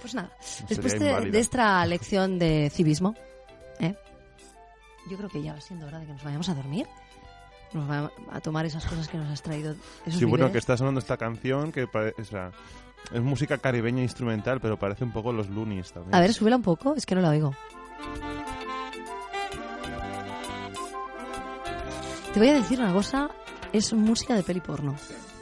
Pues 0.00 0.14
nada, 0.14 0.30
Sería 0.40 0.66
después 0.68 0.98
de, 0.98 1.30
de 1.30 1.38
esta 1.38 1.86
lección 1.86 2.36
de 2.40 2.70
civismo, 2.74 3.14
¿eh? 3.78 3.94
yo 5.08 5.16
creo 5.16 5.28
que 5.28 5.40
ya 5.42 5.52
va 5.54 5.60
siendo 5.60 5.86
hora 5.86 6.00
de 6.00 6.06
que 6.06 6.12
nos 6.12 6.24
vayamos 6.24 6.48
a 6.48 6.54
dormir. 6.54 6.86
Nos 7.72 7.86
vayamos 7.86 8.12
a 8.32 8.40
tomar 8.40 8.66
esas 8.66 8.84
cosas 8.84 9.06
que 9.08 9.16
nos 9.16 9.30
has 9.30 9.40
traído. 9.42 9.76
Esos 10.04 10.18
Sí, 10.18 10.24
bueno, 10.24 10.50
que 10.50 10.58
está 10.58 10.76
sonando 10.76 10.98
esta 10.98 11.16
canción 11.16 11.70
que 11.70 11.86
pare- 11.86 12.14
o 12.18 12.24
sea, 12.24 12.50
es 13.12 13.20
música 13.22 13.58
caribeña 13.58 14.02
instrumental, 14.02 14.60
pero 14.60 14.78
parece 14.78 15.04
un 15.04 15.12
poco 15.12 15.32
los 15.32 15.48
Loonies 15.48 15.92
también. 15.92 16.14
A 16.14 16.20
ver, 16.20 16.32
súbela 16.32 16.56
un 16.56 16.62
poco, 16.62 16.94
es 16.94 17.06
que 17.06 17.14
no 17.14 17.20
la 17.20 17.30
oigo. 17.30 17.54
Te 22.32 22.40
voy 22.40 22.48
a 22.48 22.54
decir 22.54 22.80
una 22.80 22.92
cosa, 22.92 23.28
es 23.72 23.92
música 23.92 24.34
de 24.34 24.42
peli 24.42 24.60
porno. 24.60 24.94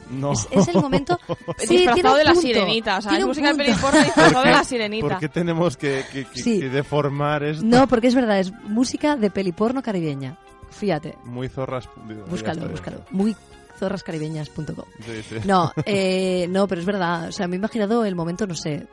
No. 0.09 0.33
Es, 0.33 0.45
es 0.51 0.67
el 0.67 0.81
momento... 0.81 1.17
Sí, 1.57 1.77
Disfrazado 1.77 2.17
de 2.17 2.23
la 2.25 2.31
punto, 2.33 2.41
sirenita, 2.47 2.97
o 2.97 3.01
sea, 3.01 3.09
tiene 3.11 3.21
es 3.23 3.27
música 3.27 3.47
de 3.47 3.53
punto. 3.53 3.65
peli 3.65 3.77
porno 3.81 3.99
disfrazado 4.03 4.43
de 4.45 4.51
la 4.51 4.63
sirenita. 4.65 5.07
¿Por 5.07 5.17
qué 5.19 5.29
tenemos 5.29 5.77
que, 5.77 6.03
que- 6.11 6.25
que- 6.25 6.41
Sí. 6.41 6.59
que 6.59 6.69
deformar 6.69 7.43
esto? 7.43 7.63
No, 7.65 7.87
porque 7.87 8.07
es 8.07 8.15
verdad, 8.15 8.39
es 8.39 8.51
música 8.65 9.15
de 9.15 9.29
peli 9.31 9.53
porno 9.53 9.81
caribeña. 9.81 10.37
Fíjate, 10.69 11.17
Muy 11.23 11.47
zorras. 11.47 11.87
búscalo, 12.29 12.67
búscalo. 12.67 13.05
Muy 13.11 13.35
zorrascaribeñas.com. 13.81 14.85
Sí, 15.03 15.23
sí. 15.27 15.35
No, 15.45 15.73
eh, 15.85 16.45
no, 16.49 16.67
pero 16.67 16.81
es 16.81 16.85
verdad. 16.87 17.29
O 17.29 17.31
sea, 17.31 17.47
me 17.47 17.55
he 17.55 17.59
imaginado 17.59 18.05
el 18.05 18.15
momento, 18.15 18.45
no 18.45 18.53
sé, 18.55 18.85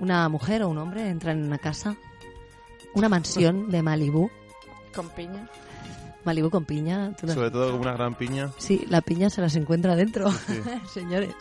una 0.00 0.28
mujer 0.30 0.62
o 0.62 0.68
un 0.68 0.78
hombre 0.78 1.08
entran 1.08 1.38
en 1.38 1.44
una 1.44 1.58
casa, 1.58 1.96
una 2.94 3.08
mansión 3.10 3.70
de 3.70 3.82
Malibú, 3.82 4.30
Con 4.94 5.08
piña. 5.10 5.48
Malibú 6.24 6.50
con 6.50 6.64
piña. 6.64 7.12
Sobre 7.20 7.50
todo 7.50 7.72
con 7.72 7.80
una 7.80 7.92
gran 7.94 8.14
piña. 8.14 8.50
Sí, 8.56 8.84
la 8.88 9.00
piña 9.00 9.28
se 9.28 9.40
las 9.40 9.54
encuentra 9.56 9.96
dentro, 9.96 10.30
Sí. 10.32 10.60
señores. 10.92 11.34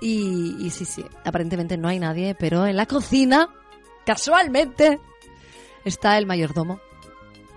Y, 0.00 0.56
y 0.60 0.70
sí, 0.70 0.84
sí, 0.84 1.04
aparentemente 1.24 1.76
no 1.76 1.88
hay 1.88 1.98
nadie, 1.98 2.34
pero 2.34 2.66
en 2.66 2.76
la 2.76 2.86
cocina, 2.86 3.48
casualmente, 4.06 4.98
está 5.84 6.16
el 6.18 6.26
mayordomo. 6.26 6.80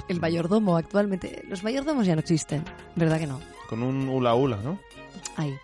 El 0.08 0.20
mayordomo 0.20 0.76
actualmente. 0.76 1.44
Los 1.48 1.64
mayordomos 1.64 2.06
ya 2.06 2.16
no 2.16 2.20
existen, 2.22 2.66
¿verdad 2.98 3.18
que 3.20 3.28
no? 3.28 3.40
Con 3.72 3.84
un 3.84 4.10
hula 4.10 4.36
hula, 4.36 4.58
¿no? 4.58 4.78
Ahí. 5.38 5.58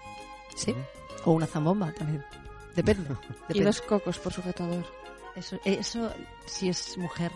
Sí. 0.56 0.74
O 1.26 1.34
una 1.34 1.46
zambomba 1.46 1.92
también. 1.92 2.24
Depende. 2.74 3.10
Y 3.50 3.60
depende. 3.60 3.66
dos 3.66 3.82
cocos 3.82 4.18
por 4.18 4.32
sujetador. 4.32 4.86
Eso, 5.36 5.60
eso 5.66 6.10
si 6.46 6.70
es 6.70 6.98
mujer. 6.98 7.34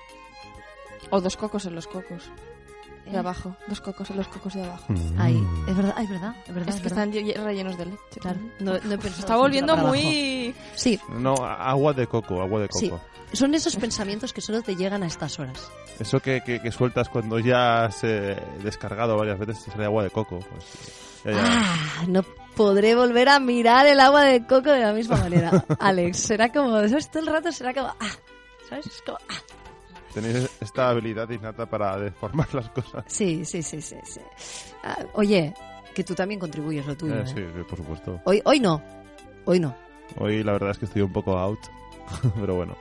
O 1.10 1.20
dos 1.20 1.36
cocos 1.36 1.66
en 1.66 1.76
los 1.76 1.88
cocos. 1.88 2.32
¿Eh? 3.06 3.12
De 3.12 3.18
abajo. 3.18 3.56
Dos 3.68 3.82
cocos 3.82 4.10
los 4.12 4.28
cocos 4.28 4.54
de 4.54 4.64
abajo. 4.64 4.86
Ahí. 5.18 5.42
Es 5.68 5.76
verdad, 5.76 5.96
es 6.02 6.10
verdad. 6.10 6.36
Es 6.48 6.54
verdad. 6.54 6.70
Es 6.70 6.76
es 6.76 6.82
que 6.82 6.90
verdad. 6.90 7.06
están 7.08 7.12
lle- 7.26 7.44
rellenos 7.44 7.78
de 7.78 7.86
leche. 7.86 8.20
Claro, 8.20 8.40
no, 8.60 8.74
no 8.74 8.80
pensado 8.80 9.20
Está 9.20 9.36
volviendo 9.38 9.76
muy... 9.78 10.48
abajo. 10.56 10.72
Sí, 10.76 11.00
No, 11.10 11.34
agua 11.36 11.94
de 11.94 12.08
coco, 12.08 12.42
agua 12.42 12.62
de 12.62 12.68
coco. 12.70 12.80
sí. 12.80 12.92
Son 13.34 13.56
esos 13.56 13.78
pensamientos 13.78 14.34
que 14.34 14.42
solo 14.42 14.62
te 14.62 14.76
llegan 14.76 15.04
a 15.04 15.08
estas 15.08 15.40
horas. 15.40 15.72
Eso 16.00 16.20
que, 16.20 16.42
que, 16.42 16.62
que 16.62 16.70
sueltas 16.72 17.08
cuando 17.08 17.40
ya 17.40 17.86
has 17.86 18.04
eh, 18.04 18.36
descargado 18.62 19.16
varias 19.16 19.40
veces 19.40 19.64
te 19.64 19.72
sale 19.72 19.86
agua 19.86 20.04
de 20.04 20.10
coco. 20.10 20.40
Pues, 20.40 20.66
ya, 21.24 21.32
ya. 21.32 21.44
Ah, 21.46 22.04
no 22.10 22.24
podré 22.58 22.94
volver 22.94 23.30
a 23.30 23.40
mirar 23.40 23.86
el 23.88 24.02
agua 24.02 24.24
de 24.26 24.46
coco 24.46 24.70
de 24.72 24.82
la 24.82 24.92
misma 24.92 25.16
manera. 25.16 25.64
Alex, 25.80 26.18
será 26.18 26.52
como, 26.52 26.72
¿sabes? 26.90 27.10
Todo 27.10 27.24
el 27.24 27.28
rato 27.28 27.52
será 27.54 27.74
como, 27.74 27.88
ah, 27.88 28.12
¿sabes? 28.68 28.88
Es 28.88 29.02
como, 29.06 29.18
ah. 29.30 29.36
Tenéis 30.14 30.50
esta 30.60 30.90
habilidad 30.90 31.30
innata 31.30 31.66
para 31.66 31.98
deformar 31.98 32.54
las 32.54 32.70
cosas. 32.70 33.04
Sí, 33.08 33.46
sí, 33.46 33.64
sí, 33.64 33.82
sí. 33.82 33.96
sí. 34.04 34.20
Ah, 34.84 34.98
oye, 35.14 35.54
que 35.94 36.04
tú 36.04 36.14
también 36.16 36.40
contribuyes 36.40 36.86
lo 36.86 36.96
tuyo. 36.96 37.16
Eh, 37.16 37.24
¿eh? 37.24 37.28
sí, 37.28 37.64
por 37.68 37.78
supuesto. 37.78 38.20
Hoy, 38.26 38.42
hoy 38.46 38.60
no, 38.60 38.82
hoy 39.46 39.60
no. 39.60 39.76
Hoy 40.18 40.44
la 40.44 40.54
verdad 40.54 40.72
es 40.72 40.78
que 40.78 40.86
estoy 40.86 41.02
un 41.02 41.14
poco 41.14 41.38
out, 41.38 41.60
pero 42.40 42.56
bueno. 42.56 42.76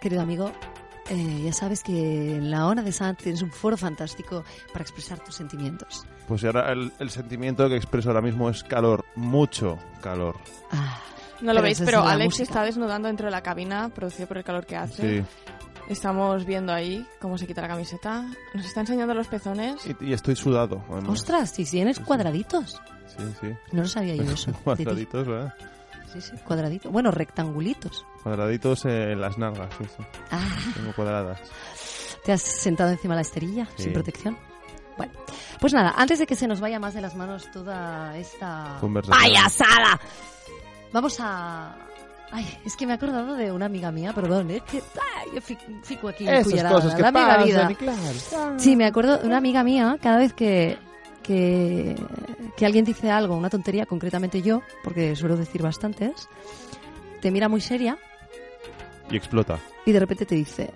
Querido 0.00 0.22
amigo, 0.22 0.52
eh, 1.08 1.42
ya 1.44 1.52
sabes 1.52 1.82
que 1.82 2.36
en 2.36 2.50
la 2.50 2.66
ONA 2.66 2.82
de 2.82 2.92
Sant 2.92 3.20
tienes 3.22 3.42
un 3.42 3.50
foro 3.50 3.76
fantástico 3.76 4.44
para 4.72 4.82
expresar 4.82 5.18
tus 5.20 5.34
sentimientos. 5.34 6.04
Pues 6.28 6.44
ahora 6.44 6.72
el, 6.72 6.92
el 6.98 7.10
sentimiento 7.10 7.68
que 7.68 7.76
expreso 7.76 8.10
ahora 8.10 8.20
mismo 8.20 8.48
es 8.50 8.62
calor, 8.64 9.04
mucho 9.14 9.78
calor. 10.02 10.36
No 11.40 11.52
lo 11.52 11.54
Pero 11.54 11.62
veis, 11.62 11.82
pero 11.84 12.02
Alex 12.02 12.26
música. 12.26 12.42
está 12.44 12.64
desnudando 12.64 13.08
dentro 13.08 13.26
de 13.26 13.32
la 13.32 13.42
cabina, 13.42 13.88
producido 13.88 14.28
por 14.28 14.38
el 14.38 14.44
calor 14.44 14.64
que 14.64 14.76
hace. 14.76 15.20
Sí. 15.22 15.26
Estamos 15.88 16.44
viendo 16.46 16.72
ahí 16.72 17.06
cómo 17.20 17.36
se 17.38 17.46
quita 17.46 17.60
la 17.62 17.68
camiseta. 17.68 18.24
Nos 18.54 18.64
está 18.64 18.80
enseñando 18.80 19.14
los 19.14 19.26
pezones. 19.28 19.82
Y, 20.00 20.06
y 20.06 20.12
estoy 20.12 20.36
sudado. 20.36 20.82
además. 20.90 21.10
Ostras, 21.20 21.50
si 21.50 21.64
tienes 21.64 21.98
cuadraditos. 22.00 22.80
Sí, 23.06 23.22
sí. 23.40 23.48
No 23.72 23.82
lo 23.82 23.88
sabía 23.88 24.14
yo 24.16 24.22
eso. 24.32 24.52
Cuadraditos, 24.64 25.26
¿verdad? 25.26 25.54
Sí, 26.12 26.20
sí, 26.20 26.32
cuadraditos. 26.46 26.90
Bueno, 26.92 27.10
rectangulitos. 27.10 28.06
Cuadraditos 28.22 28.84
en 28.86 29.20
las 29.20 29.36
nalgas, 29.38 29.68
sí, 29.78 29.84
sí. 29.96 30.02
Ah. 30.30 30.40
Tengo 30.74 30.92
cuadradas. 30.94 31.40
¿Te 32.24 32.32
has 32.32 32.42
sentado 32.42 32.90
encima 32.90 33.14
de 33.14 33.16
la 33.16 33.22
esterilla 33.22 33.66
Sí. 33.76 33.84
sin 33.84 33.92
protección? 33.92 34.38
Bueno, 34.96 35.12
pues 35.58 35.72
nada, 35.72 35.94
antes 35.96 36.18
de 36.18 36.26
que 36.26 36.36
se 36.36 36.46
nos 36.46 36.60
vaya 36.60 36.78
más 36.78 36.92
de 36.94 37.00
las 37.00 37.16
manos 37.16 37.50
toda 37.50 38.16
esta 38.18 38.76
Conversación. 38.80 39.18
payasada, 39.22 39.98
vamos 40.92 41.16
a... 41.18 41.74
Ay, 42.34 42.58
es 42.64 42.76
que 42.76 42.86
me 42.86 42.92
he 42.92 42.96
acordado 42.96 43.34
de 43.36 43.52
una 43.52 43.66
amiga 43.66 43.92
mía, 43.92 44.12
perdón, 44.14 44.50
es 44.50 44.62
que 44.62 44.78
ay, 44.78 45.28
yo 45.34 45.40
fi- 45.42 45.58
fico 45.82 46.08
aquí 46.08 46.26
Esas 46.26 46.64
cosas 46.72 46.94
que 46.94 47.02
la 47.02 47.12
pasan, 47.12 47.44
vida. 47.44 47.68
claro. 47.76 48.58
Sí, 48.58 48.74
me 48.74 48.86
acuerdo 48.86 49.18
de 49.18 49.26
una 49.26 49.36
amiga 49.36 49.62
mía, 49.62 49.98
cada 50.00 50.16
vez 50.16 50.32
que, 50.32 50.78
que, 51.22 51.94
que 52.56 52.64
alguien 52.66 52.86
dice 52.86 53.10
algo, 53.10 53.36
una 53.36 53.50
tontería, 53.50 53.84
concretamente 53.84 54.40
yo, 54.40 54.62
porque 54.82 55.14
suelo 55.14 55.36
decir 55.36 55.60
bastantes, 55.62 56.26
te 57.20 57.30
mira 57.30 57.50
muy 57.50 57.60
seria 57.60 57.98
Y 59.10 59.16
explota. 59.16 59.58
y 59.84 59.92
de 59.92 60.00
repente 60.00 60.24
te 60.24 60.34
dice 60.34 60.72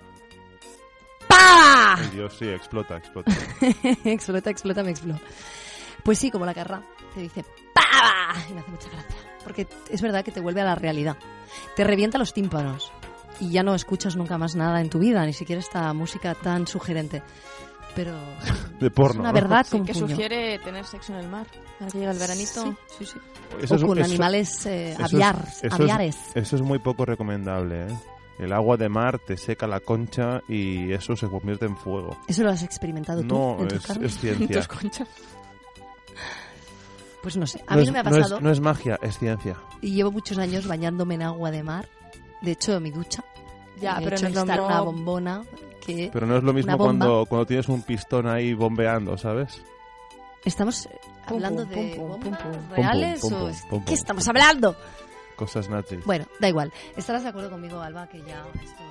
¡Pa! 1.27 1.95
Ay, 1.95 2.07
Dios, 2.13 2.35
sí, 2.37 2.47
explota, 2.47 2.97
explota. 2.97 3.31
explota, 4.05 4.49
explota, 4.51 4.83
me 4.83 4.91
explota. 4.91 5.21
Pues 6.03 6.19
sí, 6.19 6.29
como 6.29 6.45
la 6.45 6.53
carra. 6.53 6.81
Te 7.15 7.21
dice 7.21 7.43
¡Pava! 7.73 8.35
Y 8.49 8.53
me 8.53 8.59
hace 8.59 8.69
mucha 8.71 8.89
gracia. 8.89 9.17
Porque 9.47 9.65
es 9.89 10.01
verdad 10.01 10.25
que 10.25 10.31
te 10.31 10.41
vuelve 10.41 10.59
a 10.61 10.65
la 10.65 10.75
realidad. 10.75 11.15
Te 11.75 11.83
revienta 11.85 12.17
los 12.17 12.33
tímpanos. 12.33 12.91
Y 13.39 13.51
ya 13.51 13.63
no 13.63 13.75
escuchas 13.75 14.15
nunca 14.17 14.37
más 14.37 14.55
nada 14.55 14.81
en 14.81 14.89
tu 14.89 14.99
vida, 14.99 15.25
ni 15.25 15.31
siquiera 15.31 15.59
esta 15.61 15.93
música 15.93 16.35
tan 16.35 16.67
sugerente. 16.67 17.21
Pero 17.95 18.11
De 18.81 18.91
porno. 18.91 19.13
es 19.13 19.19
una 19.19 19.29
¿no? 19.29 19.33
verdad 19.33 19.63
Sí, 19.65 19.71
como 19.71 19.81
un 19.81 19.87
que 19.87 19.93
puño. 19.93 20.07
sugiere 20.09 20.59
tener 20.59 20.85
sexo 20.85 21.13
en 21.13 21.19
el 21.19 21.29
mar. 21.29 21.47
Ahora 21.79 21.91
que 21.91 21.99
llega 21.99 22.11
el 22.11 22.19
veranito. 22.19 22.63
Sí, 22.63 22.75
sí, 22.99 23.05
sí. 23.05 23.17
Eso 23.61 23.75
o 23.75 23.77
es- 23.77 23.83
con 23.85 23.97
eso- 23.99 24.09
animales 24.09 24.65
eh, 24.65 24.91
eso 24.91 25.01
es- 25.05 25.13
aviar, 25.13 25.45
es- 25.63 25.71
aviares. 25.73 26.17
Eso 26.35 26.55
es 26.57 26.61
muy 26.61 26.79
poco 26.79 27.05
recomendable, 27.05 27.85
¿eh? 27.85 27.97
El 28.39 28.53
agua 28.53 28.77
de 28.77 28.87
mar 28.89 29.17
te 29.17 29.35
seca 29.37 29.65
la 29.65 29.79
concha 29.79 30.41
y 30.47 30.91
eso 30.91 31.15
se 31.15 31.27
convierte 31.27 31.65
en 31.65 31.75
fuego. 31.77 32.17
¿Eso 32.27 32.43
lo 32.43 32.51
has 32.51 32.61
experimentado 32.61 33.21
tú 33.21 33.27
No, 33.27 33.57
en 33.61 33.67
tus 33.69 33.89
es, 33.89 33.97
es 33.97 34.17
ciencia. 34.19 34.57
Tus 34.57 34.67
conchas. 34.67 35.07
Pues 37.23 37.35
no 37.37 37.45
sé, 37.47 37.63
a 37.67 37.71
no 37.75 37.77
mí 37.77 37.83
es, 37.83 37.87
no 37.89 37.93
me 37.93 37.99
ha 37.99 38.03
no 38.03 38.09
es- 38.15 38.17
pasado. 38.23 38.41
no 38.41 38.51
es 38.51 38.59
magia, 38.59 38.99
es 39.01 39.17
ciencia. 39.19 39.55
Y 39.81 39.91
llevo 39.91 40.11
muchos 40.11 40.37
años 40.37 40.67
bañándome 40.67 41.15
en 41.15 41.23
agua 41.23 41.51
de 41.51 41.63
mar. 41.63 41.87
De 42.41 42.51
hecho, 42.51 42.79
mi 42.79 42.91
ducha. 42.91 43.23
Ya, 43.81 43.95
pero 44.03 44.15
hecho 44.15 44.29
no 44.29 44.39
es 44.39 44.45
mismo- 44.45 44.65
una 44.65 44.81
bombona 44.81 45.41
que 45.85 46.09
Pero 46.11 46.25
no 46.27 46.37
es 46.37 46.43
lo 46.43 46.53
mismo 46.53 46.77
cuando, 46.77 47.25
cuando 47.27 47.45
tienes 47.45 47.67
un 47.69 47.81
pistón 47.81 48.27
ahí 48.27 48.53
bombeando, 48.53 49.17
¿sabes? 49.17 49.61
Estamos 50.45 50.87
Pum, 51.27 51.35
hablando 51.37 51.63
pum, 51.65 51.71
de 51.75 51.95
pum, 51.95 52.09
pum, 52.19 52.31
bombas 52.31 52.69
reales 52.71 53.19
Pum, 53.21 53.29
pum, 53.31 53.37
o 53.37 53.41
pum, 53.41 53.49
es- 53.49 53.61
pum, 53.69 53.79
¿Qué 53.79 53.85
pum, 53.85 53.93
estamos 53.93 54.23
pum. 54.23 54.29
hablando? 54.29 54.75
Cosas 55.35 55.69
nazis. 55.69 56.03
Bueno, 56.05 56.25
da 56.39 56.47
igual. 56.49 56.71
Estarás 56.95 57.23
de 57.23 57.29
acuerdo 57.29 57.49
conmigo, 57.51 57.79
Alba, 57.81 58.07
que 58.07 58.19
ya 58.19 58.43
esto 58.63 58.83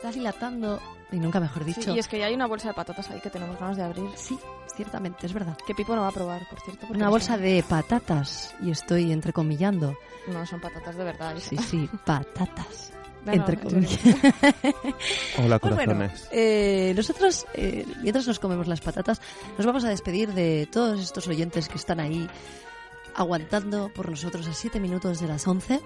se 0.00 0.06
está 0.06 0.10
dilatando 0.12 0.80
y 1.10 1.16
nunca 1.16 1.40
mejor 1.40 1.64
Sí, 1.64 1.72
dicho. 1.74 1.94
y 1.94 1.98
es 1.98 2.06
que 2.08 2.18
ya 2.18 2.26
hay 2.26 2.34
una 2.34 2.46
bolsa 2.46 2.68
de 2.68 2.74
patatas 2.74 3.10
ahí 3.10 3.20
que 3.20 3.30
tenemos 3.30 3.58
ganas 3.58 3.76
de 3.76 3.82
abrir. 3.82 4.08
Sí, 4.14 4.38
ciertamente, 4.76 5.26
es 5.26 5.32
verdad. 5.32 5.56
Que 5.66 5.74
Pipo 5.74 5.94
no 5.96 6.02
va 6.02 6.08
a 6.08 6.12
probar, 6.12 6.42
por 6.48 6.60
cierto. 6.60 6.82
porque 6.86 6.96
Una 6.98 7.06
no 7.06 7.10
bolsa 7.10 7.36
de 7.36 7.64
patatas 7.68 8.54
y 8.62 8.70
estoy 8.70 9.10
entrecomillando. 9.12 9.96
No, 10.28 10.44
son 10.46 10.60
patatas 10.60 10.96
de 10.96 11.04
verdad. 11.04 11.34
hija. 11.36 11.48
Sí, 11.48 11.56
sí, 11.58 11.90
patatas. 12.04 12.92
No, 13.24 13.32
no, 13.34 13.38
entre 13.40 13.54
en 13.56 13.60
comillas. 13.60 13.98
Hola, 15.38 15.58
Pues 15.58 15.74
bueno, 15.74 15.94
corazones. 15.94 16.28
eh, 16.30 16.92
nosotros, 16.96 17.46
eh, 17.54 17.84
mientras 18.02 18.26
nos 18.26 18.38
comemos 18.38 18.68
las 18.68 18.80
patatas, 18.80 19.20
nos 19.56 19.66
vamos 19.66 19.84
a 19.84 19.88
despedir 19.88 20.32
de 20.34 20.68
todos 20.70 21.00
estos 21.00 21.26
oyentes 21.26 21.68
que 21.68 21.76
están 21.78 21.98
ahí 22.00 22.28
aguantando 23.16 23.90
por 23.94 24.08
nosotros 24.10 24.46
a 24.46 24.52
7 24.54 24.78
minutos 24.80 25.20
de 25.20 25.26
las 25.26 25.46
11. 25.46 25.80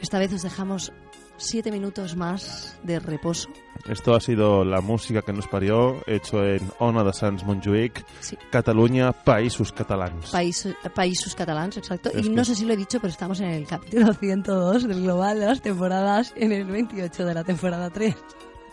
Esta 0.00 0.18
vez 0.18 0.32
os 0.32 0.42
dejamos 0.42 0.92
7 1.40 1.70
minutos 1.72 2.16
más 2.16 2.78
de 2.82 2.98
reposo. 3.00 3.48
Esto 3.88 4.14
ha 4.14 4.20
sido 4.20 4.62
la 4.64 4.80
música 4.80 5.22
que 5.22 5.32
nos 5.32 5.48
parió, 5.48 6.02
hecho 6.06 6.44
en 6.44 6.60
Ona 6.78 7.02
de 7.02 7.12
Sants 7.12 7.44
Montjuïc, 7.44 8.04
Sí. 8.20 8.36
Cataluña, 8.50 9.12
Països 9.12 9.72
Catalans. 9.72 10.30
País, 10.30 10.68
paísos 10.94 11.34
catalans, 11.34 11.76
exacto. 11.78 12.10
Es 12.10 12.18
y 12.26 12.28
que- 12.28 12.30
no 12.36 12.44
sé 12.44 12.54
si 12.54 12.64
lo 12.66 12.74
he 12.74 12.76
dicho, 12.76 13.00
pero 13.00 13.10
estamos 13.10 13.40
en 13.40 13.48
el 13.50 13.66
capítulo 13.66 14.12
102 14.12 14.86
del 14.86 15.02
global 15.02 15.40
de 15.40 15.46
las 15.46 15.62
temporadas, 15.62 16.32
en 16.36 16.52
el 16.52 16.64
28 16.66 17.24
de 17.24 17.34
la 17.34 17.42
temporada 17.42 17.88
3. 17.90 18.14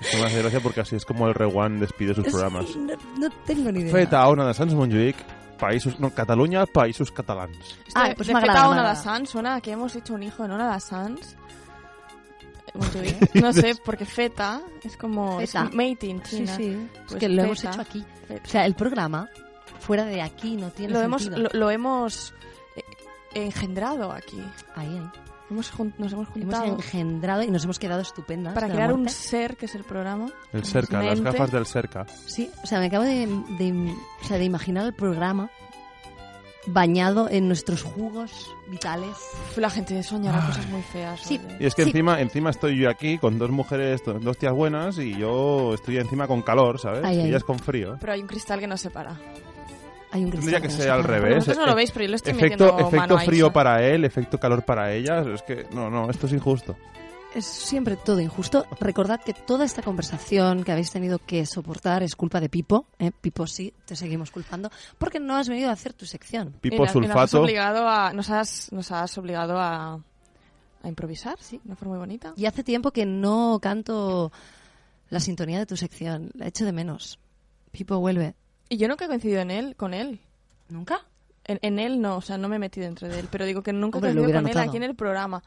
Esto 0.01 0.17
me 0.19 0.25
hace 0.25 0.39
gracia 0.39 0.59
porque 0.59 0.81
así 0.81 0.95
es 0.95 1.05
como 1.05 1.27
el 1.27 1.33
Rewan 1.33 1.79
despide 1.79 2.13
sus 2.13 2.25
Es- 2.27 2.33
programas. 2.33 2.75
No, 2.75 2.93
no 3.17 3.29
tengo 3.45 3.71
ni 3.71 3.79
idea. 3.79 3.91
Feta 3.93 4.27
Ona 4.27 4.45
de 4.45 4.53
Sants 4.53 4.75
Montjuïc, 4.75 5.15
Països... 5.57 5.97
No, 5.99 6.11
Catalunya, 6.13 6.65
Països 6.67 7.11
Catalans. 7.11 7.57
Ah, 7.95 8.09
de- 8.09 8.15
pues 8.15 8.27
de 8.27 8.33
agrada, 8.35 8.61
me 8.63 8.67
Ona 8.67 8.81
agrada. 8.81 8.95
Sans 8.95 9.27
suena 9.29 9.55
a 9.55 9.61
que 9.61 9.71
hemos 9.71 9.95
hecho 9.95 10.13
un 10.13 10.21
hijo 10.21 10.45
en 10.45 10.51
Ona 10.51 10.67
da 10.67 10.79
Sans. 10.79 11.35
No 13.41 13.53
sé, 13.53 13.75
porque 13.83 14.05
feta 14.05 14.61
es 14.83 14.97
como 14.97 15.39
Feta. 15.39 15.65
made 15.73 15.97
in 16.01 16.21
Sí, 16.25 16.37
China. 16.37 16.55
sí. 16.55 16.65
Es 16.93 17.01
Pues 17.07 17.19
que 17.19 17.29
lo 17.29 17.43
hemos 17.43 17.63
hecho 17.63 17.81
aquí. 17.81 18.05
Feta. 18.27 18.41
O 18.45 18.49
sea, 18.49 18.65
el 18.65 18.75
programa 18.75 19.29
fuera 19.79 20.05
de 20.05 20.21
aquí 20.21 20.55
no 20.55 20.69
tiene 20.71 20.93
lo 20.93 21.01
hemos 21.01 21.23
sentido. 21.23 21.49
lo, 21.53 21.59
lo 21.59 21.71
hemos 21.71 22.33
eh, 22.75 22.83
engendrado 23.33 24.11
aquí. 24.11 24.41
Ahí, 24.75 24.87
ahí. 24.87 25.09
Hemos 25.49 25.71
nos 25.97 26.11
hemos 26.11 26.13
Hemos 26.13 26.27
juntado 26.27 26.65
engendrado 26.65 27.41
y 27.41 27.47
nos 27.47 27.63
hemos 27.63 27.79
quedado 27.79 28.01
estupendas. 28.01 28.53
para 28.53 28.67
crear 28.67 28.91
un 28.91 29.07
ser 29.07 29.55
que 29.55 29.65
es 29.67 29.75
el 29.75 29.85
programa. 29.85 30.29
El 30.51 30.65
cerca, 30.65 31.01
las 31.01 31.21
gafas 31.21 31.51
del 31.51 31.65
cerca. 31.65 32.05
Sí, 32.25 32.49
o 32.63 32.67
sea, 32.67 32.79
me 32.79 32.87
acabo 32.87 33.05
de, 33.05 33.27
de- 33.57 33.95
o 34.21 34.25
sea, 34.27 34.37
de 34.37 34.43
imaginar 34.43 34.85
el 34.85 34.93
programa 34.93 35.49
bañado 36.67 37.29
en 37.29 37.47
nuestros 37.47 37.83
jugos 37.83 38.49
vitales. 38.67 39.15
La 39.55 39.69
gente 39.69 40.01
soñará 40.03 40.45
cosas 40.45 40.67
muy 40.69 40.81
feas. 40.81 41.21
Sí. 41.21 41.39
Y 41.59 41.65
es 41.65 41.73
que 41.75 41.83
Sí. 41.83 41.89
encima 41.89 42.19
encima 42.21 42.49
estoy 42.49 42.77
yo 42.77 42.89
aquí 42.89 43.17
con 43.17 43.39
dos 43.39 43.49
mujeres, 43.49 44.03
do- 44.05 44.19
dos 44.19 44.37
tías 44.37 44.53
buenas 44.53 44.97
y 44.99 45.17
yo 45.17 45.73
estoy 45.73 45.97
encima 45.97 46.27
con 46.27 46.41
calor, 46.41 46.79
¿sabes? 46.79 47.01
Ay, 47.03 47.17
y 47.17 47.21
ay. 47.21 47.27
ellas 47.29 47.43
con 47.43 47.57
frío. 47.59 47.97
Pero 47.99 48.13
hay 48.13 48.21
un 48.21 48.27
cristal 48.27 48.59
que 48.59 48.67
nos 48.67 48.81
separa. 48.81 49.15
Hay 50.11 50.23
un 50.23 50.31
Tendría 50.31 50.59
cristal 50.59 50.61
que 50.61 50.67
nos 50.69 50.77
ser 50.77 50.89
al 50.91 51.03
revés. 51.03 51.35
Vosotros 51.35 51.57
no 51.57 51.65
lo 51.65 51.71
E- 51.73 51.75
veis, 51.75 51.91
pero 51.91 52.05
yo 52.05 52.09
le 52.09 52.15
estoy 52.15 52.31
efecto, 52.31 52.63
metiendo 52.65 52.79
efecto 52.87 53.13
mano 53.15 53.19
frío 53.25 53.45
Isa. 53.47 53.53
para 53.53 53.83
él, 53.85 54.05
efecto 54.05 54.39
calor 54.39 54.63
para 54.63 54.93
ellas. 54.93 55.27
Es 55.27 55.41
que 55.43 55.65
no, 55.71 55.89
no, 55.89 56.09
esto 56.09 56.27
es 56.27 56.33
injusto. 56.33 56.77
Es 57.37 57.45
siempre 57.45 57.97
todo 57.97 58.19
injusto. 58.19 58.65
Recordad 58.79 59.21
que 59.21 59.31
toda 59.31 59.63
esta 59.63 59.83
conversación 59.83 60.63
que 60.63 60.71
habéis 60.71 60.89
tenido 60.89 61.19
que 61.19 61.45
soportar 61.45 62.01
es 62.01 62.15
culpa 62.15 62.39
de 62.39 62.49
Pipo. 62.49 62.87
¿eh? 62.97 63.11
Pipo, 63.11 63.45
sí, 63.45 63.75
te 63.85 63.95
seguimos 63.95 64.31
culpando. 64.31 64.71
Porque 64.97 65.19
no 65.19 65.35
has 65.35 65.47
venido 65.47 65.69
a 65.69 65.73
hacer 65.73 65.93
tu 65.93 66.07
sección. 66.07 66.55
Y 66.63 66.71
Pipo 66.71 66.83
y 66.83 67.07
Nos 67.07 67.15
has 67.15 67.35
obligado 67.35 67.87
a, 67.87 68.11
nos 68.11 68.31
has, 68.31 68.71
nos 68.71 68.91
has 68.91 69.15
obligado 69.19 69.59
a, 69.59 70.01
a 70.81 70.87
improvisar, 70.87 71.37
sí, 71.39 71.57
de 71.57 71.67
una 71.67 71.75
forma 71.75 71.93
muy 71.93 71.99
bonita. 71.99 72.33
Y 72.35 72.47
hace 72.47 72.63
tiempo 72.63 72.89
que 72.89 73.05
no 73.05 73.59
canto 73.61 74.31
la 75.09 75.19
sintonía 75.19 75.59
de 75.59 75.67
tu 75.67 75.77
sección. 75.77 76.31
La 76.33 76.47
echo 76.47 76.65
de 76.65 76.71
menos. 76.71 77.19
Pipo, 77.69 77.99
vuelve. 77.99 78.33
Y 78.67 78.77
yo 78.77 78.87
nunca 78.87 79.05
he 79.05 79.09
coincidido 79.09 79.41
en 79.41 79.51
él, 79.51 79.75
con 79.75 79.93
él. 79.93 80.21
¿Nunca? 80.69 81.05
En, 81.43 81.59
en 81.61 81.77
él 81.77 82.01
no, 82.01 82.17
o 82.17 82.21
sea, 82.21 82.39
no 82.39 82.49
me 82.49 82.55
he 82.55 82.59
metido 82.59 82.87
dentro 82.87 83.07
de 83.07 83.19
él, 83.19 83.27
pero 83.29 83.45
digo 83.45 83.61
que 83.61 83.73
nunca 83.73 83.99
Hombre, 83.99 84.09
he 84.09 84.15
coincidido 84.15 84.41
con 84.41 84.49
él 84.49 84.57
aquí 84.57 84.77
en 84.77 84.83
el 84.83 84.95
programa. 84.95 85.43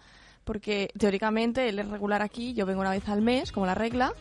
Porque 0.51 0.91
teóricamente 0.99 1.69
él 1.69 1.79
es 1.79 1.87
regular 1.87 2.23
aquí, 2.23 2.55
yo 2.55 2.67
vengo 2.67 2.81
una 2.81 2.91
vez 2.91 3.09
al 3.09 3.23
mes, 3.23 3.53
como 3.53 3.67
la 3.67 3.75
regla, 3.77 4.13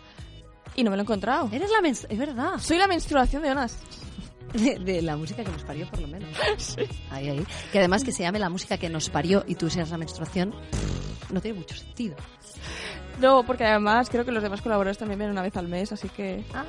y 0.75 0.83
no 0.83 0.91
me 0.91 0.95
lo 0.95 1.01
he 1.01 1.03
encontrado. 1.05 1.49
Eres 1.51 1.71
la 1.71 1.79
mens- 1.81 2.05
es 2.07 2.19
verdad. 2.19 2.59
Soy 2.59 2.77
la 2.77 2.85
menstruación 2.85 3.41
de 3.41 3.49
Onas. 3.49 3.79
De, 4.53 4.77
de 4.77 5.01
la 5.01 5.17
música 5.17 5.43
que 5.43 5.51
nos 5.51 5.63
parió, 5.63 5.87
por 5.89 5.99
lo 6.01 6.07
menos. 6.07 6.29
Ahí, 7.09 7.29
ahí. 7.29 7.43
Que 7.71 7.79
además 7.79 8.03
que 8.03 8.11
se 8.11 8.21
llame 8.21 8.37
la 8.37 8.49
música 8.49 8.77
que 8.77 8.89
nos 8.89 9.09
parió 9.09 9.43
y 9.47 9.55
tú 9.55 9.71
seas 9.71 9.89
la 9.89 9.97
menstruación, 9.97 10.53
no 11.31 11.41
tiene 11.41 11.57
mucho 11.57 11.75
sentido. 11.75 12.15
No, 13.19 13.43
porque 13.43 13.63
además 13.65 14.07
creo 14.11 14.23
que 14.23 14.31
los 14.31 14.43
demás 14.43 14.61
colaboradores 14.61 14.99
también 14.99 15.17
vienen 15.17 15.31
una 15.33 15.41
vez 15.41 15.57
al 15.57 15.67
mes, 15.67 15.91
así 15.91 16.09
que... 16.09 16.45
Ah, 16.53 16.63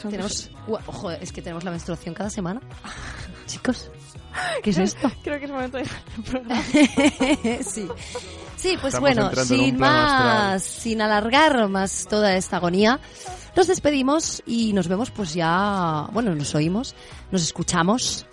son 0.00 0.10
tenemos, 0.10 0.50
Ua- 0.66 0.80
ojo, 0.86 1.12
es 1.12 1.30
que 1.32 1.40
tenemos 1.40 1.62
la 1.62 1.70
menstruación 1.70 2.14
cada 2.16 2.30
semana. 2.30 2.60
Chicos, 3.46 3.90
¿qué 4.64 4.70
es 4.70 4.78
esto? 4.78 5.08
Creo 5.22 5.38
que 5.38 5.44
es 5.44 5.50
momento 5.52 5.76
de 5.76 5.84
dejar 5.84 6.02
el 6.16 6.22
programa. 6.24 6.62
sí. 7.64 7.88
Sí, 8.64 8.78
pues 8.80 8.94
Estamos 8.94 9.14
bueno, 9.14 9.44
sin 9.44 9.76
más, 9.78 10.62
sin 10.62 11.02
alargar 11.02 11.68
más 11.68 12.06
toda 12.08 12.34
esta 12.34 12.56
agonía, 12.56 12.98
nos 13.54 13.66
despedimos 13.66 14.42
y 14.46 14.72
nos 14.72 14.88
vemos 14.88 15.10
pues 15.10 15.34
ya, 15.34 16.08
bueno, 16.14 16.34
nos 16.34 16.54
oímos, 16.54 16.94
nos 17.30 17.42
escuchamos 17.42 18.24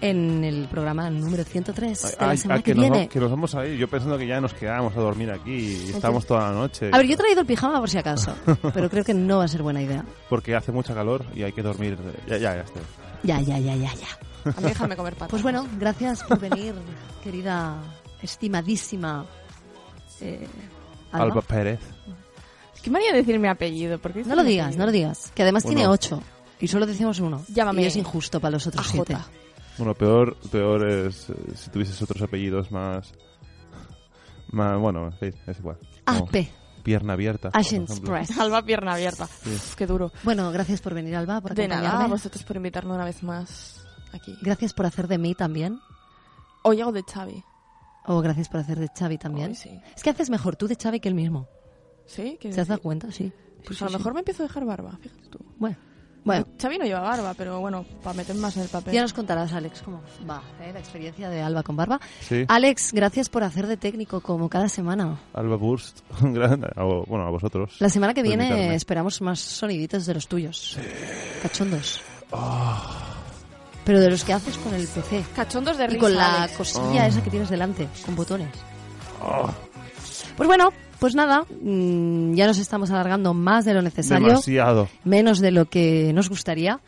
en 0.00 0.44
el 0.44 0.68
programa 0.68 1.10
número 1.10 1.42
103 1.42 2.02
de 2.02 2.16
la 2.24 2.30
Ay, 2.30 2.38
semana 2.38 2.60
ah, 2.60 2.62
que, 2.62 2.72
nos, 2.72 2.82
viene. 2.82 2.98
va- 3.00 3.08
que 3.08 3.18
nos 3.18 3.30
vamos 3.32 3.52
a 3.56 3.66
ir. 3.66 3.76
Yo 3.78 3.88
pensando 3.88 4.16
que 4.16 4.28
ya 4.28 4.40
nos 4.40 4.54
quedábamos 4.54 4.96
a 4.96 5.00
dormir 5.00 5.28
aquí 5.32 5.56
y 5.88 5.90
estamos 5.90 6.24
toda 6.24 6.52
la 6.52 6.52
noche. 6.52 6.88
A 6.92 6.98
ver, 6.98 7.06
yo 7.08 7.14
he 7.14 7.16
traído 7.16 7.40
el 7.40 7.46
pijama 7.48 7.80
por 7.80 7.90
si 7.90 7.98
acaso, 7.98 8.32
pero 8.72 8.88
creo 8.88 9.02
que 9.02 9.12
no 9.12 9.38
va 9.38 9.44
a 9.46 9.48
ser 9.48 9.64
buena 9.64 9.82
idea. 9.82 10.04
Porque 10.28 10.54
hace 10.54 10.70
mucha 10.70 10.94
calor 10.94 11.24
y 11.34 11.42
hay 11.42 11.50
que 11.52 11.62
dormir. 11.62 11.98
Ya, 12.28 12.36
ya, 12.36 12.54
ya 12.54 12.62
estoy. 12.62 12.82
Ya, 13.24 13.40
ya, 13.40 13.58
ya, 13.58 13.74
ya, 13.74 13.92
ya. 13.94 14.52
Déjame 14.62 14.94
comer 14.94 15.14
patas. 15.14 15.30
Pues 15.30 15.42
bueno, 15.42 15.66
gracias 15.80 16.22
por 16.22 16.38
venir, 16.38 16.74
querida, 17.24 17.74
estimadísima 18.22 19.26
eh, 20.20 20.46
Alba. 21.12 21.24
Alba 21.24 21.42
Pérez. 21.42 21.80
¿Qué 22.82 22.90
manía 22.90 23.12
de 23.12 23.18
decir 23.18 23.38
mi 23.38 23.48
apellido? 23.48 23.98
¿Por 23.98 24.12
qué 24.12 24.24
No 24.24 24.34
lo 24.34 24.42
digas, 24.44 24.76
no 24.76 24.86
lo 24.86 24.92
digas. 24.92 25.32
Que 25.34 25.42
además 25.42 25.64
tiene 25.64 25.82
Bueno. 25.82 25.92
ocho 25.92 26.22
y 26.60 26.68
solo 26.68 26.86
decimos 26.86 27.20
uno. 27.20 27.42
Llámame 27.48 27.82
Y 27.82 27.86
es 27.86 27.96
injusto 27.96 28.40
para 28.40 28.52
los 28.52 28.66
otros 28.66 28.86
AJ. 28.86 28.92
siete. 28.92 29.16
Bueno, 29.78 29.94
peor, 29.94 30.36
peor 30.50 30.88
es 30.88 31.30
eh, 31.30 31.34
si 31.54 31.70
tuvieses 31.70 32.00
otros 32.02 32.22
apellidos 32.22 32.70
más. 32.70 33.12
más 34.50 34.78
bueno, 34.78 35.06
en 35.06 35.12
fin, 35.12 35.34
es 35.46 35.58
igual. 35.58 35.78
AP. 36.06 36.48
Pierna 36.82 37.12
abierta. 37.12 37.50
Express. 37.54 38.38
Alba 38.38 38.62
pierna 38.62 38.94
abierta. 38.94 39.26
Sí. 39.26 39.50
Uf, 39.50 39.74
qué 39.74 39.86
duro. 39.86 40.12
Bueno, 40.22 40.50
gracias 40.50 40.80
por 40.80 40.94
venir, 40.94 41.14
Alba, 41.16 41.40
por 41.42 41.54
De 41.54 41.68
nada, 41.68 42.04
a 42.04 42.06
vosotros 42.08 42.42
por 42.44 42.56
invitarme 42.56 42.94
una 42.94 43.04
vez 43.04 43.22
más 43.22 43.84
aquí. 44.12 44.34
Gracias 44.40 44.72
por 44.72 44.86
hacer 44.86 45.06
de 45.06 45.18
mí 45.18 45.34
también. 45.34 45.80
Hoy 46.62 46.80
hago 46.80 46.92
de 46.92 47.02
Xavi. 47.02 47.44
O 48.06 48.20
gracias 48.20 48.48
por 48.48 48.60
hacer 48.60 48.78
de 48.78 48.88
Xavi 48.88 49.18
también. 49.18 49.48
Ay, 49.50 49.54
sí. 49.54 49.80
Es 49.96 50.02
que 50.02 50.10
haces 50.10 50.30
mejor 50.30 50.56
tú 50.56 50.66
de 50.68 50.76
Xavi 50.76 51.00
que 51.00 51.08
el 51.08 51.14
mismo. 51.14 51.48
¿Sí? 52.06 52.36
¿Qué 52.40 52.48
¿Te 52.50 52.60
has 52.60 52.66
dado 52.68 52.76
decir? 52.78 52.82
cuenta? 52.82 53.12
Sí. 53.12 53.32
Pues 53.64 53.78
Sí, 53.78 53.84
a 53.84 53.86
sí, 53.88 53.92
lo 53.92 53.98
sí. 53.98 53.98
mejor 53.98 54.14
me 54.14 54.20
empiezo 54.20 54.42
a 54.42 54.46
dejar 54.46 54.64
barba, 54.64 54.98
fíjate 55.00 55.28
tú. 55.28 55.38
Bueno, 55.58 55.76
bueno. 56.24 56.46
Xavi 56.60 56.78
no 56.78 56.84
lleva 56.86 57.00
barba, 57.00 57.34
pero 57.34 57.60
bueno, 57.60 57.84
para 58.02 58.14
meterme 58.14 58.40
más 58.42 58.56
en 58.56 58.62
el 58.64 58.68
papel. 58.68 58.92
Ya 58.94 59.02
nos 59.02 59.12
contarás, 59.12 59.52
Alex, 59.52 59.82
cómo 59.82 60.02
va 60.28 60.42
¿eh? 60.62 60.72
la 60.72 60.78
experiencia 60.80 61.28
de 61.28 61.40
Alba 61.42 61.62
con 61.62 61.76
barba. 61.76 62.00
Sí. 62.20 62.44
Alex, 62.48 62.92
gracias 62.92 63.28
por 63.28 63.44
hacer 63.44 63.66
de 63.66 63.76
técnico 63.76 64.20
como 64.22 64.48
cada 64.48 64.68
semana. 64.68 65.20
Alba 65.34 65.56
Burst. 65.56 66.00
bueno, 66.20 67.26
a 67.26 67.30
vosotros. 67.30 67.76
La 67.80 67.88
semana 67.90 68.12
que 68.14 68.22
viene 68.22 68.44
invitarme. 68.44 68.74
esperamos 68.74 69.20
más 69.22 69.40
soniditos 69.40 70.06
de 70.06 70.14
los 70.14 70.26
tuyos. 70.26 70.78
Cachondos. 71.42 72.00
Pero 73.84 74.00
de 74.00 74.10
los 74.10 74.24
que 74.24 74.32
haces 74.32 74.56
con 74.58 74.74
el 74.74 74.86
PC. 74.86 75.24
Cachondos 75.34 75.76
de 75.78 75.84
Y 75.84 75.86
risa, 75.88 76.00
con 76.00 76.14
la 76.14 76.42
Alex. 76.42 76.56
cosilla 76.58 77.04
Oh. 77.04 77.08
esa 77.08 77.22
que 77.24 77.30
tienes 77.30 77.48
delante, 77.50 77.88
con 78.04 78.14
botones. 78.14 78.48
Pues 80.36 80.46
bueno, 80.46 80.70
pues 80.98 81.14
nada, 81.14 81.44
mm, 81.62 82.34
ya 82.34 82.46
nos 82.46 82.58
estamos 82.58 82.90
alargando 82.90 83.34
más 83.34 83.64
de 83.64 83.74
lo 83.74 83.82
necesario. 83.82 84.28
Demasiado. 84.28 84.88
Menos 85.04 85.40
de 85.40 85.50
lo 85.50 85.66
que 85.66 86.12
nos 86.14 86.28
gustaría. 86.28 86.80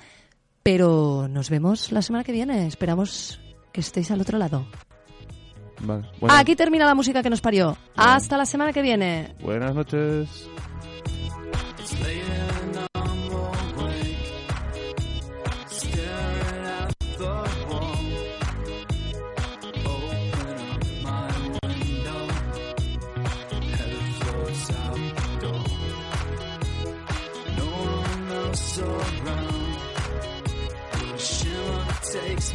Pero 0.62 1.26
nos 1.28 1.50
vemos 1.50 1.90
la 1.90 2.02
semana 2.02 2.22
que 2.22 2.30
viene. 2.32 2.66
Esperamos 2.68 3.40
que 3.72 3.80
estéis 3.80 4.10
al 4.12 4.20
otro 4.20 4.38
lado. 4.38 4.64
Vale. 5.80 6.06
Bueno, 6.20 6.36
Aquí 6.36 6.54
termina 6.54 6.86
la 6.86 6.94
música 6.94 7.20
que 7.22 7.30
nos 7.30 7.40
parió. 7.40 7.76
Hasta 7.96 8.36
la 8.36 8.46
semana 8.46 8.72
que 8.72 8.80
viene. 8.82 9.34
Buenas 9.42 9.74
noches. 9.74 10.28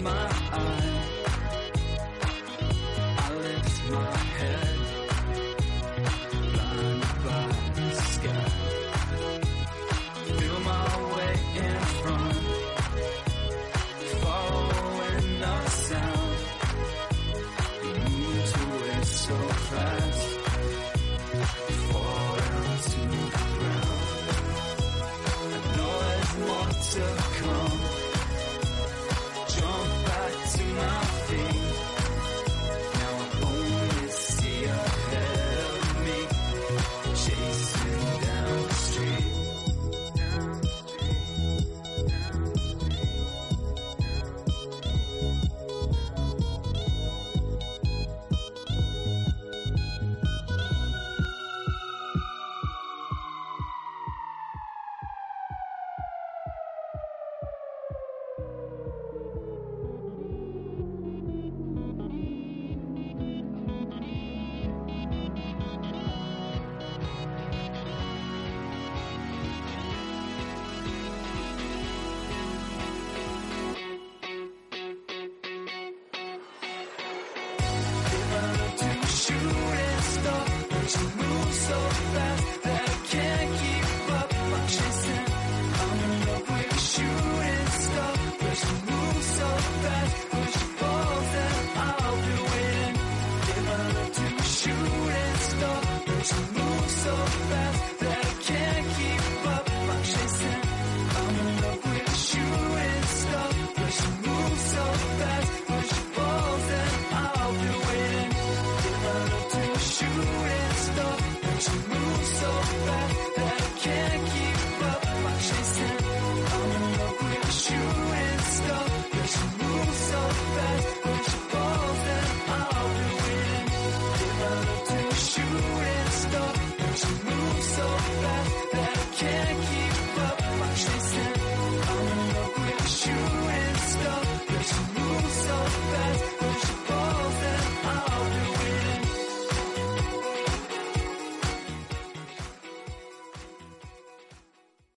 My 0.08 0.32
eye. 0.54 0.87